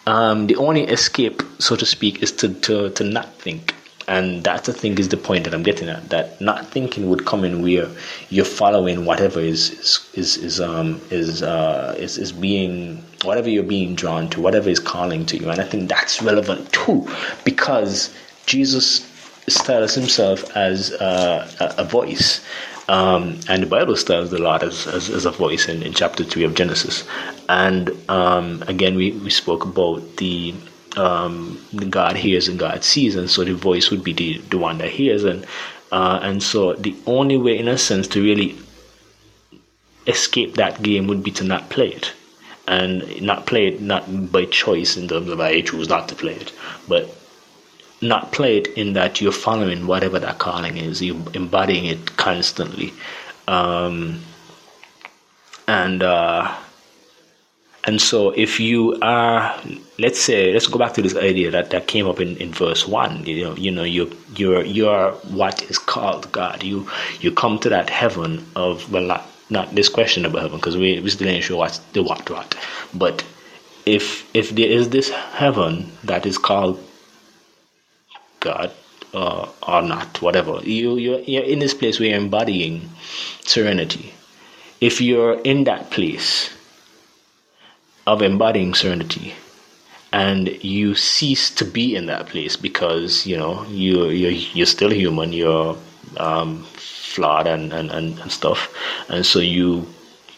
Um, 0.06 0.46
the 0.46 0.56
only 0.56 0.84
escape 0.84 1.42
so 1.58 1.76
to 1.76 1.84
speak 1.84 2.22
is 2.22 2.32
to, 2.32 2.54
to, 2.54 2.88
to 2.88 3.04
not 3.04 3.34
think 3.34 3.74
and 4.08 4.44
that's 4.44 4.68
I 4.68 4.72
think 4.72 4.98
is 4.98 5.08
the 5.08 5.16
point 5.16 5.44
that 5.44 5.54
I'm 5.54 5.62
getting 5.62 5.88
at. 5.88 6.10
That 6.10 6.40
not 6.40 6.66
thinking 6.66 7.08
would 7.10 7.24
come 7.26 7.44
in 7.44 7.62
where 7.62 7.88
you're 8.30 8.44
following 8.44 9.04
whatever 9.04 9.40
is 9.40 9.70
is 9.70 10.10
is, 10.14 10.36
is 10.36 10.60
um 10.60 11.00
is 11.10 11.42
uh 11.42 11.94
is, 11.98 12.18
is 12.18 12.32
being 12.32 13.04
whatever 13.22 13.48
you're 13.48 13.62
being 13.62 13.94
drawn 13.94 14.28
to, 14.30 14.40
whatever 14.40 14.68
is 14.68 14.78
calling 14.78 15.24
to 15.26 15.38
you, 15.38 15.50
and 15.50 15.60
I 15.60 15.64
think 15.64 15.88
that's 15.88 16.22
relevant 16.22 16.72
too, 16.72 17.08
because 17.44 18.14
Jesus 18.46 19.10
styles 19.48 19.94
himself 19.94 20.54
as 20.56 20.92
uh, 20.92 21.50
a, 21.60 21.82
a, 21.82 21.84
voice. 21.84 22.44
Um, 22.88 23.40
and 23.48 23.62
the 23.62 23.66
Bible 23.66 23.96
styles 23.96 24.30
the 24.30 24.40
Lord 24.40 24.62
as, 24.62 24.86
as, 24.86 25.10
as, 25.10 25.24
a 25.26 25.30
voice 25.30 25.68
in, 25.68 25.82
in 25.82 25.92
chapter 25.92 26.24
3 26.24 26.44
of 26.44 26.54
Genesis. 26.54 27.04
And 27.48 27.90
um, 28.10 28.62
again, 28.66 28.94
we, 28.94 29.12
we 29.12 29.30
spoke 29.30 29.64
about 29.64 30.16
the 30.16 30.54
um, 30.96 31.60
God 31.90 32.16
hears 32.16 32.48
and 32.48 32.58
God 32.58 32.84
sees, 32.84 33.16
and 33.16 33.30
so 33.30 33.44
the 33.44 33.54
voice 33.54 33.90
would 33.90 34.04
be 34.04 34.12
the, 34.12 34.38
the 34.50 34.58
one 34.58 34.78
that 34.78 34.90
hears, 34.90 35.24
and 35.24 35.46
uh, 35.92 36.20
and 36.22 36.42
so 36.42 36.74
the 36.74 36.94
only 37.06 37.36
way, 37.36 37.58
in 37.58 37.68
a 37.68 37.78
sense, 37.78 38.08
to 38.08 38.22
really 38.22 38.56
escape 40.06 40.54
that 40.54 40.82
game 40.82 41.06
would 41.06 41.22
be 41.22 41.30
to 41.32 41.44
not 41.44 41.70
play 41.70 41.88
it, 41.88 42.12
and 42.66 43.22
not 43.22 43.46
play 43.46 43.68
it 43.68 43.80
not 43.80 44.32
by 44.32 44.44
choice 44.46 44.96
in 44.96 45.08
terms 45.08 45.28
of 45.28 45.40
I 45.40 45.60
choose 45.60 45.88
not 45.88 46.08
to 46.08 46.14
play 46.14 46.34
it, 46.34 46.52
but 46.88 47.14
not 48.00 48.32
play 48.32 48.58
it 48.58 48.68
in 48.68 48.92
that 48.94 49.20
you're 49.20 49.32
following 49.32 49.86
whatever 49.86 50.18
that 50.18 50.38
calling 50.38 50.76
is, 50.76 51.02
you're 51.02 51.22
embodying 51.34 51.86
it 51.86 52.16
constantly, 52.16 52.92
um, 53.48 54.20
and. 55.66 56.02
Uh, 56.02 56.54
and 57.86 58.00
so, 58.00 58.30
if 58.30 58.58
you 58.58 58.96
are, 59.02 59.60
let's 59.98 60.18
say, 60.18 60.52
let's 60.54 60.66
go 60.66 60.78
back 60.78 60.94
to 60.94 61.02
this 61.02 61.14
idea 61.14 61.50
that, 61.50 61.68
that 61.70 61.86
came 61.86 62.06
up 62.06 62.18
in, 62.18 62.34
in 62.38 62.50
verse 62.50 62.88
one. 62.88 63.26
You 63.26 63.44
know, 63.44 63.56
you 63.56 63.70
know, 63.70 63.84
you 63.84 64.10
you're 64.36 64.64
you're 64.64 65.12
what 65.28 65.62
is 65.70 65.78
called 65.78 66.32
God. 66.32 66.62
You 66.62 66.88
you 67.20 67.30
come 67.30 67.58
to 67.58 67.68
that 67.68 67.90
heaven 67.90 68.46
of 68.56 68.90
well, 68.90 69.02
not 69.02 69.26
not 69.50 69.74
this 69.74 69.90
question 69.90 70.24
about 70.24 70.40
heaven 70.42 70.56
because 70.56 70.78
we 70.78 70.98
we 71.00 71.10
still 71.10 71.28
ain't 71.28 71.44
sure 71.44 71.58
what's 71.58 71.78
the 71.92 72.02
what 72.02 72.28
what. 72.30 72.56
But 72.94 73.22
if 73.84 74.34
if 74.34 74.54
there 74.54 74.68
is 74.68 74.88
this 74.88 75.10
heaven 75.10 75.92
that 76.04 76.24
is 76.24 76.38
called 76.38 76.82
God 78.40 78.72
uh, 79.12 79.46
or 79.68 79.82
not, 79.82 80.22
whatever, 80.22 80.58
you 80.62 80.96
you're, 80.96 81.20
you're 81.20 81.44
in 81.44 81.58
this 81.58 81.74
place 81.74 82.00
where 82.00 82.08
you're 82.08 82.18
embodying 82.18 82.88
serenity. 83.42 84.14
If 84.80 85.02
you're 85.02 85.38
in 85.42 85.64
that 85.64 85.90
place 85.90 86.50
of 88.06 88.22
embodying 88.22 88.74
serenity. 88.74 89.34
And 90.12 90.48
you 90.62 90.94
cease 90.94 91.50
to 91.56 91.64
be 91.64 91.96
in 91.96 92.06
that 92.06 92.26
place 92.26 92.56
because 92.56 93.26
you 93.26 93.36
know 93.36 93.64
you 93.66 94.08
you're, 94.08 94.30
you're 94.30 94.66
still 94.66 94.92
human 94.92 95.32
you're 95.32 95.76
um, 96.18 96.62
flawed 96.64 97.46
and, 97.46 97.72
and, 97.72 97.90
and, 97.90 98.18
and 98.18 98.30
stuff. 98.30 98.72
And 99.08 99.24
so 99.24 99.38
you 99.38 99.86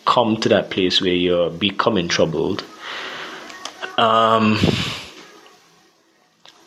come 0.04 0.36
to 0.38 0.48
that 0.48 0.70
place 0.70 1.00
where 1.00 1.12
you're 1.12 1.50
becoming 1.50 2.08
troubled. 2.08 2.64
Um, 3.98 4.58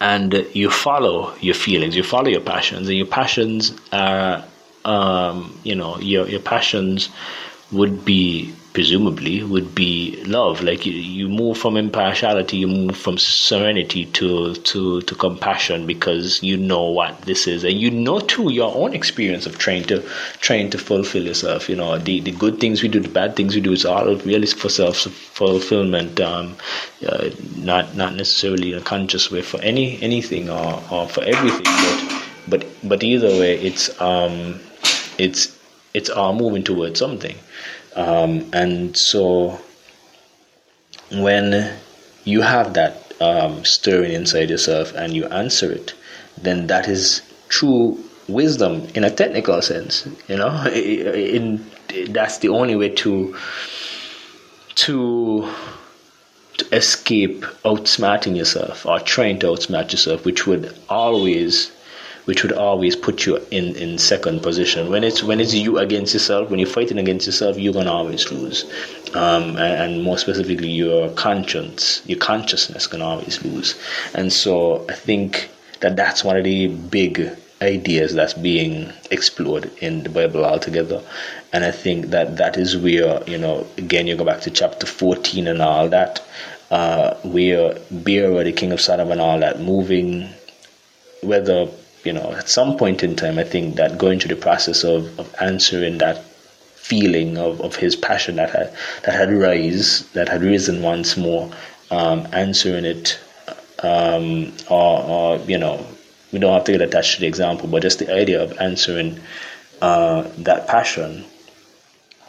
and 0.02 0.34
you 0.54 0.70
follow 0.70 1.36
your 1.42 1.54
feelings 1.54 1.96
you 1.96 2.04
follow 2.04 2.30
your 2.30 2.42
passions 2.42 2.88
and 2.88 2.98
your 2.98 3.06
passions 3.06 3.78
are 3.92 4.46
um, 4.86 5.60
you 5.64 5.76
know 5.76 5.98
your 6.00 6.28
your 6.28 6.40
passions 6.40 7.10
would 7.72 8.06
be 8.06 8.54
presumably 8.74 9.44
would 9.44 9.74
be 9.74 10.22
love. 10.26 10.62
Like 10.62 10.86
you, 10.86 10.94
you 10.94 11.28
move 11.28 11.58
from 11.58 11.78
impartiality 11.78 12.58
you 12.58 12.68
move 12.68 12.96
from 12.96 13.18
serenity 13.18 14.06
to 14.06 14.54
to 14.56 15.02
to 15.02 15.16
compassion 15.16 15.86
because 15.86 16.42
you 16.44 16.58
know 16.58 16.84
what 16.84 17.22
this 17.22 17.48
is. 17.48 17.64
And 17.64 17.80
you 17.80 17.90
know 17.92 18.20
too 18.20 18.52
your 18.52 18.74
own 18.76 18.94
experience 18.94 19.46
of 19.46 19.58
trying 19.58 19.84
to 19.86 20.02
trying 20.40 20.70
to 20.72 20.78
fulfill 20.78 21.24
yourself 21.24 21.70
you 21.70 21.76
know. 21.76 21.98
The 21.98 22.20
the 22.20 22.32
good 22.32 22.60
things 22.60 22.82
we 22.84 22.90
do 22.90 23.00
the 23.00 23.10
bad 23.10 23.36
things 23.36 23.56
we 23.56 23.62
do 23.62 23.72
is 23.72 23.86
all 23.86 24.16
really 24.18 24.48
for 24.48 24.70
self 24.70 24.98
fulfillment 24.98 26.20
um 26.20 26.56
uh, 27.08 27.30
not 27.58 27.96
not 27.96 28.16
necessarily 28.16 28.74
in 28.74 28.78
a 28.78 28.82
conscious 28.82 29.32
way 29.32 29.42
for 29.42 29.60
any 29.62 30.02
anything 30.02 30.50
or, 30.50 30.84
or 30.92 31.08
for 31.08 31.24
everything. 31.24 31.66
But 31.66 32.20
but 32.48 32.66
but 32.84 33.04
either 33.04 33.30
way 33.30 33.56
it's 33.60 34.00
um 34.02 34.60
it's 35.18 35.56
it's 35.94 36.10
all 36.10 36.34
moving 36.34 36.64
towards 36.64 37.00
something 37.00 37.36
Um, 38.00 38.50
and 38.54 38.96
so 38.96 39.60
when 41.12 41.78
you 42.24 42.42
have 42.42 42.74
that 42.76 43.14
um, 43.20 43.66
stirring 43.66 44.14
inside 44.14 44.50
yourself 44.50 44.94
and 44.96 45.14
you 45.14 45.26
answer 45.26 45.70
it, 45.70 45.94
then 46.42 46.68
that 46.68 46.88
is 46.88 47.22
true 47.50 48.02
wisdom 48.30 48.88
in 48.96 49.04
a 49.04 49.12
technical 49.12 49.62
sense. 49.62 50.08
You 50.30 50.38
know, 50.38 50.66
in, 50.74 51.70
in 51.94 52.14
that's 52.14 52.38
the 52.38 52.50
only 52.50 52.78
way 52.78 52.90
to 52.90 53.36
to 54.76 55.54
to 56.58 56.76
escape 56.76 57.42
outsmarting 57.66 58.38
yourself 58.38 58.86
or 58.86 59.00
trying 59.00 59.40
to 59.40 59.48
outsmart 59.48 59.92
yourself, 59.92 60.24
which 60.24 60.48
would 60.48 60.74
always 60.88 61.70
which 62.30 62.44
would 62.44 62.52
always 62.52 62.96
put 62.96 63.26
you 63.26 63.38
in, 63.50 63.76
in 63.76 63.98
second 63.98 64.44
position. 64.44 64.88
When 64.92 65.04
it's 65.04 65.24
when 65.24 65.40
it's 65.40 65.56
you 65.56 65.80
against 65.80 66.14
yourself, 66.14 66.52
when 66.52 66.60
you're 66.60 66.70
fighting 66.70 67.00
against 67.00 67.26
yourself, 67.26 67.58
you're 67.58 67.74
gonna 67.74 67.92
always 67.92 68.32
lose. 68.32 68.66
Um, 69.16 69.58
and, 69.58 69.74
and, 69.82 70.04
more 70.04 70.20
specifically, 70.20 70.70
your 70.70 71.10
conscience, 71.16 72.04
your 72.06 72.20
consciousness 72.20 72.86
can 72.86 73.02
always 73.02 73.44
lose. 73.44 73.74
And 74.14 74.32
so 74.32 74.86
I 74.88 74.94
think 74.94 75.50
that 75.80 75.96
that's 75.96 76.24
one 76.24 76.38
of 76.38 76.44
the 76.44 76.68
big 76.68 77.36
ideas 77.64 78.14
that's 78.14 78.36
being 78.36 78.94
explored 79.10 79.72
in 79.80 80.04
the 80.04 80.10
Bible 80.10 80.46
altogether. 80.46 81.02
And 81.52 81.66
I 81.66 81.72
think 81.72 82.12
that 82.12 82.38
that 82.38 82.58
is 82.58 82.78
where, 82.78 83.24
you 83.26 83.40
know, 83.40 83.66
again, 83.80 84.06
you 84.06 84.16
go 84.16 84.24
back 84.24 84.42
to 84.42 84.52
chapter 84.52 84.86
14 84.86 85.48
and 85.48 85.64
all 85.64 85.90
that, 85.90 86.24
uh, 86.70 87.16
where 87.24 87.74
Bera, 88.04 88.44
the 88.44 88.54
king 88.54 88.72
of 88.72 88.80
Sodom 88.80 89.12
and 89.12 89.20
all 89.20 89.40
that, 89.40 89.60
moving, 89.60 90.30
whether 91.24 91.68
you 92.04 92.14
know, 92.14 92.32
at 92.34 92.50
some 92.50 92.78
point 92.78 93.04
in 93.04 93.16
time, 93.16 93.40
I 93.40 93.44
think 93.44 93.76
that 93.76 93.98
going 93.98 94.20
through 94.20 94.36
the 94.36 94.42
process 94.42 94.84
of, 94.84 95.20
of 95.20 95.34
answering 95.42 95.98
that 96.00 96.24
feeling 96.90 97.38
of, 97.38 97.62
of 97.62 97.76
his 97.76 97.96
passion 97.96 98.38
that 98.38 98.50
had 98.50 98.74
that 99.04 99.14
had 99.14 99.32
rise 99.32 100.10
that 100.14 100.30
had 100.30 100.42
risen 100.42 100.82
once 100.82 101.18
more, 101.18 101.52
um, 101.92 102.28
answering 102.32 102.86
it, 102.86 103.20
um, 103.84 104.52
or, 104.70 105.04
or 105.04 105.38
you 105.40 105.58
know, 105.58 105.86
we 106.32 106.40
don't 106.40 106.54
have 106.54 106.64
to 106.64 106.72
get 106.72 106.82
attached 106.82 107.16
to 107.16 107.22
the 107.22 107.28
example, 107.28 107.68
but 107.68 107.82
just 107.82 108.00
the 108.00 108.14
idea 108.14 108.42
of 108.42 108.58
answering 108.60 109.20
uh, 109.82 110.24
that 110.40 110.68
passion 110.68 111.26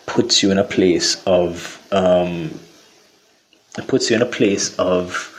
puts 0.06 0.42
you 0.42 0.50
in 0.50 0.58
a 0.58 0.64
place 0.64 1.22
of 1.24 1.80
um, 1.92 2.58
it 3.78 3.86
puts 3.86 4.10
you 4.10 4.16
in 4.16 4.22
a 4.22 4.26
place 4.26 4.76
of 4.78 5.29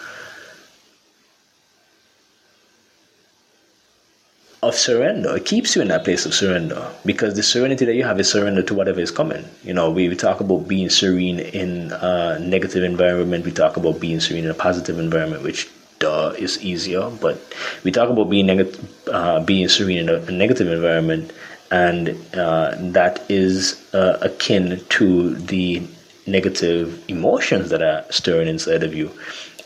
of 4.63 4.75
surrender. 4.75 5.35
It 5.35 5.45
keeps 5.45 5.75
you 5.75 5.81
in 5.81 5.87
that 5.87 6.03
place 6.03 6.25
of 6.25 6.33
surrender 6.33 6.87
because 7.03 7.33
the 7.35 7.41
serenity 7.43 7.85
that 7.85 7.95
you 7.95 8.03
have 8.03 8.19
is 8.19 8.29
surrender 8.29 8.61
to 8.63 8.75
whatever 8.75 8.99
is 8.99 9.09
coming. 9.09 9.43
You 9.63 9.73
know, 9.73 9.89
we, 9.89 10.07
we 10.07 10.15
talk 10.15 10.39
about 10.39 10.67
being 10.67 10.89
serene 10.89 11.39
in 11.39 11.91
a 11.91 12.37
negative 12.39 12.83
environment. 12.83 13.43
We 13.43 13.51
talk 13.51 13.77
about 13.77 13.99
being 13.99 14.19
serene 14.19 14.45
in 14.45 14.51
a 14.51 14.55
positive 14.55 14.99
environment, 14.99 15.41
which 15.43 15.67
duh 15.97 16.33
is 16.37 16.63
easier. 16.63 17.09
But 17.09 17.41
we 17.83 17.91
talk 17.91 18.09
about 18.09 18.29
being 18.29 18.45
negative, 18.45 19.07
uh, 19.07 19.39
being 19.39 19.67
serene 19.67 19.97
in 19.97 20.09
a, 20.09 20.15
a 20.15 20.31
negative 20.31 20.67
environment, 20.67 21.33
and 21.71 22.09
uh, 22.35 22.75
that 22.91 23.23
is 23.29 23.83
uh, 23.95 24.19
akin 24.21 24.79
to 24.89 25.33
the 25.35 25.81
negative 26.27 27.03
emotions 27.07 27.71
that 27.71 27.81
are 27.81 28.05
stirring 28.11 28.47
inside 28.47 28.83
of 28.83 28.93
you. 28.93 29.11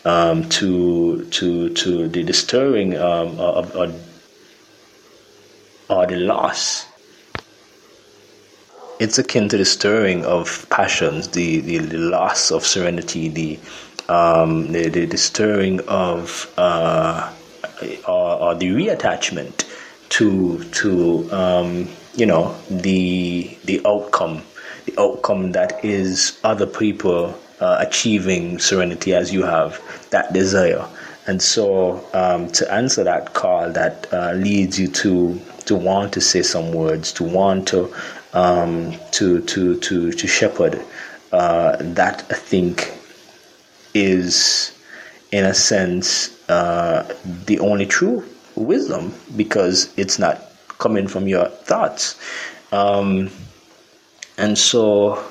Um, 0.05 0.47
to 0.49 1.25
to 1.31 1.69
to 1.73 2.07
the, 2.07 2.21
the 2.21 2.33
stirring 2.33 2.95
um, 2.95 3.39
of, 3.39 3.75
of 3.75 4.14
or 5.89 6.05
the 6.05 6.15
loss. 6.15 6.85
It's 8.99 9.17
akin 9.17 9.49
to 9.49 9.57
the 9.57 9.65
stirring 9.65 10.25
of 10.25 10.67
passions, 10.69 11.27
the, 11.29 11.59
the, 11.59 11.79
the 11.79 11.97
loss 11.97 12.51
of 12.51 12.65
serenity, 12.65 13.27
the, 13.27 13.59
um, 14.07 14.71
the, 14.71 14.89
the, 14.89 15.05
the 15.05 15.17
stirring 15.17 15.81
of 15.81 16.51
uh, 16.57 17.33
or, 18.07 18.41
or, 18.41 18.55
the 18.55 18.67
reattachment 18.67 19.69
to 20.09 20.63
to 20.65 21.29
um, 21.33 21.89
you 22.15 22.25
know 22.25 22.55
the 22.69 23.57
the 23.65 23.81
outcome, 23.85 24.43
the 24.85 24.93
outcome 24.99 25.51
that 25.51 25.83
is 25.83 26.39
other 26.43 26.65
people 26.65 27.37
uh, 27.59 27.77
achieving 27.79 28.59
serenity 28.59 29.13
as 29.13 29.33
you 29.33 29.43
have 29.43 29.81
that 30.11 30.31
desire. 30.33 30.87
And 31.27 31.41
so, 31.41 32.07
um, 32.13 32.51
to 32.51 32.71
answer 32.71 33.03
that 33.03 33.33
call 33.33 33.71
that 33.71 34.07
uh, 34.13 34.33
leads 34.33 34.79
you 34.79 34.87
to 34.89 35.41
to 35.65 35.75
want 35.75 36.13
to 36.13 36.21
say 36.21 36.41
some 36.41 36.71
words, 36.71 37.11
to 37.13 37.23
want 37.23 37.67
to 37.69 37.93
um, 38.33 38.93
to 39.11 39.41
to 39.41 39.79
to 39.79 40.11
to 40.11 40.27
shepherd. 40.27 40.81
Uh, 41.31 41.75
that 41.79 42.23
I 42.29 42.35
think 42.35 42.93
is, 43.93 44.71
in 45.31 45.43
a 45.43 45.53
sense, 45.53 46.29
uh, 46.49 47.13
the 47.45 47.59
only 47.59 47.85
true 47.85 48.23
wisdom 48.55 49.13
because 49.35 49.91
it's 49.97 50.17
not 50.17 50.41
coming 50.77 51.07
from 51.07 51.27
your 51.27 51.47
thoughts, 51.49 52.19
um, 52.71 53.29
and 54.37 54.57
so. 54.57 55.23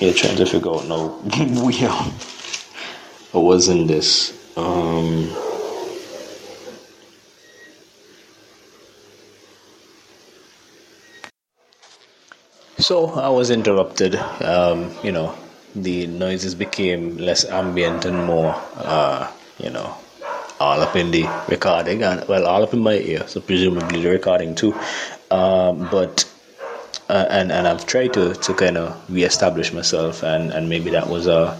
You're 0.00 0.14
trying 0.14 0.36
to 0.36 0.46
figure 0.46 0.70
out 0.70 0.86
now 0.86 1.08
where 1.08 2.39
or 3.32 3.44
was 3.44 3.68
in 3.68 3.86
this? 3.86 4.32
Um, 4.56 5.28
so 12.78 13.06
I 13.10 13.28
was 13.28 13.50
interrupted. 13.50 14.16
Um, 14.16 14.90
you 15.02 15.12
know, 15.12 15.34
the 15.74 16.06
noises 16.06 16.54
became 16.54 17.16
less 17.18 17.44
ambient 17.44 18.04
and 18.04 18.24
more, 18.26 18.54
uh, 18.76 19.30
you 19.58 19.70
know, 19.70 19.94
all 20.58 20.80
up 20.80 20.96
in 20.96 21.10
the 21.10 21.24
recording 21.48 22.02
and 22.02 22.26
well, 22.28 22.46
all 22.46 22.62
up 22.62 22.74
in 22.74 22.80
my 22.80 22.94
ear. 22.94 23.26
So 23.28 23.40
presumably 23.40 24.02
the 24.02 24.10
recording 24.10 24.54
too. 24.54 24.74
Um, 25.30 25.88
but 25.90 26.24
uh, 27.08 27.26
and 27.30 27.52
and 27.52 27.66
I've 27.68 27.86
tried 27.86 28.12
to 28.14 28.34
to 28.34 28.54
kind 28.54 28.76
of 28.76 29.10
reestablish 29.10 29.72
myself, 29.72 30.22
and 30.22 30.52
and 30.52 30.68
maybe 30.68 30.90
that 30.90 31.08
was 31.08 31.26
a 31.26 31.56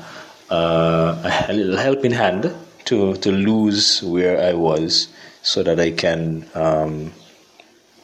uh, 0.51 1.47
a 1.49 1.53
little 1.53 1.77
helping 1.77 2.13
hand 2.13 2.55
to 2.87 3.17
to 3.17 3.31
lose 3.31 4.03
where 4.03 4.41
I 4.43 4.53
was, 4.53 5.09
so 5.43 5.63
that 5.63 5.79
I 5.79 5.91
can, 5.93 6.47
um, 6.55 7.13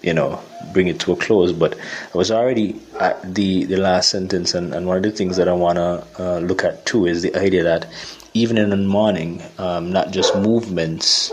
you 0.02 0.14
know, 0.14 0.40
bring 0.72 0.88
it 0.88 1.00
to 1.00 1.12
a 1.12 1.16
close. 1.16 1.52
But 1.52 1.76
I 1.78 2.16
was 2.16 2.30
already 2.30 2.80
at 3.00 3.34
the 3.34 3.64
the 3.64 3.76
last 3.76 4.10
sentence, 4.10 4.54
and, 4.54 4.74
and 4.74 4.86
one 4.86 4.96
of 4.96 5.02
the 5.02 5.10
things 5.10 5.36
that 5.36 5.48
I 5.48 5.52
want 5.52 5.76
to 5.76 6.06
uh, 6.18 6.38
look 6.38 6.64
at 6.64 6.86
too 6.86 7.06
is 7.06 7.22
the 7.22 7.34
idea 7.36 7.64
that 7.64 7.86
even 8.34 8.58
in 8.58 8.70
the 8.70 8.76
morning, 8.76 9.42
um, 9.58 9.92
not 9.92 10.10
just 10.10 10.36
movements 10.36 11.32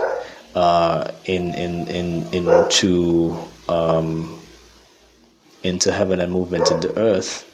uh, 0.55 1.11
in 1.25 1.53
in 1.53 1.87
in 1.87 2.33
into 2.33 3.37
um, 3.69 4.39
into 5.63 5.91
heaven 5.91 6.19
and 6.19 6.31
movement 6.31 6.71
into 6.71 6.97
earth. 6.97 7.49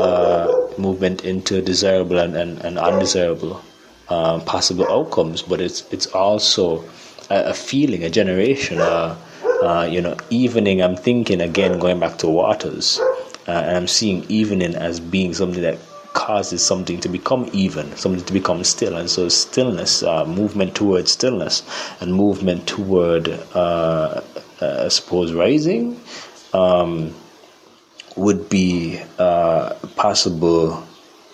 Uh, 0.00 0.63
movement 0.78 1.24
into 1.24 1.60
desirable 1.62 2.18
and, 2.18 2.36
and, 2.36 2.58
and 2.60 2.78
undesirable 2.78 3.62
um, 4.08 4.40
possible 4.42 4.86
outcomes, 4.90 5.42
but 5.42 5.60
it's 5.60 5.90
it's 5.92 6.06
also 6.08 6.84
a, 7.30 7.50
a 7.50 7.54
feeling, 7.54 8.04
a 8.04 8.10
generation, 8.10 8.78
uh, 8.78 9.16
uh, 9.62 9.88
you 9.90 10.00
know, 10.00 10.16
evening. 10.30 10.82
I'm 10.82 10.96
thinking 10.96 11.40
again, 11.40 11.78
going 11.78 12.00
back 12.00 12.18
to 12.18 12.28
waters, 12.28 13.00
uh, 13.48 13.52
and 13.52 13.76
I'm 13.76 13.88
seeing 13.88 14.24
evening 14.28 14.74
as 14.74 15.00
being 15.00 15.34
something 15.34 15.62
that 15.62 15.78
causes 16.12 16.64
something 16.64 17.00
to 17.00 17.08
become 17.08 17.50
even, 17.52 17.94
something 17.96 18.24
to 18.24 18.32
become 18.32 18.62
still, 18.64 18.96
and 18.96 19.10
so 19.10 19.28
stillness, 19.28 20.02
uh, 20.02 20.24
movement 20.24 20.74
towards 20.74 21.10
stillness, 21.12 21.62
and 22.00 22.14
movement 22.14 22.66
toward, 22.66 23.28
uh, 23.54 24.20
uh, 24.60 24.82
I 24.84 24.88
suppose, 24.88 25.32
rising. 25.32 26.00
Um, 26.52 27.14
would 28.16 28.48
be 28.48 29.00
uh, 29.18 29.74
possible 29.96 30.86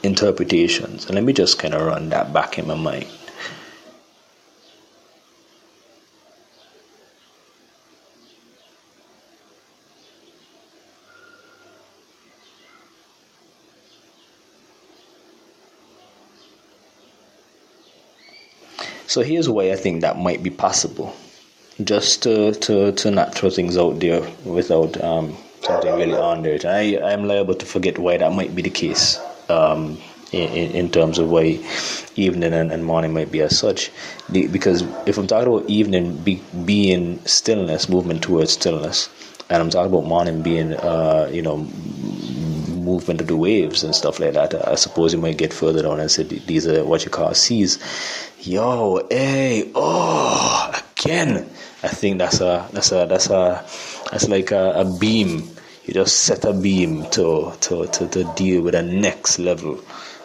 interpretations. 0.03 1.07
And 1.07 1.15
let 1.15 1.25
me 1.25 1.33
just 1.33 1.59
kind 1.59 1.75
of 1.75 1.83
run 1.83 2.09
that 2.11 2.33
back 2.33 2.59
in 2.59 2.67
my 2.67 2.75
mind. 2.75 3.07
So 19.07 19.23
here's 19.23 19.49
why 19.49 19.73
I 19.73 19.75
think 19.75 20.03
that 20.03 20.19
might 20.19 20.41
be 20.41 20.51
possible. 20.51 21.17
Just 21.83 22.23
to, 22.23 22.53
to, 22.53 22.93
to 22.93 23.11
not 23.11 23.35
throw 23.35 23.51
things 23.51 23.77
out 23.77 23.99
there 23.99 24.21
without 24.45 25.03
um, 25.03 25.37
something 25.71 25.95
really 25.95 26.15
on 26.15 26.43
there. 26.43 26.59
I, 26.65 27.01
I'm 27.03 27.25
liable 27.25 27.55
to 27.55 27.67
forget 27.67 27.99
why 27.99 28.17
that 28.17 28.33
might 28.33 28.55
be 28.55 28.63
the 28.63 28.71
case. 28.71 29.19
Um, 29.49 29.99
in, 30.33 30.71
in 30.73 30.91
terms 30.91 31.19
of 31.19 31.29
why 31.29 31.59
evening 32.15 32.53
and, 32.53 32.71
and 32.71 32.85
morning 32.85 33.13
might 33.13 33.33
be 33.33 33.41
as 33.41 33.59
such. 33.59 33.91
The, 34.29 34.47
because 34.47 34.83
if 35.07 35.19
I'm 35.19 35.27
talking 35.27 35.53
about 35.53 35.69
evening 35.69 36.19
be, 36.19 36.41
being 36.65 37.25
stillness, 37.27 37.89
movement 37.89 38.23
towards 38.23 38.53
stillness, 38.53 39.09
and 39.49 39.61
I'm 39.61 39.71
talking 39.71 39.93
about 39.93 40.07
morning 40.07 40.43
being, 40.43 40.75
uh, 40.75 41.29
you 41.33 41.43
know, 41.43 41.57
movement 41.57 43.21
of 43.21 43.27
the 43.27 43.37
waves 43.37 43.83
and 43.83 43.95
stuff 43.95 44.21
like 44.21 44.35
that. 44.35 44.55
I 44.69 44.77
suppose 44.77 45.13
you 45.13 45.19
might 45.19 45.37
get 45.37 45.53
further 45.53 45.83
down 45.83 45.99
and 45.99 46.11
say 46.11 46.23
these 46.23 46.67
are 46.69 46.85
what 46.85 47.05
you 47.05 47.11
call 47.11 47.35
seas. 47.35 47.79
Yo, 48.41 49.07
hey, 49.11 49.71
oh, 49.75 50.83
again. 50.97 51.51
I 51.83 51.89
think 51.89 52.19
that's 52.19 52.41
a 52.41 52.69
that's 52.73 52.93
a 52.93 53.07
that's 53.07 53.31
a 53.31 53.65
that's 54.11 54.29
like 54.29 54.51
a, 54.51 54.73
a 54.73 54.99
beam. 54.99 55.49
You 55.85 55.95
just 55.95 56.21
set 56.21 56.45
a 56.45 56.53
beam 56.53 57.07
to, 57.11 57.53
to, 57.61 57.87
to, 57.87 58.09
to 58.09 58.25
deal 58.37 58.63
with 58.63 58.75
the 58.75 58.83
next 58.83 59.39
level 59.39 59.81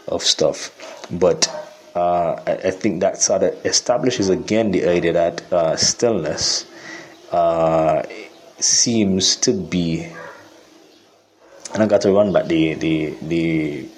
of 0.08 0.22
stuff. 0.22 0.72
But 1.12 1.48
uh, 1.96 2.42
I, 2.46 2.52
I, 2.66 2.72
think 2.72 3.00
that 3.02 3.22
sort 3.22 3.44
of 3.44 3.66
establishes 3.66 4.30
again 4.30 4.72
the 4.72 4.88
idea 4.88 5.14
that 5.14 5.54
uh, 5.54 5.76
stillness 5.78 6.66
uh, 7.32 8.04
seems 8.60 9.36
to 9.38 9.54
be 9.54 10.12
and 11.76 11.84
I 11.84 11.88
got 11.88 12.02
to 12.02 12.12
run 12.12 12.32
back 12.32 12.46
the 12.46 12.74
the 12.76 13.14
the 13.22 13.90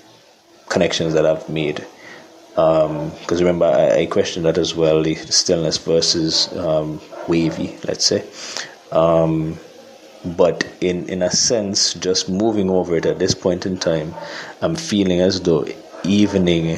connections 0.67 1.13
that 1.13 1.25
I've 1.25 1.47
made. 1.47 1.85
Because 2.55 2.89
um, 2.89 3.37
remember, 3.37 3.65
I, 3.65 3.99
I, 3.99 4.05
questioned 4.07 4.47
that 4.47 4.57
as 4.57 4.73
well 4.73 5.03
the 5.03 5.13
stillness 5.13 5.77
versus 5.77 6.51
um, 6.57 6.99
wavy, 7.27 7.77
let's 7.87 8.03
say. 8.03 8.25
Um, 8.91 9.59
but 10.35 10.67
in, 10.81 11.07
in 11.09 11.21
a 11.21 11.31
sense, 11.31 11.93
just 11.93 12.29
moving 12.29 12.69
over 12.69 12.95
it 12.95 13.05
at 13.05 13.19
this 13.19 13.33
point 13.33 13.65
in 13.65 13.77
time, 13.77 14.13
I'm 14.61 14.75
feeling 14.75 15.21
as 15.21 15.41
though 15.41 15.65
evening, 16.03 16.77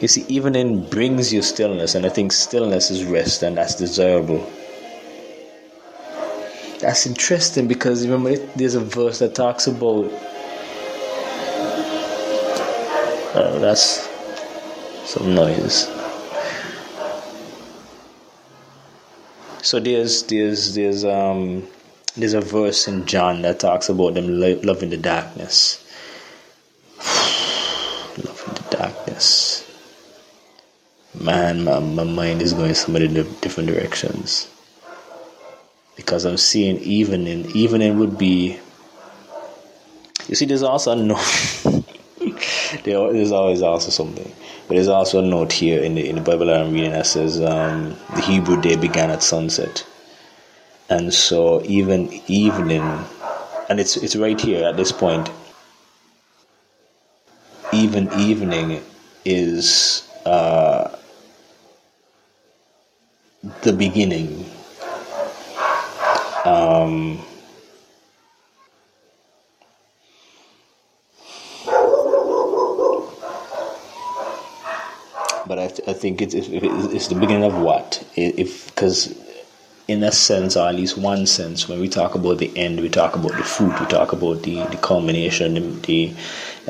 you 0.00 0.08
see, 0.08 0.24
evening 0.28 0.88
brings 0.88 1.32
you 1.32 1.42
stillness, 1.42 1.94
and 1.94 2.06
I 2.06 2.08
think 2.08 2.32
stillness 2.32 2.90
is 2.90 3.04
rest, 3.04 3.42
and 3.42 3.56
that's 3.56 3.74
desirable. 3.74 4.48
That's 6.80 7.06
interesting 7.06 7.66
because 7.66 8.06
remember 8.06 8.36
there's 8.54 8.76
a 8.76 8.80
verse 8.80 9.18
that 9.18 9.34
talks 9.34 9.66
about 9.66 10.04
uh, 13.34 13.58
that's 13.58 14.08
some 15.04 15.34
noise. 15.34 15.88
So 19.62 19.80
there's 19.80 20.22
there's 20.24 20.74
there's 20.74 21.04
um 21.04 21.66
there's 22.18 22.34
a 22.34 22.40
verse 22.40 22.88
in 22.88 23.06
John 23.06 23.42
that 23.42 23.60
talks 23.60 23.88
about 23.88 24.14
them 24.14 24.40
loving 24.40 24.90
the 24.90 24.96
darkness 24.96 25.84
loving 26.98 28.54
the 28.54 28.66
darkness 28.70 29.64
man 31.14 31.64
my, 31.64 31.78
my 31.78 32.04
mind 32.04 32.42
is 32.42 32.52
going 32.52 32.74
so 32.74 32.92
many 32.92 33.08
different 33.08 33.68
directions 33.68 34.48
because 35.98 36.24
I'm 36.24 36.36
seeing 36.36 36.78
evening. 36.78 37.50
Evening 37.54 37.98
would 37.98 38.16
be. 38.16 38.58
You 40.28 40.34
see, 40.36 40.46
there's 40.46 40.62
also 40.62 40.92
a 40.92 40.96
note. 40.96 41.84
there's 42.84 43.32
always 43.32 43.62
also 43.62 43.90
something, 43.90 44.32
but 44.68 44.74
there's 44.74 44.88
also 44.88 45.22
a 45.22 45.26
note 45.26 45.52
here 45.52 45.82
in 45.82 45.96
the 45.96 46.08
in 46.08 46.14
the 46.14 46.22
Bible 46.22 46.46
that 46.46 46.60
I'm 46.62 46.72
reading 46.72 46.92
that 46.92 47.06
says 47.06 47.40
um, 47.40 47.96
the 48.14 48.20
Hebrew 48.20 48.60
day 48.62 48.76
began 48.76 49.10
at 49.10 49.24
sunset, 49.24 49.84
and 50.90 51.12
so 51.14 51.62
even 51.64 52.12
evening, 52.28 52.82
and 53.68 53.80
it's 53.80 53.96
it's 53.96 54.16
right 54.16 54.40
here 54.40 54.64
at 54.68 54.76
this 54.76 54.92
point. 54.92 55.30
Even 57.72 58.10
evening 58.18 58.82
is 59.24 60.08
uh, 60.26 60.96
the 63.62 63.72
beginning 63.72 64.46
um, 66.44 67.18
but 75.46 75.58
I, 75.58 75.68
th- 75.68 75.88
I 75.88 75.92
think 75.92 76.22
it's, 76.22 76.34
it's 76.34 77.08
the 77.08 77.14
beginning 77.14 77.44
of 77.44 77.58
what 77.58 78.04
if 78.16 78.66
because 78.68 79.14
in 79.88 80.02
a 80.02 80.12
sense 80.12 80.54
or 80.54 80.68
at 80.68 80.74
least 80.74 80.98
one 80.98 81.26
sense 81.26 81.66
when 81.66 81.80
we 81.80 81.88
talk 81.88 82.14
about 82.14 82.36
the 82.36 82.54
end 82.56 82.78
we 82.78 82.90
talk 82.90 83.16
about 83.16 83.32
the 83.32 83.42
fruit 83.42 83.72
we 83.80 83.86
talk 83.86 84.12
about 84.12 84.42
the, 84.42 84.62
the 84.66 84.76
culmination 84.76 85.54
the, 85.54 85.60
the 85.86 86.14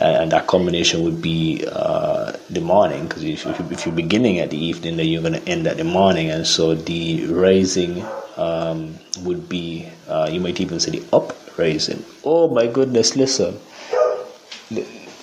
uh, 0.01 0.21
and 0.21 0.31
that 0.31 0.47
combination 0.47 1.03
would 1.03 1.21
be 1.21 1.65
uh, 1.73 2.33
the 2.49 2.61
morning 2.61 3.09
because 3.09 3.25
if, 3.25 3.45
if, 3.45 3.85
you're 3.85 3.95
beginning 3.95 4.39
at 4.39 4.51
the 4.51 4.57
evening 4.57 4.97
then 4.97 5.09
you're 5.09 5.21
going 5.21 5.33
to 5.33 5.49
end 5.49 5.67
at 5.67 5.77
the 5.77 5.85
morning 5.85 6.31
and 6.31 6.47
so 6.47 6.77
the 6.77 7.27
rising 7.27 8.05
um, 8.37 8.97
would 9.23 9.49
be 9.49 9.89
uh, 10.09 10.29
you 10.31 10.39
might 10.39 10.61
even 10.61 10.79
say 10.79 10.93
the 10.93 11.03
uprising. 11.13 12.05
Oh 12.23 12.49
my 12.49 12.69
goodness 12.69 13.17
listen. 13.17 13.59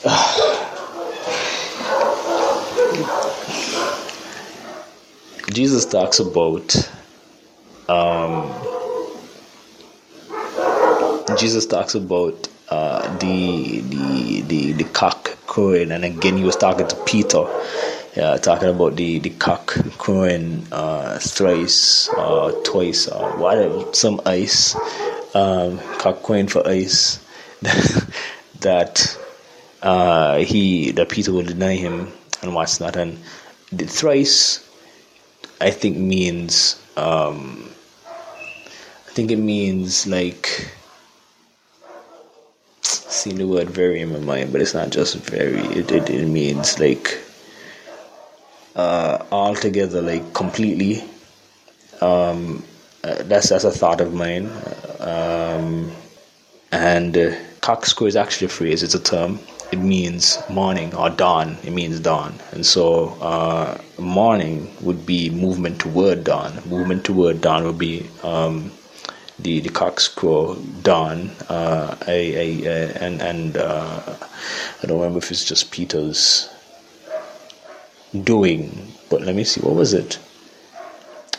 Jesus 5.53 5.85
talks 5.85 6.19
about 6.19 6.75
um, 7.89 8.51
jesus 11.37 11.65
talks 11.65 11.95
about 11.95 12.47
uh, 12.69 13.17
the, 13.19 13.81
the 13.81 14.41
the 14.41 14.71
the 14.73 14.83
cock 14.85 15.37
crowing, 15.45 15.91
and 15.91 16.03
again 16.03 16.37
he 16.37 16.43
was 16.43 16.55
talking 16.55 16.87
to 16.87 16.95
Peter, 17.03 17.45
uh, 18.17 18.37
talking 18.39 18.69
about 18.69 18.95
the 18.95 19.19
the 19.19 19.29
cock 19.29 19.67
crowing 19.97 20.65
uh, 20.71 21.19
thrice 21.19 22.09
or 22.09 22.49
uh, 22.49 22.51
twice 22.63 23.07
or 23.07 23.37
whatever, 23.37 23.93
some 23.93 24.19
ice, 24.25 24.75
um, 25.35 25.77
cock 25.99 26.23
crowing 26.23 26.47
for 26.47 26.67
ice, 26.67 27.23
that 28.61 29.17
uh, 29.83 30.37
he 30.37 30.91
that 30.91 31.09
Peter 31.09 31.31
will 31.31 31.43
deny 31.43 31.75
him 31.75 32.11
and 32.41 32.55
what's 32.55 32.79
not, 32.79 32.95
and 32.95 33.19
the 33.71 33.85
thrice, 33.85 34.67
I 35.61 35.69
think 35.69 35.97
means 35.97 36.81
um, 36.97 37.69
think 39.15 39.31
it 39.31 39.37
means 39.37 40.05
like 40.05 40.67
seen 42.81 43.37
the 43.37 43.47
word 43.47 43.69
very 43.69 44.01
in 44.01 44.11
my 44.11 44.19
mind, 44.19 44.51
but 44.51 44.61
it's 44.61 44.73
not 44.73 44.89
just 44.89 45.15
very. 45.15 45.61
It 45.79 45.89
it, 45.89 46.09
it 46.09 46.27
means 46.27 46.79
like 46.79 47.17
uh, 48.75 49.25
altogether, 49.31 50.01
like 50.01 50.33
completely. 50.33 51.01
Um, 52.01 52.63
uh, 53.05 53.23
that's 53.23 53.49
that's 53.49 53.63
a 53.63 53.71
thought 53.71 54.01
of 54.01 54.13
mine. 54.13 54.49
Um, 54.99 55.91
and 56.73 57.17
uh, 57.17 57.35
is 58.01 58.15
actually 58.17 58.45
a 58.45 58.49
phrase. 58.49 58.83
It's 58.83 58.95
a 58.95 59.01
term. 59.01 59.39
It 59.71 59.79
means 59.79 60.37
morning 60.49 60.93
or 60.93 61.09
dawn. 61.09 61.57
It 61.63 61.71
means 61.71 62.01
dawn, 62.01 62.33
and 62.51 62.65
so 62.65 63.15
uh, 63.21 63.79
morning 63.97 64.71
would 64.81 65.05
be 65.05 65.29
movement 65.29 65.79
toward 65.79 66.25
dawn. 66.25 66.61
Movement 66.65 67.05
toward 67.05 67.39
dawn 67.39 67.63
would 67.63 67.79
be 67.79 68.07
um, 68.23 68.71
the 69.39 69.59
the 69.59 69.69
cockcrow 69.69 70.55
dawn. 70.83 71.31
Uh, 71.49 71.95
I, 72.07 72.63
uh, 72.65 73.03
and 73.03 73.21
and 73.21 73.57
uh, 73.57 74.01
I 74.81 74.87
don't 74.87 74.99
remember 74.99 75.19
if 75.19 75.31
it's 75.31 75.45
just 75.45 75.71
Peter's 75.71 76.49
doing, 78.23 78.93
but 79.09 79.21
let 79.21 79.35
me 79.35 79.43
see. 79.43 79.61
What 79.61 79.75
was 79.75 79.93
it? 79.93 80.19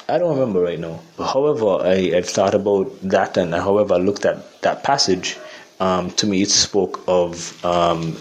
I 0.08 0.18
don't 0.18 0.38
remember 0.38 0.60
right 0.60 0.78
now. 0.78 1.00
However, 1.18 1.78
I, 1.82 2.12
I've 2.16 2.28
thought 2.28 2.54
about 2.54 2.92
that, 3.02 3.36
and 3.36 3.52
however 3.52 3.94
I 3.94 3.98
looked 3.98 4.24
at 4.24 4.62
that 4.62 4.84
passage, 4.84 5.36
um, 5.80 6.10
to 6.12 6.26
me 6.26 6.42
it 6.42 6.50
spoke 6.50 7.02
of 7.08 7.64
um, 7.64 8.16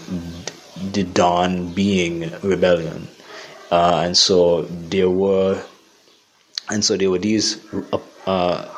the 0.92 1.04
dawn 1.04 1.72
being 1.74 2.32
rebellion, 2.42 3.06
uh, 3.70 4.02
and 4.04 4.16
so 4.16 4.62
there 4.62 5.10
were, 5.10 5.62
and 6.68 6.84
so 6.84 6.96
there 6.96 7.10
were 7.10 7.18
these 7.18 7.62
uh, 7.92 7.98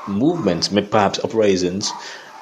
movements, 0.09 0.69
perhaps 0.69 1.19
uprisings, 1.25 1.93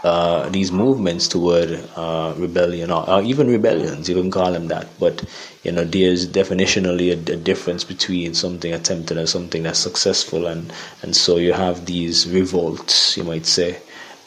uh, 0.05 0.49
these 0.51 0.71
movements 0.71 1.27
toward 1.27 1.83
uh, 1.97 2.33
rebellion 2.37 2.93
or, 2.93 3.09
or, 3.11 3.23
even 3.23 3.49
rebellions, 3.49 4.09
you 4.09 4.15
can 4.15 4.31
call 4.31 4.53
them 4.53 4.69
that. 4.69 4.87
But 5.01 5.25
you 5.65 5.73
know, 5.73 5.85
there's 5.85 6.29
definitionally 6.29 7.11
a, 7.11 7.33
a, 7.33 7.37
difference 7.37 7.83
between 7.83 8.35
something 8.35 8.73
attempted 8.73 9.17
and 9.17 9.29
something 9.29 9.65
that's 9.65 9.81
successful, 9.81 10.47
and 10.47 10.73
and 11.03 11.17
so 11.17 11.39
you 11.39 11.53
have 11.55 11.87
these 11.87 12.31
revolts, 12.31 13.17
you 13.17 13.25
might 13.25 13.47
say. 13.47 13.81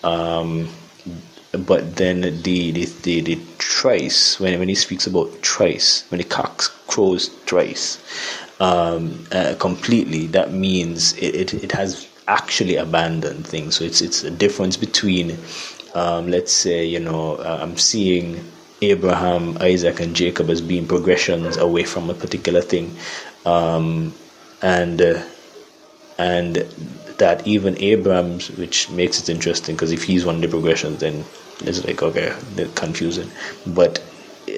Um, 0.03 0.67
but 1.53 1.95
then 1.95 2.21
the 2.21 2.71
the 2.71 2.85
the, 3.03 3.21
the 3.21 3.35
thrice 3.57 4.39
when 4.39 4.59
when 4.59 4.67
he 4.67 4.75
speaks 4.75 5.07
about 5.07 5.31
thrice 5.45 6.03
when 6.09 6.17
the 6.17 6.25
cock 6.25 6.61
crows 6.87 7.29
thrice 7.45 7.99
um, 8.59 9.25
uh, 9.31 9.55
completely 9.59 10.27
that 10.27 10.51
means 10.51 11.13
it, 11.13 11.35
it, 11.35 11.53
it 11.63 11.71
has 11.71 12.08
actually 12.29 12.75
abandon 12.75 13.43
things. 13.43 13.75
So 13.75 13.83
it's 13.83 14.01
it's 14.01 14.23
a 14.23 14.31
difference 14.31 14.77
between, 14.77 15.37
um, 15.95 16.29
let's 16.29 16.53
say, 16.53 16.85
you 16.85 16.99
know, 16.99 17.35
uh, 17.35 17.59
I'm 17.61 17.77
seeing 17.77 18.39
Abraham, 18.81 19.57
Isaac, 19.59 19.99
and 19.99 20.15
Jacob 20.15 20.49
as 20.49 20.61
being 20.61 20.87
progressions 20.87 21.57
away 21.57 21.83
from 21.83 22.09
a 22.09 22.13
particular 22.13 22.61
thing, 22.61 22.95
um, 23.45 24.13
and 24.61 25.01
uh, 25.01 25.23
and 26.17 26.55
that 27.17 27.45
even 27.47 27.77
Abraham's, 27.79 28.49
which 28.51 28.89
makes 28.89 29.19
it 29.21 29.29
interesting 29.29 29.75
because 29.75 29.91
if 29.91 30.03
he's 30.03 30.25
one 30.25 30.35
of 30.35 30.41
the 30.41 30.47
progressions, 30.47 30.99
then 30.99 31.25
it's 31.61 31.83
like 31.85 32.01
okay, 32.03 32.33
confusing. 32.75 33.29
But 33.67 34.01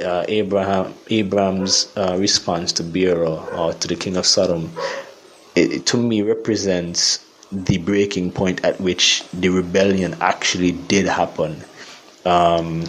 uh, 0.04 0.26
Abraham 0.28 0.94
Abraham's 1.10 1.92
uh, 1.96 2.18
response 2.20 2.72
to 2.74 2.84
Bera 2.84 3.32
or 3.32 3.74
to 3.74 3.88
the 3.88 3.96
king 3.96 4.18
of 4.18 4.26
Sodom, 4.26 4.72
it, 5.56 5.72
it, 5.74 5.86
to 5.88 5.98
me 5.98 6.22
represents 6.22 7.26
the 7.52 7.78
breaking 7.78 8.32
point 8.32 8.64
at 8.64 8.80
which 8.80 9.24
the 9.34 9.50
rebellion 9.50 10.16
actually 10.22 10.72
did 10.72 11.06
happen. 11.06 11.64
Um, 12.26 12.86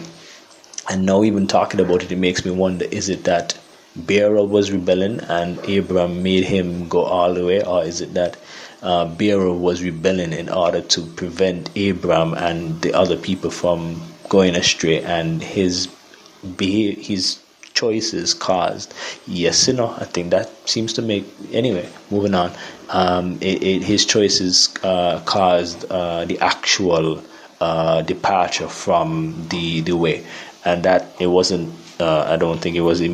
and 0.89 1.05
now, 1.05 1.23
even 1.23 1.47
talking 1.47 1.79
about 1.79 2.03
it, 2.03 2.11
it 2.11 2.17
makes 2.17 2.45
me 2.45 2.51
wonder: 2.51 2.85
is 2.85 3.09
it 3.09 3.23
that 3.23 3.57
Bera 4.07 4.43
was 4.43 4.71
rebelling 4.71 5.19
and 5.21 5.59
Abraham 5.65 6.23
made 6.23 6.43
him 6.43 6.87
go 6.89 7.03
all 7.03 7.33
the 7.33 7.45
way, 7.45 7.63
or 7.63 7.83
is 7.83 8.01
it 8.01 8.13
that 8.15 8.37
uh, 8.81 9.05
was 9.15 9.83
rebelling 9.83 10.33
in 10.33 10.49
order 10.49 10.81
to 10.81 11.01
prevent 11.01 11.69
Abraham 11.75 12.33
and 12.33 12.81
the 12.81 12.93
other 12.93 13.15
people 13.15 13.51
from 13.51 14.01
going 14.29 14.55
astray, 14.55 15.01
and 15.03 15.41
his 15.41 15.87
behavior, 16.57 17.01
his 17.01 17.39
choices 17.73 18.33
caused. 18.33 18.93
Yes 19.27 19.67
you 19.67 19.73
know 19.73 19.89
i 19.99 20.05
think 20.05 20.29
that 20.31 20.49
seems 20.67 20.93
to 20.93 21.01
make 21.01 21.25
anyway 21.51 21.87
moving 22.11 22.33
on. 22.35 22.51
Um, 22.89 23.37
it, 23.41 23.63
it, 23.63 23.81
his 23.83 24.05
choices 24.05 24.73
uh, 24.83 25.19
caused 25.25 25.85
uh, 25.89 26.25
the 26.25 26.39
actual 26.39 27.23
uh, 27.61 28.01
departure 28.03 28.67
from 28.67 29.47
the 29.49 29.81
the 29.81 29.95
way. 29.97 30.25
And 30.65 30.83
that 30.83 31.07
it 31.19 31.27
wasn't 31.27 31.73
uh, 31.99 32.23
i 32.33 32.37
don't 32.37 32.59
think 32.59 32.75
it 32.75 32.81
was 32.81 33.01
Im- 33.01 33.13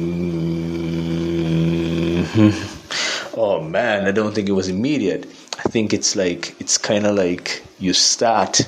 oh 3.37 3.61
man 3.61 4.05
i 4.07 4.11
don't 4.11 4.33
think 4.35 4.47
it 4.49 4.53
was 4.53 4.67
immediate. 4.67 5.25
I 5.59 5.63
think 5.63 5.93
it's 5.93 6.15
like 6.15 6.55
it's 6.61 6.77
kind 6.77 7.05
of 7.05 7.15
like 7.15 7.63
you 7.79 7.93
start 7.93 8.61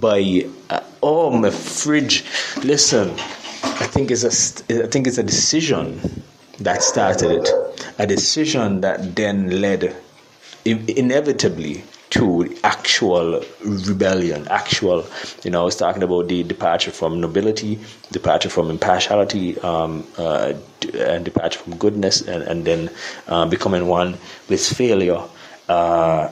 by 0.00 0.46
uh, 0.70 0.80
oh 1.02 1.30
my 1.30 1.50
fridge. 1.50 2.24
Listen, 2.62 3.14
I 3.62 3.86
think 3.86 4.10
it's 4.10 4.24
a 4.24 4.84
I 4.84 4.86
think 4.86 5.06
it's 5.06 5.18
a 5.18 5.22
decision 5.22 6.00
that 6.60 6.82
started 6.82 7.30
it, 7.30 7.50
a 7.98 8.06
decision 8.06 8.80
that 8.82 9.16
then 9.16 9.60
led 9.60 9.94
inevitably 10.64 11.84
to 12.10 12.54
actual 12.62 13.42
rebellion, 13.64 14.46
actual, 14.48 15.06
you 15.44 15.50
know, 15.50 15.62
I 15.62 15.64
was 15.64 15.76
talking 15.76 16.02
about 16.02 16.28
the 16.28 16.42
departure 16.42 16.90
from 16.90 17.20
nobility, 17.22 17.78
departure 18.10 18.50
from 18.50 18.68
impartiality, 18.68 19.58
um, 19.60 20.06
uh, 20.18 20.52
and 20.94 21.24
departure 21.24 21.58
from 21.58 21.76
goodness, 21.78 22.20
and, 22.20 22.42
and 22.42 22.64
then 22.66 22.90
uh, 23.28 23.46
becoming 23.46 23.86
one 23.86 24.18
with 24.50 24.60
failure 24.60 25.22
uh, 25.70 26.28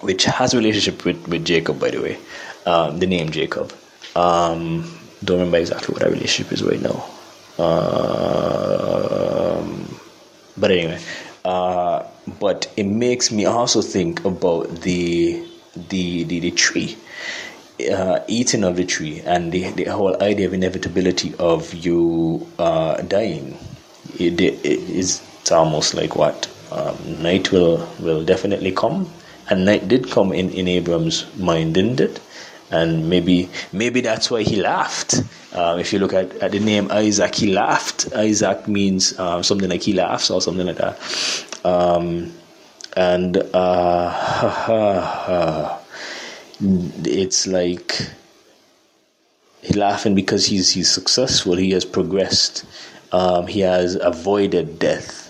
which 0.00 0.24
has 0.24 0.54
relationship 0.54 1.04
with, 1.04 1.26
with 1.26 1.44
Jacob, 1.44 1.80
by 1.80 1.90
the 1.90 2.00
way, 2.00 2.18
um, 2.66 2.98
the 3.00 3.06
name 3.06 3.30
Jacob. 3.30 3.72
Um, 4.14 4.97
don't 5.24 5.38
remember 5.38 5.58
exactly 5.58 5.92
what 5.92 6.02
that 6.02 6.10
relationship 6.10 6.52
is 6.52 6.62
right 6.62 6.80
now. 6.80 7.04
Um, 7.58 8.88
but 10.56 10.70
anyway, 10.70 11.00
uh, 11.44 12.04
but 12.38 12.70
it 12.76 12.84
makes 12.84 13.30
me 13.32 13.46
also 13.46 13.82
think 13.82 14.24
about 14.24 14.82
the 14.82 15.42
the 15.88 16.24
the, 16.24 16.40
the 16.40 16.50
tree, 16.52 16.96
uh, 17.90 18.20
eating 18.28 18.64
of 18.64 18.76
the 18.76 18.84
tree, 18.84 19.20
and 19.20 19.50
the, 19.52 19.70
the 19.72 19.84
whole 19.84 20.20
idea 20.22 20.46
of 20.46 20.54
inevitability 20.54 21.34
of 21.38 21.74
you 21.74 22.46
uh, 22.58 23.00
dying. 23.02 23.58
It, 24.18 24.40
it 24.40 24.64
is 24.64 25.22
it's 25.40 25.52
almost 25.52 25.94
like 25.94 26.14
what 26.14 26.48
um, 26.70 26.96
night 27.22 27.50
will 27.52 27.88
will 28.00 28.24
definitely 28.24 28.72
come, 28.72 29.10
and 29.48 29.64
night 29.64 29.88
did 29.88 30.10
come 30.10 30.32
in 30.32 30.50
in 30.50 30.68
Abram's 30.68 31.24
mind, 31.38 31.74
didn't 31.74 32.00
it? 32.00 32.20
And 32.70 33.08
maybe 33.08 33.48
maybe 33.72 34.00
that's 34.00 34.30
why 34.30 34.42
he 34.42 34.56
laughed. 34.60 35.22
Uh, 35.52 35.78
if 35.80 35.92
you 35.92 35.98
look 35.98 36.12
at, 36.12 36.34
at 36.36 36.52
the 36.52 36.60
name 36.60 36.90
Isaac, 36.90 37.34
he 37.34 37.52
laughed. 37.52 38.12
Isaac 38.14 38.68
means 38.68 39.18
uh, 39.18 39.42
something 39.42 39.70
like 39.70 39.82
he 39.82 39.94
laughs 39.94 40.30
or 40.30 40.40
something 40.42 40.66
like 40.66 40.76
that. 40.76 40.98
Um, 41.64 42.32
and 42.96 43.36
uh, 43.54 44.08
it's 46.60 47.46
like 47.46 48.00
he's 49.62 49.76
laughing 49.76 50.14
because 50.14 50.44
he's 50.46 50.70
he's 50.70 50.90
successful. 50.90 51.56
He 51.56 51.70
has 51.70 51.84
progressed. 51.84 52.64
Um, 53.12 53.46
he 53.46 53.60
has 53.60 53.94
avoided 53.94 54.78
death 54.78 55.28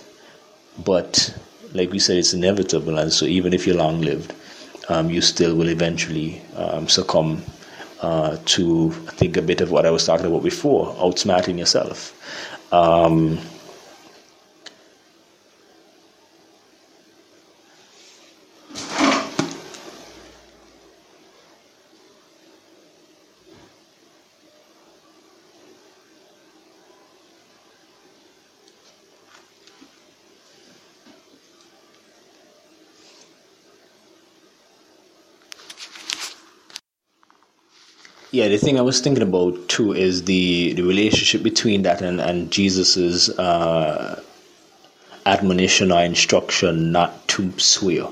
but 0.85 1.33
like 1.73 1.91
we 1.91 1.99
said, 1.99 2.17
it's 2.17 2.33
inevitable, 2.33 2.97
and 2.97 3.11
so 3.11 3.25
even 3.25 3.53
if 3.53 3.67
you're 3.67 3.75
long 3.75 4.01
lived, 4.01 4.33
um, 4.87 5.09
you 5.09 5.21
still 5.21 5.55
will 5.55 5.69
eventually 5.69 6.41
um, 6.59 6.87
succumb 6.87 7.43
uh, 8.01 8.37
to, 8.45 8.91
I 9.07 9.11
think, 9.11 9.37
a 9.37 9.41
bit 9.41 9.61
of 9.61 9.71
what 9.71 9.85
I 9.85 9.91
was 9.91 10.05
talking 10.05 10.25
about 10.25 10.43
before, 10.43 10.93
outsmarting 10.95 11.57
yourself. 11.57 12.13
Um, 12.71 13.39
Yeah, 38.31 38.47
the 38.47 38.59
thing 38.59 38.77
I 38.77 38.83
was 38.83 39.01
thinking 39.01 39.23
about 39.23 39.67
too 39.69 39.93
is 39.93 40.25
the, 40.25 40.73
the 40.73 40.83
relationship 40.83 41.41
between 41.41 41.81
that 41.81 42.03
and, 42.03 42.21
and 42.21 42.51
Jesus's 42.51 43.29
uh, 43.39 44.21
admonition 45.25 45.91
or 45.91 46.03
instruction 46.03 46.91
not 46.91 47.27
to 47.29 47.51
swear, 47.57 48.07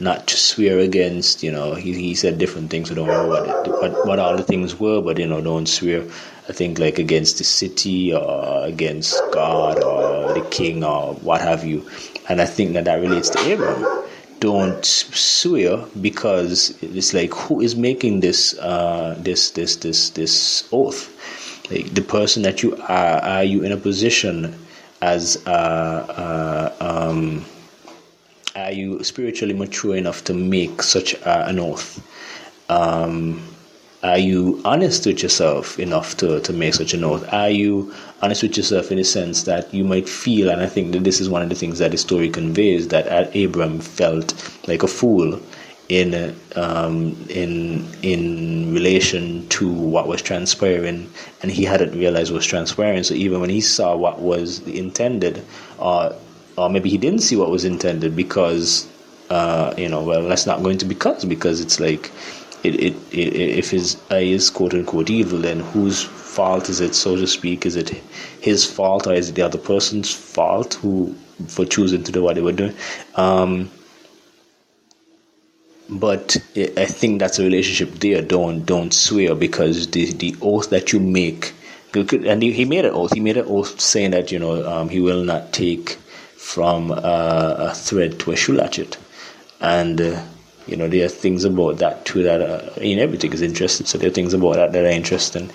not 0.00 0.26
to 0.28 0.36
swear 0.38 0.78
against. 0.78 1.42
You 1.42 1.52
know, 1.52 1.74
he, 1.74 1.92
he 1.92 2.14
said 2.14 2.38
different 2.38 2.70
things. 2.70 2.90
I 2.90 2.94
don't 2.94 3.08
know 3.08 3.28
what, 3.28 3.46
it, 3.46 3.70
what 3.70 4.06
what 4.06 4.18
all 4.18 4.34
the 4.34 4.42
things 4.42 4.80
were, 4.80 5.02
but 5.02 5.18
you 5.18 5.26
know, 5.26 5.42
don't 5.42 5.66
swear. 5.66 6.04
I 6.48 6.52
think 6.52 6.78
like 6.78 6.98
against 6.98 7.36
the 7.36 7.44
city 7.44 8.14
or 8.14 8.64
against 8.64 9.20
God 9.30 9.84
or 9.84 10.32
the 10.32 10.48
king 10.48 10.82
or 10.82 11.12
what 11.16 11.42
have 11.42 11.64
you. 11.64 11.86
And 12.30 12.40
I 12.40 12.46
think 12.46 12.72
that 12.72 12.86
that 12.86 12.94
relates 12.94 13.28
to 13.30 13.38
Abraham 13.40 14.04
don't 14.40 14.84
swear 14.84 15.84
because 16.00 16.76
it's 16.82 17.14
like 17.14 17.32
who 17.32 17.60
is 17.60 17.76
making 17.76 18.20
this 18.20 18.58
uh, 18.58 19.14
this 19.18 19.50
this 19.50 19.76
this 19.76 20.10
this 20.10 20.68
oath? 20.72 21.08
Like 21.70 21.94
the 21.94 22.02
person 22.02 22.42
that 22.42 22.62
you 22.62 22.76
are, 22.88 23.20
are 23.22 23.44
you 23.44 23.62
in 23.62 23.70
a 23.70 23.76
position 23.76 24.58
as 25.02 25.40
uh, 25.46 26.72
uh, 26.80 26.84
um, 26.84 27.44
are 28.56 28.72
you 28.72 29.04
spiritually 29.04 29.54
mature 29.54 29.96
enough 29.96 30.24
to 30.24 30.34
make 30.34 30.82
such 30.82 31.14
an 31.24 31.58
oath? 31.58 32.02
Um, 32.68 33.42
are 34.02 34.18
you 34.18 34.60
honest 34.64 35.04
with 35.06 35.22
yourself 35.22 35.78
enough 35.78 36.16
to, 36.18 36.40
to 36.40 36.52
make 36.52 36.74
such 36.74 36.94
a 36.94 36.96
note? 36.96 37.26
Are 37.32 37.50
you 37.50 37.94
honest 38.22 38.42
with 38.42 38.56
yourself 38.56 38.90
in 38.90 38.96
the 38.96 39.04
sense 39.04 39.42
that 39.42 39.72
you 39.74 39.84
might 39.84 40.08
feel, 40.08 40.48
and 40.48 40.62
I 40.62 40.66
think 40.66 40.92
that 40.92 41.04
this 41.04 41.20
is 41.20 41.28
one 41.28 41.42
of 41.42 41.48
the 41.50 41.54
things 41.54 41.78
that 41.78 41.90
the 41.90 41.98
story 41.98 42.30
conveys, 42.30 42.88
that 42.88 43.36
Abram 43.36 43.80
felt 43.80 44.32
like 44.66 44.82
a 44.82 44.88
fool 44.88 45.40
in 45.90 46.34
um, 46.56 47.16
in 47.28 47.86
in 48.02 48.72
relation 48.72 49.46
to 49.48 49.70
what 49.70 50.06
was 50.06 50.22
transpiring, 50.22 51.10
and 51.42 51.50
he 51.50 51.64
hadn't 51.64 51.92
realized 51.92 52.32
was 52.32 52.46
transpiring. 52.46 53.02
So 53.02 53.14
even 53.14 53.40
when 53.40 53.50
he 53.50 53.60
saw 53.60 53.96
what 53.96 54.20
was 54.20 54.60
intended, 54.68 55.44
or 55.78 56.14
or 56.56 56.70
maybe 56.70 56.88
he 56.88 56.96
didn't 56.96 57.20
see 57.20 57.36
what 57.36 57.50
was 57.50 57.64
intended 57.64 58.16
because 58.16 58.88
uh, 59.30 59.74
you 59.76 59.88
know, 59.88 60.02
well, 60.02 60.26
that's 60.28 60.46
not 60.46 60.62
going 60.62 60.78
to 60.78 60.84
because 60.84 61.24
because 61.24 61.60
it's 61.60 61.78
like 61.80 62.10
it, 62.62 62.74
it, 62.74 62.94
it, 63.12 63.34
if 63.58 63.70
his 63.70 63.96
eye 64.10 64.18
is 64.20 64.50
quote 64.50 64.74
unquote 64.74 65.10
evil, 65.10 65.38
then 65.38 65.60
whose 65.60 66.02
fault 66.02 66.68
is 66.68 66.80
it, 66.80 66.94
so 66.94 67.16
to 67.16 67.26
speak? 67.26 67.66
Is 67.66 67.76
it 67.76 67.90
his 68.40 68.64
fault 68.64 69.06
or 69.06 69.14
is 69.14 69.30
it 69.30 69.34
the 69.34 69.42
other 69.42 69.58
person's 69.58 70.12
fault 70.14 70.74
who 70.74 71.14
for 71.48 71.64
choosing 71.64 72.04
to 72.04 72.12
do 72.12 72.22
what 72.22 72.34
they 72.34 72.42
were 72.42 72.52
doing? 72.52 72.74
Um, 73.16 73.70
but 75.88 76.36
I 76.56 76.86
think 76.86 77.18
that's 77.18 77.38
a 77.38 77.42
relationship 77.44 77.98
there. 77.98 78.22
Don't 78.22 78.64
don't 78.64 78.94
swear 78.94 79.34
because 79.34 79.88
the 79.88 80.12
the 80.12 80.36
oath 80.40 80.70
that 80.70 80.92
you 80.92 81.00
make, 81.00 81.52
and 81.94 82.42
he 82.42 82.64
made 82.64 82.84
an 82.84 82.92
oath. 82.94 83.12
He 83.12 83.20
made 83.20 83.36
an 83.36 83.46
oath 83.46 83.80
saying 83.80 84.12
that 84.12 84.30
you 84.30 84.38
know 84.38 84.64
um, 84.70 84.88
he 84.88 85.00
will 85.00 85.24
not 85.24 85.52
take 85.52 85.90
from 86.36 86.92
uh, 86.92 86.96
a 87.58 87.74
thread 87.74 88.20
to 88.20 88.32
a 88.32 88.36
shoe 88.36 88.54
latchet, 88.54 88.98
and. 89.60 90.00
Uh, 90.00 90.22
you 90.66 90.76
know, 90.76 90.88
there 90.88 91.04
are 91.04 91.08
things 91.08 91.44
about 91.44 91.78
that 91.78 92.04
too 92.04 92.22
that 92.22 92.40
are, 92.40 92.82
everything 92.82 93.32
is 93.32 93.42
interesting. 93.42 93.86
So 93.86 93.98
there 93.98 94.08
are 94.08 94.12
things 94.12 94.34
about 94.34 94.54
that 94.56 94.72
that 94.72 94.84
are 94.84 94.88
interesting. 94.88 95.50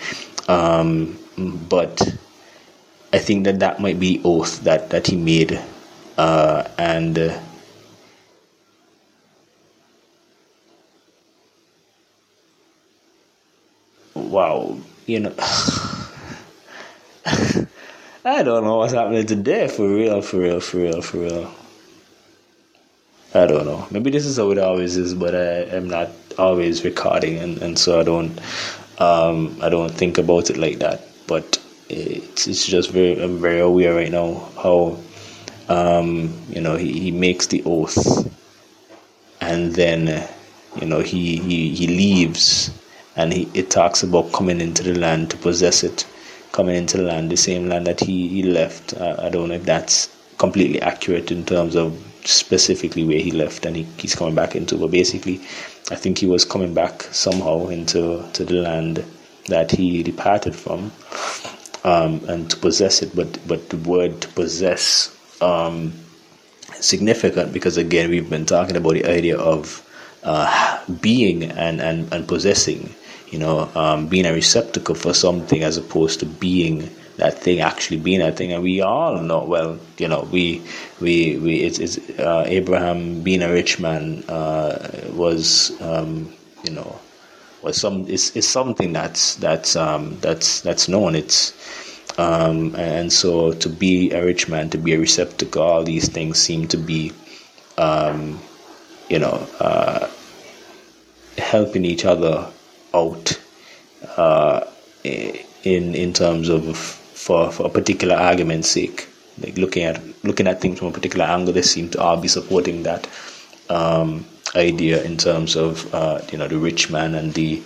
Um, 0.47 1.17
but 1.37 2.01
I 3.13 3.19
think 3.19 3.45
that 3.45 3.59
that 3.59 3.79
might 3.79 3.99
be 3.99 4.21
oath 4.23 4.61
that 4.63 4.89
that 4.89 5.07
he 5.07 5.15
made, 5.15 5.59
uh, 6.17 6.67
and. 6.77 7.17
Uh, 7.17 7.39
wow, 14.13 14.77
you 15.05 15.19
know, 15.19 15.33
I 18.25 18.43
don't 18.43 18.63
know 18.63 18.77
what's 18.77 18.93
happening 18.93 19.25
today. 19.25 19.67
For 19.67 19.87
real, 19.87 20.21
for 20.21 20.39
real, 20.39 20.59
for 20.59 20.77
real, 20.77 21.01
for 21.01 21.17
real. 21.19 21.64
I 23.35 23.45
don't 23.47 23.65
know. 23.65 23.85
Maybe 23.91 24.11
this 24.11 24.25
is 24.25 24.37
how 24.37 24.51
it 24.51 24.57
always 24.57 24.95
is, 24.95 25.13
but 25.13 25.35
I 25.35 25.63
am 25.75 25.89
not 25.89 26.09
always 26.37 26.85
recording, 26.85 27.37
and, 27.37 27.57
and 27.61 27.77
so 27.77 27.99
I 27.99 28.03
don't 28.03 28.39
um, 28.97 29.57
I 29.61 29.67
don't 29.67 29.91
think 29.91 30.17
about 30.17 30.49
it 30.49 30.57
like 30.57 30.79
that. 30.79 31.01
But 31.27 31.61
it's 31.89 32.47
it's 32.47 32.65
just 32.65 32.91
very 32.91 33.21
I'm 33.21 33.39
very 33.39 33.59
aware 33.59 33.93
right 33.93 34.09
now 34.09 34.35
how 34.63 34.97
um, 35.67 36.33
you 36.49 36.61
know 36.61 36.77
he, 36.77 36.97
he 36.97 37.11
makes 37.11 37.47
the 37.47 37.61
oath, 37.65 37.97
and 39.41 39.73
then 39.75 40.25
you 40.79 40.87
know 40.87 41.01
he 41.01 41.35
he, 41.35 41.75
he 41.75 41.87
leaves, 41.87 42.71
and 43.17 43.33
he 43.33 43.49
it 43.53 43.69
talks 43.69 44.01
about 44.01 44.31
coming 44.31 44.61
into 44.61 44.81
the 44.81 44.97
land 44.97 45.29
to 45.31 45.37
possess 45.37 45.83
it, 45.83 46.07
coming 46.53 46.75
into 46.77 46.95
the 46.95 47.03
land, 47.03 47.29
the 47.31 47.37
same 47.37 47.67
land 47.67 47.85
that 47.85 47.99
he 47.99 48.29
he 48.29 48.43
left. 48.43 48.93
I, 48.95 49.25
I 49.25 49.29
don't 49.29 49.49
know 49.49 49.55
if 49.55 49.65
that's 49.65 50.09
completely 50.37 50.81
accurate 50.81 51.31
in 51.31 51.45
terms 51.45 51.75
of 51.75 52.01
specifically 52.27 53.03
where 53.03 53.19
he 53.19 53.31
left 53.31 53.65
and 53.65 53.75
he, 53.75 53.83
he's 53.97 54.15
coming 54.15 54.35
back 54.35 54.55
into. 54.55 54.77
But 54.77 54.91
basically, 54.91 55.37
I 55.91 55.95
think 55.95 56.17
he 56.17 56.25
was 56.25 56.45
coming 56.45 56.73
back 56.73 57.03
somehow 57.03 57.67
into 57.67 58.27
to 58.33 58.45
the 58.45 58.55
land 58.55 59.03
that 59.47 59.71
he 59.71 60.03
departed 60.03 60.55
from, 60.55 60.91
um, 61.83 62.23
and 62.27 62.49
to 62.49 62.57
possess 62.57 63.01
it. 63.01 63.15
But 63.15 63.39
but 63.47 63.69
the 63.69 63.77
word 63.77 64.21
to 64.21 64.27
possess 64.29 65.15
um, 65.41 65.93
significant 66.73 67.53
because 67.53 67.77
again 67.77 68.09
we've 68.09 68.29
been 68.29 68.45
talking 68.45 68.75
about 68.75 68.93
the 68.93 69.05
idea 69.05 69.37
of 69.37 69.81
uh, 70.23 70.83
being 71.01 71.43
and, 71.43 71.81
and 71.81 72.11
and 72.13 72.27
possessing. 72.27 72.93
You 73.29 73.39
know, 73.39 73.69
um, 73.75 74.07
being 74.07 74.25
a 74.25 74.33
receptacle 74.33 74.95
for 74.95 75.13
something 75.13 75.61
as 75.63 75.77
opposed 75.77 76.21
to 76.21 76.25
being 76.25 76.89
that 77.17 77.39
thing 77.39 77.59
actually 77.59 77.97
being 77.97 78.19
that 78.19 78.37
thing, 78.37 78.51
and 78.51 78.63
we 78.63 78.81
all 78.81 79.21
know. 79.21 79.43
Well, 79.43 79.79
you 79.97 80.07
know, 80.07 80.27
we 80.31 80.61
we 80.99 81.37
we 81.37 81.57
it's, 81.57 81.79
it's 81.79 81.97
uh, 82.19 82.43
Abraham 82.47 83.21
being 83.21 83.41
a 83.41 83.51
rich 83.51 83.79
man 83.79 84.23
uh, 84.27 84.89
was 85.13 85.79
um, 85.81 86.33
you 86.63 86.71
know 86.71 86.99
was 87.61 87.79
some 87.79 88.05
it's, 88.07 88.35
it's 88.35 88.47
something 88.47 88.93
that's 88.93 89.35
that's 89.35 89.75
um, 89.75 90.17
that's 90.21 90.61
that's 90.61 90.87
known. 90.87 91.15
It's 91.15 91.53
um, 92.17 92.75
and 92.75 93.11
so 93.11 93.53
to 93.53 93.69
be 93.69 94.11
a 94.11 94.23
rich 94.23 94.47
man, 94.47 94.69
to 94.69 94.77
be 94.77 94.93
a 94.93 94.99
receptacle, 94.99 95.61
all 95.61 95.83
these 95.83 96.07
things 96.07 96.39
seem 96.39 96.67
to 96.69 96.77
be, 96.77 97.11
um, 97.77 98.39
you 99.09 99.19
know, 99.19 99.47
uh, 99.59 100.09
helping 101.37 101.83
each 101.83 102.05
other 102.05 102.49
out 102.93 103.39
uh, 104.15 104.61
in 105.03 105.95
in 105.95 106.13
terms 106.13 106.49
of 106.49 107.01
for, 107.25 107.51
for 107.51 107.65
a 107.65 107.69
particular 107.69 108.15
argument's 108.15 108.69
sake. 108.69 109.07
Like 109.41 109.57
looking 109.57 109.83
at 109.83 109.99
looking 110.23 110.47
at 110.47 110.61
things 110.61 110.77
from 110.77 110.89
a 110.89 110.91
particular 110.91 111.25
angle, 111.25 111.53
they 111.53 111.63
seem 111.63 111.89
to 111.89 111.99
all 111.99 112.17
be 112.21 112.27
supporting 112.27 112.83
that 112.83 113.07
um, 113.69 114.25
idea 114.55 115.03
in 115.03 115.17
terms 115.17 115.55
of 115.55 115.91
uh, 115.93 116.21
you 116.31 116.37
know 116.37 116.47
the 116.47 116.57
rich 116.59 116.91
man 116.91 117.15
and 117.15 117.33
the 117.33 117.61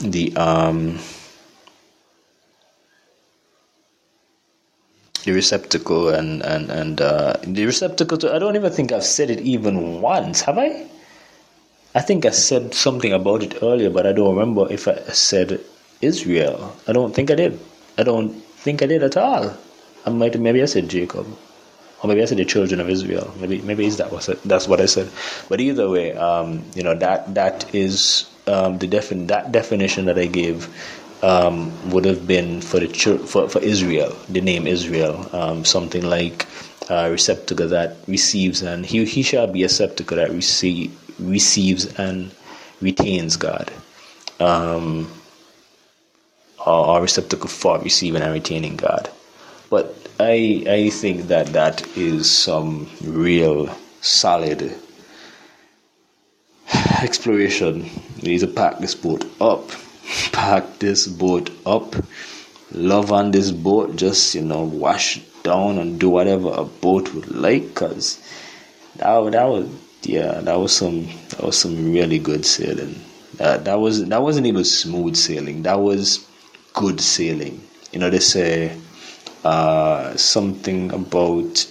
the 0.00 0.36
um, 0.36 0.98
the 5.24 5.32
receptacle 5.32 6.10
and 6.10 6.42
and 6.42 6.70
and 6.70 7.00
uh, 7.00 7.34
the 7.42 7.64
receptacle. 7.64 8.18
To, 8.18 8.32
I 8.32 8.38
don't 8.38 8.56
even 8.56 8.70
think 8.70 8.92
I've 8.92 9.04
said 9.04 9.30
it 9.30 9.40
even 9.40 10.02
once. 10.02 10.42
Have 10.42 10.58
I? 10.58 10.86
I 11.94 12.02
think 12.02 12.26
I 12.26 12.30
said 12.30 12.74
something 12.74 13.12
about 13.12 13.42
it 13.42 13.62
earlier, 13.62 13.88
but 13.88 14.06
I 14.06 14.12
don't 14.12 14.36
remember 14.36 14.70
if 14.70 14.86
I 14.86 14.96
said 15.16 15.60
Israel. 16.02 16.76
I 16.86 16.92
don't 16.92 17.14
think 17.14 17.30
I 17.30 17.34
did. 17.34 17.58
I 17.98 18.02
don't 18.02 18.45
think 18.66 18.82
I 18.82 18.86
did 18.86 19.04
at 19.04 19.16
all. 19.16 19.56
I 20.04 20.10
might 20.10 20.38
maybe 20.40 20.60
I 20.60 20.66
said 20.66 20.88
Jacob, 20.90 21.26
or 22.02 22.08
maybe 22.08 22.22
I 22.22 22.26
said 22.26 22.38
the 22.38 22.44
children 22.44 22.80
of 22.80 22.90
Israel. 22.90 23.32
Maybe 23.40 23.62
maybe 23.62 23.86
is 23.86 23.98
that 23.98 24.10
what 24.10 24.28
that's 24.44 24.66
what 24.66 24.80
I 24.80 24.86
said. 24.86 25.08
But 25.48 25.60
either 25.60 25.88
way, 25.88 26.14
um, 26.14 26.64
you 26.74 26.82
know 26.82 26.96
that 26.96 27.34
that 27.36 27.72
is 27.74 28.26
um, 28.48 28.78
the 28.78 28.88
defin- 28.88 29.28
that 29.28 29.52
definition 29.52 30.06
that 30.06 30.18
I 30.18 30.26
gave 30.26 30.66
um, 31.22 31.70
would 31.90 32.04
have 32.06 32.26
been 32.26 32.60
for 32.60 32.80
the 32.80 32.88
church, 32.88 33.22
for 33.22 33.48
for 33.48 33.62
Israel, 33.62 34.16
the 34.28 34.42
name 34.42 34.66
Israel, 34.66 35.14
um, 35.32 35.64
something 35.64 36.02
like 36.02 36.46
uh, 36.90 37.08
receptacle 37.10 37.68
that 37.68 37.96
receives 38.08 38.62
and 38.62 38.84
he 38.84 39.04
he 39.04 39.22
shall 39.22 39.46
be 39.46 39.62
a 39.62 39.70
receptacle 39.70 40.16
that 40.18 40.30
receive, 40.30 40.90
receives 41.20 41.86
and 41.98 42.34
retains 42.80 43.36
God. 43.36 43.72
Um, 44.40 45.06
or 46.66 47.00
receptacle 47.00 47.48
for 47.48 47.78
receiving 47.78 48.22
and 48.22 48.32
retaining 48.32 48.76
God. 48.76 49.08
But 49.70 49.94
I 50.18 50.64
I 50.68 50.90
think 50.90 51.28
that 51.28 51.48
that 51.48 51.86
is 51.96 52.30
some 52.30 52.88
real 53.02 53.74
solid 54.00 54.74
exploration. 57.02 57.88
We 58.22 58.28
need 58.28 58.40
to 58.40 58.46
pack 58.46 58.78
this 58.78 58.94
boat 58.94 59.24
up, 59.40 59.70
pack 60.32 60.78
this 60.78 61.06
boat 61.06 61.50
up, 61.66 61.94
love 62.72 63.12
on 63.12 63.30
this 63.30 63.50
boat, 63.50 63.96
just 63.96 64.34
you 64.34 64.42
know 64.42 64.62
wash 64.62 65.20
down 65.42 65.78
and 65.78 66.00
do 66.00 66.10
whatever 66.10 66.50
a 66.52 66.64
boat 66.64 67.12
would 67.14 67.30
like, 67.30 67.74
cause 67.74 68.18
that 68.96 69.32
that 69.32 69.44
was 69.44 69.68
yeah 70.02 70.40
that 70.40 70.58
was 70.58 70.74
some 70.74 71.06
that 71.30 71.42
was 71.42 71.58
some 71.58 71.92
really 71.92 72.18
good 72.18 72.44
sailing. 72.46 73.00
That 73.36 73.78
was 73.78 74.06
that 74.06 74.22
wasn't 74.22 74.46
even 74.46 74.64
smooth 74.64 75.16
sailing. 75.16 75.62
That 75.62 75.80
was 75.80 76.26
good 76.76 77.00
sailing. 77.00 77.60
You 77.92 77.98
know, 77.98 78.10
they 78.10 78.20
say 78.20 78.78
uh, 79.44 80.16
something 80.16 80.92
about 80.92 81.66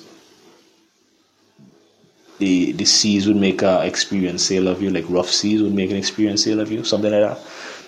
the 2.40 2.74
the 2.74 2.85
seas 2.85 3.27
would 3.27 3.38
make 3.38 3.61
an 3.61 3.84
experienced 3.84 4.48
sail 4.48 4.67
of 4.67 4.82
you, 4.82 4.90
like 4.90 5.06
rough 5.09 5.30
seas 5.30 5.61
would 5.61 5.74
make 5.74 5.92
an 5.92 5.98
experienced 5.98 6.43
sail 6.43 6.59
of 6.59 6.72
you, 6.72 6.84
something 6.84 7.11
like 7.11 7.22
that. 7.22 7.40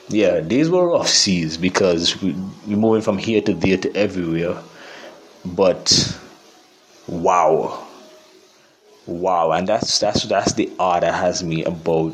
Yeah, 0.10 0.40
these 0.40 0.70
were 0.70 0.88
rough 0.90 1.10
seas 1.10 1.58
because 1.58 2.22
we, 2.22 2.32
we're 2.66 2.78
moving 2.78 3.02
from 3.02 3.18
here 3.18 3.42
to 3.42 3.54
there 3.54 3.78
to 3.78 3.94
everywhere. 3.96 4.58
But 5.46 6.18
wow, 7.08 7.88
wow, 9.06 9.52
and 9.52 9.68
that's 9.68 10.00
that's 10.00 10.24
that's 10.24 10.54
the 10.54 10.72
art 10.80 11.02
that 11.02 11.14
has 11.16 11.44
me 11.44 11.64
about. 11.66 12.14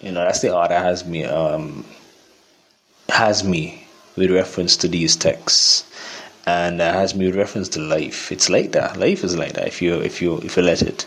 You 0.00 0.12
know, 0.12 0.24
that's 0.24 0.40
the 0.40 0.54
art 0.54 0.70
that 0.70 0.84
has 0.84 1.04
me 1.04 1.24
um, 1.24 1.84
has 3.08 3.44
me 3.44 3.86
with 4.16 4.30
reference 4.30 4.76
to 4.78 4.88
these 4.88 5.16
texts 5.16 5.84
and 6.46 6.80
uh, 6.80 6.92
has 6.92 7.14
me 7.14 7.26
with 7.26 7.36
reference 7.36 7.68
to 7.70 7.80
life. 7.80 8.30
It's 8.32 8.48
like 8.48 8.72
that. 8.72 8.96
Life 8.96 9.24
is 9.24 9.36
like 9.36 9.54
that 9.54 9.66
if 9.66 9.82
you 9.82 9.94
if 10.00 10.22
you 10.22 10.38
if 10.38 10.56
you 10.56 10.62
let 10.62 10.82
it. 10.82 11.06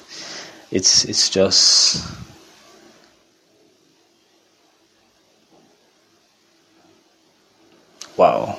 It's 0.71 1.05
it's 1.05 1.29
just 1.29 2.05
wow 8.17 8.55